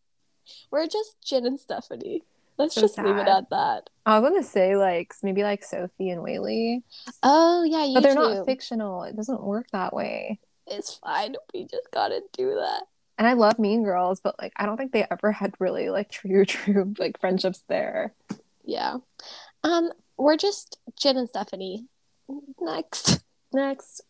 We're 0.70 0.86
just 0.86 1.16
Jin 1.24 1.46
and 1.46 1.58
Stephanie. 1.58 2.22
Let's 2.58 2.74
So 2.74 2.80
just 2.82 2.98
leave 2.98 3.16
it 3.16 3.28
at 3.28 3.50
that. 3.50 3.88
I 4.04 4.18
was 4.18 4.28
gonna 4.28 4.42
say 4.42 4.76
like 4.76 5.14
maybe 5.22 5.42
like 5.42 5.64
Sophie 5.64 6.10
and 6.10 6.22
Whaley, 6.22 6.82
Oh 7.22 7.62
yeah, 7.62 7.84
you 7.84 7.94
but 7.94 8.02
they're 8.02 8.14
too. 8.14 8.20
not 8.36 8.46
fictional. 8.46 9.04
It 9.04 9.16
doesn't 9.16 9.42
work 9.42 9.66
that 9.72 9.94
way. 9.94 10.40
It's 10.66 10.94
fine. 10.94 11.36
We 11.54 11.64
just 11.64 11.90
gotta 11.92 12.20
do 12.32 12.54
that. 12.56 12.82
And 13.16 13.26
I 13.26 13.32
love 13.32 13.58
Mean 13.58 13.84
Girls, 13.84 14.20
but 14.20 14.36
like 14.40 14.52
I 14.56 14.66
don't 14.66 14.76
think 14.76 14.92
they 14.92 15.06
ever 15.10 15.32
had 15.32 15.54
really 15.58 15.88
like 15.90 16.10
true, 16.10 16.44
true 16.46 16.94
like 16.98 17.20
friendships 17.20 17.62
there. 17.68 18.12
Yeah. 18.64 18.96
Um, 19.64 19.90
we're 20.16 20.36
just 20.36 20.78
Jin 20.96 21.16
and 21.16 21.28
Stephanie. 21.28 21.86
Next. 22.60 23.20
Next, 23.52 24.02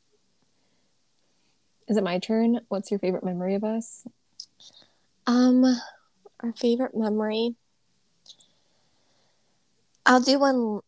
is 1.87 1.97
it 1.97 2.03
my 2.03 2.19
turn? 2.19 2.61
What's 2.69 2.91
your 2.91 2.99
favorite 2.99 3.23
memory 3.25 3.55
of 3.55 3.62
us? 3.62 4.05
Um, 5.29 5.65
our 6.41 6.53
favorite 6.55 6.97
memory. 6.97 7.55
I'll 10.09 10.20
do 10.20 10.39
one 10.39 10.80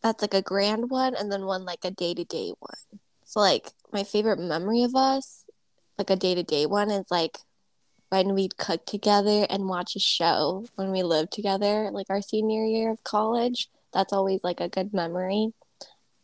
that's 0.00 0.22
like 0.22 0.32
a 0.32 0.42
grand 0.42 0.90
one 0.90 1.16
and 1.16 1.30
then 1.30 1.44
one 1.44 1.64
like 1.64 1.84
a 1.84 1.90
day 1.90 2.14
to 2.14 2.22
day 2.24 2.52
one. 2.60 3.00
So 3.24 3.40
like 3.40 3.70
my 3.92 4.04
favorite 4.04 4.38
memory 4.38 4.84
of 4.84 4.94
us, 4.94 5.44
like 5.98 6.08
a 6.08 6.14
day 6.14 6.36
to 6.36 6.44
day 6.44 6.64
one 6.64 6.88
is 6.92 7.10
like 7.10 7.38
when 8.10 8.32
we'd 8.32 8.56
cook 8.56 8.86
together 8.86 9.44
and 9.50 9.68
watch 9.68 9.96
a 9.96 9.98
show 9.98 10.66
when 10.76 10.92
we 10.92 11.02
lived 11.02 11.32
together, 11.32 11.90
like 11.92 12.06
our 12.10 12.22
senior 12.22 12.64
year 12.64 12.92
of 12.92 13.02
college. 13.02 13.68
That's 13.92 14.12
always 14.12 14.44
like 14.44 14.60
a 14.60 14.68
good 14.68 14.94
memory 14.94 15.52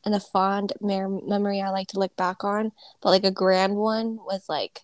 and 0.04 0.14
a 0.14 0.20
fond 0.20 0.72
memory 0.80 1.60
I 1.60 1.70
like 1.70 1.88
to 1.88 1.98
look 1.98 2.14
back 2.14 2.44
on. 2.44 2.70
But 3.00 3.10
like 3.10 3.24
a 3.24 3.32
grand 3.32 3.74
one 3.74 4.18
was 4.18 4.48
like 4.48 4.82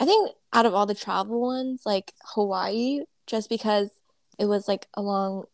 I 0.00 0.04
think 0.04 0.32
out 0.52 0.66
of 0.66 0.74
all 0.74 0.86
the 0.86 0.94
travel 0.96 1.40
ones, 1.40 1.82
like 1.86 2.12
Hawaii, 2.34 3.02
just 3.28 3.48
because 3.48 3.90
it 4.38 4.46
was 4.46 4.68
like 4.68 4.86
a 4.94 5.02
long 5.02 5.44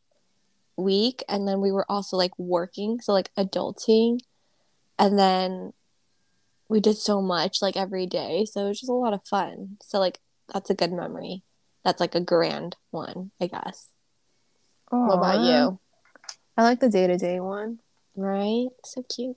week 0.77 1.25
and 1.29 1.47
then 1.47 1.61
we 1.61 1.73
were 1.73 1.91
also 1.91 2.17
like 2.17 2.39
working, 2.39 3.01
so 3.01 3.13
like 3.13 3.33
adulting. 3.35 4.21
And 4.99 5.19
then 5.19 5.73
we 6.69 6.81
did 6.81 6.97
so 6.97 7.21
much 7.23 7.63
like 7.63 7.77
every 7.77 8.07
day. 8.07 8.45
So 8.45 8.65
it 8.65 8.69
was 8.69 8.81
just 8.81 8.91
a 8.91 8.95
lot 8.95 9.15
of 9.15 9.25
fun. 9.25 9.79
So 9.83 9.99
like 9.99 10.21
that's 10.53 10.71
a 10.71 10.75
good 10.75 10.93
memory. 10.93 11.43
That's 11.85 12.01
like 12.01 12.15
a 12.15 12.21
grand 12.21 12.77
one, 12.91 13.31
I 13.41 13.47
guess. 13.47 13.89
What 14.91 15.15
about 15.15 15.45
you? 15.45 15.79
I 16.57 16.63
like 16.63 16.81
the 16.81 16.89
day 16.89 17.07
to 17.07 17.17
day 17.17 17.41
one. 17.41 17.79
Right? 18.17 18.69
So 18.85 19.03
cute. 19.03 19.37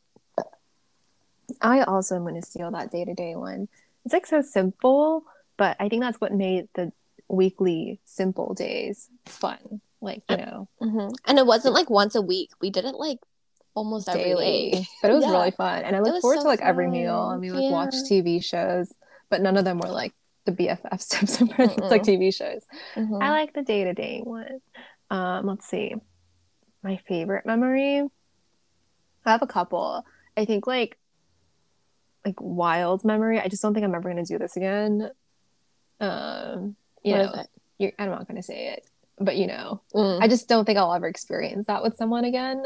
I 1.61 1.81
also 1.81 2.15
am 2.15 2.23
going 2.23 2.39
to 2.39 2.41
steal 2.41 2.71
that 2.71 2.91
day 2.91 3.05
to 3.05 3.13
day 3.13 3.35
one. 3.35 3.67
It's 4.05 4.13
like 4.13 4.25
so 4.25 4.41
simple, 4.41 5.23
but 5.57 5.75
I 5.79 5.89
think 5.89 6.01
that's 6.01 6.19
what 6.19 6.33
made 6.33 6.67
the 6.73 6.91
weekly 7.31 7.99
simple 8.05 8.53
days 8.53 9.09
fun. 9.25 9.81
Like, 10.01 10.23
you 10.29 10.37
know, 10.37 10.67
hmm 10.79 11.09
And 11.27 11.37
it 11.37 11.45
wasn't 11.45 11.75
like 11.75 11.89
once 11.89 12.15
a 12.15 12.21
week. 12.21 12.49
We 12.59 12.69
did 12.71 12.85
it 12.85 12.95
like 12.95 13.19
almost 13.75 14.09
every 14.09 14.23
daily. 14.23 14.87
But 15.01 15.11
it 15.11 15.13
was 15.13 15.23
Yeah. 15.23 15.31
really 15.31 15.51
fun. 15.51 15.83
And 15.83 15.95
I 15.95 15.99
look 15.99 16.19
forward 16.21 16.37
so 16.37 16.41
to 16.43 16.47
like 16.47 16.61
every 16.61 16.89
meal. 16.89 17.27
fun. 17.27 17.31
And 17.33 17.41
we 17.41 17.51
like 17.51 17.71
watch 17.71 17.93
TV 18.09 18.43
shows, 18.43 18.91
but 19.29 19.41
none 19.41 19.57
of 19.57 19.63
them 19.65 19.77
were 19.77 19.89
like 19.89 20.13
the 20.45 20.51
BFF 20.51 20.99
steps 21.01 21.39
and 21.39 21.53
friends 21.53 21.77
like 21.79 22.03
TV 22.03 22.31
shows. 22.35 22.65
Mhm. 22.95 23.21
I 23.23 23.29
like 23.29 23.53
the 23.53 23.61
day 23.61 23.83
to 23.85 23.93
day 23.93 24.21
one. 24.23 24.59
Um, 25.09 25.45
let's 25.45 25.67
see. 25.67 25.93
My 26.83 26.97
favorite 27.07 27.45
memory. 27.45 28.01
I 29.23 29.31
have 29.31 29.43
a 29.43 29.47
couple. 29.47 30.03
I 30.35 30.45
think 30.45 30.65
like 30.65 30.97
like 32.25 32.35
wild 32.39 33.05
memory. 33.05 33.39
I 33.39 33.47
just 33.47 33.61
don't 33.61 33.73
think 33.73 33.83
I'm 33.83 33.93
ever 33.95 34.09
gonna 34.09 34.25
do 34.25 34.37
this 34.39 34.57
again. 34.57 35.11
Um, 35.99 36.75
you 37.03 37.13
What 37.13 37.35
know, 37.35 37.43
you're, 37.79 37.91
I'm 37.99 38.09
not 38.09 38.27
gonna 38.27 38.43
say 38.43 38.67
it, 38.69 38.85
but 39.19 39.37
you 39.37 39.47
know, 39.47 39.81
Mm. 39.93 40.21
I 40.21 40.27
just 40.27 40.47
don't 40.47 40.65
think 40.65 40.77
I'll 40.77 40.93
ever 40.93 41.07
experience 41.07 41.67
that 41.67 41.83
with 41.83 41.95
someone 41.95 42.25
again 42.25 42.63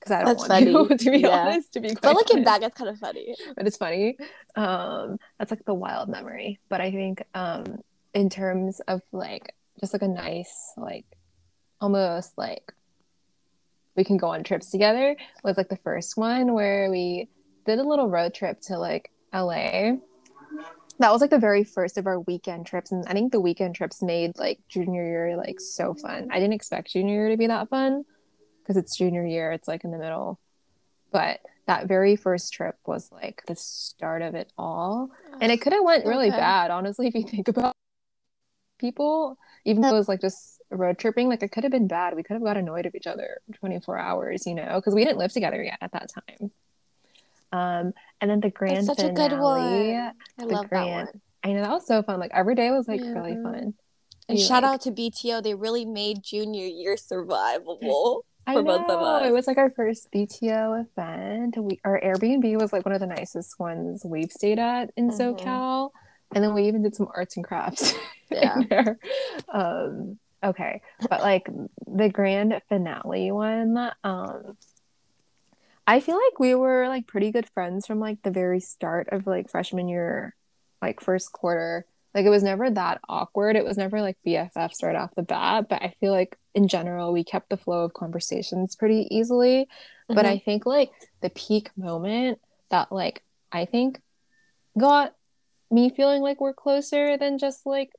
because 0.00 0.12
I 0.12 0.18
don't 0.22 0.26
That's 0.36 0.48
want 0.48 0.64
to. 0.64 0.72
funny. 0.88 0.96
To 1.04 1.10
be 1.10 1.18
Yeah. 1.20 1.28
honest, 1.46 1.72
to 1.74 1.80
be 1.80 1.88
quite 1.88 2.02
But 2.02 2.14
looking 2.14 2.36
honest 2.38 2.44
back, 2.46 2.62
it's 2.62 2.76
kind 2.76 2.90
of 2.90 2.98
funny. 2.98 3.34
but 3.56 3.66
it's 3.66 3.76
funny. 3.76 4.16
Um, 4.56 5.18
that's 5.38 5.50
like 5.50 5.64
the 5.64 5.74
wild 5.74 6.08
memory. 6.08 6.60
But 6.68 6.80
I 6.80 6.90
think 6.90 7.22
um, 7.34 7.78
in 8.12 8.28
terms 8.30 8.80
of 8.86 9.00
like 9.12 9.54
just 9.80 9.92
like 9.92 10.02
a 10.02 10.08
nice 10.08 10.72
like 10.76 11.04
almost 11.80 12.36
like 12.38 12.72
we 13.96 14.04
can 14.04 14.16
go 14.16 14.28
on 14.28 14.42
trips 14.44 14.70
together 14.70 15.16
was 15.42 15.56
like 15.56 15.68
the 15.68 15.76
first 15.78 16.16
one 16.16 16.52
where 16.52 16.90
we 16.90 17.28
did 17.66 17.78
a 17.78 17.82
little 17.82 18.08
road 18.08 18.34
trip 18.34 18.60
to 18.62 18.78
like 18.78 19.10
LA. 19.32 19.92
That 21.00 21.10
was 21.12 21.20
like 21.20 21.30
the 21.30 21.38
very 21.38 21.64
first 21.64 21.98
of 21.98 22.06
our 22.06 22.20
weekend 22.20 22.66
trips, 22.66 22.92
and 22.92 23.04
I 23.06 23.12
think 23.12 23.32
the 23.32 23.40
weekend 23.40 23.74
trips 23.74 24.00
made 24.02 24.38
like 24.38 24.60
junior 24.68 25.04
year 25.04 25.36
like 25.36 25.60
so 25.60 25.94
fun. 25.94 26.28
I 26.30 26.38
didn't 26.38 26.54
expect 26.54 26.92
junior 26.92 27.14
year 27.14 27.28
to 27.30 27.36
be 27.36 27.48
that 27.48 27.68
fun 27.68 28.04
because 28.62 28.76
it's 28.76 28.96
junior 28.96 29.26
year, 29.26 29.52
it's 29.52 29.68
like 29.68 29.84
in 29.84 29.90
the 29.90 29.98
middle. 29.98 30.38
But 31.10 31.40
that 31.66 31.88
very 31.88 32.16
first 32.16 32.52
trip 32.52 32.76
was 32.86 33.10
like 33.10 33.42
the 33.46 33.56
start 33.56 34.22
of 34.22 34.34
it 34.34 34.52
all, 34.56 35.10
and 35.40 35.50
it 35.50 35.60
could 35.60 35.72
have 35.72 35.84
went 35.84 36.06
really 36.06 36.28
Okay. 36.28 36.36
bad, 36.36 36.70
honestly, 36.70 37.06
if 37.08 37.14
you 37.14 37.24
think 37.24 37.48
about 37.48 37.74
people. 38.78 39.38
Even 39.64 39.82
though 39.82 39.88
it 39.88 39.98
was 39.98 40.08
like 40.08 40.20
just 40.20 40.60
road 40.70 40.98
tripping, 40.98 41.28
like 41.28 41.42
it 41.42 41.50
could 41.50 41.64
have 41.64 41.72
been 41.72 41.88
bad. 41.88 42.14
We 42.14 42.22
could 42.22 42.34
have 42.34 42.42
got 42.44 42.56
annoyed 42.56 42.86
of 42.86 42.94
each 42.94 43.06
other 43.06 43.38
24 43.54 43.98
hours, 43.98 44.46
you 44.46 44.54
know, 44.54 44.74
because 44.76 44.94
we 44.94 45.04
didn't 45.04 45.18
live 45.18 45.32
together 45.32 45.62
yet 45.62 45.78
at 45.80 45.92
that 45.92 46.10
time. 46.10 46.50
Um, 47.54 47.92
and 48.20 48.30
then 48.30 48.40
the 48.40 48.50
grand 48.50 48.76
That's 48.88 48.98
such 48.98 48.98
a 48.98 49.08
finale. 49.08 49.28
good 49.28 49.38
one. 49.40 50.12
I 50.40 50.44
love 50.44 50.66
that 50.70 50.86
one. 50.88 51.08
I 51.44 51.52
know 51.52 51.60
that 51.62 51.70
was 51.70 51.86
so 51.86 52.02
fun. 52.02 52.18
Like 52.18 52.32
every 52.34 52.54
day 52.54 52.70
was 52.70 52.88
like 52.88 53.00
really 53.00 53.34
fun. 53.42 53.74
And 54.28 54.38
shout 54.40 54.62
like- 54.62 54.72
out 54.72 54.80
to 54.82 54.90
BTO. 54.90 55.42
They 55.42 55.54
really 55.54 55.84
made 55.84 56.22
junior 56.22 56.66
year 56.66 56.96
survivable. 56.96 58.22
I 58.46 58.54
for 58.54 58.62
know. 58.62 58.78
both 58.78 58.90
of 58.90 59.00
us. 59.00 59.26
It 59.26 59.32
was 59.32 59.46
like 59.46 59.56
our 59.58 59.70
first 59.70 60.08
BTO 60.12 60.86
event. 60.86 61.56
We 61.58 61.80
our 61.84 61.98
Airbnb 62.00 62.60
was 62.60 62.72
like 62.72 62.84
one 62.84 62.94
of 62.94 63.00
the 63.00 63.06
nicest 63.06 63.58
ones 63.58 64.04
we've 64.04 64.30
stayed 64.32 64.58
at 64.58 64.90
in 64.96 65.10
Mhm. 65.10 65.18
SoCal. 65.38 65.90
And 66.34 66.42
then 66.42 66.52
we 66.54 66.66
even 66.68 66.82
did 66.82 66.94
some 66.96 67.08
arts 67.14 67.36
and 67.36 67.44
crafts 67.44 67.94
Yeah. 68.30 68.54
in 68.58 68.66
there. 68.68 68.98
Um, 69.48 70.18
okay. 70.42 70.82
But 71.08 71.20
like 71.20 71.48
the 71.86 72.08
grand 72.08 72.60
finale 72.68 73.30
one, 73.32 73.90
um 74.02 74.56
I 75.86 76.00
feel 76.00 76.16
like 76.16 76.38
we 76.38 76.54
were 76.54 76.88
like 76.88 77.06
pretty 77.06 77.30
good 77.30 77.48
friends 77.50 77.86
from 77.86 78.00
like 78.00 78.22
the 78.22 78.30
very 78.30 78.60
start 78.60 79.08
of 79.12 79.26
like 79.26 79.50
freshman 79.50 79.88
year, 79.88 80.34
like 80.80 81.00
first 81.02 81.32
quarter. 81.32 81.84
Like 82.14 82.24
it 82.26 82.30
was 82.30 82.42
never 82.42 82.70
that 82.70 83.00
awkward. 83.08 83.56
It 83.56 83.64
was 83.64 83.76
never 83.76 84.00
like 84.00 84.16
BFFs 84.26 84.82
right 84.82 84.94
off 84.96 85.14
the 85.16 85.22
bat. 85.22 85.66
But 85.68 85.82
I 85.82 85.94
feel 86.00 86.12
like 86.12 86.36
in 86.54 86.68
general 86.68 87.12
we 87.12 87.24
kept 87.24 87.50
the 87.50 87.56
flow 87.56 87.84
of 87.84 87.92
conversations 87.92 88.76
pretty 88.76 89.08
easily. 89.10 89.68
But 90.08 90.24
Mhm. 90.24 90.28
I 90.28 90.38
think 90.38 90.64
like 90.64 90.90
the 91.20 91.30
peak 91.30 91.70
moment 91.76 92.40
that 92.70 92.92
like 92.92 93.22
I 93.52 93.64
think 93.66 94.00
got 94.78 95.14
me 95.70 95.90
feeling 95.90 96.22
like 96.22 96.40
we're 96.40 96.54
closer 96.54 97.16
than 97.16 97.38
just 97.38 97.66
like 97.66 97.90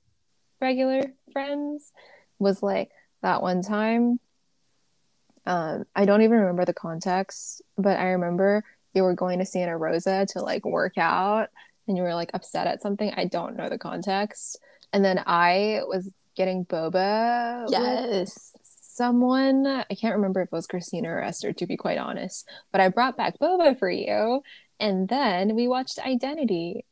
regular 0.62 1.02
friends 1.34 1.92
was 2.40 2.64
like 2.64 2.92
that 3.22 3.42
one 3.42 3.62
time. 3.62 4.20
Um, 5.46 5.86
I 5.96 6.06
don't 6.06 6.22
even 6.22 6.40
remember 6.40 6.66
the 6.66 6.74
context, 6.74 7.62
but 7.78 7.98
I 8.00 8.12
remember 8.12 8.64
you 8.94 9.04
were 9.04 9.14
going 9.14 9.40
to 9.40 9.46
Santa 9.46 9.78
Rosa 9.78 10.26
to 10.30 10.42
like 10.42 10.66
work 10.66 10.98
out 10.98 11.50
and 11.88 11.98
you 11.98 12.04
were 12.04 12.16
like 12.16 12.32
upset 12.34 12.68
at 12.68 12.82
something. 12.82 13.14
I 13.16 13.26
don't 13.26 13.56
know 13.56 13.70
the 13.70 13.78
context. 13.78 14.60
And 14.94 15.04
then 15.04 15.22
I 15.26 15.82
was 15.86 16.10
getting 16.36 16.66
boba 16.66 17.66
with 17.66 17.72
yes. 17.74 18.56
someone. 18.64 19.68
I 19.68 19.96
can't 20.00 20.16
remember 20.16 20.42
if 20.42 20.48
it 20.48 20.52
was 20.52 20.68
Christina 20.68 21.10
or 21.10 21.22
Esther, 21.22 21.54
to 21.54 21.68
be 21.68 21.78
quite 21.78 21.98
honest. 21.98 22.50
But 22.72 22.82
I 22.82 22.90
brought 22.90 23.18
back 23.18 23.38
boba 23.40 23.78
for 23.78 23.90
you. 23.90 24.42
And 24.80 25.08
then 25.08 25.56
we 25.56 25.68
watched 25.68 26.00
Identity. 26.00 26.86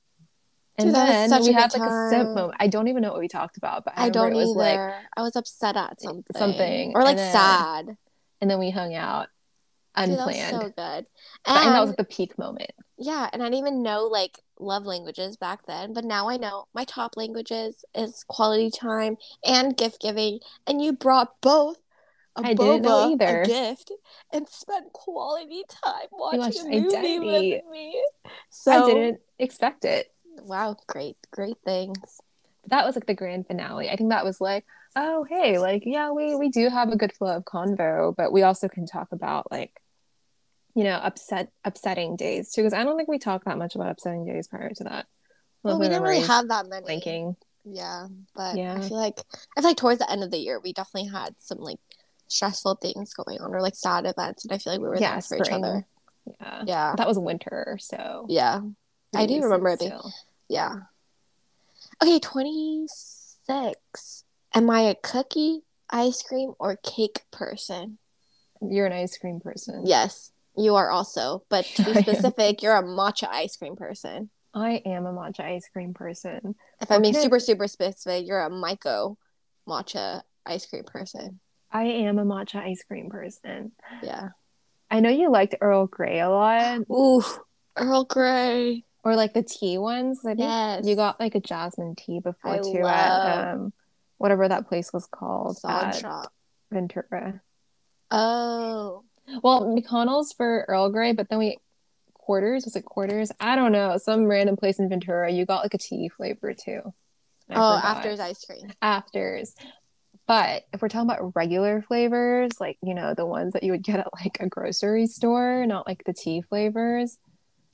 And 0.77 0.87
Dude, 0.87 0.95
then 0.95 1.43
we 1.43 1.53
had 1.53 1.73
like 1.73 1.87
a 1.87 2.09
simp 2.09 2.29
moment. 2.29 2.57
I 2.59 2.67
don't 2.67 2.87
even 2.87 3.03
know 3.03 3.11
what 3.11 3.19
we 3.19 3.27
talked 3.27 3.57
about, 3.57 3.85
but 3.85 3.93
I, 3.95 4.05
I 4.05 4.09
don't 4.09 4.33
it 4.33 4.35
was 4.35 4.49
either. 4.49 4.87
like, 4.87 4.95
I 5.15 5.21
was 5.21 5.35
upset 5.35 5.75
at 5.77 6.01
something. 6.01 6.35
something, 6.35 6.91
Or 6.95 7.03
like 7.03 7.17
then- 7.17 7.31
sad. 7.31 7.97
And 8.43 8.51
then 8.51 8.59
we 8.59 8.69
hung 8.69 8.93
out 8.93 9.27
Dude, 9.95 10.17
that 10.19 10.25
was 10.27 10.35
unplanned. 10.35 10.51
so 10.61 10.69
good. 10.75 11.05
I 11.45 11.59
think 11.61 11.71
that 11.71 11.79
was 11.79 11.89
like 11.91 11.97
the 11.97 12.03
peak 12.03 12.37
moment. 12.37 12.71
yeah, 12.97 13.29
and 13.31 13.41
I 13.41 13.45
didn't 13.45 13.59
even 13.59 13.83
know 13.83 14.03
like 14.03 14.39
love 14.59 14.85
languages 14.85 15.37
back 15.37 15.65
then, 15.65 15.93
but 15.93 16.03
now 16.03 16.27
I 16.27 16.35
know 16.37 16.65
my 16.73 16.83
top 16.83 17.15
languages 17.15 17.85
is 17.95 18.25
quality 18.27 18.69
time 18.69 19.15
and 19.45 19.77
gift 19.77 20.01
giving, 20.01 20.39
and 20.67 20.81
you 20.81 20.91
brought 20.93 21.39
both 21.41 21.77
a 22.35 22.41
I 22.43 22.53
didn't 22.53 22.81
know 22.81 23.11
either. 23.13 23.43
a 23.43 23.45
gift, 23.47 23.91
and 24.33 24.49
spent 24.49 24.91
quality 24.91 25.63
time 25.69 26.07
watching 26.11 26.39
watched 26.39 26.59
a 26.59 26.63
movie 26.81 26.97
Identity. 26.97 27.51
with 27.61 27.71
me. 27.71 28.03
So 28.49 28.71
I 28.71 28.85
didn't 28.85 29.21
expect 29.39 29.85
it. 29.85 30.07
wow, 30.41 30.75
great, 30.87 31.17
great 31.31 31.57
things. 31.63 32.19
that 32.67 32.85
was 32.85 32.95
like 32.95 33.05
the 33.05 33.13
grand 33.13 33.45
finale. 33.47 33.89
I 33.89 33.95
think 33.95 34.09
that 34.09 34.25
was 34.25 34.41
like, 34.41 34.65
oh 34.95 35.25
hey, 35.29 35.59
like 35.59 35.83
yeah, 35.85 36.11
we 36.11 36.35
we 36.35 36.49
do 36.49 36.69
have 36.69 36.89
a 36.89 36.97
good 36.97 37.13
flow 37.13 37.35
of 37.37 37.45
convo, 37.45 38.15
but 38.15 38.31
we 38.31 38.43
also 38.43 38.67
can 38.67 38.85
talk 38.85 39.11
about 39.11 39.51
like 39.51 39.71
you 40.75 40.83
know 40.83 40.95
upset 40.95 41.49
upsetting 41.63 42.15
days 42.15 42.51
too 42.51 42.61
because 42.61 42.73
I 42.73 42.83
don't 42.83 42.97
think 42.97 43.09
we 43.09 43.19
talked 43.19 43.45
that 43.45 43.57
much 43.57 43.75
about 43.75 43.91
upsetting 43.91 44.25
days 44.25 44.47
prior 44.47 44.71
to 44.71 44.83
that. 44.85 45.07
Well, 45.63 45.79
we 45.79 45.87
didn't 45.87 46.03
really 46.03 46.25
have 46.27 46.49
that 46.49 46.67
many. 46.67 46.85
Linking. 46.85 47.35
Yeah, 47.65 48.07
but 48.35 48.57
yeah. 48.57 48.75
I 48.75 48.81
feel 48.81 48.97
like 48.97 49.19
I 49.57 49.61
feel 49.61 49.69
like 49.69 49.77
towards 49.77 49.99
the 49.99 50.11
end 50.11 50.23
of 50.23 50.31
the 50.31 50.37
year 50.37 50.59
we 50.59 50.73
definitely 50.73 51.09
had 51.09 51.35
some 51.39 51.59
like 51.59 51.79
stressful 52.27 52.75
things 52.75 53.13
going 53.13 53.39
on 53.39 53.53
or 53.53 53.61
like 53.61 53.75
sad 53.75 54.05
events, 54.05 54.43
and 54.43 54.51
I 54.51 54.57
feel 54.57 54.73
like 54.73 54.81
we 54.81 54.87
were 54.87 54.95
yeah, 54.97 55.11
there 55.11 55.21
for 55.21 55.37
spring. 55.37 55.41
each 55.45 55.51
other. 55.51 55.85
Yeah, 56.25 56.63
yeah, 56.65 56.93
that 56.97 57.07
was 57.07 57.17
winter, 57.17 57.77
so 57.79 58.25
yeah, 58.29 58.61
I 59.15 59.25
do 59.25 59.41
remember 59.41 59.69
it. 59.69 59.79
Being, 59.79 59.99
yeah. 60.49 60.75
Okay, 62.01 62.19
twenty 62.19 62.85
six. 62.87 64.22
Am 64.53 64.69
I 64.69 64.81
a 64.81 64.95
cookie, 64.95 65.61
ice 65.89 66.21
cream, 66.21 66.53
or 66.59 66.77
cake 66.77 67.21
person? 67.31 67.97
You're 68.61 68.85
an 68.85 68.93
ice 68.93 69.17
cream 69.17 69.39
person. 69.39 69.83
Yes, 69.85 70.31
you 70.55 70.75
are 70.75 70.91
also. 70.91 71.43
But 71.49 71.65
to 71.75 71.83
be 71.83 71.93
specific, 72.01 72.61
you're 72.61 72.75
a 72.75 72.83
matcha 72.83 73.27
ice 73.29 73.57
cream 73.57 73.75
person. 73.75 74.29
I 74.53 74.81
am 74.85 75.05
a 75.05 75.13
matcha 75.13 75.41
ice 75.41 75.67
cream 75.73 75.93
person. 75.93 76.55
If 76.79 76.91
I'm 76.91 77.01
being 77.01 77.15
super, 77.15 77.39
super 77.39 77.67
specific, 77.67 78.27
you're 78.27 78.41
a 78.41 78.51
Maiko 78.51 79.15
matcha 79.67 80.21
ice 80.45 80.65
cream 80.67 80.83
person. 80.83 81.39
I 81.71 81.85
am 81.85 82.19
a 82.19 82.25
matcha 82.25 82.57
ice 82.57 82.83
cream 82.83 83.09
person. 83.09 83.71
Yeah. 84.03 84.29
I 84.91 84.99
know 84.99 85.09
you 85.09 85.31
liked 85.31 85.55
Earl 85.59 85.87
Grey 85.87 86.19
a 86.19 86.29
lot. 86.29 86.81
Ooh, 86.91 87.23
Earl 87.75 88.03
Grey. 88.03 88.85
Or 89.03 89.15
like 89.15 89.33
the 89.33 89.41
tea 89.41 89.79
ones. 89.79 90.19
I 90.23 90.29
think 90.29 90.39
yes. 90.39 90.85
you 90.85 90.95
got 90.95 91.19
like 91.19 91.33
a 91.33 91.39
jasmine 91.39 91.95
tea 91.95 92.19
before 92.19 92.51
I 92.51 92.57
too 92.59 92.83
love... 92.83 92.85
at 92.85 93.53
um, 93.55 93.73
whatever 94.17 94.47
that 94.47 94.67
place 94.67 94.91
was 94.93 95.07
called. 95.07 95.57
Sod 95.57 95.83
uh, 95.85 95.91
Shop. 95.91 96.33
Ventura. 96.71 97.41
Oh. 98.11 99.03
Well, 99.41 99.65
McConnell's 99.65 100.33
for 100.33 100.65
Earl 100.67 100.89
Grey, 100.89 101.13
but 101.13 101.29
then 101.29 101.39
we 101.39 101.57
quarters 102.23 102.63
was 102.63 102.75
it 102.75 102.85
quarters 102.85 103.31
i 103.41 103.53
don't 103.55 103.73
know 103.73 103.97
some 103.97 104.25
random 104.25 104.55
place 104.55 104.79
in 104.79 104.87
ventura 104.87 105.29
you 105.29 105.45
got 105.45 105.61
like 105.61 105.73
a 105.73 105.77
tea 105.77 106.07
flavor 106.07 106.53
too 106.53 106.81
I 107.49 107.55
oh 107.55 107.77
forgot. 107.77 107.83
afters 107.83 108.19
ice 108.21 108.45
cream 108.45 108.71
afters 108.81 109.55
but 110.25 110.63
if 110.71 110.81
we're 110.81 110.87
talking 110.87 111.09
about 111.09 111.35
regular 111.35 111.81
flavors 111.81 112.51
like 112.61 112.77
you 112.81 112.93
know 112.93 113.13
the 113.13 113.25
ones 113.25 113.53
that 113.53 113.63
you 113.63 113.73
would 113.73 113.83
get 113.83 113.99
at 113.99 114.07
like 114.13 114.37
a 114.39 114.47
grocery 114.47 115.05
store 115.05 115.65
not 115.65 115.85
like 115.85 116.03
the 116.05 116.13
tea 116.13 116.41
flavors 116.41 117.17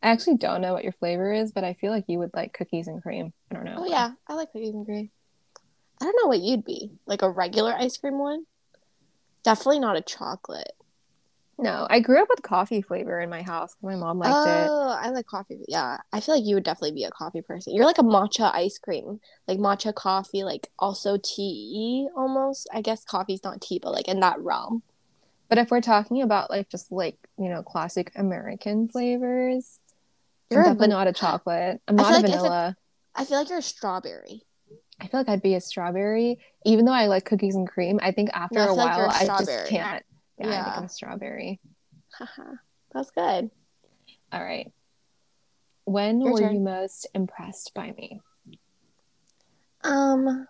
i 0.02 0.10
actually 0.10 0.38
don't 0.38 0.61
know 0.61 0.74
what 0.74 0.84
your 0.84 0.94
flavor 0.94 1.32
is 1.32 1.52
but 1.52 1.64
i 1.64 1.74
feel 1.74 1.91
like 1.91 2.06
you 2.07 2.18
would 2.18 2.34
like 2.34 2.52
cookies 2.52 2.88
and 2.88 3.03
cream 3.03 3.32
i 3.52 3.53
don't 3.53 3.66
know 3.66 3.76
oh 3.78 3.86
yeah 3.86 4.11
i 4.28 4.34
like 4.34 4.52
cookies 4.52 4.74
and 4.74 4.86
cream 4.86 5.11
i 6.01 6.05
don't 6.05 6.15
know 6.21 6.27
what 6.27 6.39
you'd 6.39 6.65
be 6.65 6.91
like 7.05 7.21
a 7.21 7.30
regular 7.30 7.73
ice 7.73 7.97
cream 7.97 8.17
one 8.17 8.45
definitely 9.43 9.80
not 9.80 9.97
a 9.97 10.01
chocolate 10.01 10.73
no, 11.61 11.85
I 11.89 11.99
grew 11.99 12.21
up 12.21 12.30
with 12.30 12.41
coffee 12.41 12.81
flavor 12.81 13.19
in 13.19 13.30
my 13.30 13.41
house. 13.41 13.76
My 13.81 13.95
mom 13.95 14.19
liked 14.19 14.34
oh, 14.34 14.43
it. 14.43 14.67
Oh, 14.69 14.97
I 14.97 15.09
like 15.09 15.26
coffee. 15.26 15.59
Yeah, 15.67 15.97
I 16.13 16.21
feel 16.21 16.35
like 16.35 16.45
you 16.45 16.55
would 16.55 16.63
definitely 16.63 16.93
be 16.93 17.03
a 17.03 17.11
coffee 17.11 17.41
person. 17.41 17.76
You're 17.76 17.85
like 17.85 17.97
a 17.97 18.03
matcha 18.03 18.53
ice 18.53 18.77
cream, 18.77 19.19
like 19.45 19.59
matcha 19.59 19.93
coffee, 19.93 20.45
like 20.45 20.69
also 20.80 21.17
tea 21.21 22.07
almost. 22.15 22.69
I 22.73 22.81
guess 22.81 23.03
coffee's 23.03 23.43
not 23.43 23.59
tea, 23.59 23.80
but 23.80 23.91
like 23.91 24.07
in 24.07 24.21
that 24.21 24.39
realm. 24.39 24.84
But 25.49 25.57
if 25.57 25.69
we're 25.69 25.81
talking 25.81 26.21
about 26.21 26.49
like 26.49 26.69
just 26.69 26.93
like 26.93 27.17
you 27.38 27.49
know 27.49 27.61
classic 27.61 28.13
American 28.15 28.88
flavors, 28.88 29.80
you're 30.49 30.63
definitely 30.63 30.88
van- 30.88 30.89
not 30.91 31.07
a 31.07 31.13
chocolate. 31.13 31.81
I'm 31.89 31.97
not 31.97 32.11
a 32.11 32.13
like 32.13 32.26
vanilla. 32.26 32.77
I 33.15 33.26
feel 33.26 33.38
like 33.38 33.49
you're 33.49 33.57
a 33.57 33.63
strawberry. 33.63 34.43
I 35.01 35.07
feel 35.07 35.19
like 35.19 35.30
I'd 35.30 35.41
be 35.41 35.55
a 35.55 35.61
strawberry, 35.61 36.39
even 36.65 36.85
though 36.85 36.93
I 36.93 37.07
like 37.07 37.26
cookies 37.26 37.55
and 37.55 37.67
cream. 37.67 37.99
I 38.01 38.11
think 38.11 38.30
after 38.34 38.59
no, 38.59 38.69
a 38.69 38.76
while, 38.76 39.07
like 39.07 39.21
I 39.21 39.26
just 39.26 39.67
can't. 39.67 40.03
Yeah, 40.38 40.47
yeah. 40.47 40.61
I 40.61 40.63
think 40.63 40.77
I'm 40.77 40.84
a 40.84 40.89
strawberry. 40.89 41.59
That's 42.93 43.11
good. 43.11 43.49
All 44.31 44.43
right. 44.43 44.71
When 45.85 46.21
Your 46.21 46.34
were 46.34 46.39
turn. 46.39 46.55
you 46.55 46.59
most 46.59 47.07
impressed 47.13 47.73
by 47.73 47.91
me? 47.91 48.21
Um, 49.84 50.45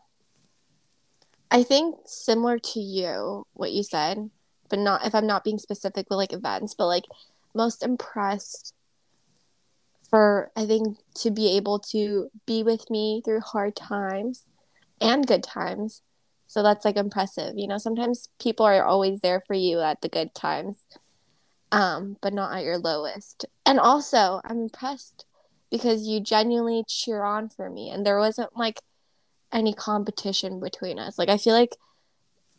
I 1.52 1.64
think 1.64 1.96
similar 2.06 2.60
to 2.60 2.80
you, 2.80 3.46
what 3.54 3.72
you 3.72 3.84
said, 3.84 4.30
but 4.70 4.80
not 4.80 5.06
if 5.06 5.16
I'm 5.16 5.28
not 5.28 5.44
being 5.44 5.60
specific 5.60 6.08
with 6.10 6.18
like 6.18 6.34
events, 6.34 6.74
but 6.74 6.88
like 6.88 7.06
most 7.54 7.84
impressed 7.84 8.74
for 10.10 10.52
I 10.56 10.66
think 10.66 10.98
to 11.16 11.32
be 11.32 11.56
able 11.58 11.80
to 11.92 12.30
be 12.46 12.64
with 12.64 12.90
me 12.90 13.22
through 13.24 13.42
hard 13.42 13.76
times 13.76 14.44
and 15.00 15.26
good 15.26 15.44
times 15.44 16.02
so 16.50 16.64
that's 16.64 16.84
like 16.84 16.98
impressive. 16.98 17.60
You 17.60 17.68
know, 17.68 17.78
sometimes 17.78 18.28
people 18.42 18.66
are 18.66 18.84
always 18.84 19.22
there 19.22 19.40
for 19.46 19.54
you 19.54 19.82
at 19.82 20.02
the 20.02 20.10
good 20.10 20.34
times, 20.34 20.84
um, 21.72 22.18
but 22.24 22.34
not 22.34 22.58
at 22.58 22.64
your 22.64 22.80
lowest. 22.80 23.46
And 23.68 23.80
also, 23.80 24.42
I'm 24.44 24.64
impressed 24.64 25.26
because 25.70 26.08
you 26.08 26.20
genuinely 26.20 26.84
cheer 26.88 27.22
on 27.22 27.50
for 27.50 27.70
me, 27.70 27.92
and 27.92 28.04
there 28.04 28.18
wasn't 28.18 28.58
like 28.58 28.82
any 29.54 29.76
competition 29.76 30.60
between 30.60 30.98
us. 30.98 31.20
Like 31.20 31.30
I 31.30 31.38
feel 31.38 31.54
like 31.54 31.78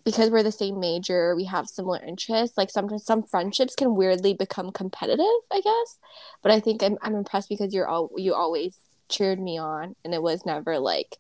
because 0.04 0.30
we're 0.30 0.42
the 0.42 0.52
same 0.52 0.80
major, 0.80 1.34
we 1.36 1.44
have 1.44 1.68
similar 1.68 2.02
interests. 2.04 2.56
Like 2.56 2.70
sometimes 2.70 3.04
some 3.04 3.22
friendships 3.22 3.74
can 3.74 3.94
weirdly 3.94 4.34
become 4.34 4.72
competitive, 4.72 5.26
I 5.52 5.60
guess. 5.60 5.98
But 6.42 6.52
I 6.52 6.60
think 6.60 6.82
I'm 6.82 6.98
I'm 7.02 7.14
impressed 7.14 7.48
because 7.48 7.74
you're 7.74 7.88
all 7.88 8.10
you 8.16 8.34
always 8.34 8.78
cheered 9.08 9.40
me 9.40 9.58
on, 9.58 9.96
and 10.04 10.14
it 10.14 10.22
was 10.22 10.46
never 10.46 10.78
like 10.78 11.18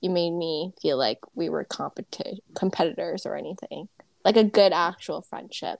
you 0.00 0.10
made 0.10 0.32
me 0.32 0.72
feel 0.80 0.96
like 0.96 1.18
we 1.34 1.48
were 1.48 1.64
competi- 1.64 2.38
competitors 2.54 3.26
or 3.26 3.36
anything 3.36 3.88
like 4.24 4.36
a 4.36 4.44
good 4.44 4.72
actual 4.72 5.20
friendship 5.22 5.78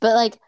but 0.00 0.14
like 0.14 0.38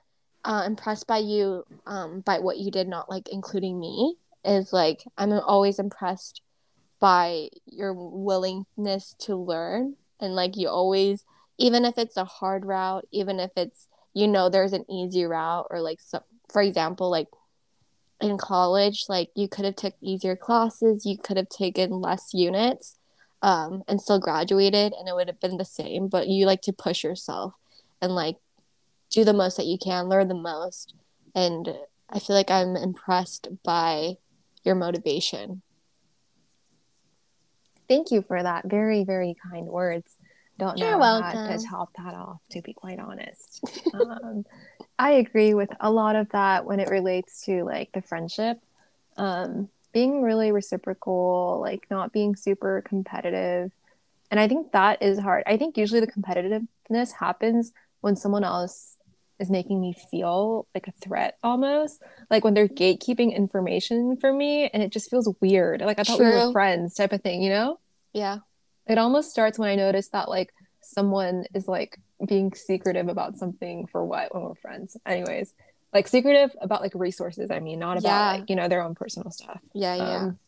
uh, 0.45 0.63
impressed 0.67 1.07
by 1.07 1.19
you 1.19 1.65
um, 1.87 2.21
by 2.21 2.39
what 2.39 2.59
you 2.59 2.71
did 2.71 2.89
not 2.89 3.11
like 3.11 3.29
including 3.29 3.79
me 3.79 4.17
is 4.45 4.73
like 4.73 5.05
i'm 5.19 5.33
always 5.33 5.79
impressed 5.79 6.41
by 7.01 7.49
your 7.67 7.93
willingness 7.93 9.15
to 9.19 9.37
learn 9.37 9.97
and 10.21 10.35
like 10.35 10.57
you 10.57 10.69
always 10.69 11.25
even 11.59 11.85
if 11.85 11.97
it's 11.99 12.17
a 12.17 12.25
hard 12.25 12.65
route 12.65 13.07
even 13.13 13.41
if 13.41 13.51
it's 13.57 13.89
you 14.15 14.27
know 14.27 14.49
there's 14.49 14.73
an 14.73 14.85
easy 14.91 15.25
route 15.25 15.67
or 15.71 15.81
like 15.81 16.01
so 16.01 16.21
for 16.51 16.63
example 16.63 17.11
like 17.11 17.29
in 18.21 18.39
college 18.39 19.05
like 19.09 19.29
you 19.35 19.49
could 19.49 19.65
have 19.65 19.77
took 19.77 19.95
easier 20.01 20.37
classes 20.37 21.05
you 21.05 21.19
could 21.19 21.37
have 21.37 21.49
taken 21.49 22.01
less 22.01 22.31
units 22.33 22.97
um, 23.43 23.83
and 23.87 24.01
still 24.01 24.19
graduated 24.19 24.95
and 24.99 25.09
it 25.09 25.15
would 25.15 25.29
have 25.29 25.41
been 25.41 25.59
the 25.59 25.65
same 25.65 26.09
but 26.09 26.27
you 26.27 26.47
like 26.47 26.63
to 26.63 26.73
push 26.73 27.05
yourself 27.05 27.53
and 28.01 28.15
like 28.15 28.37
do 29.11 29.25
the 29.25 29.33
most 29.33 29.57
that 29.57 29.67
you 29.67 29.79
can 29.79 30.09
learn 30.09 30.29
the 30.29 30.35
most. 30.35 30.95
And 31.35 31.69
i 32.09 32.21
feel 32.21 32.37
like 32.37 32.53
i'm 32.53 32.77
impressed 32.77 33.49
by 33.65 34.17
your 34.63 34.77
motivation 34.77 35.61
thank 37.89 38.11
you 38.11 38.23
for 38.23 38.43
that 38.43 38.65
very 38.67 39.05
very 39.05 39.35
kind 39.51 39.67
words 39.67 40.17
don't 40.59 40.79
You're 40.79 40.93
know 40.93 40.99
welcome. 40.99 41.39
how 41.39 41.57
to 41.57 41.65
top 41.65 41.91
that 41.97 42.15
off 42.15 42.41
to 42.51 42.63
be 42.63 42.73
quite 42.73 42.99
honest 42.99 43.61
um, 43.95 44.45
i 44.99 45.13
agree 45.13 45.55
with 45.55 45.71
a 45.81 45.91
lot 45.91 46.17
of 46.17 46.29
that 46.31 46.65
when 46.65 46.81
it 46.81 46.91
relates 46.91 47.45
to 47.45 47.65
like 47.65 47.93
the 47.93 48.03
friendship 48.03 48.59
um, 49.17 49.69
being 49.97 50.21
really 50.21 50.53
reciprocal, 50.53 51.59
like 51.63 51.87
not 51.91 52.13
being 52.13 52.37
super 52.37 52.83
competitive. 52.87 53.73
And 54.31 54.39
I 54.39 54.47
think 54.47 54.73
that 54.73 55.03
is 55.03 55.19
hard. 55.19 55.43
I 55.47 55.57
think 55.57 55.79
usually 55.79 56.01
the 56.01 56.07
competitiveness 56.07 57.13
happens 57.13 57.73
when 58.03 58.15
someone 58.15 58.45
else 58.45 58.97
is 59.39 59.51
making 59.51 59.81
me 59.81 59.95
feel 60.11 60.67
like 60.75 60.89
a 60.89 60.93
threat 60.93 61.39
almost. 61.43 62.03
Like 62.31 62.45
when 62.45 62.55
they're 62.55 62.69
gatekeeping 62.69 63.35
information 63.35 64.17
for 64.17 64.33
me 64.33 64.69
and 64.69 64.83
it 64.83 64.93
just 64.93 65.11
feels 65.11 65.33
weird. 65.41 65.81
Like 65.81 65.99
I 65.99 66.05
thought 66.05 66.19
True. 66.19 66.31
we 66.31 66.47
were 66.47 66.53
friends 66.53 66.95
type 66.95 67.13
of 67.13 67.23
thing, 67.23 67.43
you 67.43 67.51
know? 67.51 67.79
Yeah. 68.13 68.39
It 68.87 68.99
almost 68.99 69.31
starts 69.31 69.59
when 69.59 69.69
I 69.69 69.75
notice 69.75 70.09
that 70.09 70.29
like 70.29 70.53
someone 70.81 71.45
is 71.55 71.69
like 71.69 71.99
being 72.27 72.55
secretive 72.55 73.09
about 73.09 73.37
something 73.37 73.87
for 73.89 74.05
what 74.05 74.35
when 74.35 74.45
we're 74.45 74.55
friends. 74.55 74.97
Anyways, 75.05 75.55
like 75.97 76.09
secretive 76.09 76.55
about 76.61 76.83
like 76.83 76.93
resources 76.95 77.51
i 77.51 77.59
mean 77.59 77.79
not 77.79 77.99
about 77.99 78.09
yeah. 78.09 78.33
like 78.33 78.51
you 78.51 78.57
know 78.57 78.69
their 78.69 78.83
own 78.83 78.95
personal 78.95 79.31
stuff 79.31 79.61
yeah 79.73 79.95
yeah 79.95 80.17
um, 80.17 80.39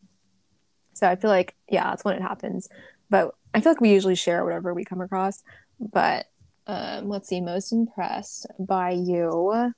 so 0.93 1.09
i 1.09 1.17
feel 1.17 1.31
like 1.31 1.55
yeah 1.69 1.85
that's 1.85 2.05
when 2.05 2.15
it 2.15 2.23
happens 2.23 2.69
but 3.09 3.35
i 3.55 3.61
feel 3.61 3.73
like 3.73 3.81
we 3.81 3.91
usually 3.91 4.15
share 4.15 4.45
whatever 4.45 4.75
we 4.75 4.85
come 4.85 5.01
across 5.01 5.43
but 5.81 6.27
um 6.69 7.09
let's 7.09 7.29
see 7.29 7.41
most 7.41 7.73
impressed 7.73 8.47
by 8.59 8.91
you. 8.91 9.73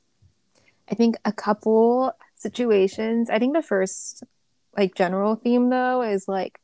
I 0.90 0.94
think 0.94 1.16
a 1.24 1.32
couple 1.32 2.12
situations. 2.36 3.30
I 3.30 3.38
think 3.38 3.54
the 3.54 3.62
first 3.62 4.24
like 4.76 4.94
general 4.94 5.36
theme 5.36 5.70
though 5.70 6.02
is 6.02 6.28
like 6.28 6.58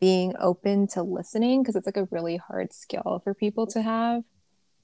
being 0.00 0.34
open 0.40 0.86
to 0.88 1.02
listening 1.02 1.62
because 1.62 1.76
it's 1.76 1.86
like 1.86 1.96
a 1.96 2.08
really 2.10 2.36
hard 2.36 2.72
skill 2.72 3.20
for 3.22 3.34
people 3.34 3.66
to 3.68 3.82
have. 3.82 4.24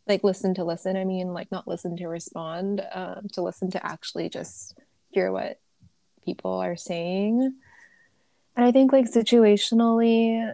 Like 0.06 0.22
listen 0.22 0.52
to 0.54 0.64
listen 0.64 0.98
i 0.98 1.04
mean 1.04 1.32
like 1.32 1.50
not 1.50 1.66
listen 1.66 1.96
to 1.96 2.08
respond 2.08 2.82
um, 2.92 3.26
to 3.32 3.40
listen 3.40 3.70
to 3.70 3.86
actually 3.86 4.28
just 4.28 4.76
hear 5.10 5.32
what 5.32 5.58
people 6.24 6.52
are 6.52 6.76
saying. 6.76 7.54
And 8.56 8.64
I 8.64 8.72
think 8.72 8.92
like 8.92 9.06
situationally, 9.06 10.52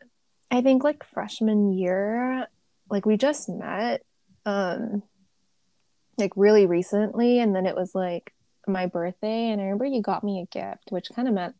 I 0.50 0.62
think 0.62 0.84
like 0.84 1.04
freshman 1.04 1.72
year, 1.72 2.46
like 2.90 3.06
we 3.06 3.16
just 3.16 3.48
met 3.48 4.02
um 4.46 5.02
like 6.18 6.32
really 6.36 6.66
recently 6.66 7.38
and 7.38 7.54
then 7.54 7.66
it 7.66 7.74
was 7.74 7.94
like 7.94 8.32
my 8.66 8.86
birthday 8.86 9.48
and 9.48 9.60
I 9.60 9.64
remember 9.64 9.86
you 9.86 10.02
got 10.02 10.22
me 10.22 10.40
a 10.40 10.46
gift 10.46 10.90
which 10.90 11.08
kind 11.14 11.28
of 11.28 11.34
meant 11.34 11.54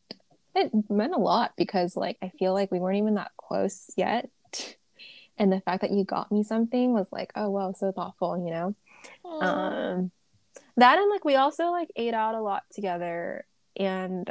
it 0.54 0.70
meant 0.90 1.14
a 1.14 1.18
lot 1.18 1.52
because 1.56 1.96
like 1.96 2.18
I 2.22 2.28
feel 2.38 2.52
like 2.52 2.70
we 2.70 2.78
weren't 2.78 2.98
even 2.98 3.14
that 3.14 3.32
close 3.36 3.90
yet. 3.96 4.28
And 5.38 5.50
the 5.50 5.62
fact 5.62 5.80
that 5.80 5.90
you 5.90 6.04
got 6.04 6.30
me 6.30 6.42
something 6.42 6.92
was 6.92 7.06
like, 7.10 7.32
oh 7.34 7.48
wow, 7.48 7.72
so 7.72 7.92
thoughtful, 7.92 8.44
you 8.44 8.50
know. 8.50 8.74
Aww. 9.24 9.42
Um 9.42 10.10
that 10.76 10.98
and 10.98 11.10
like 11.10 11.24
we 11.24 11.36
also 11.36 11.70
like 11.70 11.90
ate 11.96 12.12
out 12.12 12.34
a 12.34 12.42
lot 12.42 12.64
together 12.70 13.46
and 13.74 14.30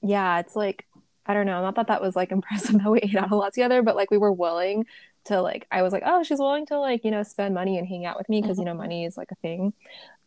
yeah, 0.00 0.38
it's 0.38 0.56
like 0.56 0.86
I 1.26 1.34
don't 1.34 1.44
know, 1.44 1.60
not 1.60 1.74
that 1.74 1.88
that 1.88 2.00
was 2.00 2.16
like 2.16 2.32
impressive 2.38 2.78
that 2.78 2.90
we 2.90 3.00
ate 3.00 3.14
out 3.14 3.30
a 3.30 3.36
lot 3.36 3.52
together, 3.52 3.82
but 3.82 3.94
like 3.94 4.10
we 4.10 4.16
were 4.16 4.32
willing 4.32 4.86
to 5.26 5.40
like 5.42 5.66
I 5.70 5.82
was 5.82 5.92
like, 5.92 6.02
oh, 6.06 6.22
she's 6.22 6.38
willing 6.38 6.66
to 6.66 6.78
like, 6.78 7.04
you 7.04 7.10
know, 7.10 7.22
spend 7.22 7.54
money 7.54 7.78
and 7.78 7.86
hang 7.86 8.06
out 8.06 8.16
with 8.16 8.28
me 8.28 8.40
because 8.40 8.58
you 8.58 8.64
know 8.64 8.74
money 8.74 9.04
is 9.04 9.16
like 9.16 9.30
a 9.30 9.36
thing. 9.36 9.72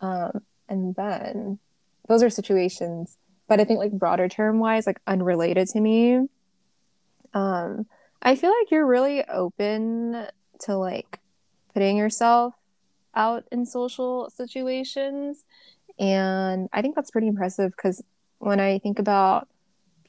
Um 0.01 0.41
and 0.67 0.95
then 0.95 1.59
those 2.07 2.23
are 2.23 2.29
situations 2.29 3.17
but 3.49 3.59
I 3.59 3.65
think 3.65 3.79
like 3.79 3.91
broader 3.91 4.29
term 4.29 4.59
wise, 4.59 4.85
like 4.85 5.01
unrelated 5.07 5.67
to 5.69 5.81
me, 5.81 6.27
um, 7.33 7.87
I 8.21 8.35
feel 8.35 8.51
like 8.51 8.71
you're 8.71 8.85
really 8.85 9.25
open 9.25 10.27
to 10.61 10.77
like 10.77 11.19
putting 11.73 11.97
yourself 11.97 12.53
out 13.15 13.43
in 13.51 13.65
social 13.65 14.29
situations. 14.29 15.43
And 15.97 16.69
I 16.71 16.81
think 16.81 16.95
that's 16.95 17.11
pretty 17.11 17.27
impressive 17.27 17.71
because 17.75 18.03
when 18.37 18.59
I 18.59 18.77
think 18.79 18.99
about 18.99 19.47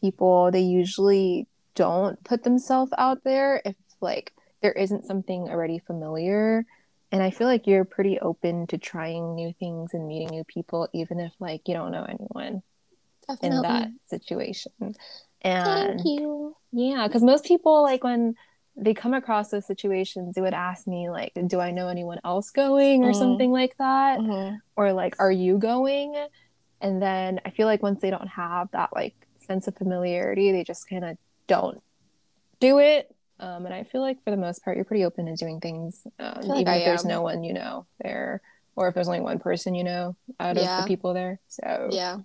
people, 0.00 0.50
they 0.50 0.60
usually 0.60 1.46
don't 1.74 2.22
put 2.24 2.44
themselves 2.44 2.92
out 2.98 3.24
there 3.24 3.62
if 3.64 3.74
like 4.02 4.34
there 4.62 4.72
isn't 4.72 5.06
something 5.06 5.48
already 5.48 5.78
familiar. 5.78 6.64
And 7.12 7.22
I 7.22 7.30
feel 7.30 7.46
like 7.48 7.66
you're 7.66 7.84
pretty 7.84 8.20
open 8.20 8.66
to 8.68 8.78
trying 8.78 9.34
new 9.34 9.52
things 9.58 9.94
and 9.94 10.06
meeting 10.06 10.28
new 10.30 10.44
people, 10.44 10.88
even 10.92 11.18
if 11.18 11.32
like 11.40 11.62
you 11.66 11.74
don't 11.74 11.90
know 11.90 12.04
anyone 12.04 12.62
Definitely. 13.26 13.56
in 13.56 13.62
that 13.62 13.88
situation. 14.06 14.72
And 15.42 15.64
Thank 16.00 16.04
you. 16.04 16.54
yeah, 16.72 17.06
because 17.08 17.22
most 17.22 17.44
people 17.44 17.82
like 17.82 18.04
when 18.04 18.34
they 18.76 18.94
come 18.94 19.14
across 19.14 19.50
those 19.50 19.66
situations, 19.66 20.34
they 20.34 20.40
would 20.40 20.54
ask 20.54 20.86
me 20.86 21.10
like, 21.10 21.32
"Do 21.48 21.58
I 21.58 21.72
know 21.72 21.88
anyone 21.88 22.20
else 22.24 22.50
going?" 22.50 23.04
or 23.04 23.10
Mhm. 23.10 23.14
something 23.18 23.50
like 23.50 23.76
that, 23.78 24.20
Mhm. 24.20 24.60
or 24.76 24.92
like, 24.92 25.16
"Are 25.18 25.32
you 25.32 25.58
going?" 25.58 26.14
And 26.80 27.02
then 27.02 27.40
I 27.44 27.50
feel 27.50 27.66
like 27.66 27.82
once 27.82 28.00
they 28.00 28.10
don't 28.10 28.28
have 28.28 28.70
that 28.70 28.90
like 28.94 29.14
sense 29.40 29.66
of 29.66 29.76
familiarity, 29.76 30.52
they 30.52 30.62
just 30.64 30.88
kind 30.88 31.04
of 31.04 31.18
don't 31.48 31.82
do 32.60 32.78
it. 32.78 33.14
Um, 33.40 33.64
and 33.64 33.74
I 33.74 33.84
feel 33.84 34.02
like 34.02 34.22
for 34.22 34.30
the 34.30 34.36
most 34.36 34.62
part, 34.64 34.76
you're 34.76 34.84
pretty 34.84 35.04
open 35.04 35.26
to 35.26 35.34
doing 35.34 35.60
things, 35.60 36.06
um, 36.18 36.42
like 36.42 36.60
even 36.60 36.68
I 36.74 36.76
if 36.76 36.84
there's 36.84 37.04
no 37.04 37.22
one 37.22 37.42
you 37.42 37.54
know 37.54 37.86
there, 38.02 38.42
or 38.76 38.88
if 38.88 38.94
there's 38.94 39.08
only 39.08 39.20
one 39.20 39.38
person 39.38 39.74
you 39.74 39.82
know 39.82 40.14
out 40.38 40.56
of 40.58 40.68
the 40.76 40.84
people 40.86 41.14
there. 41.14 41.40
So 41.48 41.88
Yeah. 41.90 42.18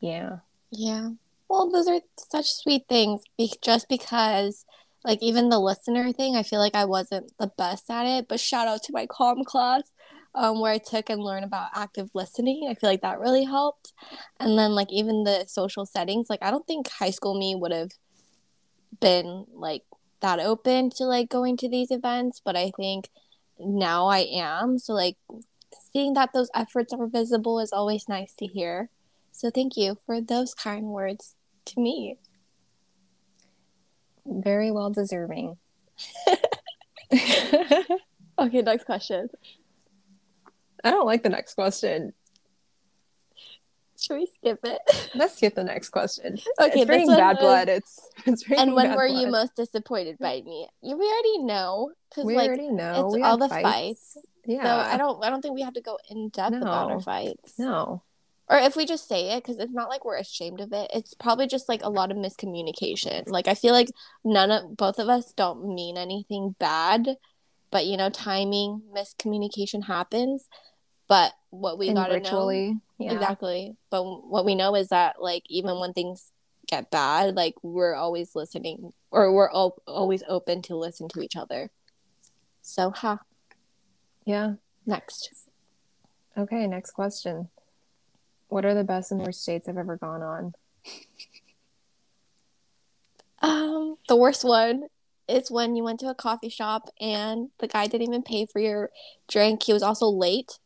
yeah. 0.00 0.38
Yeah. 0.70 1.10
Well, 1.48 1.70
those 1.70 1.86
are 1.86 2.00
such 2.16 2.50
sweet 2.50 2.86
things 2.88 3.22
be- 3.36 3.52
just 3.62 3.88
because, 3.88 4.64
like, 5.04 5.22
even 5.22 5.50
the 5.50 5.58
listener 5.60 6.12
thing, 6.12 6.34
I 6.34 6.42
feel 6.42 6.58
like 6.58 6.74
I 6.74 6.84
wasn't 6.84 7.32
the 7.38 7.52
best 7.58 7.90
at 7.90 8.06
it. 8.06 8.26
But 8.28 8.40
shout 8.40 8.66
out 8.66 8.82
to 8.84 8.92
my 8.92 9.06
comm 9.06 9.44
class 9.44 9.92
um, 10.34 10.60
where 10.60 10.72
I 10.72 10.78
took 10.78 11.10
and 11.10 11.22
learned 11.22 11.44
about 11.44 11.68
active 11.74 12.08
listening. 12.14 12.66
I 12.68 12.74
feel 12.74 12.90
like 12.90 13.02
that 13.02 13.20
really 13.20 13.44
helped. 13.44 13.92
And 14.40 14.58
then, 14.58 14.72
like, 14.72 14.90
even 14.90 15.24
the 15.24 15.44
social 15.46 15.86
settings, 15.86 16.28
like, 16.28 16.42
I 16.42 16.50
don't 16.50 16.66
think 16.66 16.88
high 16.88 17.10
school 17.10 17.38
me 17.38 17.54
would 17.54 17.72
have 17.72 17.90
been, 19.00 19.46
like, 19.52 19.82
that 20.24 20.40
open 20.40 20.90
to, 20.90 21.04
like, 21.04 21.28
going 21.30 21.56
to 21.58 21.68
these 21.68 21.92
events. 21.92 22.40
But 22.44 22.56
I 22.56 22.72
think 22.76 23.10
now 23.60 24.08
I 24.08 24.20
am. 24.20 24.78
So, 24.78 24.94
like, 24.94 25.16
seeing 25.92 26.14
that 26.14 26.32
those 26.34 26.50
efforts 26.54 26.92
are 26.92 27.06
visible 27.06 27.60
is 27.60 27.72
always 27.72 28.08
nice 28.08 28.34
to 28.36 28.46
hear. 28.46 28.90
So 29.32 29.50
thank 29.50 29.76
you 29.76 29.98
for 30.06 30.20
those 30.20 30.54
kind 30.54 30.86
words 30.86 31.36
to 31.66 31.80
me. 31.80 32.18
very 34.26 34.70
well 34.70 34.90
deserving. 34.90 35.58
Okay, 38.38 38.62
next 38.62 38.84
question. 38.84 39.28
I 40.82 40.90
don't 40.90 41.06
like 41.06 41.22
the 41.22 41.28
next 41.28 41.54
question. 41.54 42.12
Should 44.04 44.16
we 44.16 44.26
skip 44.26 44.58
it? 44.64 45.10
Let's 45.14 45.36
skip 45.36 45.54
the 45.54 45.64
next 45.64 45.88
question. 45.88 46.38
Okay, 46.60 46.80
it's 46.80 46.84
bringing 46.84 47.08
bad 47.08 47.36
was- 47.36 47.38
blood. 47.40 47.68
It's 47.70 48.10
it's 48.26 48.44
And 48.50 48.74
when 48.74 48.94
were 48.94 49.06
you 49.06 49.28
most 49.28 49.56
disappointed 49.56 50.18
by 50.18 50.42
me? 50.44 50.68
You 50.82 50.98
we 50.98 51.06
already 51.06 51.38
know 51.38 51.92
because 52.10 52.24
We 52.26 52.36
like 52.36 52.48
already 52.48 52.70
know. 52.70 53.06
it's 53.06 53.14
we 53.16 53.22
all 53.22 53.38
the 53.38 53.48
fights. 53.48 54.18
Yeah. 54.44 54.62
so 54.62 54.92
I 54.92 54.98
don't 54.98 55.24
I 55.24 55.30
don't 55.30 55.40
think 55.40 55.54
we 55.54 55.62
have 55.62 55.74
to 55.74 55.80
go 55.80 55.98
in 56.10 56.28
depth 56.28 56.56
about 56.56 56.90
our 56.90 57.00
fights. 57.00 57.58
No. 57.58 58.02
Or 58.46 58.58
if 58.58 58.76
we 58.76 58.84
just 58.84 59.08
say 59.08 59.30
it, 59.30 59.42
because 59.42 59.58
it's 59.58 59.72
not 59.72 59.88
like 59.88 60.04
we're 60.04 60.18
ashamed 60.18 60.60
of 60.60 60.70
it. 60.74 60.90
It's 60.92 61.14
probably 61.14 61.46
just 61.46 61.66
like 61.66 61.82
a 61.82 61.88
lot 61.88 62.10
of 62.10 62.18
miscommunication. 62.18 63.26
Like 63.26 63.48
I 63.48 63.54
feel 63.54 63.72
like 63.72 63.88
none 64.22 64.50
of 64.50 64.76
both 64.76 64.98
of 64.98 65.08
us 65.08 65.32
don't 65.32 65.74
mean 65.74 65.96
anything 65.96 66.54
bad, 66.58 67.16
but 67.70 67.86
you 67.86 67.96
know, 67.96 68.10
timing, 68.10 68.82
miscommunication 68.94 69.84
happens. 69.84 70.46
But 71.08 71.32
what 71.50 71.78
we 71.78 71.92
gotta 71.92 72.20
know. 72.20 72.50
Yeah. 72.98 73.12
exactly. 73.12 73.76
But 73.90 74.02
what 74.04 74.44
we 74.44 74.54
know 74.54 74.74
is 74.74 74.88
that 74.88 75.20
like 75.20 75.42
even 75.48 75.78
when 75.78 75.92
things 75.92 76.30
get 76.66 76.90
bad, 76.90 77.34
like 77.34 77.54
we're 77.62 77.94
always 77.94 78.34
listening, 78.34 78.92
or 79.10 79.32
we're 79.32 79.50
al- 79.50 79.82
always 79.86 80.22
open 80.28 80.62
to 80.62 80.76
listen 80.76 81.08
to 81.08 81.20
each 81.20 81.36
other. 81.36 81.70
So, 82.62 82.90
ha. 82.90 83.18
Yeah. 84.24 84.54
Next. 84.86 85.48
Okay. 86.36 86.66
Next 86.66 86.92
question. 86.92 87.48
What 88.48 88.64
are 88.64 88.74
the 88.74 88.84
best 88.84 89.12
and 89.12 89.20
worst 89.20 89.44
dates 89.44 89.68
I've 89.68 89.76
ever 89.76 89.96
gone 89.96 90.22
on? 90.22 90.54
Um, 93.42 93.96
the 94.08 94.16
worst 94.16 94.44
one 94.44 94.84
is 95.28 95.50
when 95.50 95.76
you 95.76 95.84
went 95.84 96.00
to 96.00 96.08
a 96.08 96.14
coffee 96.14 96.48
shop 96.48 96.88
and 97.00 97.50
the 97.58 97.66
guy 97.66 97.86
didn't 97.86 98.08
even 98.08 98.22
pay 98.22 98.46
for 98.46 98.58
your 98.58 98.90
drink. 99.28 99.62
He 99.62 99.72
was 99.72 99.82
also 99.82 100.06
late. 100.06 100.58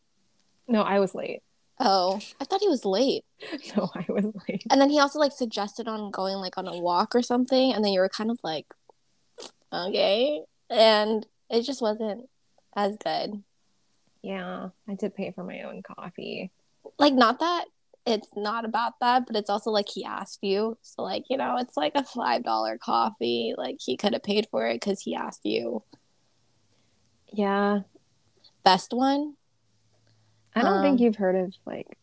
No, 0.68 0.82
I 0.82 1.00
was 1.00 1.14
late. 1.14 1.42
Oh, 1.80 2.20
I 2.40 2.44
thought 2.44 2.60
he 2.60 2.68
was 2.68 2.84
late. 2.84 3.24
No, 3.76 3.88
I 3.94 4.04
was 4.08 4.26
late. 4.48 4.64
And 4.70 4.80
then 4.80 4.90
he 4.90 4.98
also 5.00 5.18
like 5.18 5.32
suggested 5.32 5.88
on 5.88 6.10
going 6.10 6.36
like 6.36 6.58
on 6.58 6.66
a 6.68 6.76
walk 6.76 7.14
or 7.14 7.22
something, 7.22 7.72
and 7.72 7.84
then 7.84 7.92
you 7.92 8.00
were 8.00 8.08
kind 8.08 8.30
of 8.30 8.38
like, 8.42 8.66
okay, 9.72 10.42
and 10.68 11.26
it 11.48 11.62
just 11.62 11.80
wasn't 11.80 12.28
as 12.76 12.96
good. 12.96 13.42
Yeah, 14.22 14.70
I 14.88 14.94
did 14.94 15.14
pay 15.14 15.30
for 15.30 15.44
my 15.44 15.62
own 15.62 15.82
coffee. 15.82 16.50
Like, 16.98 17.14
not 17.14 17.38
that 17.40 17.66
it's 18.04 18.28
not 18.34 18.64
about 18.64 18.94
that, 19.00 19.26
but 19.26 19.36
it's 19.36 19.50
also 19.50 19.70
like 19.70 19.88
he 19.88 20.04
asked 20.04 20.40
you, 20.42 20.76
so 20.82 21.02
like 21.02 21.24
you 21.30 21.36
know, 21.36 21.56
it's 21.58 21.76
like 21.76 21.92
a 21.94 22.04
five 22.04 22.42
dollar 22.42 22.76
coffee. 22.78 23.54
Like 23.56 23.76
he 23.80 23.96
could 23.96 24.14
have 24.14 24.22
paid 24.22 24.48
for 24.50 24.66
it 24.66 24.76
because 24.80 25.00
he 25.02 25.14
asked 25.14 25.44
you. 25.44 25.82
Yeah, 27.32 27.80
Best 28.64 28.92
one. 28.92 29.34
I 30.54 30.62
don't 30.62 30.82
think 30.82 30.98
Um, 31.00 31.04
you've 31.04 31.16
heard 31.16 31.36
of 31.36 31.54
like 31.66 31.98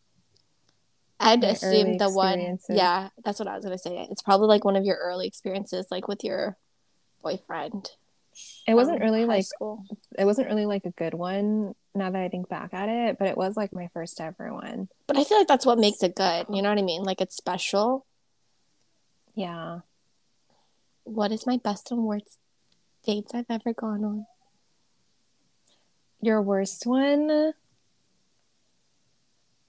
I'd 1.20 1.44
assume 1.44 1.98
the 1.98 2.10
one. 2.10 2.60
Yeah, 2.70 3.10
that's 3.24 3.40
what 3.40 3.48
I 3.48 3.56
was 3.56 3.64
gonna 3.64 3.78
say. 3.78 4.08
It's 4.12 4.22
probably 4.22 4.48
like 4.48 4.66
one 4.66 4.76
of 4.76 4.84
your 4.86 4.98
early 4.98 5.28
experiences, 5.28 5.88
like 5.90 6.08
with 6.08 6.24
your 6.24 6.58
boyfriend. 7.24 7.92
it 8.68 8.74
wasn't 8.74 9.00
really 9.02 9.26
like 9.26 9.46
school. 9.46 9.86
it 10.20 10.26
wasn't 10.26 10.48
really 10.48 10.66
like 10.66 10.86
a 10.86 10.92
good 10.92 11.14
one 11.14 11.74
now 11.94 12.12
that 12.12 12.22
I 12.22 12.28
think 12.28 12.50
back 12.50 12.74
at 12.74 12.90
it, 12.90 13.18
but 13.18 13.30
it 13.30 13.38
was 13.38 13.56
like 13.56 13.72
my 13.72 13.88
first 13.94 14.20
ever 14.20 14.54
one. 14.54 14.90
But 15.08 15.18
I 15.18 15.24
feel 15.24 15.38
like 15.38 15.48
that's 15.48 15.66
what 15.66 15.80
makes 15.80 16.04
it 16.04 16.16
good. 16.16 16.48
You 16.50 16.62
know 16.62 16.70
what 16.70 16.78
I 16.78 16.82
mean? 16.84 17.04
Like 17.04 17.22
it's 17.22 17.36
special. 17.38 18.06
Yeah. 19.36 19.80
What 21.06 21.32
is 21.32 21.48
my 21.48 21.58
best 21.58 21.92
and 21.92 22.04
worst 22.04 22.38
dates 23.06 23.34
I've 23.34 23.46
ever 23.50 23.74
gone 23.74 24.04
on? 24.04 24.26
Your 26.22 26.42
worst 26.42 26.86
one? 26.86 27.54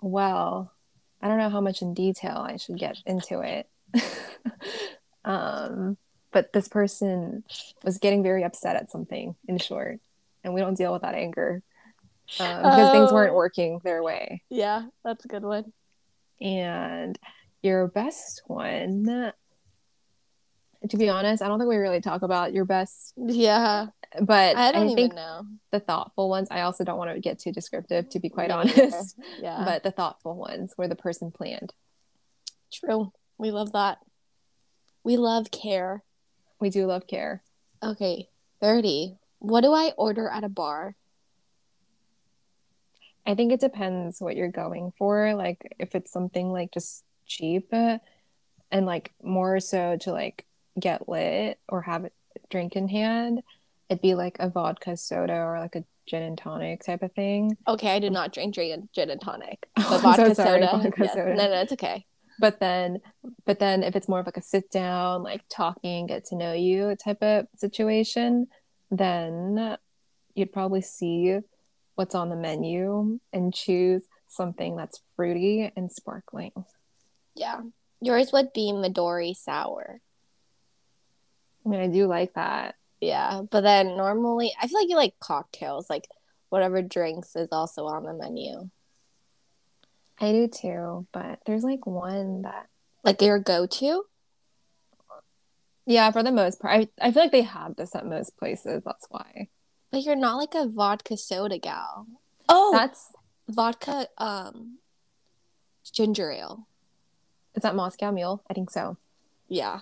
Well, 0.01 0.73
I 1.23 1.29
don't 1.29 1.39
know 1.39 1.49
how 1.51 1.61
much 1.61 1.83
in 1.83 1.95
detail 1.95 2.37
I 2.37 2.57
should 2.57 2.79
get 2.79 2.97
into 3.07 3.41
it. 3.41 3.69
um, 5.25 5.97
but 6.33 6.53
this 6.53 6.69
person 6.69 7.45
was 7.85 7.99
getting 7.99 8.23
very 8.23 8.45
upset 8.45 8.77
at 8.77 8.91
something, 8.91 9.35
in 9.49 9.59
short, 9.59 10.01
and 10.45 10.53
we 10.55 10.61
don't 10.61 10.77
deal 10.77 10.93
with 10.93 11.03
that 11.03 11.15
anger 11.15 11.63
um, 12.39 12.63
because 12.63 12.91
things 12.91 13.11
weren't 13.13 13.33
Oh. 13.33 13.37
working 13.37 13.81
their 13.85 14.03
way. 14.03 14.43
Yeah, 14.51 14.87
that's 15.05 15.25
a 15.25 15.29
good 15.29 15.45
one. 15.45 15.73
And 16.41 17.19
your 17.63 17.89
best 17.89 18.43
one, 18.47 19.33
to 20.91 20.97
be 20.97 21.09
honest, 21.09 21.43
I 21.43 21.49
don't 21.49 21.59
think 21.59 21.69
we 21.69 21.77
really 21.77 22.01
talk 22.01 22.23
about 22.23 22.53
your 22.53 22.65
best, 22.65 23.13
Yeah, 23.17 23.87
but 24.21 24.57
I 24.57 24.69
I, 24.69 24.73
don't 24.73 24.87
think 24.89 24.99
even 25.01 25.17
know. 25.17 25.47
the 25.73 25.81
thoughtful 25.81 26.29
ones, 26.29 26.49
I 26.51 26.63
also 26.63 26.85
don't 26.85 26.99
want 26.99 27.13
to 27.15 27.21
get 27.21 27.39
too 27.39 27.53
descriptive, 27.53 28.09
to 28.11 28.21
be 28.21 28.29
quite 28.29 28.51
honest. 28.51 29.17
Yeah, 29.41 29.63
But 29.65 29.83
the 29.83 29.91
thoughtful 29.91 30.37
ones 30.37 30.73
where 30.77 30.89
the 30.89 30.97
person 30.97 31.31
planned. 31.31 31.73
true. 32.73 33.13
We 33.39 33.51
love 33.51 33.73
that. 33.73 33.99
We 35.05 35.17
love 35.17 35.51
care. 35.51 36.03
We 36.61 36.71
do 36.71 36.87
love 36.87 37.07
care. 37.07 37.43
Okay, 37.83 38.29
30. 38.61 39.17
What 39.41 39.61
do 39.61 39.73
I 39.73 39.93
order 39.99 40.29
at 40.29 40.43
a 40.45 40.49
bar? 40.49 40.97
I 43.27 43.35
think 43.35 43.53
it 43.53 43.61
depends 43.61 44.21
what 44.21 44.37
you're 44.37 44.51
going 44.51 44.93
for. 44.99 45.35
Like 45.35 45.59
if 45.79 45.95
it's 45.95 46.11
something 46.13 46.53
like 46.53 46.73
just 46.73 47.05
cheap 47.27 47.73
and 47.73 48.01
like 48.87 49.13
more 49.23 49.59
so 49.61 49.97
to 50.01 50.13
like 50.13 50.47
get 50.79 51.09
lit 51.09 51.59
or 51.69 51.83
have 51.83 52.05
a 52.05 52.11
drink 52.51 52.77
in 52.77 52.89
hand, 52.89 53.43
it'd 53.89 54.03
be 54.03 54.15
like 54.15 54.37
a 54.41 54.49
vodka 54.51 54.97
soda 54.97 55.35
or 55.35 55.59
like 55.59 55.77
a 55.77 55.85
gin 56.07 56.23
and 56.23 56.39
tonic 56.39 56.85
type 56.85 57.03
of 57.03 57.13
thing. 57.13 57.57
Okay, 57.67 57.91
I 57.91 57.99
did 57.99 58.13
not 58.13 58.33
drink 58.33 58.55
gin, 58.55 58.89
gin 58.93 59.11
and 59.11 59.21
tonic. 59.21 59.69
Oh, 59.77 59.87
But 59.91 60.01
vodka 60.03 60.35
so 60.35 60.45
sorry, 60.45 60.63
soda. 60.63 60.83
vodka 60.83 61.05
yes. 61.05 61.13
soda. 61.15 61.35
No, 61.35 61.49
no, 61.49 61.61
it's 61.61 61.73
okay. 61.73 62.05
But 62.39 62.61
then 62.61 63.01
but 63.45 63.59
then 63.59 63.83
if 63.83 63.97
it's 63.97 64.09
more 64.09 64.21
of 64.21 64.27
like 64.27 64.37
a 64.37 64.43
sit 64.43 64.71
down, 64.71 65.23
like 65.23 65.43
talking, 65.49 66.07
get 66.07 66.27
to 66.27 66.37
know 66.37 66.53
you 66.53 66.95
type 66.97 67.23
of 67.23 67.47
situation, 67.55 68.49
then 68.91 69.77
you'd 70.35 70.53
probably 70.53 70.83
see 70.83 71.39
what's 71.95 72.15
on 72.15 72.29
the 72.29 72.37
menu 72.37 73.19
and 73.33 73.55
choose 73.55 74.05
something 74.29 74.77
that's 74.77 75.01
fruity 75.17 75.73
and 75.77 75.91
sparkling. 75.91 76.53
Yeah. 77.35 77.61
Yours 78.01 78.33
would 78.33 78.53
be 78.53 78.73
Midori 78.73 79.35
sour. 79.35 80.01
I 81.67 81.69
mean, 81.69 81.81
I 81.81 81.89
do 81.89 82.07
like 82.07 82.35
that. 82.35 82.77
Yeah, 83.01 83.43
but 83.51 83.63
then 83.63 83.89
normally 83.97 84.55
I 84.61 84.69
feel 84.69 84.79
like 84.81 84.89
you 84.89 84.97
like 84.97 85.19
cocktails, 85.19 85.91
like 85.91 86.07
whatever 86.49 86.81
drinks 86.81 87.35
is 87.35 87.49
also 87.51 87.87
on 87.87 88.05
the 88.05 88.15
menu. 88.15 88.71
I 90.19 90.33
do 90.33 90.49
too, 90.49 91.07
but 91.13 91.41
there's 91.45 91.65
like 91.65 91.87
one 91.87 92.43
that 92.43 92.69
Like 93.05 93.21
your 93.21 93.39
go-to? 93.39 94.05
yeah, 95.85 96.11
for 96.11 96.23
the 96.23 96.33
most 96.33 96.61
part. 96.61 96.89
I, 97.01 97.07
I 97.09 97.13
feel 97.13 97.23
like 97.25 97.33
they 97.33 97.43
have 97.43 97.77
this 97.77 97.95
at 97.95 98.07
most 98.07 98.37
places. 98.39 98.83
That's 98.85 99.07
why. 99.11 99.49
But 99.91 100.03
you're 100.05 100.17
not 100.17 100.37
like 100.37 100.55
a 100.55 100.67
vodka 100.69 101.17
soda 101.17 101.59
gal. 101.59 102.07
Oh, 102.49 102.71
That's 102.73 103.13
vodka 103.49 104.09
um 104.19 104.79
ginger 105.93 106.31
ale. 106.33 106.67
is 107.55 107.63
that 107.63 107.77
Moscow 107.77 108.11
Mule? 108.11 108.43
I 108.51 108.55
think 108.55 108.71
so. 108.71 108.97
Yeah. 109.49 109.81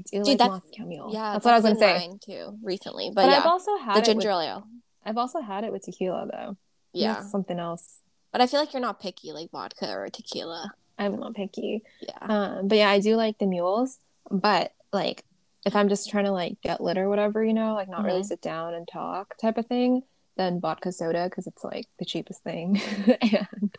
I 0.00 0.16
do 0.18 0.18
Dude, 0.18 0.26
like 0.26 0.38
that's- 0.38 0.62
Moscow 0.64 0.84
Mule. 0.84 1.10
Yeah, 1.12 1.32
that's 1.32 1.44
what 1.44 1.54
I 1.54 1.58
was 1.58 1.64
gonna 1.64 1.78
say. 1.78 2.10
too 2.24 2.58
recently. 2.62 3.10
But, 3.14 3.22
But, 3.26 3.30
I've 3.30 3.44
yeah, 3.44 3.50
also 3.50 3.76
had 3.76 3.96
the 3.96 4.02
ginger 4.02 4.28
with, 4.30 4.46
ale. 4.46 4.66
I've 5.04 5.18
also 5.18 5.40
had 5.40 5.64
it 5.64 5.72
with 5.72 5.82
tequila 5.82 6.26
though. 6.30 6.56
Yeah. 6.92 7.14
That's 7.14 7.30
something 7.30 7.58
else. 7.58 7.98
But 8.32 8.40
I 8.40 8.46
feel 8.46 8.60
like 8.60 8.72
you're 8.72 8.82
not 8.82 9.00
picky 9.00 9.32
like 9.32 9.50
vodka 9.50 9.90
or 9.90 10.08
tequila. 10.08 10.72
I'm 10.98 11.18
not 11.18 11.34
picky. 11.34 11.82
Yeah. 12.00 12.18
Um, 12.20 12.68
but 12.68 12.78
yeah, 12.78 12.90
I 12.90 13.00
do 13.00 13.16
like 13.16 13.38
the 13.38 13.46
mules. 13.46 13.98
But 14.30 14.72
like, 14.92 15.24
if 15.64 15.74
I'm 15.76 15.88
just 15.88 16.10
trying 16.10 16.24
to 16.26 16.32
like 16.32 16.60
get 16.62 16.80
lit 16.80 16.98
or 16.98 17.08
whatever, 17.08 17.44
you 17.44 17.52
know, 17.54 17.74
like 17.74 17.88
not 17.88 18.04
really 18.04 18.20
Mhm. 18.20 18.26
sit 18.26 18.40
down 18.42 18.74
and 18.74 18.86
talk 18.88 19.36
type 19.38 19.58
of 19.58 19.66
thing, 19.66 20.02
then 20.36 20.60
vodka 20.60 20.92
soda 20.92 21.24
because 21.28 21.46
it's 21.46 21.64
like 21.64 21.86
the 21.98 22.04
cheapest 22.04 22.42
thing, 22.42 22.80
and 23.22 23.76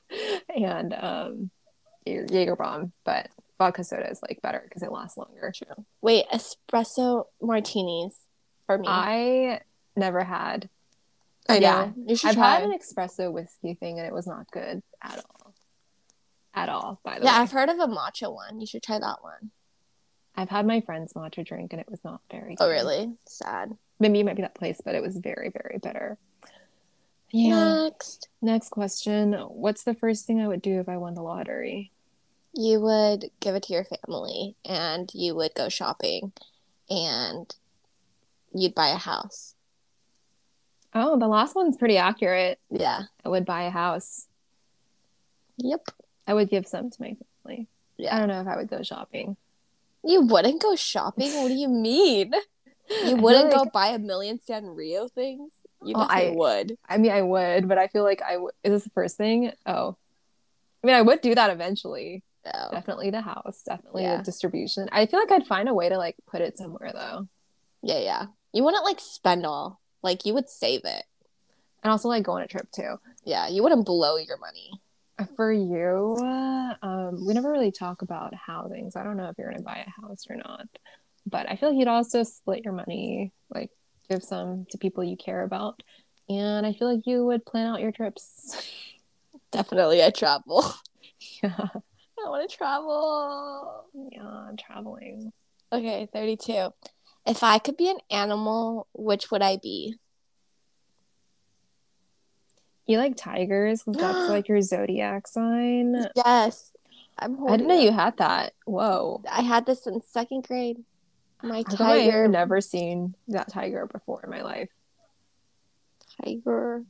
and 0.56 0.94
um, 0.94 1.50
Jaeger 2.06 2.56
bomb. 2.56 2.92
But 3.04 3.30
vodka 3.62 3.84
soda 3.84 4.10
is 4.10 4.20
like 4.24 4.42
better 4.42 4.62
because 4.64 4.82
it 4.82 4.92
lasts 4.92 5.18
longer. 5.18 5.54
True. 5.56 5.86
Wait, 6.02 6.26
espresso 6.34 7.26
martinis 7.40 8.16
for 8.66 8.80
me. 8.80 8.88
I 8.88 9.62
never 9.96 10.24
had. 10.24 10.68
I 11.48 11.60
yeah. 11.60 11.86
know. 11.86 11.94
You 12.08 12.16
should 12.16 12.32
I've 12.32 12.36
try. 12.38 12.56
had 12.56 12.64
an 12.64 12.76
espresso 12.76 13.32
whiskey 13.32 13.76
thing 13.76 14.00
and 14.00 14.08
it 14.08 14.14
was 14.14 14.26
not 14.26 14.50
good 14.50 14.82
at 15.04 15.18
all. 15.18 15.54
At 16.56 16.70
all, 16.70 17.00
by 17.04 17.20
the 17.20 17.26
yeah, 17.26 17.34
way. 17.34 17.36
Yeah, 17.36 17.42
I've 17.44 17.52
heard 17.52 17.70
of 17.70 17.78
a 17.78 17.88
matcha 17.88 18.34
one. 18.34 18.60
You 18.60 18.66
should 18.66 18.82
try 18.82 18.98
that 18.98 19.22
one. 19.22 19.52
I've 20.36 20.50
had 20.50 20.66
my 20.66 20.82
friend's 20.82 21.14
matcha 21.14 21.46
drink 21.46 21.72
and 21.72 21.80
it 21.80 21.90
was 21.90 22.04
not 22.04 22.22
very 22.32 22.54
oh, 22.54 22.56
good. 22.56 22.64
Oh, 22.66 22.70
really? 22.70 23.14
Sad. 23.28 23.78
maybe 24.00 24.22
it 24.22 24.26
might 24.26 24.38
be 24.38 24.42
that 24.42 24.56
place, 24.56 24.82
but 24.84 24.96
it 24.96 25.04
was 25.04 25.18
very, 25.18 25.50
very 25.50 25.78
bitter. 25.78 26.18
Yeah. 27.30 27.84
Next, 27.84 28.28
Next 28.42 28.70
question. 28.70 29.34
What's 29.34 29.84
the 29.84 29.94
first 29.94 30.26
thing 30.26 30.42
I 30.42 30.48
would 30.48 30.64
do 30.64 30.80
if 30.80 30.90
I 30.90 30.98
won 30.98 31.14
the 31.14 31.22
lottery? 31.22 31.92
You 32.54 32.80
would 32.82 33.32
give 33.40 33.56
it 33.56 33.64
to 33.64 33.74
your 33.74 33.86
family, 33.86 34.56
and 34.66 35.10
you 35.14 35.36
would 35.36 35.54
go 35.56 35.70
shopping, 35.70 36.34
and 36.90 37.54
you'd 38.54 38.76
buy 38.76 38.90
a 38.90 38.98
house. 38.98 39.56
Oh, 40.94 41.18
the 41.18 41.28
last 41.28 41.56
one's 41.56 41.78
pretty 41.78 41.98
accurate. 41.98 42.60
Yeah. 42.70 43.04
I 43.24 43.30
would 43.30 43.46
buy 43.46 43.64
a 43.64 43.70
house. 43.70 44.28
Yep. 45.58 45.88
I 46.28 46.34
would 46.34 46.50
give 46.50 46.68
some 46.68 46.90
to 46.90 47.02
my 47.02 47.16
family. 47.46 47.68
Yeah. 47.98 48.16
I 48.16 48.20
don't 48.20 48.28
know 48.28 48.42
if 48.42 48.48
I 48.48 48.58
would 48.58 48.70
go 48.70 48.84
shopping. 48.84 49.38
You 50.04 50.22
wouldn't 50.22 50.62
go 50.62 50.76
shopping? 50.76 51.32
What 51.36 51.48
do 51.48 51.54
you 51.54 51.70
mean? 51.70 52.34
You 53.06 53.16
wouldn't 53.16 53.54
go 53.54 53.64
buy 53.64 53.90
a 53.90 54.00
million 54.00 54.38
Sanrio 54.46 55.10
things? 55.10 55.54
You 55.82 55.94
oh, 55.96 56.00
Well, 56.00 56.08
I- 56.10 56.34
would. 56.36 56.78
I 56.90 56.98
mean, 56.98 57.14
I 57.14 57.22
would, 57.22 57.70
but 57.70 57.78
I 57.78 57.88
feel 57.88 58.04
like 58.04 58.22
I 58.22 58.36
would. 58.36 58.54
Is 58.66 58.72
this 58.74 58.84
the 58.84 58.90
first 58.90 59.16
thing? 59.16 59.54
Oh. 59.66 59.96
I 60.84 60.88
mean, 60.88 60.96
I 60.98 61.02
would 61.02 61.22
do 61.22 61.34
that 61.34 61.52
eventually. 61.52 62.22
No. 62.46 62.70
Definitely 62.72 63.10
the 63.12 63.22
house. 63.22 63.64
Definitely 63.64 64.04
Yeah. 64.04 64.18
the 64.18 64.24
distribution. 64.24 64.90
I 64.92 65.06
feel 65.06 65.20
like 65.20 65.32
I'd 65.32 65.46
find 65.48 65.70
a 65.70 65.74
way 65.74 65.90
to 65.90 65.98
like 65.98 66.16
put 66.28 66.42
it 66.42 66.58
somewhere 66.58 66.92
though. 66.94 67.28
Yeah, 67.84 68.00
yeah. 68.00 68.26
You 68.54 68.64
wouldn't 68.64 68.84
like 68.86 69.00
spend 69.00 69.46
all. 69.46 69.80
Like 70.02 70.26
you 70.26 70.34
would 70.34 70.50
save 70.50 70.82
it. 70.86 71.04
And 71.84 71.92
also 71.92 72.10
like 72.10 72.24
go 72.24 72.34
on 72.34 72.42
a 72.42 72.48
trip 72.48 72.72
too. 72.72 72.96
Yeah, 73.24 73.48
you 73.48 73.62
wouldn't 73.64 73.86
blow 73.86 74.18
your 74.18 74.38
money. 74.38 74.72
For 75.36 75.52
you, 75.54 76.18
uh, 76.20 76.74
um, 76.82 77.28
we 77.28 77.36
never 77.36 77.52
really 77.52 77.72
talk 77.72 78.02
about 78.02 78.34
housing, 78.34 78.90
so 78.90 79.00
I 79.00 79.04
don't 79.04 79.18
know 79.18 79.30
if 79.30 79.38
you're 79.38 79.52
gonna 79.52 79.62
buy 79.62 79.86
a 79.86 80.02
house 80.02 80.26
or 80.28 80.36
not. 80.36 80.66
But 81.28 81.48
I 81.48 81.56
feel 81.58 81.70
like 81.70 81.78
you'd 81.78 81.88
also 81.88 82.24
split 82.24 82.64
your 82.64 82.74
money, 82.74 83.32
like 83.54 83.70
give 84.10 84.24
some 84.24 84.66
to 84.72 84.80
people 84.80 85.04
you 85.04 85.16
care 85.18 85.44
about, 85.44 85.84
and 86.28 86.66
I 86.66 86.74
feel 86.74 86.92
like 86.92 87.06
you 87.06 87.24
would 87.26 87.46
plan 87.46 87.68
out 87.68 87.82
your 87.82 87.92
trips. 87.92 88.68
Definitely 89.52 90.04
I 90.04 90.10
travel. 90.10 90.66
yeah, 91.44 91.68
I 92.26 92.30
want 92.30 92.50
to 92.50 92.56
travel. 92.58 93.86
yeah, 94.12 94.24
I'm 94.26 94.58
traveling. 94.58 95.32
Okay, 95.74 96.08
32. 96.14 96.70
If 97.26 97.44
I 97.44 97.60
could 97.60 97.78
be 97.78 97.90
an 97.90 98.00
animal, 98.10 98.88
which 98.94 99.32
would 99.32 99.42
I 99.42 99.58
be? 99.62 99.96
You 102.88 102.98
like 102.98 103.16
tigers? 103.16 103.84
that's 103.86 104.30
like 104.30 104.48
your 104.48 104.62
zodiac 104.62 105.28
sign. 105.28 106.06
Yes. 106.16 106.76
I'm 107.20 107.38
I 107.48 107.52
didn't 107.58 107.68
know 107.68 107.80
it. 107.80 107.84
you 107.84 107.92
had 107.92 108.18
that. 108.18 108.54
Whoa. 108.66 109.22
I 109.30 109.42
had 109.42 109.66
this 109.66 109.86
in 109.86 110.02
second 110.02 110.48
grade. 110.48 110.78
My 111.44 111.62
come 111.64 111.74
I've 111.88 112.04
tiger. 112.06 112.28
never 112.28 112.62
seen 112.62 113.16
that 113.28 113.50
tiger 113.52 113.86
before 113.86 114.22
in 114.24 114.30
my 114.32 114.42
life. 114.42 114.70
Tiger. 116.24 116.84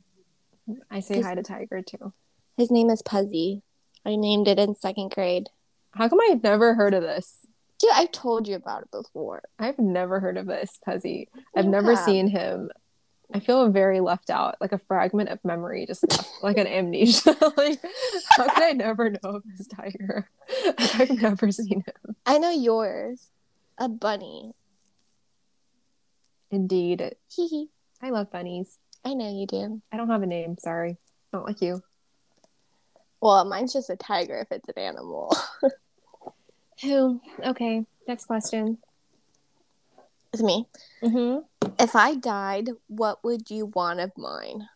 I 0.90 1.00
say 1.00 1.16
His- 1.16 1.26
hi 1.26 1.34
to 1.34 1.42
Tiger 1.42 1.82
too. 1.82 2.12
His 2.56 2.70
name 2.70 2.88
is 2.90 3.02
Puzzy. 3.02 3.62
I 4.04 4.16
named 4.16 4.48
it 4.48 4.58
in 4.58 4.74
second 4.74 5.12
grade. 5.12 5.48
How 5.92 6.08
come 6.08 6.18
I've 6.30 6.42
never 6.42 6.74
heard 6.74 6.94
of 6.94 7.02
this? 7.02 7.46
Dude, 7.78 7.90
I 7.94 8.06
told 8.06 8.48
you 8.48 8.56
about 8.56 8.82
it 8.82 8.90
before. 8.90 9.42
I've 9.58 9.78
never 9.78 10.20
heard 10.20 10.36
of 10.36 10.46
this 10.46 10.78
Puzzy. 10.86 11.28
I've 11.56 11.64
You 11.66 11.70
never 11.70 11.94
have. 11.94 12.04
seen 12.04 12.28
him. 12.28 12.70
I 13.34 13.40
feel 13.40 13.70
very 13.70 14.00
left 14.00 14.28
out, 14.30 14.56
like 14.60 14.72
a 14.72 14.78
fragment 14.78 15.30
of 15.30 15.42
memory, 15.44 15.86
just 15.86 16.08
left, 16.10 16.30
like 16.42 16.58
an 16.58 16.66
amnesia. 16.66 17.34
like, 17.56 17.80
how 18.36 18.48
could 18.48 18.62
I 18.62 18.72
never 18.72 19.10
know 19.10 19.18
of 19.36 19.42
this 19.56 19.66
tiger? 19.68 20.28
I've 20.78 21.10
never 21.10 21.50
seen 21.50 21.82
him. 21.86 22.16
I 22.26 22.38
know 22.38 22.50
yours. 22.50 23.28
A 23.78 23.88
bunny. 23.88 24.52
Indeed, 26.50 27.14
Hee 27.34 27.46
hee. 27.48 27.68
I 28.02 28.10
love 28.10 28.30
bunnies. 28.30 28.78
I 29.04 29.14
know 29.14 29.30
you 29.32 29.46
do. 29.46 29.80
I 29.90 29.96
don't 29.96 30.10
have 30.10 30.22
a 30.22 30.26
name. 30.26 30.56
Sorry, 30.58 30.98
not 31.32 31.44
like 31.46 31.62
you. 31.62 31.82
Well, 33.22 33.44
mine's 33.44 33.72
just 33.72 33.88
a 33.88 33.94
tiger 33.94 34.40
if 34.40 34.50
it's 34.50 34.68
an 34.68 34.82
animal. 34.82 35.32
Who? 36.82 37.20
Okay, 37.38 37.86
next 38.08 38.24
question. 38.24 38.78
it's 40.32 40.42
me. 40.42 40.66
Mm-hmm. 41.04 41.68
If 41.78 41.94
I 41.94 42.16
died, 42.16 42.70
what 42.88 43.22
would 43.22 43.48
you 43.48 43.66
want 43.66 44.00
of 44.00 44.10
mine? 44.18 44.68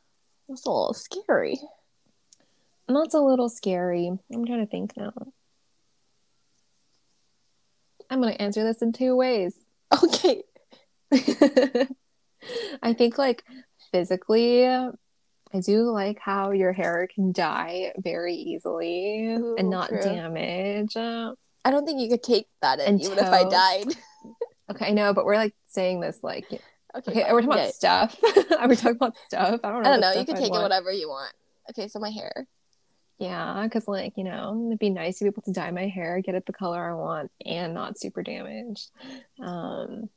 That's 0.49 0.65
a 0.65 0.71
little 0.71 0.95
scary. 0.95 1.59
That's 2.87 3.15
a 3.15 3.21
little 3.21 3.49
scary. 3.49 4.13
I'm 4.33 4.47
trying 4.47 4.61
to 4.61 4.71
think 4.71 4.97
now. 4.97 5.13
I'm 8.09 8.21
gonna 8.21 8.35
answer 8.35 8.63
this 8.63 8.81
in 8.81 8.93
two 8.93 9.17
ways. 9.17 9.55
Okay. 10.05 10.43
I 12.83 12.93
think 12.93 13.19
like 13.19 13.45
physically, 13.91 14.65
I 15.57 15.61
do 15.61 15.91
like 15.91 16.19
how 16.21 16.51
your 16.51 16.73
hair 16.73 17.09
can 17.13 17.33
dye 17.33 17.93
very 17.99 18.35
easily 18.35 19.33
Ooh, 19.33 19.57
and 19.57 19.71
not 19.71 19.89
true. 19.89 20.03
damage. 20.03 20.97
Uh, 20.97 21.33
I 21.65 21.71
don't 21.71 21.87
think 21.87 22.01
you 22.01 22.09
could 22.09 22.23
take 22.23 22.47
that 22.63 22.79
in, 22.81 22.87
And 22.87 23.03
even 23.03 23.19
if 23.19 23.33
I 23.33 23.45
died. 23.45 23.87
okay, 24.71 24.87
I 24.89 24.93
know, 24.93 25.15
but 25.15 25.25
we're 25.25 25.37
like 25.37 25.55
saying 25.67 26.01
this 26.01 26.19
like 26.23 26.47
Okay, 26.51 26.61
okay, 26.97 27.23
fine. 27.23 27.31
are 27.31 27.37
we 27.37 27.43
talking 27.43 27.57
Yeah. 27.57 27.63
about 27.65 27.75
stuff? 27.75 28.19
are 28.59 28.69
we 28.69 28.77
talking 28.77 28.97
about 28.97 29.17
stuff? 29.27 29.61
I 29.65 29.71
don't 29.71 29.83
know. 29.83 29.89
I 29.89 29.93
don't 29.93 30.01
know. 30.01 30.09
You 30.09 30.15
stuff 30.15 30.27
can 30.27 30.37
I'd 30.37 30.41
take 30.41 30.55
it 30.55 30.63
whatever 30.63 30.93
you 30.93 31.09
want. 31.09 31.33
Okay, 31.71 31.89
so 31.89 31.99
my 31.99 32.11
hair. 32.11 32.47
Yeah, 33.19 33.63
because 33.65 33.89
like, 33.89 34.13
you 34.17 34.25
know, 34.25 34.67
it'd 34.69 34.79
be 34.79 34.91
nice 34.91 35.19
to 35.19 35.25
be 35.25 35.29
able 35.29 35.43
to 35.43 35.53
dye 35.53 35.71
my 35.71 35.89
hair, 35.89 36.21
get 36.21 36.35
it 36.35 36.45
the 36.47 36.53
color 36.53 36.91
I 36.91 36.95
want, 36.95 37.31
and 37.45 37.73
not 37.73 37.99
super 37.99 38.23
damaged. 38.23 38.91
Um, 39.43 40.11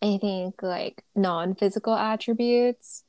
I 0.00 0.18
think 0.20 0.62
like 0.62 1.02
non-physical 1.16 1.94
attributes. 1.94 3.02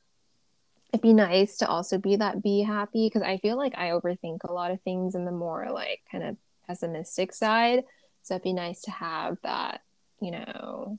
It'd 0.92 1.02
be 1.02 1.12
nice 1.12 1.58
to 1.58 1.68
also 1.68 1.98
be 1.98 2.16
that 2.16 2.42
be 2.42 2.62
happy 2.62 3.06
because 3.06 3.22
I 3.22 3.38
feel 3.38 3.56
like 3.56 3.74
I 3.76 3.90
overthink 3.90 4.38
a 4.44 4.52
lot 4.52 4.70
of 4.70 4.80
things 4.82 5.14
in 5.14 5.24
the 5.24 5.32
more 5.32 5.70
like 5.70 6.00
kind 6.10 6.24
of 6.24 6.36
pessimistic 6.66 7.34
side. 7.34 7.84
So 8.22 8.34
it'd 8.34 8.44
be 8.44 8.52
nice 8.52 8.82
to 8.82 8.90
have 8.90 9.36
that, 9.42 9.82
you 10.20 10.30
know, 10.30 10.98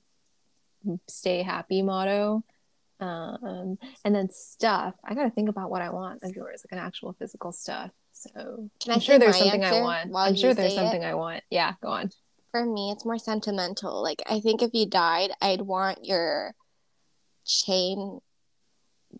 stay 1.07 1.41
happy 1.41 1.81
motto. 1.81 2.43
Um, 2.99 3.77
and 4.03 4.13
then 4.13 4.29
stuff. 4.29 4.93
I 5.05 5.13
gotta 5.15 5.29
think 5.29 5.49
about 5.49 5.71
what 5.71 5.81
I 5.81 5.89
want 5.89 6.21
of 6.23 6.35
yours, 6.35 6.65
like 6.65 6.77
an 6.77 6.85
actual 6.85 7.13
physical 7.13 7.51
stuff. 7.51 7.91
So 8.11 8.69
Can 8.81 8.93
I'm 8.93 8.99
sure 8.99 9.17
there's 9.17 9.37
something 9.37 9.63
I 9.63 9.81
want. 9.81 10.11
I'm 10.13 10.35
sure 10.35 10.53
there's 10.53 10.73
say 10.73 10.75
it? 10.75 10.79
something 10.79 11.05
I 11.05 11.13
want. 11.13 11.43
Yeah, 11.49 11.73
go 11.81 11.87
on. 11.87 12.11
For 12.51 12.65
me, 12.65 12.91
it's 12.91 13.05
more 13.05 13.17
sentimental. 13.17 14.01
Like, 14.01 14.21
I 14.29 14.41
think 14.41 14.61
if 14.61 14.71
you 14.73 14.87
died, 14.87 15.31
I'd 15.41 15.61
want 15.61 16.03
your 16.03 16.53
chain, 17.45 18.19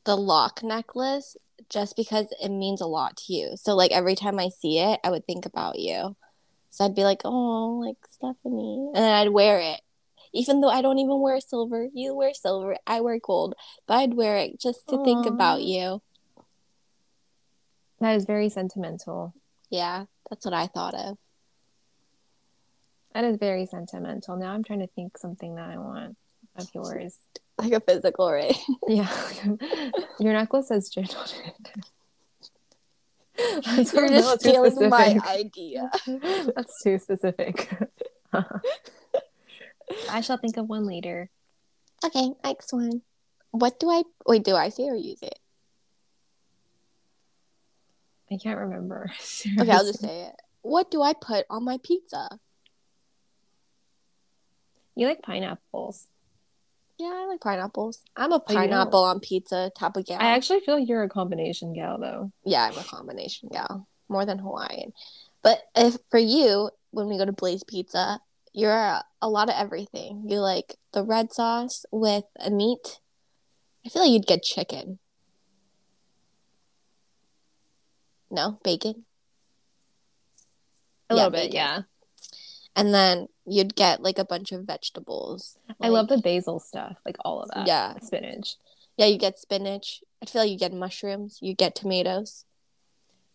the 0.05 0.17
lock 0.17 0.63
necklace, 0.63 1.37
just 1.69 1.95
because 1.95 2.27
it 2.41 2.49
means 2.49 2.81
a 2.81 2.87
lot 2.87 3.17
to 3.17 3.33
you. 3.33 3.51
So, 3.55 3.75
like, 3.75 3.91
every 3.91 4.15
time 4.15 4.39
I 4.39 4.49
see 4.49 4.79
it, 4.79 4.99
I 5.03 5.09
would 5.09 5.25
think 5.25 5.45
about 5.45 5.79
you. 5.79 6.15
So 6.69 6.85
I'd 6.85 6.95
be 6.95 7.03
like, 7.03 7.21
oh, 7.25 7.81
like 7.85 7.97
Stephanie. 8.09 8.91
And 8.93 9.03
then 9.03 9.13
I'd 9.13 9.29
wear 9.29 9.59
it. 9.59 9.81
Even 10.33 10.61
though 10.61 10.69
I 10.69 10.81
don't 10.81 10.99
even 10.99 11.19
wear 11.19 11.39
silver. 11.41 11.87
You 11.93 12.13
wear 12.13 12.33
silver, 12.33 12.77
I 12.85 13.01
wear 13.01 13.19
gold. 13.19 13.55
But 13.87 13.95
I'd 13.95 14.13
wear 14.13 14.37
it 14.37 14.59
just 14.59 14.87
to 14.89 15.03
think 15.03 15.25
about 15.25 15.63
you. 15.63 16.01
That 17.99 18.15
is 18.15 18.25
very 18.25 18.49
sentimental. 18.49 19.33
Yeah, 19.69 20.05
that's 20.29 20.45
what 20.45 20.53
I 20.53 20.67
thought 20.67 20.93
of. 20.93 21.17
That 23.13 23.23
is 23.23 23.37
very 23.37 23.65
sentimental. 23.65 24.37
Now 24.37 24.53
I'm 24.53 24.63
trying 24.63 24.79
to 24.79 24.87
think 24.87 25.17
something 25.17 25.55
that 25.55 25.69
I 25.69 25.77
want 25.77 26.15
of 26.55 26.69
yours. 26.73 27.17
Like 27.60 27.73
a 27.73 27.80
physical, 27.81 28.31
right? 28.31 28.56
Yeah. 28.88 29.10
Your 30.19 30.34
necklace 30.34 30.69
says 30.69 30.90
Jin 30.90 31.06
on 31.06 31.27
it. 31.45 31.72
That's 33.65 33.94
You're 33.94 34.07
just 34.10 34.26
little 34.26 34.38
too 34.38 34.49
stealing 34.49 34.90
my 34.90 35.10
specific. 35.10 35.30
idea. 35.30 35.91
That's 36.56 36.84
too 36.84 36.99
specific. 36.99 37.69
I 40.10 40.22
shall 40.22 40.38
think 40.38 40.57
of 40.57 40.68
one 40.69 40.86
later. 40.86 41.30
Okay, 42.06 42.31
next 42.44 42.72
one. 42.73 43.02
What 43.52 43.80
do 43.80 43.90
I 43.90 44.03
wait? 44.27 44.44
Do 44.44 44.56
I 44.56 44.69
say 44.69 44.84
or 44.84 44.95
use 44.95 45.22
it? 45.22 45.40
I 48.31 48.38
can't 48.38 48.60
remember. 48.60 49.10
Okay, 49.60 49.72
I'll 49.72 49.86
just 49.86 50.02
say 50.02 50.27
it. 50.27 50.36
What 50.61 50.91
do 50.91 51.02
I 51.02 51.14
put 51.14 51.45
on 51.49 51.64
my 51.64 51.80
pizza? 51.81 52.40
You 54.95 55.07
like 55.07 55.22
pineapples. 55.22 56.07
Yeah, 56.99 57.13
I 57.15 57.26
like 57.27 57.39
pineapples. 57.39 58.03
I'm 58.17 58.34
a 58.34 58.35
Oh, 58.35 58.39
pineapple 58.39 59.03
on 59.05 59.21
pizza 59.21 59.71
type 59.77 59.95
of 59.95 60.05
gal. 60.05 60.17
I 60.21 60.31
actually 60.35 60.59
feel 60.59 60.77
like 60.80 60.88
you're 60.89 61.03
a 61.03 61.09
combination 61.09 61.71
gal, 61.73 61.97
though. 61.97 62.31
yeah, 62.43 62.65
I'm 62.65 62.77
a 62.77 62.84
combination 62.84 63.47
gal, 63.51 63.88
more 64.09 64.26
than 64.26 64.39
Hawaiian. 64.39 64.91
But 65.41 65.59
if 65.76 65.95
for 66.11 66.19
you, 66.19 66.71
when 66.91 67.07
we 67.07 67.17
go 67.17 67.23
to 67.26 67.31
Blaze 67.31 67.63
Pizza, 67.63 68.19
you're 68.51 68.71
a, 68.76 69.05
a 69.21 69.30
lot 69.30 69.47
of 69.47 69.55
everything. 69.57 70.26
You 70.27 70.39
like 70.41 70.76
the 70.91 71.05
red 71.05 71.31
sauce 71.31 71.85
with 71.91 72.26
a 72.38 72.49
meat. 72.49 72.99
I 73.85 73.89
feel 73.89 74.01
like 74.01 74.11
you'd 74.11 74.26
get 74.27 74.43
chicken. 74.43 74.99
No, 78.30 78.59
bacon. 78.63 79.05
A 81.09 81.15
Yeah, 81.15 81.27
little 81.27 81.31
bit, 81.31 81.41
bacon. 81.51 81.55
yeah. 81.55 81.81
And 82.75 82.93
then 82.93 83.27
you'd 83.45 83.75
get 83.75 84.01
like 84.01 84.17
a 84.19 84.25
bunch 84.25 84.51
of 84.51 84.63
vegetables. 84.63 85.57
I 85.81 85.89
love 85.89 86.07
the 86.07 86.17
basil 86.19 86.59
stuff, 86.59 86.97
like 87.05 87.17
all 87.25 87.41
of 87.41 87.49
that. 87.53 87.67
Yeah. 87.67 87.99
Spinach. 87.99 88.55
Yeah, 88.97 89.07
you 89.07 89.17
get 89.17 89.37
spinach. 89.37 90.01
I 90.21 90.25
feel 90.25 90.41
like 90.43 90.51
you 90.51 90.57
get 90.57 90.73
mushrooms. 90.73 91.39
You 91.41 91.53
get 91.55 91.75
tomatoes. 91.75 92.45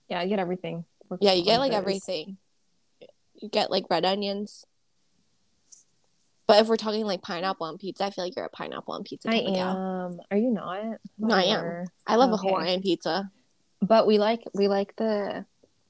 Yeah, 0.08 0.22
you 0.22 0.28
get 0.28 0.38
everything. 0.38 0.84
We're 1.08 1.18
Yeah, 1.20 1.32
you 1.32 1.44
get 1.44 1.58
like 1.58 1.72
everything. 1.72 2.36
You 3.40 3.48
get 3.48 3.70
like 3.70 3.84
red 3.90 4.04
onions. 4.04 4.66
But 6.46 6.60
if 6.60 6.68
we're 6.68 6.76
talking 6.76 7.06
like 7.06 7.22
pineapple 7.22 7.66
on 7.66 7.78
pizza, 7.78 8.04
I 8.04 8.10
feel 8.10 8.24
like 8.24 8.36
you're 8.36 8.44
a 8.44 8.50
pineapple 8.50 8.94
on 8.94 9.02
pizza. 9.02 9.30
I 9.30 9.38
type 9.38 9.46
of 9.46 9.54
gal. 9.54 9.76
am. 9.76 10.20
Are 10.30 10.36
you 10.36 10.50
not? 10.50 10.98
No, 11.18 11.34
I 11.34 11.42
am. 11.44 11.86
I 12.06 12.16
love 12.16 12.32
Okay. 12.32 12.46
a 12.48 12.50
Hawaiian 12.50 12.82
pizza. 12.82 13.30
But 13.80 14.06
we 14.06 14.18
like 14.18 14.42
we 14.54 14.68
like 14.68 14.94
the 14.96 15.46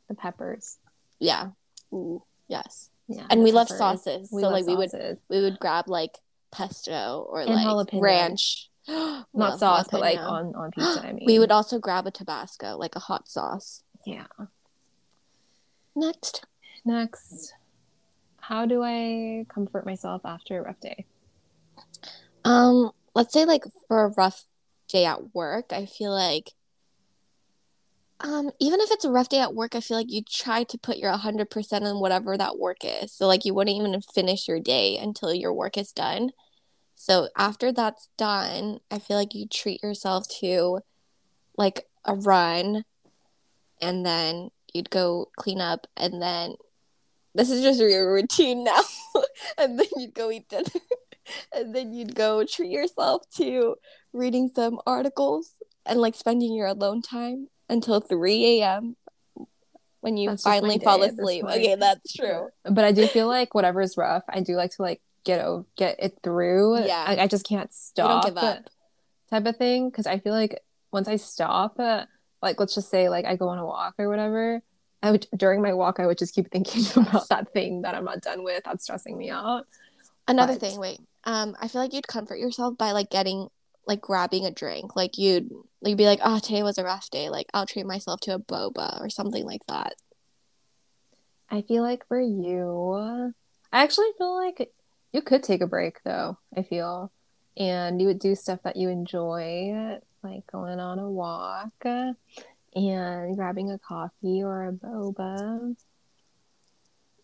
the 0.09 0.15
peppers. 0.15 0.79
Yeah. 1.19 1.51
Ooh, 1.93 2.23
yes. 2.49 2.91
Yeah. 3.09 3.27
And 3.31 3.43
we 3.43 3.53
love 3.53 3.69
sauces. 3.69 4.31
We 4.33 4.41
so 4.43 4.49
love 4.49 4.53
like 4.53 4.67
we 4.67 4.77
would 4.77 4.93
we 5.29 5.41
would 5.43 5.59
grab 5.59 5.89
like 5.89 6.19
pesto 6.51 7.27
or 7.29 7.41
And 7.41 7.51
like 7.51 7.67
jalapeno. 7.67 8.01
ranch. 8.01 8.71
not 8.89 9.59
sauce, 9.59 9.89
but 9.91 10.01
like 10.01 10.19
on 10.19 10.55
on 10.55 10.71
pizza. 10.75 11.07
I 11.07 11.13
mean, 11.13 11.25
We 11.27 11.39
would 11.39 11.51
also 11.51 11.79
grab 11.79 12.07
a 12.07 12.11
Tabasco, 12.11 12.77
like 12.77 12.97
a 12.97 13.01
hot 13.01 13.29
sauce. 13.29 13.83
Yeah. 14.07 14.27
Next. 15.95 16.45
Next, 16.85 17.55
how 18.41 18.67
do 18.67 18.83
I 18.83 19.47
comfort 19.49 19.87
myself 19.87 20.21
after 20.25 20.59
a 20.59 20.63
rough 20.63 20.81
day? 20.81 21.07
Um, 22.45 22.91
let's 23.15 23.33
say 23.33 23.47
like 23.47 23.65
for 23.89 24.05
a 24.05 24.09
rough 24.09 24.45
day 24.89 25.07
at 25.07 25.35
work, 25.35 25.73
I 25.73 25.87
feel 25.87 26.13
like 26.13 26.53
um 28.21 28.51
even 28.61 28.81
if 28.81 28.91
it's 28.91 29.05
a 29.05 29.11
rough 29.11 29.29
day 29.29 29.41
at 29.41 29.55
work, 29.55 29.75
I 29.75 29.81
feel 29.81 29.97
like 29.97 30.11
you 30.11 30.23
try 30.23 30.65
to 30.65 30.79
put 30.79 30.99
your 30.99 31.13
100% 31.13 31.91
in 31.91 32.01
whatever 32.01 32.37
that 32.37 32.59
work 32.59 32.79
is. 32.83 33.13
So 33.13 33.27
like 33.27 33.45
you 33.45 33.55
wouldn't 33.55 33.77
even 33.77 34.01
finish 34.01 34.49
your 34.49 34.61
day 34.61 34.97
until 34.97 35.35
your 35.35 35.53
work 35.53 35.77
is 35.77 35.93
done. 35.93 36.31
So 36.95 37.29
after 37.37 37.73
that's 37.73 38.09
done, 38.17 38.79
I 38.91 38.99
feel 38.99 39.17
like 39.17 39.35
you 39.35 39.47
treat 39.47 39.83
yourself 39.83 40.29
to 40.41 40.81
like 41.57 41.87
a 42.05 42.15
run 42.15 42.85
and 43.81 44.07
then 44.07 44.51
you'd 44.73 44.91
go 44.91 45.31
clean 45.37 45.61
up 45.61 45.87
and 45.97 46.23
then 46.23 46.55
this 47.35 47.51
is 47.51 47.63
just 47.63 47.81
your 47.81 48.13
routine 48.13 48.65
now. 48.65 48.81
and 49.59 49.79
then 49.79 49.89
you'd 49.97 50.15
go 50.15 50.31
eat 50.31 50.49
dinner. 50.49 50.71
and 51.53 51.75
then 51.75 51.93
you'd 51.93 52.15
go 52.15 52.45
treat 52.45 52.71
yourself 52.71 53.29
to 53.37 53.75
reading 54.13 54.49
some 54.55 54.79
articles 54.87 55.53
and 55.85 56.01
like 56.01 56.15
spending 56.15 56.55
your 56.55 56.69
alone 56.69 57.03
time 57.03 57.49
until 57.69 58.01
3 58.01 58.61
a.m. 58.61 58.97
when 60.01 60.17
you 60.17 60.31
That's 60.31 60.43
finally 60.43 60.79
fall 60.79 61.03
asleep. 61.03 61.45
Okay, 61.45 61.75
that's 61.77 62.13
true. 62.13 62.49
But 62.65 62.85
I 62.85 62.93
do 62.93 63.07
feel 63.07 63.27
like 63.27 63.55
whatever's 63.55 63.97
rough, 63.97 64.25
I 64.29 64.41
do 64.41 64.55
like 64.57 64.73
to 64.73 64.83
like 64.83 65.01
get 65.25 65.45
get 65.77 65.97
it 65.99 66.19
through. 66.23 66.85
Yeah. 66.85 67.05
I, 67.07 67.23
I 67.23 67.27
just 67.27 67.47
can't 67.47 67.71
You 67.71 67.75
stop. 67.75 68.23
don't 68.25 68.35
give 68.35 68.43
up. 68.45 68.69
Type 69.31 69.47
of 69.47 69.57
thing 69.57 69.89
because 69.91 70.07
I 70.07 70.19
feel 70.19 70.33
like 70.35 70.61
once 70.93 71.09
I 71.09 71.17
stop, 71.17 71.79
uh, 71.81 72.05
like 72.43 72.61
let's 72.61 72.75
just 72.75 72.91
say 72.91 73.09
like 73.09 73.25
I 73.25 73.37
go 73.37 73.49
on 73.49 73.59
a 73.59 73.65
walk 73.67 73.95
or 73.99 74.09
whatever. 74.09 74.61
I 75.03 75.11
would 75.11 75.27
during 75.37 75.61
my 75.61 75.73
walk 75.75 76.01
I 76.01 76.07
would 76.07 76.19
just 76.19 76.35
keep 76.35 76.51
thinking 76.51 76.83
about 76.97 77.29
that 77.31 77.53
thing 77.53 77.83
that 77.83 77.95
I'm 77.95 78.05
not 78.05 78.21
done 78.21 78.45
with 78.45 78.63
that's 78.65 78.85
stressing 78.85 79.17
me 79.19 79.31
out. 79.31 79.67
Another 80.29 80.53
But- 80.55 80.61
thing, 80.61 80.79
wait. 80.79 81.01
Um, 81.27 81.57
I 81.59 81.69
feel 81.69 81.81
like 81.81 81.95
you'd 81.95 82.07
comfort 82.07 82.37
yourself 82.37 82.77
by 82.77 82.93
like 82.93 83.09
getting 83.09 83.49
like 83.87 84.03
grabbing 84.03 84.45
a 84.45 84.51
drink. 84.51 84.95
Like 84.95 85.17
you'd 85.17 85.51
you'd 85.91 85.99
be 85.99 86.07
like, 86.07 86.21
oh, 86.25 86.39
today 86.39 86.63
was 86.63 86.79
a 86.79 86.85
rough 86.85 87.11
day. 87.11 87.29
Like 87.29 87.47
I'll 87.55 87.67
treat 87.67 87.87
myself 87.87 88.21
to 88.23 88.35
a 88.35 88.39
boba 88.39 89.01
or 89.01 89.09
something 89.11 89.45
like 89.45 89.65
that. 89.69 89.95
I 91.51 91.63
feel 91.63 91.83
like 91.83 92.07
for 92.09 92.21
you, 92.21 93.33
I 93.73 93.83
actually 93.83 94.11
feel 94.19 94.35
like 94.35 94.71
you 95.13 95.23
could 95.23 95.43
take 95.43 95.61
a 95.61 95.67
break 95.67 96.03
though. 96.03 96.39
I 96.57 96.63
feel, 96.63 97.13
and 97.57 98.01
you 98.01 98.07
would 98.09 98.19
do 98.19 98.35
stuff 98.35 98.61
that 98.65 98.77
you 98.77 98.89
enjoy, 98.89 99.99
like 100.23 100.47
going 100.51 100.81
on 100.81 100.99
a 100.99 101.09
walk 101.11 101.73
and 101.85 102.17
grabbing 103.37 103.71
a 103.71 103.79
coffee 103.79 104.43
or 104.43 104.67
a 104.69 104.73
boba. 104.73 105.77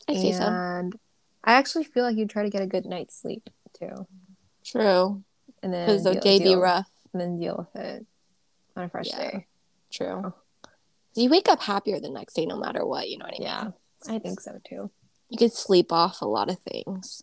I 0.09 0.15
see 0.15 0.33
some. 0.33 0.53
and 0.53 0.95
I 1.45 1.55
actually 1.55 1.85
feel 1.85 2.05
like 2.05 2.17
you'd 2.17 2.31
try 2.31 2.43
to 2.43 2.51
get 2.51 2.63
a 2.63 2.67
good 2.67 2.85
night's 2.85 3.17
sleep 3.21 3.49
too, 3.79 4.07
True. 4.65 5.23
and 5.63 5.73
then 5.73 5.87
Because 5.87 6.05
the 6.05 6.15
day 6.17 6.39
be 6.39 6.55
rough. 6.55 6.89
and 7.13 7.21
then 7.21 7.39
deal 7.41 7.57
with 7.57 7.83
it 7.83 8.07
on 8.77 8.85
a 8.85 8.89
fresh 8.89 9.09
Yeah. 9.09 9.19
day. 9.19 9.47
True. 9.91 10.23
Oh. 10.27 10.35
You 11.15 11.29
wake 11.31 11.49
up 11.49 11.61
happier 11.61 11.99
the 12.01 12.11
next 12.11 12.35
day 12.35 12.47
no 12.47 12.57
matter 12.57 12.87
what, 12.87 13.09
you 13.09 13.19
know 13.19 13.25
what 13.25 13.35
I 13.35 13.39
mean? 13.39 13.43
Yeah, 13.49 13.71
I 14.15 14.19
think 14.19 14.41
so 14.41 14.59
too. 14.65 14.91
You 15.29 15.39
could 15.39 15.53
sleep 15.53 15.93
off 15.93 16.23
a 16.23 16.27
lot 16.27 16.49
of 16.51 16.59
things. 16.61 17.23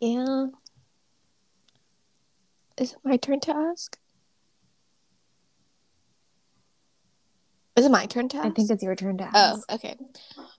Yeah. 0.00 0.46
Is 2.76 2.92
it 2.92 2.98
my 3.04 3.16
turn 3.16 3.40
to 3.40 3.54
ask? 3.56 3.98
Is 7.76 7.84
it 7.84 7.90
my 7.90 8.06
turn 8.06 8.28
to 8.28 8.36
ask? 8.36 8.46
I 8.46 8.50
think 8.50 8.70
it's 8.70 8.82
your 8.82 8.94
turn 8.94 9.18
to 9.18 9.24
ask. 9.24 9.34
Oh, 9.34 9.38
ask. 9.56 9.72
okay. 9.72 9.96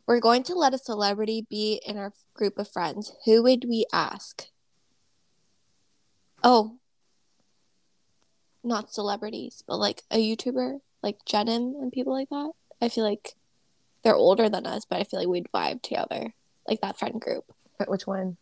We're 0.06 0.20
going 0.20 0.44
to 0.44 0.56
let 0.56 0.74
a 0.74 0.78
celebrity 0.78 1.46
be 1.50 1.82
in 1.86 1.98
our 1.98 2.12
group 2.34 2.58
of 2.60 2.70
friends. 2.70 3.14
Who 3.26 3.44
would 3.44 3.66
we 3.68 3.86
ask? 3.94 4.48
Oh, 6.44 6.78
not 8.66 8.94
celebrities, 8.94 9.64
but 9.68 9.78
like 9.78 10.02
a 10.12 10.18
YouTuber, 10.18 10.80
like 11.04 11.24
Jenn 11.26 11.48
Im 11.48 11.76
and 11.80 11.92
people 11.92 12.14
like 12.14 12.30
that. 12.30 12.52
I 12.82 12.90
feel 12.90 13.04
like 13.04 13.36
they're 14.04 14.16
older 14.16 14.50
than 14.50 14.66
us, 14.66 14.86
but 14.86 15.00
I 15.00 15.04
feel 15.04 15.20
like 15.20 15.30
we'd 15.30 15.48
vibe 15.54 15.82
together, 15.82 16.34
like 16.68 16.82
that 16.82 17.00
friend 17.00 17.20
group. 17.20 17.46
But 17.78 17.90
which 17.90 18.08
one? 18.08 18.38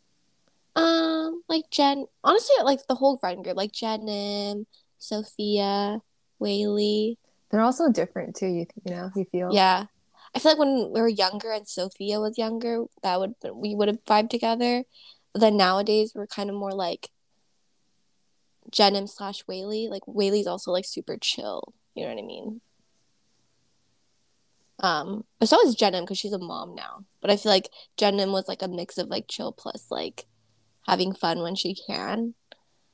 Um, 0.75 1.43
like 1.47 1.69
Jen, 1.71 2.05
honestly, 2.23 2.55
like 2.63 2.87
the 2.87 2.95
whole 2.95 3.17
friend 3.17 3.43
group, 3.43 3.57
like 3.57 3.71
Jenn 3.71 4.07
Im, 4.07 4.65
Sophia, 4.97 6.01
Whaley. 6.39 7.17
They're 7.51 7.61
also 7.61 7.91
different 7.91 8.35
too. 8.35 8.47
You 8.47 8.65
you 8.83 8.95
know 8.95 9.11
you 9.15 9.25
feel 9.31 9.53
Yeah, 9.53 9.85
I 10.33 10.39
feel 10.39 10.51
like 10.51 10.59
when 10.59 10.91
we 10.91 11.01
were 11.01 11.07
younger 11.07 11.51
and 11.51 11.67
Sophia 11.67 12.19
was 12.19 12.37
younger, 12.37 12.85
that 13.03 13.19
would 13.19 13.35
we 13.53 13.75
would 13.75 13.87
have 13.87 14.03
vibed 14.05 14.29
together. 14.29 14.83
But 15.33 15.41
then 15.41 15.57
nowadays 15.57 16.13
we're 16.15 16.27
kind 16.27 16.49
of 16.49 16.55
more 16.55 16.73
like 16.73 17.09
Jenn 18.73 18.95
Im 18.95 19.07
slash 19.07 19.47
Whaley. 19.47 19.87
Like 19.87 20.05
Whaley's 20.05 20.47
also 20.47 20.71
like 20.71 20.85
super 20.85 21.17
chill. 21.17 21.73
You 21.95 22.03
know 22.03 22.09
what 22.09 22.23
I 22.23 22.25
mean? 22.25 22.61
Um, 24.79 25.23
but 25.39 25.47
so 25.47 25.65
is 25.65 25.75
Jenn 25.75 25.93
Im 25.93 26.03
because 26.03 26.17
she's 26.17 26.33
a 26.33 26.39
mom 26.39 26.75
now. 26.75 27.05
But 27.21 27.29
I 27.29 27.37
feel 27.37 27.51
like 27.51 27.69
Jenn 27.95 28.19
Im 28.19 28.33
was 28.33 28.47
like 28.47 28.61
a 28.61 28.67
mix 28.67 28.97
of 28.97 29.07
like 29.07 29.27
chill 29.29 29.53
plus 29.53 29.85
like 29.89 30.25
having 30.87 31.13
fun 31.13 31.41
when 31.41 31.55
she 31.55 31.75
can. 31.75 32.33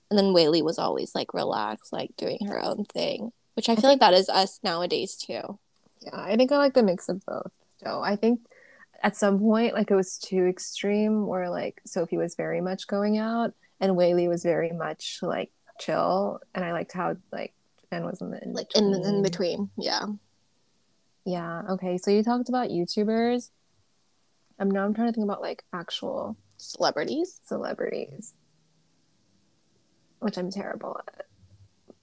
And 0.10 0.19
then 0.19 0.34
Whaley 0.34 0.61
was 0.61 0.77
always 0.77 1.15
like 1.15 1.34
relaxed, 1.34 1.93
like 1.93 2.15
doing 2.18 2.39
her 2.47 2.61
own 2.61 2.84
thing, 2.85 3.31
which 3.56 3.69
I 3.69 3.76
feel 3.76 3.89
like 3.89 3.99
that 4.01 4.14
is 4.14 4.27
us 4.27 4.60
nowadays 4.64 5.15
too. 5.15 5.60
Yeah, 6.01 6.15
I 6.15 6.35
think 6.35 6.51
I 6.51 6.57
like 6.57 6.73
the 6.73 6.84
mix 6.84 7.10
of 7.10 7.26
both. 7.26 7.51
So 7.84 8.01
I 8.01 8.15
think 8.15 8.41
at 9.01 9.15
some 9.15 9.39
point, 9.39 9.73
like 9.73 9.91
it 9.91 9.95
was 9.95 10.18
too 10.18 10.45
extreme, 10.45 11.26
where 11.27 11.49
like 11.49 11.80
Sophie 11.85 12.18
was 12.18 12.35
very 12.35 12.60
much 12.60 12.88
going 12.88 13.18
out 13.18 13.53
and 13.80 13.95
Whaley 13.95 14.27
was 14.27 14.43
very 14.43 14.72
much 14.72 15.19
like 15.22 15.51
chill, 15.80 16.39
and 16.53 16.64
I 16.64 16.72
liked 16.73 16.91
how 16.93 17.15
like 17.31 17.53
Jen 17.91 18.06
was 18.06 18.22
in 18.22 18.30
the 18.31 18.43
in 18.43 18.53
Like 18.53 18.76
in 18.76 18.93
in 18.93 19.22
between, 19.23 19.69
yeah. 19.77 20.06
Yeah. 21.26 21.64
Okay. 21.72 21.97
So 21.97 22.11
you 22.11 22.23
talked 22.23 22.49
about 22.49 22.69
YouTubers. 22.69 23.49
I'm 24.60 24.69
now 24.69 24.85
I'm 24.85 24.93
trying 24.93 25.07
to 25.07 25.14
think 25.14 25.23
about 25.26 25.41
like 25.41 25.64
actual 25.73 26.35
Celebrities. 26.57 27.39
celebrities, 27.45 28.34
which 30.19 30.38
I'm 30.38 30.51
terrible 30.51 30.99
at. 31.07 31.26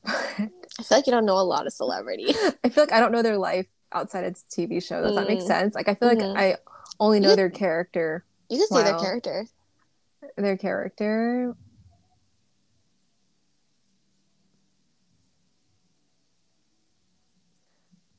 I 0.09 0.83
feel 0.83 0.99
like 0.99 1.07
you 1.07 1.13
don't 1.13 1.27
know 1.27 1.39
a 1.39 1.43
lot 1.45 1.67
of 1.67 1.73
celebrities. 1.73 2.37
I 2.65 2.69
feel 2.69 2.85
like 2.85 2.93
I 2.93 3.01
don't 3.01 3.13
know 3.13 3.23
their 3.23 3.37
life 3.39 3.67
outside 3.93 4.25
its 4.25 4.45
TV 4.51 4.83
show. 4.83 5.03
Does 5.03 5.15
that 5.17 5.29
make 5.29 5.41
Mm. 5.41 5.47
sense? 5.47 5.75
Like 5.75 5.89
I 5.89 5.95
feel 5.95 6.09
like 6.09 6.19
Mhm. 6.19 6.37
I 6.37 6.57
only 7.01 7.21
know 7.21 7.31
You- 7.31 7.37
their 7.37 7.51
character. 7.51 8.25
You 8.49 8.59
can 8.59 8.69
say 8.69 8.85
their 8.85 8.99
character. 8.99 9.47
Their 10.37 10.57
character. 10.57 11.55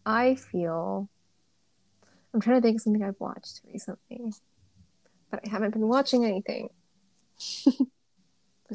I 0.07 0.35
feel. 0.35 1.09
I'm 2.33 2.41
trying 2.41 2.57
to 2.57 2.61
think 2.61 2.77
of 2.77 2.81
something 2.81 3.03
I've 3.03 3.19
watched 3.19 3.61
recently, 3.71 4.33
but 5.29 5.41
I 5.45 5.49
haven't 5.49 5.71
been 5.71 5.87
watching 5.87 6.25
anything. 6.25 6.69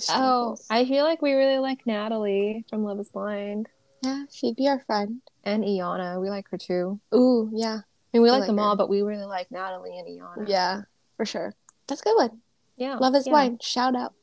Oh. 0.08 0.56
I 0.70 0.86
feel 0.86 1.04
like 1.04 1.20
we 1.20 1.34
really 1.34 1.58
like 1.58 1.86
Natalie 1.86 2.64
from 2.70 2.82
Love 2.82 2.98
Is 2.98 3.10
Blind 3.10 3.68
yeah, 4.02 4.24
she'd 4.30 4.56
be 4.56 4.68
our 4.68 4.80
friend. 4.80 5.20
and 5.44 5.62
Iyanna. 5.64 6.20
We 6.20 6.28
like 6.28 6.48
her 6.50 6.58
too. 6.58 7.00
Ooh, 7.14 7.50
yeah, 7.54 7.80
I 7.82 7.84
mean, 8.12 8.22
we 8.22 8.30
like, 8.30 8.40
like 8.40 8.46
them 8.48 8.58
her. 8.58 8.64
all, 8.64 8.76
but 8.76 8.88
we 8.88 9.02
really 9.02 9.24
like 9.24 9.50
Natalie 9.50 9.98
and 9.98 10.08
Iyanna. 10.08 10.48
yeah, 10.48 10.82
for 11.16 11.24
sure. 11.24 11.54
That's 11.86 12.00
a 12.00 12.04
good 12.04 12.16
one. 12.16 12.40
yeah. 12.76 12.96
Love 12.96 13.14
is 13.14 13.26
yeah. 13.26 13.30
blind. 13.30 13.62
Shout 13.62 13.94
out. 13.94 14.14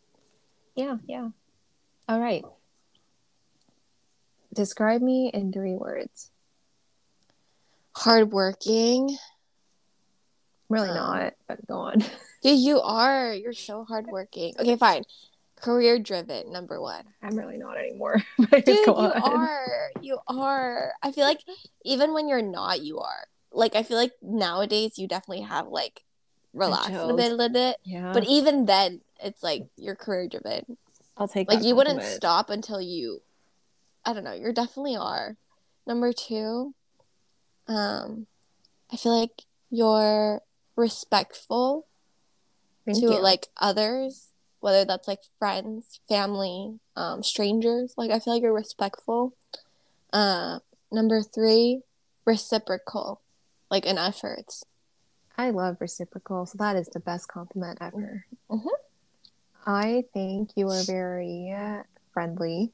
Yeah, 0.76 0.98
yeah. 1.08 1.30
All 2.08 2.20
right. 2.20 2.44
Describe 4.54 5.02
me 5.02 5.32
in 5.34 5.54
three 5.54 5.76
words. 5.76 6.32
Hardworking. 8.00 9.18
Really 10.70 10.90
Um, 10.90 10.96
not, 10.96 11.34
but 11.48 11.68
go 11.68 11.80
on. 11.80 12.00
Dude, 12.42 12.60
you 12.60 12.80
are. 12.80 13.34
You're 13.34 13.52
so 13.54 13.84
hardworking. 13.84 14.54
Okay, 14.58 14.78
fine. 14.78 15.04
Career 15.58 16.00
driven, 16.00 16.54
number 16.54 16.80
one. 16.80 17.04
I'm 17.22 17.36
really 17.36 17.58
not 17.58 17.78
anymore. 17.78 18.22
Dude, 18.52 18.68
you 18.68 18.86
on. 18.96 19.12
are. 19.22 19.90
You 20.00 20.20
are. 20.28 20.94
I 21.04 21.12
feel 21.12 21.26
like 21.26 21.42
even 21.84 22.14
when 22.14 22.30
you're 22.30 22.42
not, 22.42 22.82
you 22.82 23.00
are. 23.00 23.28
Like 23.52 23.76
I 23.76 23.84
feel 23.84 23.98
like 23.98 24.14
nowadays 24.22 24.98
you 24.98 25.06
definitely 25.06 25.44
have 25.44 25.68
like 25.68 26.06
relaxed 26.54 26.92
a 26.92 27.14
bit, 27.14 27.32
a 27.34 27.36
little 27.36 27.50
bit. 27.50 27.78
Yeah. 27.84 28.14
But 28.14 28.24
even 28.26 28.66
then, 28.66 29.02
it's 29.22 29.44
like 29.44 29.68
you're 29.76 29.96
career 29.96 30.30
driven. 30.30 30.78
I'll 31.18 31.28
take 31.28 31.52
Like 31.52 31.66
you 31.66 31.76
wouldn't 31.76 32.02
stop 32.04 32.50
until 32.50 32.80
you. 32.80 33.22
I 34.06 34.14
don't 34.14 34.24
know. 34.24 34.34
You 34.34 34.54
definitely 34.54 34.96
are. 34.96 35.36
Number 35.86 36.14
two, 36.14 36.74
um, 37.70 38.28
I 38.92 38.98
feel 38.98 39.18
like 39.18 39.44
you're 39.70 40.42
respectful 40.76 41.86
Thank 42.86 43.00
to 43.00 43.06
you. 43.14 43.20
like 43.20 43.48
others, 43.58 44.30
whether 44.60 44.84
that's 44.84 45.08
like 45.08 45.20
friends, 45.38 46.02
family, 46.10 46.80
um, 46.96 47.24
strangers. 47.24 47.94
Like 47.96 48.12
I 48.12 48.20
feel 48.20 48.34
like 48.34 48.42
you're 48.42 48.54
respectful. 48.54 49.36
Uh, 50.12 50.60
number 50.92 51.22
three, 51.22 51.84
reciprocal, 52.26 53.22
like 53.70 53.86
in 53.86 53.98
efforts. 53.98 54.64
I 55.38 55.52
love 55.52 55.78
reciprocal, 55.80 56.46
so 56.48 56.58
that 56.58 56.76
is 56.76 56.88
the 56.88 57.00
best 57.00 57.28
compliment 57.28 57.78
ever. 57.80 58.26
Mhm. 58.50 58.68
I 59.66 60.04
think 60.14 60.52
you 60.56 60.68
are 60.70 60.84
very 60.84 61.52
uh, 61.56 61.84
friendly, 62.12 62.72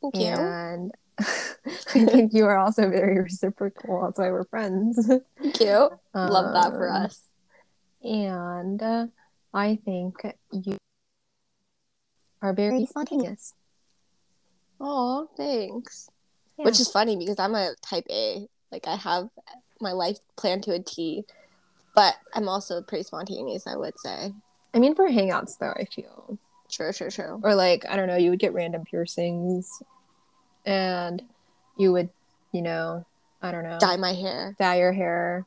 Thank 0.00 0.16
you. 0.16 0.28
and 0.28 0.92
I 1.20 2.04
think 2.06 2.32
you 2.34 2.44
are 2.46 2.56
also 2.58 2.88
very 2.90 3.20
reciprocal. 3.20 4.02
That's 4.02 4.18
why 4.18 4.30
we're 4.30 4.44
friends. 4.44 5.06
Thank 5.40 5.60
you. 5.60 5.90
Love 6.14 6.52
that 6.54 6.72
for 6.72 6.90
Um, 6.90 7.04
us. 7.06 7.20
And 8.02 8.82
uh, 8.82 9.06
I 9.52 9.78
think 9.84 10.16
you 10.52 10.76
are 12.42 12.52
very 12.52 12.84
spontaneous. 12.86 13.54
Oh, 14.80 15.28
thanks. 15.36 16.10
Yeah. 16.58 16.64
Which 16.66 16.80
is 16.80 16.90
funny 16.90 17.16
because 17.16 17.38
I'm 17.38 17.54
a 17.54 17.74
type 17.80 18.04
A. 18.10 18.46
Like 18.70 18.86
I 18.86 18.96
have 18.96 19.28
my 19.80 19.92
life 19.92 20.18
planned 20.36 20.64
to 20.64 20.72
a 20.72 20.80
T, 20.80 21.24
but 21.94 22.14
I'm 22.34 22.48
also 22.48 22.82
pretty 22.82 23.04
spontaneous. 23.04 23.66
I 23.66 23.76
would 23.76 23.98
say. 23.98 24.32
I 24.74 24.78
mean, 24.80 24.94
for 24.94 25.08
hangouts 25.08 25.58
though, 25.58 25.72
I 25.76 25.84
feel, 25.84 26.38
True, 26.68 26.92
true, 26.92 27.10
true. 27.10 27.40
or 27.44 27.54
like 27.54 27.84
I 27.88 27.94
don't 27.96 28.08
know, 28.08 28.16
you 28.16 28.30
would 28.30 28.40
get 28.40 28.52
random 28.52 28.84
piercings, 28.84 29.70
and 30.64 31.22
you 31.76 31.92
would, 31.92 32.10
you 32.52 32.62
know, 32.62 33.04
I 33.42 33.52
don't 33.52 33.64
know, 33.64 33.78
Dye 33.80 33.96
my 33.96 34.12
hair. 34.14 34.54
dye 34.58 34.78
your 34.78 34.92
hair, 34.92 35.46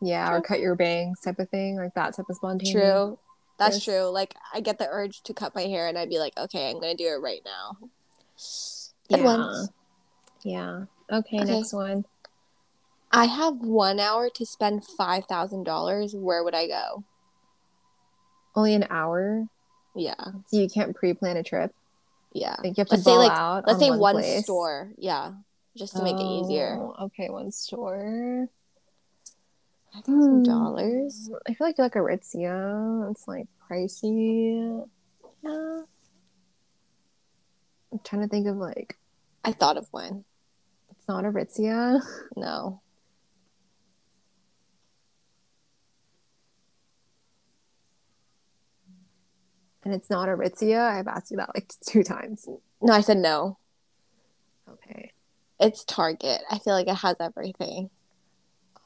yeah, 0.00 0.32
or 0.32 0.40
cut 0.40 0.60
your 0.60 0.74
bangs, 0.74 1.20
type 1.20 1.38
of 1.38 1.48
thing, 1.50 1.76
like 1.76 1.94
that 1.94 2.14
type 2.16 2.26
of 2.28 2.36
spontaneous. 2.36 2.72
True. 2.72 3.18
That's 3.58 3.82
true. 3.82 4.10
Like 4.10 4.34
I 4.52 4.60
get 4.60 4.78
the 4.78 4.86
urge 4.90 5.22
to 5.22 5.32
cut 5.34 5.54
my 5.54 5.62
hair, 5.62 5.88
and 5.88 5.96
I'd 5.96 6.10
be 6.10 6.18
like, 6.18 6.36
okay, 6.36 6.68
I'm 6.70 6.78
gonna 6.80 6.94
do 6.94 7.06
it 7.06 7.22
right 7.22 7.40
now. 7.44 7.78
Good 9.08 9.20
Yeah. 9.20 9.24
ones. 9.24 9.70
Yeah. 10.42 10.84
Okay, 11.10 11.38
Okay. 11.40 11.44
next 11.54 11.72
one. 11.72 12.04
I 13.10 13.24
have 13.26 13.60
one 13.60 13.98
hour 13.98 14.28
to 14.28 14.44
spend 14.44 14.84
five 14.84 15.24
thousand 15.24 15.64
dollars. 15.64 16.14
Where 16.14 16.44
would 16.44 16.54
I 16.54 16.66
go? 16.66 17.04
Only 18.54 18.74
an 18.74 18.86
hour, 18.90 19.46
Yeah, 19.94 20.14
so 20.46 20.56
you 20.58 20.68
can't 20.68 20.94
pre-plan 20.96 21.36
a 21.36 21.42
trip. 21.42 21.74
Yeah. 22.32 22.56
Like 22.58 22.76
you 22.76 22.80
have 22.82 22.88
to 22.88 22.94
Let's 22.94 23.04
say 23.04 23.16
like 23.16 23.32
out. 23.32 23.66
let's 23.66 23.74
on 23.74 23.80
say 23.80 23.90
one, 23.90 24.16
one 24.16 24.42
store. 24.42 24.92
Yeah, 24.98 25.32
just 25.76 25.96
to 25.96 26.02
make 26.02 26.16
it 26.16 26.24
easier. 26.24 26.78
Oh, 26.78 27.06
Okay, 27.06 27.28
one 27.30 27.52
store. 27.52 28.48
Some 30.04 30.14
hmm. 30.14 30.42
dollars. 30.42 31.30
I 31.48 31.54
feel 31.54 31.66
like 31.66 31.78
like 31.78 31.94
Aritzia. 31.94 33.10
It's 33.10 33.26
like 33.26 33.46
pricey. 33.68 34.86
Yeah. 35.42 35.82
I'm 37.92 38.00
trying 38.04 38.22
to 38.22 38.28
think 38.28 38.46
of 38.46 38.56
like 38.56 38.98
I 39.44 39.52
thought 39.52 39.76
of 39.76 39.86
one. 39.90 40.24
it's 40.90 41.08
not 41.08 41.24
Aritzia. 41.24 42.00
No. 42.36 42.82
And 49.86 49.94
it's 49.94 50.10
not 50.10 50.28
Aritzia. 50.28 50.80
I've 50.80 51.06
asked 51.06 51.30
you 51.30 51.36
that 51.36 51.50
like 51.54 51.72
two 51.86 52.02
times. 52.02 52.48
No, 52.82 52.92
I 52.92 53.00
said 53.02 53.18
no. 53.18 53.56
Okay. 54.68 55.12
It's 55.60 55.84
Target. 55.84 56.42
I 56.50 56.58
feel 56.58 56.74
like 56.74 56.88
it 56.88 56.96
has 56.96 57.16
everything. 57.20 57.88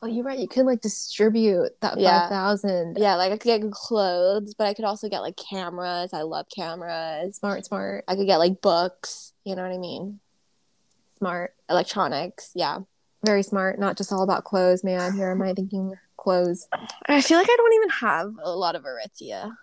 Oh, 0.03 0.07
you're 0.07 0.25
right. 0.25 0.39
You 0.39 0.47
could 0.47 0.67
like 0.67 0.83
distribute 0.83 1.71
that 1.81 1.99
Yeah. 1.99 2.21
five 2.21 2.29
thousand. 2.29 2.99
Yeah, 3.01 3.17
like 3.17 3.33
I 3.33 3.39
could 3.39 3.63
get 3.63 3.71
clothes, 3.73 4.53
but 4.53 4.67
I 4.67 4.75
could 4.75 4.85
also 4.85 5.09
get 5.09 5.21
like 5.21 5.37
cameras. 5.39 6.13
I 6.13 6.21
love 6.21 6.47
cameras. 6.55 7.37
Smart, 7.37 7.65
smart, 7.65 8.05
I 8.07 8.15
could 8.15 8.27
get 8.27 8.37
like 8.37 8.61
books. 8.61 9.33
You 9.45 9.57
know 9.57 9.63
what 9.63 9.73
I 9.73 9.79
mean? 9.79 10.21
smart. 11.17 11.55
Electronics. 11.71 12.51
Yeah. 12.55 12.81
Very 13.25 13.43
smart. 13.43 13.79
Not 13.79 13.97
just 13.99 14.11
all 14.13 14.23
about 14.23 14.45
clothes, 14.45 14.85
man. 14.85 15.15
Here 15.15 15.31
am 15.31 15.41
I 15.43 15.53
thinking 15.55 15.95
clothes. 16.19 16.67
I 17.07 17.21
feel 17.23 17.37
like 17.39 17.49
I 17.51 17.57
don't 17.57 17.73
even 17.75 17.89
have 17.91 18.33
a 18.43 18.51
lot 18.55 18.75
of 18.75 18.85
Aritzia. 18.85 19.55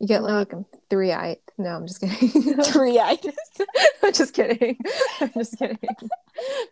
You 0.00 0.06
get 0.06 0.22
like 0.22 0.52
three 0.90 1.12
eye. 1.12 1.38
No, 1.56 1.70
I'm 1.70 1.86
just 1.86 2.00
kidding. 2.00 2.54
Three 2.64 3.00
items. 3.00 3.36
I'm 4.02 4.12
just 4.12 4.32
kidding. 4.32 4.78
I'm 5.20 5.32
just 5.32 5.58
kidding. 5.58 5.78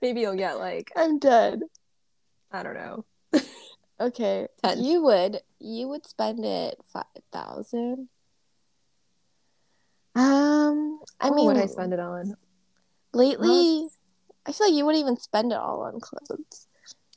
Maybe 0.01 0.21
you'll 0.21 0.37
get 0.37 0.59
like 0.59 0.93
I'm 0.95 1.19
dead. 1.19 1.61
I 2.53 2.63
don't 2.63 2.75
know. 2.75 3.05
Okay. 3.99 4.47
Ten. 4.63 4.83
You 4.83 5.03
would 5.03 5.41
you 5.59 5.89
would 5.89 6.07
spend 6.07 6.45
it 6.45 6.79
five 6.93 7.05
thousand. 7.33 8.09
Um, 10.15 11.01
I 11.21 11.29
what 11.29 11.37
mean, 11.37 11.47
would 11.47 11.57
I 11.57 11.67
spend 11.67 11.93
it 11.93 12.01
on? 12.01 12.37
lately, 13.13 13.89
I 14.47 14.53
feel 14.53 14.69
like 14.69 14.77
you 14.77 14.85
wouldn't 14.87 15.03
even 15.03 15.17
spend 15.19 15.53
it 15.53 15.59
all 15.59 15.83
on 15.83 16.01
clothes. 16.01 16.67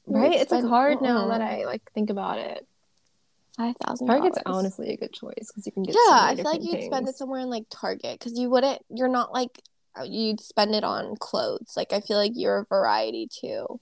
You 0.08 0.16
Right? 0.16 0.34
It's 0.34 0.52
like 0.52 0.66
hard 0.66 1.02
now 1.02 1.28
that. 1.28 1.42
I 1.42 1.66
like 1.66 1.90
think 1.94 2.10
about 2.10 2.40
it. 2.40 2.66
Five 3.60 3.76
thousand. 3.78 4.08
Target's 4.08 4.40
honestly 4.46 4.90
a 4.94 4.98
good 4.98 5.14
choice 5.14 5.48
because 5.48 5.66
you 5.66 5.72
can 5.72 5.84
get 5.84 5.96
Yeah, 5.96 6.02
so 6.08 6.16
many 6.16 6.32
I 6.32 6.44
feel 6.44 6.52
like 6.52 6.64
you'd 6.64 6.86
spend 6.86 7.08
it 7.08 7.16
somewhere 7.16 7.42
in 7.42 7.50
like 7.50 7.66
Target 7.70 8.18
because 8.20 8.40
you 8.40 8.50
wouldn't. 8.50 8.82
You're 8.90 9.10
not 9.10 9.34
like 9.34 9.62
uh, 10.00 10.04
you'd 10.04 10.40
spend 10.40 10.74
it 10.74 10.84
on 10.84 11.16
clothes. 11.18 11.74
Like 11.76 11.92
I 11.92 12.00
feel 12.00 12.18
like 12.18 12.32
you're 12.36 12.60
a 12.60 12.66
variety 12.66 13.28
too. 13.28 13.80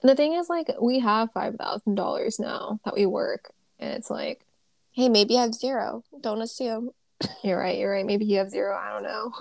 And 0.00 0.08
the 0.08 0.14
thing 0.14 0.34
is, 0.34 0.48
like, 0.48 0.68
we 0.80 1.00
have 1.00 1.32
five 1.32 1.56
thousand 1.56 1.96
dollars 1.96 2.38
now 2.38 2.78
that 2.84 2.94
we 2.94 3.06
work, 3.06 3.50
and 3.80 3.92
it's 3.94 4.10
like, 4.10 4.44
Hey, 4.92 5.08
maybe 5.08 5.38
I 5.38 5.42
have 5.42 5.54
zero. 5.54 6.04
Don't 6.20 6.42
assume. 6.42 6.90
you're 7.42 7.58
right, 7.58 7.78
you're 7.78 7.92
right. 7.92 8.06
Maybe 8.06 8.26
you 8.26 8.38
have 8.38 8.50
zero. 8.50 8.76
I 8.76 8.92
don't 8.92 9.02
know. 9.02 9.32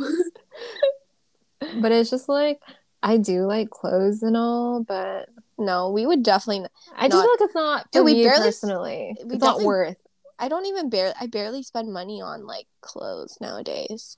but 1.82 1.92
it's 1.92 2.10
just 2.10 2.30
like 2.30 2.62
I 3.04 3.18
do 3.18 3.46
like 3.46 3.70
clothes 3.70 4.24
and 4.24 4.38
all, 4.38 4.84
but 4.84 5.30
No, 5.58 5.90
we 5.92 6.06
would 6.06 6.24
definitely. 6.24 6.68
I 6.96 7.08
just 7.08 7.22
feel 7.22 7.32
like 7.32 7.42
it's 7.42 7.56
not 7.56 7.88
for 7.92 8.04
we 8.04 8.14
me 8.16 8.24
barely- 8.24 8.46
personally. 8.46 9.16
we 9.26 9.36
it's 9.36 9.44
not 9.44 9.62
worth. 9.62 9.98
I 10.40 10.50
don't 10.50 10.66
even 10.68 10.90
barely. 10.90 11.14
I 11.20 11.26
barely 11.28 11.64
spend 11.64 11.92
money 11.92 12.22
on 12.22 12.46
like 12.46 12.68
clothes 12.82 13.38
nowadays. 13.42 14.18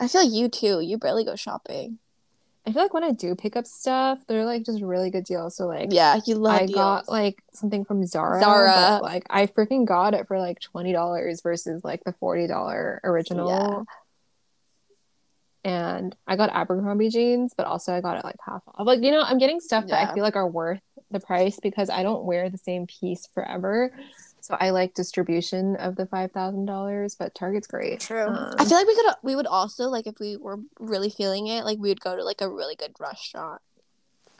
I 0.00 0.08
feel 0.08 0.22
like 0.24 0.32
you 0.32 0.48
too. 0.48 0.80
You 0.80 0.98
barely 0.98 1.24
go 1.24 1.36
shopping. 1.36 1.98
I 2.66 2.72
feel 2.72 2.82
like 2.82 2.94
when 2.94 3.04
I 3.04 3.12
do 3.12 3.34
pick 3.36 3.56
up 3.56 3.66
stuff, 3.66 4.20
they're 4.26 4.46
like 4.46 4.64
just 4.64 4.82
really 4.82 5.10
good 5.10 5.24
deals. 5.24 5.54
So 5.54 5.66
like, 5.66 5.92
Yeah, 5.92 6.18
you 6.26 6.34
love 6.36 6.54
I 6.62 6.66
deals. 6.66 6.74
got 6.74 7.08
like 7.08 7.40
something 7.52 7.84
from 7.84 8.04
Zara. 8.06 8.40
Zara. 8.40 8.98
but, 9.00 9.02
like 9.02 9.24
I 9.30 9.46
freaking 9.46 9.84
got 9.84 10.14
it 10.14 10.26
for 10.26 10.38
like 10.40 10.58
twenty 10.60 10.92
dollars 10.92 11.40
versus 11.42 11.84
like 11.84 12.02
the 12.04 12.14
forty 12.14 12.46
dollar 12.48 13.00
original. 13.04 13.48
Yeah. 13.48 13.82
And 15.64 16.14
I 16.26 16.36
got 16.36 16.50
Abercrombie 16.50 17.08
jeans, 17.08 17.54
but 17.56 17.66
also 17.66 17.94
I 17.94 18.02
got 18.02 18.18
it 18.18 18.24
like 18.24 18.36
half 18.44 18.62
off. 18.68 18.86
Like 18.86 19.02
you 19.02 19.10
know, 19.10 19.22
I'm 19.22 19.38
getting 19.38 19.60
stuff 19.60 19.86
that 19.86 20.10
I 20.10 20.14
feel 20.14 20.22
like 20.22 20.36
are 20.36 20.48
worth 20.48 20.82
the 21.10 21.20
price 21.20 21.58
because 21.60 21.88
I 21.88 22.02
don't 22.02 22.24
wear 22.24 22.50
the 22.50 22.58
same 22.58 22.86
piece 22.86 23.26
forever. 23.32 23.92
So 24.40 24.58
I 24.60 24.70
like 24.70 24.92
distribution 24.92 25.76
of 25.76 25.96
the 25.96 26.04
five 26.04 26.32
thousand 26.32 26.66
dollars, 26.66 27.16
but 27.18 27.34
Target's 27.34 27.66
great. 27.66 28.00
True. 28.00 28.26
Um, 28.26 28.54
I 28.58 28.66
feel 28.66 28.76
like 28.76 28.86
we 28.86 28.94
could. 28.94 29.14
We 29.22 29.36
would 29.36 29.46
also 29.46 29.88
like 29.88 30.06
if 30.06 30.20
we 30.20 30.36
were 30.36 30.60
really 30.78 31.08
feeling 31.08 31.46
it. 31.46 31.64
Like 31.64 31.78
we 31.78 31.88
would 31.88 32.00
go 32.00 32.14
to 32.14 32.22
like 32.22 32.42
a 32.42 32.50
really 32.50 32.76
good 32.76 32.92
restaurant, 33.00 33.62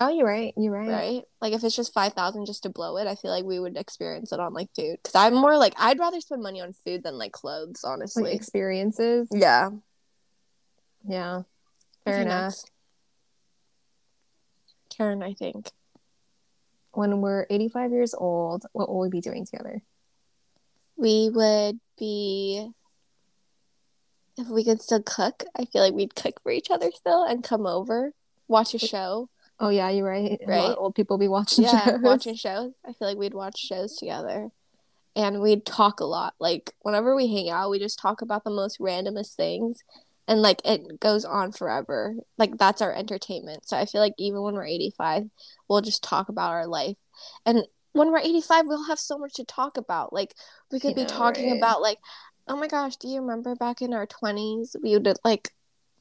oh, 0.01 0.09
you're 0.09 0.27
right. 0.27 0.53
You're 0.57 0.73
right. 0.73 0.89
right? 0.89 1.23
Like 1.41 1.53
if 1.53 1.65
it's 1.65 1.77
just 1.77 1.93
five 1.93 2.13
thousand 2.15 2.47
just 2.47 2.63
to 2.65 2.69
blow 2.69 2.97
it, 2.97 3.07
I 3.07 3.15
feel 3.15 3.31
like 3.31 3.45
we 3.45 3.59
would 3.59 3.77
experience 3.77 4.33
it 4.33 4.41
on 4.41 4.53
like 4.53 4.69
food. 4.75 4.99
Because 5.03 5.15
I'm 5.15 5.35
more 5.35 5.57
like 5.57 5.75
I'd 5.79 5.99
rather 5.99 6.21
spend 6.21 6.43
money 6.43 6.61
on 6.61 6.73
food 6.73 7.03
than 7.03 7.19
like 7.19 7.33
clothes. 7.33 7.83
Like 7.85 7.93
Honestly. 7.93 8.33
experiences. 8.33 9.29
yeah. 9.31 9.71
Yeah. 11.07 11.43
Fair 12.05 12.23
enough. 12.23 12.45
next. 12.45 12.71
Karen, 14.97 15.23
I 15.23 15.35
think. 15.35 15.71
When 16.93 17.21
we're 17.21 17.47
85 17.51 17.91
years 17.91 18.15
old, 18.15 18.67
what 18.73 18.89
will 18.89 19.01
we 19.01 19.09
be 19.09 19.21
doing 19.21 19.45
together? 19.45 19.83
we 20.97 21.31
would 21.31 21.79
be 21.99 22.71
if 24.37 24.49
we 24.49 24.65
could 24.65 24.81
still 24.81 25.03
cook 25.03 25.45
i 25.57 25.65
feel 25.65 25.83
like 25.83 25.95
we'd 25.95 26.15
cook 26.15 26.41
for 26.43 26.53
each 26.53 26.71
other 26.71 26.91
still 26.95 27.25
and 27.25 27.45
come 27.45 27.67
over 27.67 28.13
watch 28.49 28.75
a 28.75 28.79
show 28.79 29.29
Oh 29.61 29.69
yeah, 29.69 29.89
you're 29.89 30.05
right. 30.05 30.41
Right? 30.45 30.75
old 30.77 30.97
people 30.97 31.17
be 31.17 31.29
watching 31.29 31.63
yeah 31.63 31.85
shows. 31.85 32.01
watching 32.01 32.35
shows 32.35 32.73
i 32.85 32.93
feel 32.93 33.07
like 33.07 33.17
we'd 33.17 33.35
watch 33.35 33.59
shows 33.59 33.97
together 33.97 34.49
and 35.15 35.41
we'd 35.41 35.65
talk 35.65 36.01
a 36.01 36.05
lot 36.05 36.35
like 36.41 36.75
whenever 36.81 37.15
we 37.15 37.29
hang 37.29 37.51
out 37.51 37.71
we 37.71 37.79
just 37.79 37.99
talk 37.99 38.21
about 38.21 38.43
the 38.43 38.51
most 38.51 38.81
randomest 38.81 39.37
things 39.37 39.85
and 40.27 40.41
like 40.43 40.61
it 40.65 41.01
goes 41.01 41.25
on 41.25 41.53
forever. 41.53 42.15
Like 42.39 42.57
that's 42.59 42.83
our 42.83 42.93
entertainment. 42.95 43.69
So 43.69 43.77
i 43.77 43.85
feel 43.87 44.01
like 44.01 44.15
even 44.19 44.43
when 44.43 44.55
we're 44.55 44.67
85 44.67 45.25
we'll 45.69 45.81
just 45.83 46.03
talk 46.03 46.29
about 46.29 46.51
our 46.51 46.67
life. 46.67 46.97
And 47.47 47.65
when 47.93 48.11
we're 48.11 48.19
85 48.19 48.67
we'll 48.67 48.89
have 48.89 48.99
so 48.99 49.19
much 49.19 49.35
to 49.35 49.45
talk 49.45 49.77
about. 49.77 50.13
Like 50.13 50.35
we 50.73 50.81
could 50.81 50.95
be 50.95 51.03
Yeah, 51.03 51.07
talking 51.09 51.51
right. 51.51 51.59
about 51.59 51.83
like 51.83 51.99
oh 52.49 52.57
my 52.57 52.67
gosh 52.69 52.97
do 52.97 53.09
you 53.09 53.21
remember 53.21 53.55
back 53.55 53.81
in 53.83 53.95
our 53.95 54.07
20s 54.07 54.77
we 54.83 54.93
would 54.97 55.17
like 55.25 55.51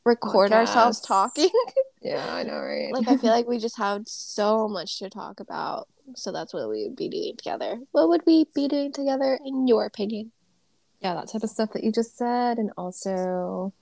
record 0.05 0.51
ourselves 0.51 0.99
talking? 1.01 1.49
Yeah, 2.01 2.25
I 2.33 2.43
know, 2.43 2.59
right? 2.59 2.91
like 2.91 3.07
i 3.07 3.15
feel 3.15 3.31
like 3.37 3.47
we 3.47 3.57
just 3.59 3.77
have 3.77 4.01
so 4.07 4.67
much 4.67 4.99
to 4.99 5.09
talk 5.09 5.39
about. 5.39 5.87
So 6.15 6.33
that's 6.33 6.53
what 6.53 6.67
we 6.69 6.83
would 6.83 6.97
be 6.97 7.07
doing 7.07 7.35
together. 7.37 7.77
What 7.93 8.09
would 8.09 8.23
we 8.27 8.45
be 8.53 8.67
doing 8.67 8.91
together 8.91 9.39
in 9.45 9.67
your 9.67 9.85
opinion? 9.85 10.33
Yeah, 10.99 11.13
that 11.13 11.29
type 11.29 11.43
of 11.43 11.49
stuff 11.49 11.71
that 11.73 11.83
you 11.85 11.93
just 11.93 12.17
said, 12.17 12.57
and 12.57 12.71
also 12.77 13.73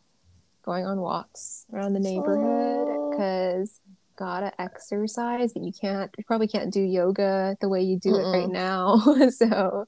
going 0.64 0.86
on 0.86 1.00
walks 1.00 1.66
around 1.74 1.94
the 1.94 2.00
neighborhood 2.00 2.88
Oh. 2.88 3.10
because 3.12 3.80
gotta 4.16 4.52
exercise, 4.62 5.54
but 5.54 5.64
you 5.64 5.72
can't. 5.72 6.12
You 6.18 6.24
probably 6.24 6.48
can't 6.48 6.72
do 6.72 6.82
yoga 6.82 7.58
the 7.60 7.70
way 7.70 7.82
you 7.82 7.98
do 7.98 8.16
it 8.16 8.24
right 8.32 8.50
now. 8.50 8.98
so, 9.30 9.86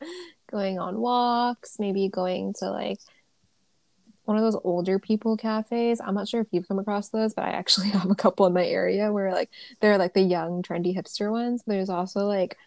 going 0.50 0.80
on 0.80 1.00
walks, 1.00 1.76
maybe 1.80 2.10
going 2.10 2.54
to 2.60 2.72
like 2.72 3.00
one 4.26 4.38
of 4.38 4.44
those 4.44 4.60
older 4.64 5.00
people 5.00 5.36
cafes. 5.38 6.00
I'm 6.00 6.16
not 6.16 6.28
sure 6.28 6.42
if 6.42 6.48
you've 6.52 6.68
come 6.68 6.80
across 6.80 7.10
those, 7.10 7.34
but 7.34 7.46
I 7.46 7.50
actually 7.50 7.90
have 7.92 8.10
a 8.10 8.16
couple 8.16 8.46
in 8.46 8.54
my 8.54 8.66
area 8.66 9.12
where 9.12 9.32
like 9.32 9.50
they're 9.82 9.98
like 9.98 10.14
the 10.14 10.22
young, 10.22 10.64
trendy 10.64 10.96
hipster 10.96 11.32
ones. 11.32 11.64
There's 11.68 11.90
also 11.90 12.22
like 12.22 12.58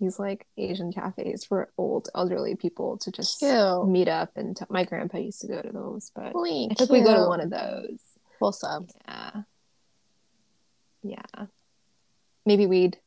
these 0.00 0.18
like 0.18 0.46
Asian 0.56 0.92
cafes 0.92 1.44
for 1.44 1.70
old 1.78 2.08
elderly 2.14 2.56
people 2.56 2.96
to 2.98 3.12
just 3.12 3.38
Cute. 3.40 3.86
meet 3.86 4.08
up 4.08 4.30
and 4.36 4.56
t- 4.56 4.64
my 4.68 4.84
grandpa 4.84 5.18
used 5.18 5.40
to 5.42 5.46
go 5.48 5.60
to 5.62 5.70
those, 5.70 6.10
but 6.14 6.32
I 6.34 6.74
think 6.74 6.90
we 6.90 7.02
go 7.02 7.14
to 7.22 7.28
one 7.28 7.40
of 7.40 7.50
those. 7.50 7.98
wholesome 8.38 8.88
Yeah. 9.06 9.42
Yeah. 11.02 11.44
Maybe 12.46 12.66
we'd 12.66 12.98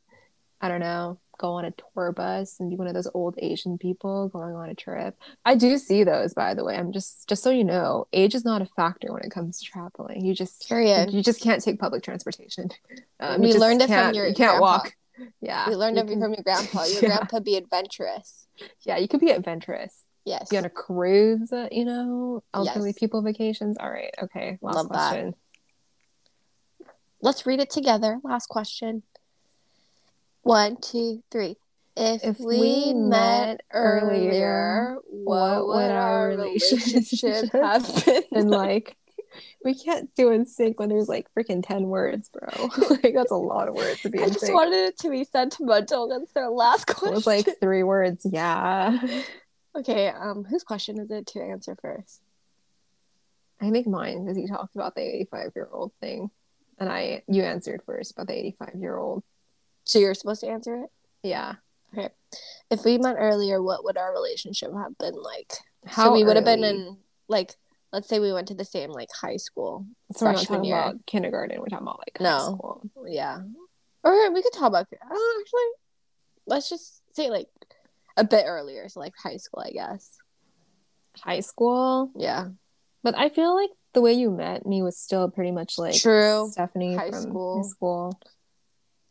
I 0.61 0.69
don't 0.69 0.79
know, 0.79 1.19
go 1.37 1.53
on 1.53 1.65
a 1.65 1.71
tour 1.71 2.13
bus 2.13 2.57
and 2.61 2.69
be 2.69 2.77
one 2.77 2.87
of 2.87 2.93
those 2.93 3.09
old 3.13 3.35
Asian 3.37 3.77
people 3.77 4.29
going 4.29 4.55
on 4.55 4.69
a 4.69 4.73
trip. 4.75 5.17
I 5.43 5.55
do 5.55 5.77
see 5.77 6.03
those 6.05 6.33
by 6.33 6.53
the 6.53 6.63
way. 6.63 6.75
I'm 6.77 6.91
just 6.93 7.27
just 7.27 7.43
so 7.43 7.49
you 7.49 7.63
know, 7.65 8.07
age 8.13 8.33
is 8.35 8.45
not 8.45 8.61
a 8.61 8.65
factor 8.65 9.11
when 9.11 9.23
it 9.23 9.31
comes 9.31 9.59
to 9.59 9.65
traveling. 9.65 10.23
You 10.25 10.33
just 10.33 10.67
period 10.69 11.11
you 11.11 11.21
just 11.21 11.41
can't 11.41 11.61
take 11.61 11.79
public 11.79 12.03
transportation. 12.03 12.69
Um, 13.19 13.39
We 13.41 13.53
learned 13.53 13.81
it 13.81 13.87
from 13.87 14.13
your 14.15 14.27
you 14.27 14.33
can't 14.33 14.59
grandpa. 14.59 14.61
walk. 14.61 14.95
Yeah. 15.41 15.69
we 15.69 15.75
learned 15.75 15.97
you 15.97 16.03
can- 16.05 16.19
from 16.21 16.33
your 16.33 16.43
grandpa 16.43 16.83
your 16.93 17.01
Yeah. 17.03 17.17
grandpa 17.17 17.39
be 17.39 17.55
adventurous 17.57 18.47
Yeah, 18.85 18.97
you 18.97 19.07
could 19.07 19.19
be 19.19 19.31
adventurous. 19.31 20.05
yes 20.25 20.49
Be 20.49 20.57
on 20.57 20.65
a 20.65 20.69
cruise, 20.69 21.51
uh, 21.51 21.67
you 21.71 21.85
know, 21.85 22.43
elderly 22.53 22.89
Yes. 22.89 22.99
people 22.99 23.21
vacations. 23.21 23.77
All 23.79 23.89
right. 23.89 24.13
Okay. 24.23 24.57
Last 24.61 24.75
Love 24.75 24.89
that. 24.89 25.09
question. 25.09 25.35
let's 27.21 27.45
read 27.45 27.59
it 27.59 27.69
together 27.69 28.19
last 28.23 28.47
question 28.47 29.03
one 30.41 30.75
two 30.77 31.23
three 31.31 31.55
if, 31.95 32.23
If 32.23 32.39
we, 32.39 32.59
we 32.59 32.93
met 32.95 33.47
met 33.49 33.61
earlier, 33.71 34.31
earlier, 34.31 34.97
what 35.11 35.67
would 35.67 35.91
our 35.91 36.29
relationship 36.29 37.51
have 37.53 37.85
been 38.31 38.49
like 38.49 38.97
we 39.63 39.73
can't 39.75 40.13
do 40.15 40.31
in 40.31 40.45
sync 40.45 40.79
when 40.79 40.89
there's 40.89 41.07
like 41.09 41.27
freaking 41.37 41.65
10 41.65 41.83
words 41.83 42.29
bro 42.29 42.69
like 42.89 43.13
that's 43.13 43.31
a 43.31 43.35
lot 43.35 43.67
of 43.67 43.75
words 43.75 44.01
to 44.01 44.09
be 44.09 44.19
I 44.19 44.23
in 44.23 44.29
just 44.29 44.41
sync 44.41 44.53
wanted 44.53 44.75
it 44.89 44.97
to 44.99 45.09
be 45.09 45.23
sentimental. 45.23 46.07
That's 46.07 46.31
their 46.31 46.49
last 46.49 46.89
it 46.89 46.95
question. 46.95 47.13
was 47.15 47.27
like 47.27 47.47
three 47.59 47.83
words 47.83 48.25
yeah 48.29 48.99
okay, 49.75 50.09
um, 50.09 50.43
whose 50.43 50.63
question 50.63 50.99
is 50.99 51.09
it 51.11 51.25
to 51.27 51.41
answer 51.41 51.75
first? 51.81 52.21
i 53.61 53.69
think 53.69 53.87
mine 53.87 54.23
because 54.25 54.37
you 54.37 54.47
talked 54.47 54.75
about 54.75 54.93
the 54.95 55.01
85 55.01 55.51
year 55.55 55.69
old 55.71 55.91
thing 56.01 56.29
and 56.79 56.89
i 56.89 57.23
you 57.27 57.43
answered 57.43 57.81
first 57.85 58.11
about 58.11 58.27
the 58.27 58.33
85 58.37 58.75
year 58.75 58.97
old 58.97 59.23
So 59.85 59.99
you're 59.99 60.13
supposed 60.15 60.41
to 60.41 60.47
answer 60.49 60.83
it. 60.83 60.89
yeah 61.23 61.55
Okay. 61.95 62.09
If 62.71 62.83
we 62.85 62.97
met 62.97 63.17
earlier, 63.19 63.61
what 63.61 63.83
would 63.83 63.97
our 63.97 64.11
relationship 64.11 64.73
have 64.73 64.97
been 64.97 65.13
like? 65.13 65.53
how 65.85 66.05
so 66.05 66.13
we 66.13 66.23
would 66.23 66.37
have 66.37 66.43
been 66.45 66.63
in 66.63 66.97
like, 67.27 67.55
let's 67.93 68.09
say 68.09 68.19
we 68.19 68.33
went 68.33 68.49
to 68.49 68.55
the 68.55 68.65
same 68.65 68.89
like 68.91 69.09
high 69.13 69.37
school. 69.37 69.85
so 70.15 70.25
we're 70.25 70.33
not 70.33 70.43
talking 70.45 70.65
year. 70.65 70.75
about 70.77 71.05
kindergarten 71.05 71.59
we're 71.59 71.67
talking 71.67 71.87
about 71.87 71.99
like 71.99 72.17
high 72.17 72.23
No. 72.25 72.39
school. 72.57 72.81
Yeah, 73.07 73.39
or 74.03 74.31
we 74.33 74.41
could 74.41 74.51
talk 74.53 74.67
about. 74.67 74.87
Oh, 75.09 75.41
actually, 75.41 75.71
let's 76.47 76.69
just 76.69 77.01
say 77.15 77.29
like 77.29 77.47
a 78.17 78.23
bit 78.25 78.43
earlier, 78.47 78.89
so 78.89 78.99
like 78.99 79.13
high 79.15 79.37
school, 79.37 79.63
I 79.65 79.71
guess. 79.71 80.17
high 81.21 81.39
school 81.41 82.11
Yeah, 82.17 82.47
but 83.03 83.15
i 83.17 83.29
feel 83.29 83.55
like 83.55 83.69
the 83.93 84.01
way 84.01 84.13
you 84.13 84.31
met 84.31 84.65
me 84.65 84.81
was 84.81 84.97
still 84.97 85.29
pretty 85.29 85.51
much 85.51 85.77
like 85.77 85.93
True. 85.95 86.49
stephanie 86.51 86.95
High 86.95 87.11
from 87.11 87.21
school. 87.21 87.61
high 87.61 87.69
school 87.69 88.19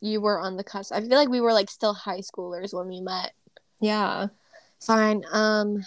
you 0.01 0.21
were 0.21 0.41
on 0.41 0.57
the 0.57 0.65
cusp. 0.65 0.91
I 0.93 1.01
feel 1.01 1.11
like 1.17 1.29
we 1.29 1.41
were 1.41 1.53
like 1.53 1.71
still 1.71 1.95
high 1.95 2.19
schoolers 2.23 2.75
when 2.75 2.89
we 2.89 3.01
met. 3.01 3.33
yeah 3.81 4.27
Fine. 4.85 5.23
Um, 5.31 5.85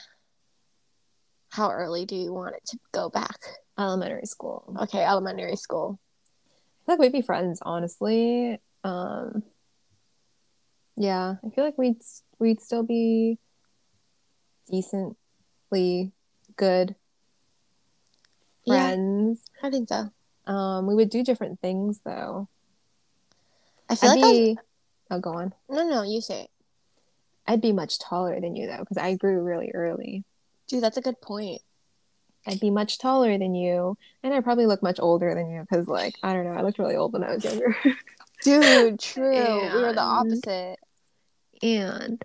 how 1.56 1.72
early 1.72 2.06
do 2.06 2.16
you 2.16 2.34
want 2.34 2.56
it 2.56 2.66
to 2.68 2.80
go 2.92 3.10
back? 3.10 3.38
elementary 3.78 4.26
school 4.26 4.76
Okay, 4.82 5.04
elementary 5.04 5.56
school. 5.56 6.00
I 6.28 6.86
feel 6.86 6.94
like 6.94 7.00
we'd 7.00 7.12
be 7.12 7.22
friends, 7.22 7.60
honestly. 7.62 8.60
Um, 8.84 9.44
Yeah, 10.98 11.36
I 11.46 11.50
feel 11.50 11.64
like 11.64 11.78
we'd 11.78 12.02
we'd 12.40 12.62
still 12.62 12.84
be 12.84 13.38
decently 14.70 16.12
good 16.56 16.96
friends. 18.66 19.42
Yeah, 19.62 19.68
I 19.68 19.72
think 19.72 19.88
so. 19.90 20.10
Um, 20.52 20.88
we 20.88 20.96
would 20.96 21.10
do 21.10 21.24
different 21.24 21.60
things 21.60 22.00
though. 22.06 22.48
I 23.90 23.96
feel 23.96 24.12
I'd 24.12 24.22
like 24.22 24.36
be, 24.36 24.58
oh, 25.12 25.20
go 25.20 25.34
on. 25.34 25.54
No, 25.70 25.88
no, 25.88 26.04
you 26.04 26.22
say 26.22 26.44
it. 26.44 26.50
I'd 27.48 27.62
be 27.62 27.74
much 27.74 28.00
taller 28.00 28.40
than 28.40 28.56
you 28.56 28.68
though, 28.68 28.80
because 28.80 28.98
I 28.98 29.16
grew 29.16 29.42
really 29.44 29.72
early. 29.74 30.24
Dude, 30.68 30.84
that's 30.84 30.98
a 30.98 31.02
good 31.02 31.22
point. 31.22 31.62
I'd 32.48 32.60
be 32.60 32.70
much 32.70 33.00
taller 33.00 33.38
than 33.38 33.56
you, 33.56 33.98
and 34.22 34.34
I 34.34 34.40
probably 34.42 34.68
look 34.68 34.84
much 34.84 35.00
older 35.00 35.34
than 35.34 35.50
you 35.50 35.62
because, 35.62 35.88
like, 35.88 36.16
I 36.22 36.34
don't 36.34 36.46
know, 36.46 36.54
I 36.54 36.62
looked 36.62 36.78
really 36.78 36.96
old 36.96 37.14
when 37.14 37.24
I 37.24 37.34
was 37.34 37.44
younger. 37.44 37.76
Dude, 38.44 39.00
true. 39.00 39.36
And, 39.36 39.74
we 39.74 39.82
were 39.82 39.94
the 39.94 40.02
opposite. 40.02 40.78
And 41.64 42.24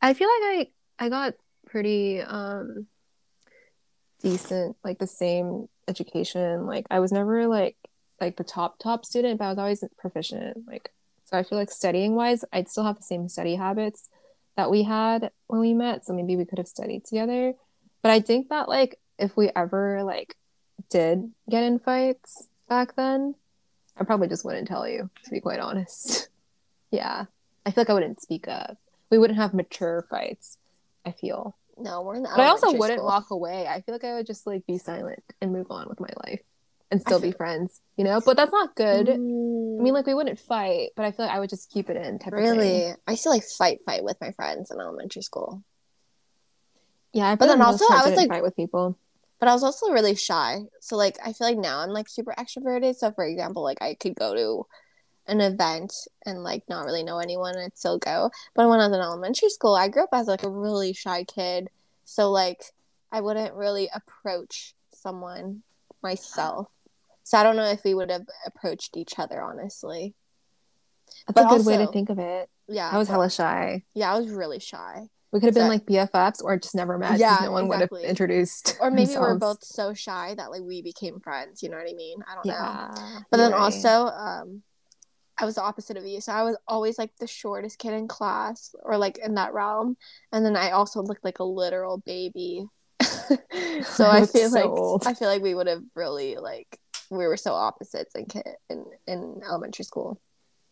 I 0.00 0.14
feel 0.14 0.28
like 0.28 0.68
I 0.98 1.06
I 1.06 1.08
got 1.08 1.34
pretty 1.66 2.20
um 2.20 2.86
decent, 4.22 4.76
like 4.82 4.98
the 4.98 5.06
same 5.06 5.68
education. 5.86 6.66
Like 6.66 6.86
I 6.90 7.00
was 7.00 7.12
never 7.12 7.46
like 7.46 7.76
like 8.20 8.36
the 8.36 8.44
top 8.44 8.78
top 8.78 9.04
student, 9.04 9.38
but 9.38 9.46
I 9.46 9.48
was 9.50 9.58
always 9.58 9.84
proficient. 9.98 10.66
Like 10.66 10.92
so, 11.24 11.36
I 11.36 11.42
feel 11.42 11.58
like 11.58 11.70
studying 11.70 12.14
wise, 12.14 12.44
I'd 12.52 12.70
still 12.70 12.84
have 12.84 12.96
the 12.96 13.02
same 13.02 13.28
study 13.28 13.56
habits 13.56 14.08
that 14.58 14.70
we 14.70 14.82
had 14.82 15.30
when 15.46 15.60
we 15.60 15.72
met. 15.72 16.04
So 16.04 16.12
maybe 16.12 16.36
we 16.36 16.44
could 16.44 16.58
have 16.58 16.66
studied 16.68 17.04
together. 17.06 17.54
But 18.02 18.10
I 18.10 18.20
think 18.20 18.48
that 18.50 18.68
like 18.68 18.98
if 19.18 19.36
we 19.36 19.50
ever 19.54 20.02
like 20.02 20.36
did 20.90 21.30
get 21.48 21.62
in 21.62 21.78
fights 21.78 22.48
back 22.68 22.96
then, 22.96 23.36
I 23.96 24.04
probably 24.04 24.28
just 24.28 24.44
wouldn't 24.44 24.68
tell 24.68 24.86
you, 24.86 25.08
to 25.24 25.30
be 25.30 25.40
quite 25.40 25.60
honest. 25.60 26.28
yeah. 26.90 27.26
I 27.64 27.70
feel 27.70 27.82
like 27.82 27.90
I 27.90 27.94
wouldn't 27.94 28.20
speak 28.20 28.48
up. 28.48 28.76
We 29.10 29.18
wouldn't 29.18 29.38
have 29.38 29.54
mature 29.54 30.06
fights, 30.10 30.58
I 31.06 31.12
feel. 31.12 31.56
No, 31.76 32.02
we're 32.02 32.16
in 32.16 32.24
the 32.24 32.28
But 32.34 32.42
I 32.42 32.48
also 32.48 32.72
wouldn't 32.72 32.98
school. 32.98 33.06
walk 33.06 33.30
away. 33.30 33.68
I 33.68 33.80
feel 33.80 33.94
like 33.94 34.04
I 34.04 34.14
would 34.14 34.26
just 34.26 34.44
like 34.46 34.66
be 34.66 34.78
silent 34.78 35.22
and 35.40 35.52
move 35.52 35.70
on 35.70 35.88
with 35.88 36.00
my 36.00 36.10
life 36.24 36.40
and 36.90 37.00
still 37.00 37.20
be 37.20 37.32
friends, 37.32 37.80
you 37.96 38.04
know? 38.04 38.20
But 38.24 38.36
that's 38.36 38.52
not 38.52 38.74
good. 38.74 39.06
Mm. 39.08 39.80
I 39.80 39.82
mean, 39.82 39.94
like 39.94 40.06
we 40.06 40.14
wouldn't 40.14 40.40
fight, 40.40 40.90
but 40.96 41.04
I 41.04 41.12
feel 41.12 41.26
like 41.26 41.34
I 41.34 41.40
would 41.40 41.50
just 41.50 41.70
keep 41.70 41.90
it 41.90 41.96
in. 41.96 42.18
really, 42.32 42.92
I 43.06 43.14
still 43.14 43.32
like 43.32 43.44
fight, 43.44 43.80
fight 43.84 44.04
with 44.04 44.18
my 44.20 44.32
friends 44.32 44.70
in 44.70 44.80
elementary 44.80 45.22
school. 45.22 45.62
Yeah, 47.12 47.36
but 47.36 47.46
then 47.46 47.62
also 47.62 47.84
I 47.90 48.08
was 48.08 48.16
like 48.16 48.28
fight 48.28 48.42
with 48.42 48.56
people 48.56 48.96
but 49.38 49.48
I 49.48 49.52
was 49.52 49.62
also 49.62 49.92
really 49.92 50.14
shy. 50.14 50.60
So 50.80 50.96
like 50.96 51.16
I 51.24 51.32
feel 51.32 51.46
like 51.46 51.58
now 51.58 51.80
I'm 51.80 51.90
like 51.90 52.08
super 52.08 52.34
extroverted. 52.36 52.96
So 52.96 53.12
for 53.12 53.24
example, 53.24 53.62
like 53.62 53.80
I 53.80 53.94
could 53.94 54.14
go 54.14 54.34
to 54.34 54.66
an 55.30 55.40
event 55.40 55.94
and 56.26 56.42
like 56.42 56.64
not 56.68 56.84
really 56.84 57.02
know 57.02 57.18
anyone 57.18 57.54
and 57.54 57.64
I'd 57.64 57.78
still 57.78 57.98
go. 57.98 58.30
But 58.54 58.68
when 58.68 58.80
I 58.80 58.88
was 58.88 58.96
in 58.96 59.02
elementary 59.02 59.50
school, 59.50 59.74
I 59.74 59.88
grew 59.88 60.04
up 60.04 60.10
as 60.12 60.26
like 60.26 60.42
a 60.42 60.50
really 60.50 60.92
shy 60.92 61.24
kid. 61.24 61.68
So 62.04 62.30
like 62.30 62.62
I 63.12 63.20
wouldn't 63.20 63.54
really 63.54 63.88
approach 63.94 64.74
someone 64.92 65.62
myself. 66.02 66.68
So 67.28 67.36
I 67.36 67.42
don't 67.42 67.56
know 67.56 67.66
if 67.66 67.84
we 67.84 67.92
would 67.92 68.10
have 68.10 68.26
approached 68.46 68.96
each 68.96 69.18
other 69.18 69.42
honestly. 69.42 70.14
That's 71.26 71.34
but 71.34 71.40
a 71.44 71.48
good 71.48 71.58
also, 71.58 71.70
way 71.70 71.76
to 71.76 71.92
think 71.92 72.08
of 72.08 72.18
it. 72.18 72.48
Yeah. 72.68 72.88
I 72.90 72.96
was 72.96 73.06
hella 73.06 73.28
shy. 73.28 73.84
Yeah, 73.92 74.14
I 74.14 74.18
was 74.18 74.30
really 74.30 74.60
shy. 74.60 75.08
We 75.30 75.38
could 75.38 75.48
have 75.48 75.54
been 75.54 75.68
like 75.68 75.84
BFFs 75.84 76.42
or 76.42 76.58
just 76.58 76.74
never 76.74 76.96
met. 76.96 77.18
Yeah, 77.18 77.36
no 77.42 77.52
one 77.52 77.66
exactly. 77.66 77.98
would 77.98 78.04
have 78.04 78.10
introduced. 78.10 78.78
Or 78.80 78.90
maybe 78.90 79.04
themselves. 79.04 79.28
we're 79.28 79.38
both 79.38 79.62
so 79.62 79.92
shy 79.92 80.36
that 80.38 80.50
like 80.50 80.62
we 80.62 80.80
became 80.80 81.20
friends. 81.20 81.62
You 81.62 81.68
know 81.68 81.76
what 81.76 81.86
I 81.86 81.92
mean? 81.92 82.24
I 82.26 82.34
don't 82.34 82.46
yeah, 82.46 82.94
know. 82.94 83.20
But 83.30 83.36
then 83.36 83.52
right. 83.52 83.60
also, 83.60 84.06
um, 84.06 84.62
I 85.36 85.44
was 85.44 85.56
the 85.56 85.62
opposite 85.62 85.98
of 85.98 86.06
you. 86.06 86.22
So 86.22 86.32
I 86.32 86.44
was 86.44 86.56
always 86.66 86.98
like 86.98 87.14
the 87.20 87.26
shortest 87.26 87.78
kid 87.78 87.92
in 87.92 88.08
class 88.08 88.74
or 88.82 88.96
like 88.96 89.18
in 89.18 89.34
that 89.34 89.52
realm. 89.52 89.98
And 90.32 90.46
then 90.46 90.56
I 90.56 90.70
also 90.70 91.02
looked 91.02 91.26
like 91.26 91.40
a 91.40 91.44
literal 91.44 91.98
baby. 91.98 92.64
so 93.02 93.36
I 94.08 94.24
feel 94.24 94.48
so 94.48 94.54
like 94.54 94.64
old. 94.64 95.06
I 95.06 95.12
feel 95.12 95.28
like 95.28 95.42
we 95.42 95.54
would 95.54 95.66
have 95.66 95.82
really 95.94 96.36
like 96.36 96.80
we 97.10 97.26
were 97.26 97.36
so 97.36 97.52
opposites 97.52 98.14
in 98.14 98.26
kid 98.26 98.46
in, 98.68 98.84
in 99.06 99.42
elementary 99.46 99.84
school. 99.84 100.20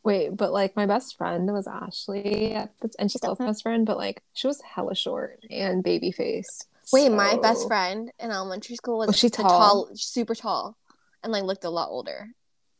Wait, 0.04 0.36
but 0.36 0.52
like 0.52 0.76
my 0.76 0.86
best 0.86 1.16
friend 1.16 1.52
was 1.52 1.66
Ashley, 1.66 2.54
and 2.98 3.10
she's 3.10 3.20
still 3.20 3.36
my 3.38 3.46
best 3.46 3.62
friend, 3.62 3.84
but 3.84 3.96
like 3.96 4.22
she 4.34 4.46
was 4.46 4.60
hella 4.62 4.94
short 4.94 5.40
and 5.50 5.82
baby 5.82 6.12
faced. 6.12 6.68
Wait, 6.92 7.08
so... 7.08 7.16
my 7.16 7.36
best 7.38 7.66
friend 7.66 8.12
in 8.20 8.30
elementary 8.30 8.76
school 8.76 8.98
was, 8.98 9.08
oh, 9.08 9.10
was 9.10 9.18
she 9.18 9.30
tall? 9.30 9.48
tall, 9.48 9.88
super 9.94 10.34
tall, 10.34 10.76
and 11.22 11.32
like 11.32 11.42
looked 11.42 11.64
a 11.64 11.70
lot 11.70 11.88
older. 11.88 12.28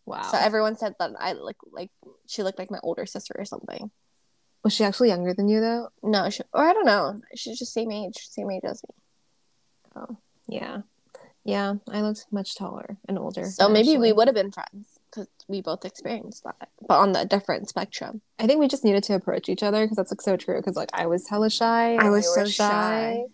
Wow. 0.05 0.23
So 0.23 0.39
everyone 0.39 0.77
said 0.77 0.95
that 1.01 1.11
I 1.19 1.33
look 1.33 1.57
like 1.73 1.91
she 2.29 2.45
looked 2.45 2.61
like 2.61 2.71
my 2.71 2.79
older 2.85 3.07
sister 3.07 3.35
or 3.37 3.45
something. 3.45 3.91
Was 4.63 4.73
she 4.73 4.85
actually 4.85 5.09
younger 5.09 5.35
than 5.35 5.49
you 5.49 5.61
though? 5.61 5.89
No, 6.03 6.31
she, 6.31 6.43
or 6.53 6.63
I 6.63 6.73
don't 6.73 6.87
know. 6.87 7.21
She's 7.35 7.59
just 7.59 7.73
same 7.73 7.91
age, 7.91 8.29
same 8.31 8.51
age 8.51 8.63
as 8.65 8.83
me. 8.85 8.95
Oh, 9.97 10.17
yeah. 10.49 10.83
Yeah, 11.47 11.75
I 11.91 12.03
looked 12.03 12.27
much 12.33 12.57
taller 12.57 12.97
and 13.09 13.19
older. 13.19 13.45
So 13.45 13.69
maybe 13.69 13.91
actually. 13.91 14.09
we 14.09 14.13
would 14.13 14.27
have 14.27 14.35
been 14.35 14.51
friends 14.51 14.99
because 15.09 15.29
we 15.47 15.63
both 15.63 15.85
experienced 15.85 16.43
that, 16.43 16.71
but 16.89 16.99
on 16.99 17.13
the 17.13 17.25
different 17.25 17.69
spectrum. 17.69 18.21
I 18.41 18.49
think 18.49 18.59
we 18.59 18.67
just 18.67 18.85
needed 18.85 19.05
to 19.05 19.15
approach 19.15 19.49
each 19.49 19.63
other 19.63 19.85
because 19.85 19.97
that's 19.97 20.11
like 20.11 20.23
so 20.23 20.37
true. 20.37 20.57
Because 20.57 20.75
like 20.75 20.91
I 20.93 21.07
was 21.07 21.29
hella 21.29 21.49
shy. 21.49 21.97
I 21.97 22.11
was 22.11 22.35
so 22.35 22.45
shy. 22.45 23.25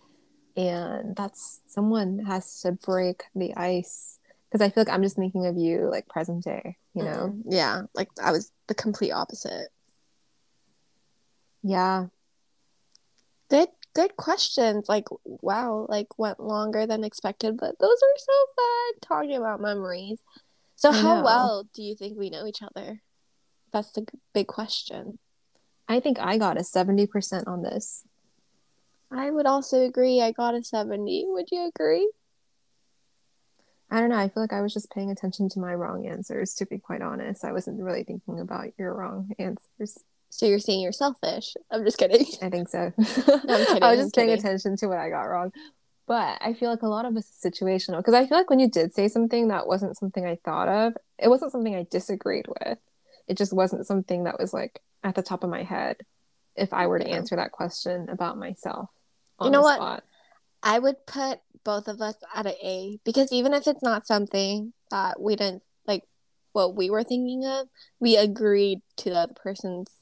shy. 0.56 0.60
And 0.62 1.16
that's 1.16 1.60
someone 1.66 2.18
has 2.26 2.60
to 2.60 2.72
break 2.72 3.22
the 3.34 3.55
ice 3.56 4.18
because 4.51 4.62
I 4.62 4.68
feel 4.68 4.82
like 4.82 4.93
I'm 4.93 5.02
just 5.02 5.16
thinking 5.16 5.47
of 5.47 5.56
you 5.56 5.89
like 5.90 6.06
present 6.09 6.44
day, 6.44 6.76
you 6.94 7.05
know? 7.05 7.34
Mm, 7.34 7.43
yeah, 7.47 7.82
like 7.94 8.10
I 8.22 8.32
was 8.32 8.52
the 8.66 8.74
complete 8.74 9.12
opposite. 9.12 9.68
Yeah. 11.62 12.09
Good 13.94 14.16
questions. 14.16 14.89
Like, 14.89 15.09
wow, 15.24 15.86
like 15.89 16.19
went 16.19 16.40
longer 16.40 16.86
than 16.86 17.05
expected, 17.05 17.56
but 17.59 17.78
those 17.78 17.90
are 18.02 18.19
so 18.19 18.32
fun 18.56 19.01
talking 19.01 19.36
about 19.36 19.60
memories. 19.60 20.20
So, 20.77 20.90
I 20.90 21.01
how 21.01 21.16
know. 21.16 21.23
well 21.23 21.69
do 21.74 21.82
you 21.82 21.94
think 21.94 22.19
we 22.19 22.31
know 22.31 22.47
each 22.47 22.62
other? 22.62 23.02
That's 23.73 23.93
the 23.93 24.06
big 24.32 24.47
question. 24.47 25.19
I 25.89 26.01
think 26.01 26.19
I 26.19 26.39
got 26.39 26.59
a 26.59 26.62
70% 26.62 27.47
on 27.47 27.62
this. 27.62 28.05
I 29.10 29.31
would 29.31 29.47
also 29.47 29.82
agree. 29.82 30.23
I 30.23 30.32
got 30.32 30.55
a 30.55 30.62
70. 30.62 31.27
Would 31.28 31.48
you 31.51 31.69
agree? 31.74 32.10
I 33.90 34.01
don't 34.01 34.09
know. 34.09 34.16
I 34.16 34.31
feel 34.31 34.43
like 34.43 34.55
I 34.55 34.62
was 34.62 34.73
just 34.73 34.90
paying 34.90 35.10
attention 35.10 35.51
to 35.51 35.60
my 35.60 35.74
wrong 35.74 36.06
answers, 36.06 36.55
to 36.55 36.66
be 36.66 36.78
quite 36.78 37.02
honest. 37.02 37.44
I 37.44 37.52
wasn't 37.52 37.82
really 37.82 38.05
thinking 38.05 38.40
about 38.40 38.69
your 38.78 38.94
wrong 38.94 39.31
answers. 39.39 39.98
So 40.33 40.47
you're 40.47 40.61
saying 40.61 40.81
you're 40.81 40.93
selfish. 40.93 41.53
I'm 41.71 41.85
just 41.85 41.99
kidding. 41.99 42.25
I 42.41 42.49
think 42.49 42.71
so. 42.71 42.91
no, 42.99 43.05
I'm 43.55 43.67
kidding. 43.67 43.83
I 43.83 43.91
was 43.91 44.01
just 44.01 44.15
paying 44.15 44.31
attention 44.31 44.79
to 44.79 44.87
what 44.87 44.97
I 44.97 45.11
got 45.11 45.25
wrong. 45.25 45.53
But 46.07 46.39
I 46.41 46.55
feel 46.55 46.71
like 46.71 46.81
a 46.81 46.89
lot 46.89 47.05
of 47.05 47.15
it's 47.19 47.31
situational 47.45 47.99
because 47.99 48.15
I 48.15 48.27
feel 48.27 48.39
like 48.39 48.49
when 48.49 48.59
you 48.59 48.71
did 48.71 48.95
say 48.95 49.09
something 49.09 49.49
that 49.49 49.67
wasn't 49.67 49.99
something 49.99 50.25
I 50.25 50.39
thought 50.43 50.69
of, 50.69 50.95
it 51.19 51.29
wasn't 51.29 51.53
something 51.53 51.77
I 51.77 51.87
disagreed 51.91 52.47
with. 52.49 52.79
It 53.29 53.37
just 53.37 53.53
wasn't 53.53 53.87
something 53.87 54.25
that 54.25 54.41
was 54.41 54.55
like 54.55 54.81
at 55.05 55.15
the 55.15 55.23
top 55.23 55.45
of 55.45 55.51
my 55.51 55.65
head 55.65 55.99
if 56.57 56.73
I 56.73 56.87
were 56.87 56.99
to 56.99 57.07
yeah. 57.07 57.17
answer 57.17 57.37
that 57.37 57.53
question 57.53 58.09
about 58.09 58.39
myself. 58.39 58.89
you 59.43 59.51
know 59.51 59.61
what? 59.61 59.77
Spot. 59.77 60.03
I 60.63 60.79
would 60.79 61.07
put 61.07 61.41
both 61.63 61.89
of 61.89 62.01
us 62.01 62.17
at 62.35 62.47
an 62.47 62.55
A 62.63 62.99
because 63.05 63.33
even 63.33 63.53
if 63.53 63.67
it's 63.67 63.83
not 63.83 64.07
something 64.07 64.73
that 64.91 65.21
we 65.21 65.37
didn't 65.37 65.63
like 65.87 66.05
what 66.53 66.75
we 66.75 66.89
were 66.89 67.05
thinking 67.05 67.45
of, 67.45 67.69
we 68.01 68.17
agreed 68.17 68.81
to 68.97 69.11
the 69.11 69.17
other 69.17 69.35
person's 69.35 70.02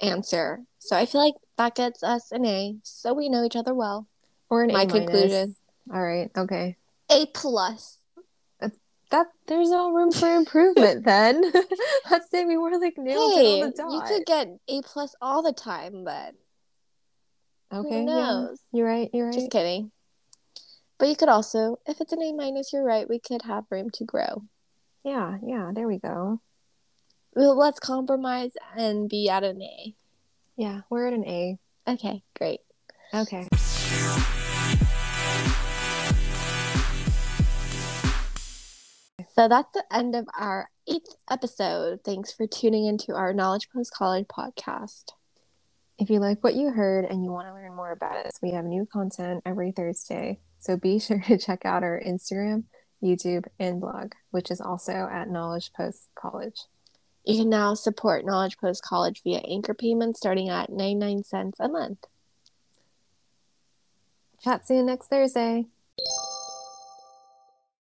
answer. 0.00 0.60
So 0.78 0.96
I 0.96 1.06
feel 1.06 1.24
like 1.24 1.34
that 1.56 1.74
gets 1.74 2.02
us 2.02 2.32
an 2.32 2.44
A, 2.44 2.76
so 2.82 3.14
we 3.14 3.28
know 3.28 3.44
each 3.44 3.56
other 3.56 3.74
well. 3.74 4.06
Or 4.48 4.62
an 4.62 4.72
My 4.72 4.82
A 4.82 4.86
conclusion. 4.86 5.56
All 5.92 6.02
right. 6.02 6.30
Okay. 6.36 6.76
A 7.10 7.26
plus. 7.26 7.98
That 9.10 9.28
there's 9.46 9.70
no 9.70 9.92
room 9.92 10.10
for 10.10 10.34
improvement 10.34 11.04
then. 11.04 11.52
Let's 12.10 12.28
say 12.28 12.44
we 12.44 12.56
were 12.56 12.76
like 12.78 12.98
nailed 12.98 13.34
hey, 13.34 13.62
on 13.62 13.70
the 13.70 13.76
dot. 13.76 13.92
You 13.92 14.02
could 14.02 14.26
get 14.26 14.48
A 14.68 14.82
plus 14.82 15.14
all 15.20 15.42
the 15.42 15.52
time, 15.52 16.02
but 16.02 16.34
okay, 17.72 18.00
who 18.00 18.04
knows? 18.04 18.58
Yeah. 18.72 18.78
You're 18.78 18.86
right. 18.88 19.10
You're 19.12 19.26
right. 19.26 19.34
Just 19.34 19.52
kidding. 19.52 19.92
But 20.98 21.08
you 21.08 21.14
could 21.14 21.28
also, 21.28 21.78
if 21.86 22.00
it's 22.00 22.12
an 22.12 22.20
A 22.20 22.32
minus, 22.32 22.72
you're 22.72 22.82
right. 22.82 23.08
We 23.08 23.20
could 23.20 23.42
have 23.42 23.64
room 23.70 23.90
to 23.90 24.04
grow. 24.04 24.42
Yeah. 25.04 25.38
Yeah. 25.40 25.70
There 25.72 25.86
we 25.86 25.98
go 25.98 26.40
let's 27.36 27.78
compromise 27.78 28.52
and 28.76 29.08
be 29.08 29.28
at 29.28 29.44
an 29.44 29.62
A. 29.62 29.94
Yeah, 30.56 30.80
we're 30.88 31.06
at 31.06 31.12
an 31.12 31.26
A. 31.26 31.58
Okay, 31.86 32.22
great. 32.36 32.60
Okay. 33.12 33.46
So 39.34 39.48
that's 39.48 39.70
the 39.72 39.84
end 39.92 40.16
of 40.16 40.26
our 40.38 40.70
eighth 40.88 41.14
episode. 41.30 42.00
Thanks 42.04 42.32
for 42.32 42.46
tuning 42.46 42.86
into 42.86 43.14
our 43.14 43.34
Knowledge 43.34 43.68
Post 43.70 43.92
College 43.92 44.26
podcast. 44.26 45.12
If 45.98 46.08
you 46.08 46.20
like 46.20 46.42
what 46.42 46.54
you 46.54 46.70
heard 46.70 47.04
and 47.04 47.22
you 47.22 47.30
want 47.30 47.48
to 47.48 47.54
learn 47.54 47.74
more 47.74 47.92
about 47.92 48.24
us, 48.24 48.38
we 48.42 48.52
have 48.52 48.64
new 48.64 48.86
content 48.90 49.42
every 49.44 49.72
Thursday. 49.72 50.40
So 50.58 50.76
be 50.76 50.98
sure 51.00 51.20
to 51.26 51.36
check 51.36 51.66
out 51.66 51.82
our 51.82 52.00
Instagram, 52.00 52.64
YouTube, 53.02 53.44
and 53.58 53.78
blog, 53.78 54.12
which 54.30 54.50
is 54.50 54.60
also 54.60 54.92
at 55.12 55.28
Knowledge 55.28 55.72
Post 55.74 56.08
College. 56.14 56.62
You 57.26 57.38
can 57.38 57.50
now 57.50 57.74
support 57.74 58.24
Knowledge 58.24 58.56
Post 58.56 58.84
College 58.84 59.20
via 59.24 59.38
anchor 59.38 59.74
payments 59.74 60.20
starting 60.20 60.48
at 60.48 60.70
99 60.70 61.24
cents 61.24 61.58
a 61.58 61.68
month. 61.68 62.06
Chat 64.40 64.64
soon 64.66 64.86
next 64.86 65.08
Thursday. 65.08 65.66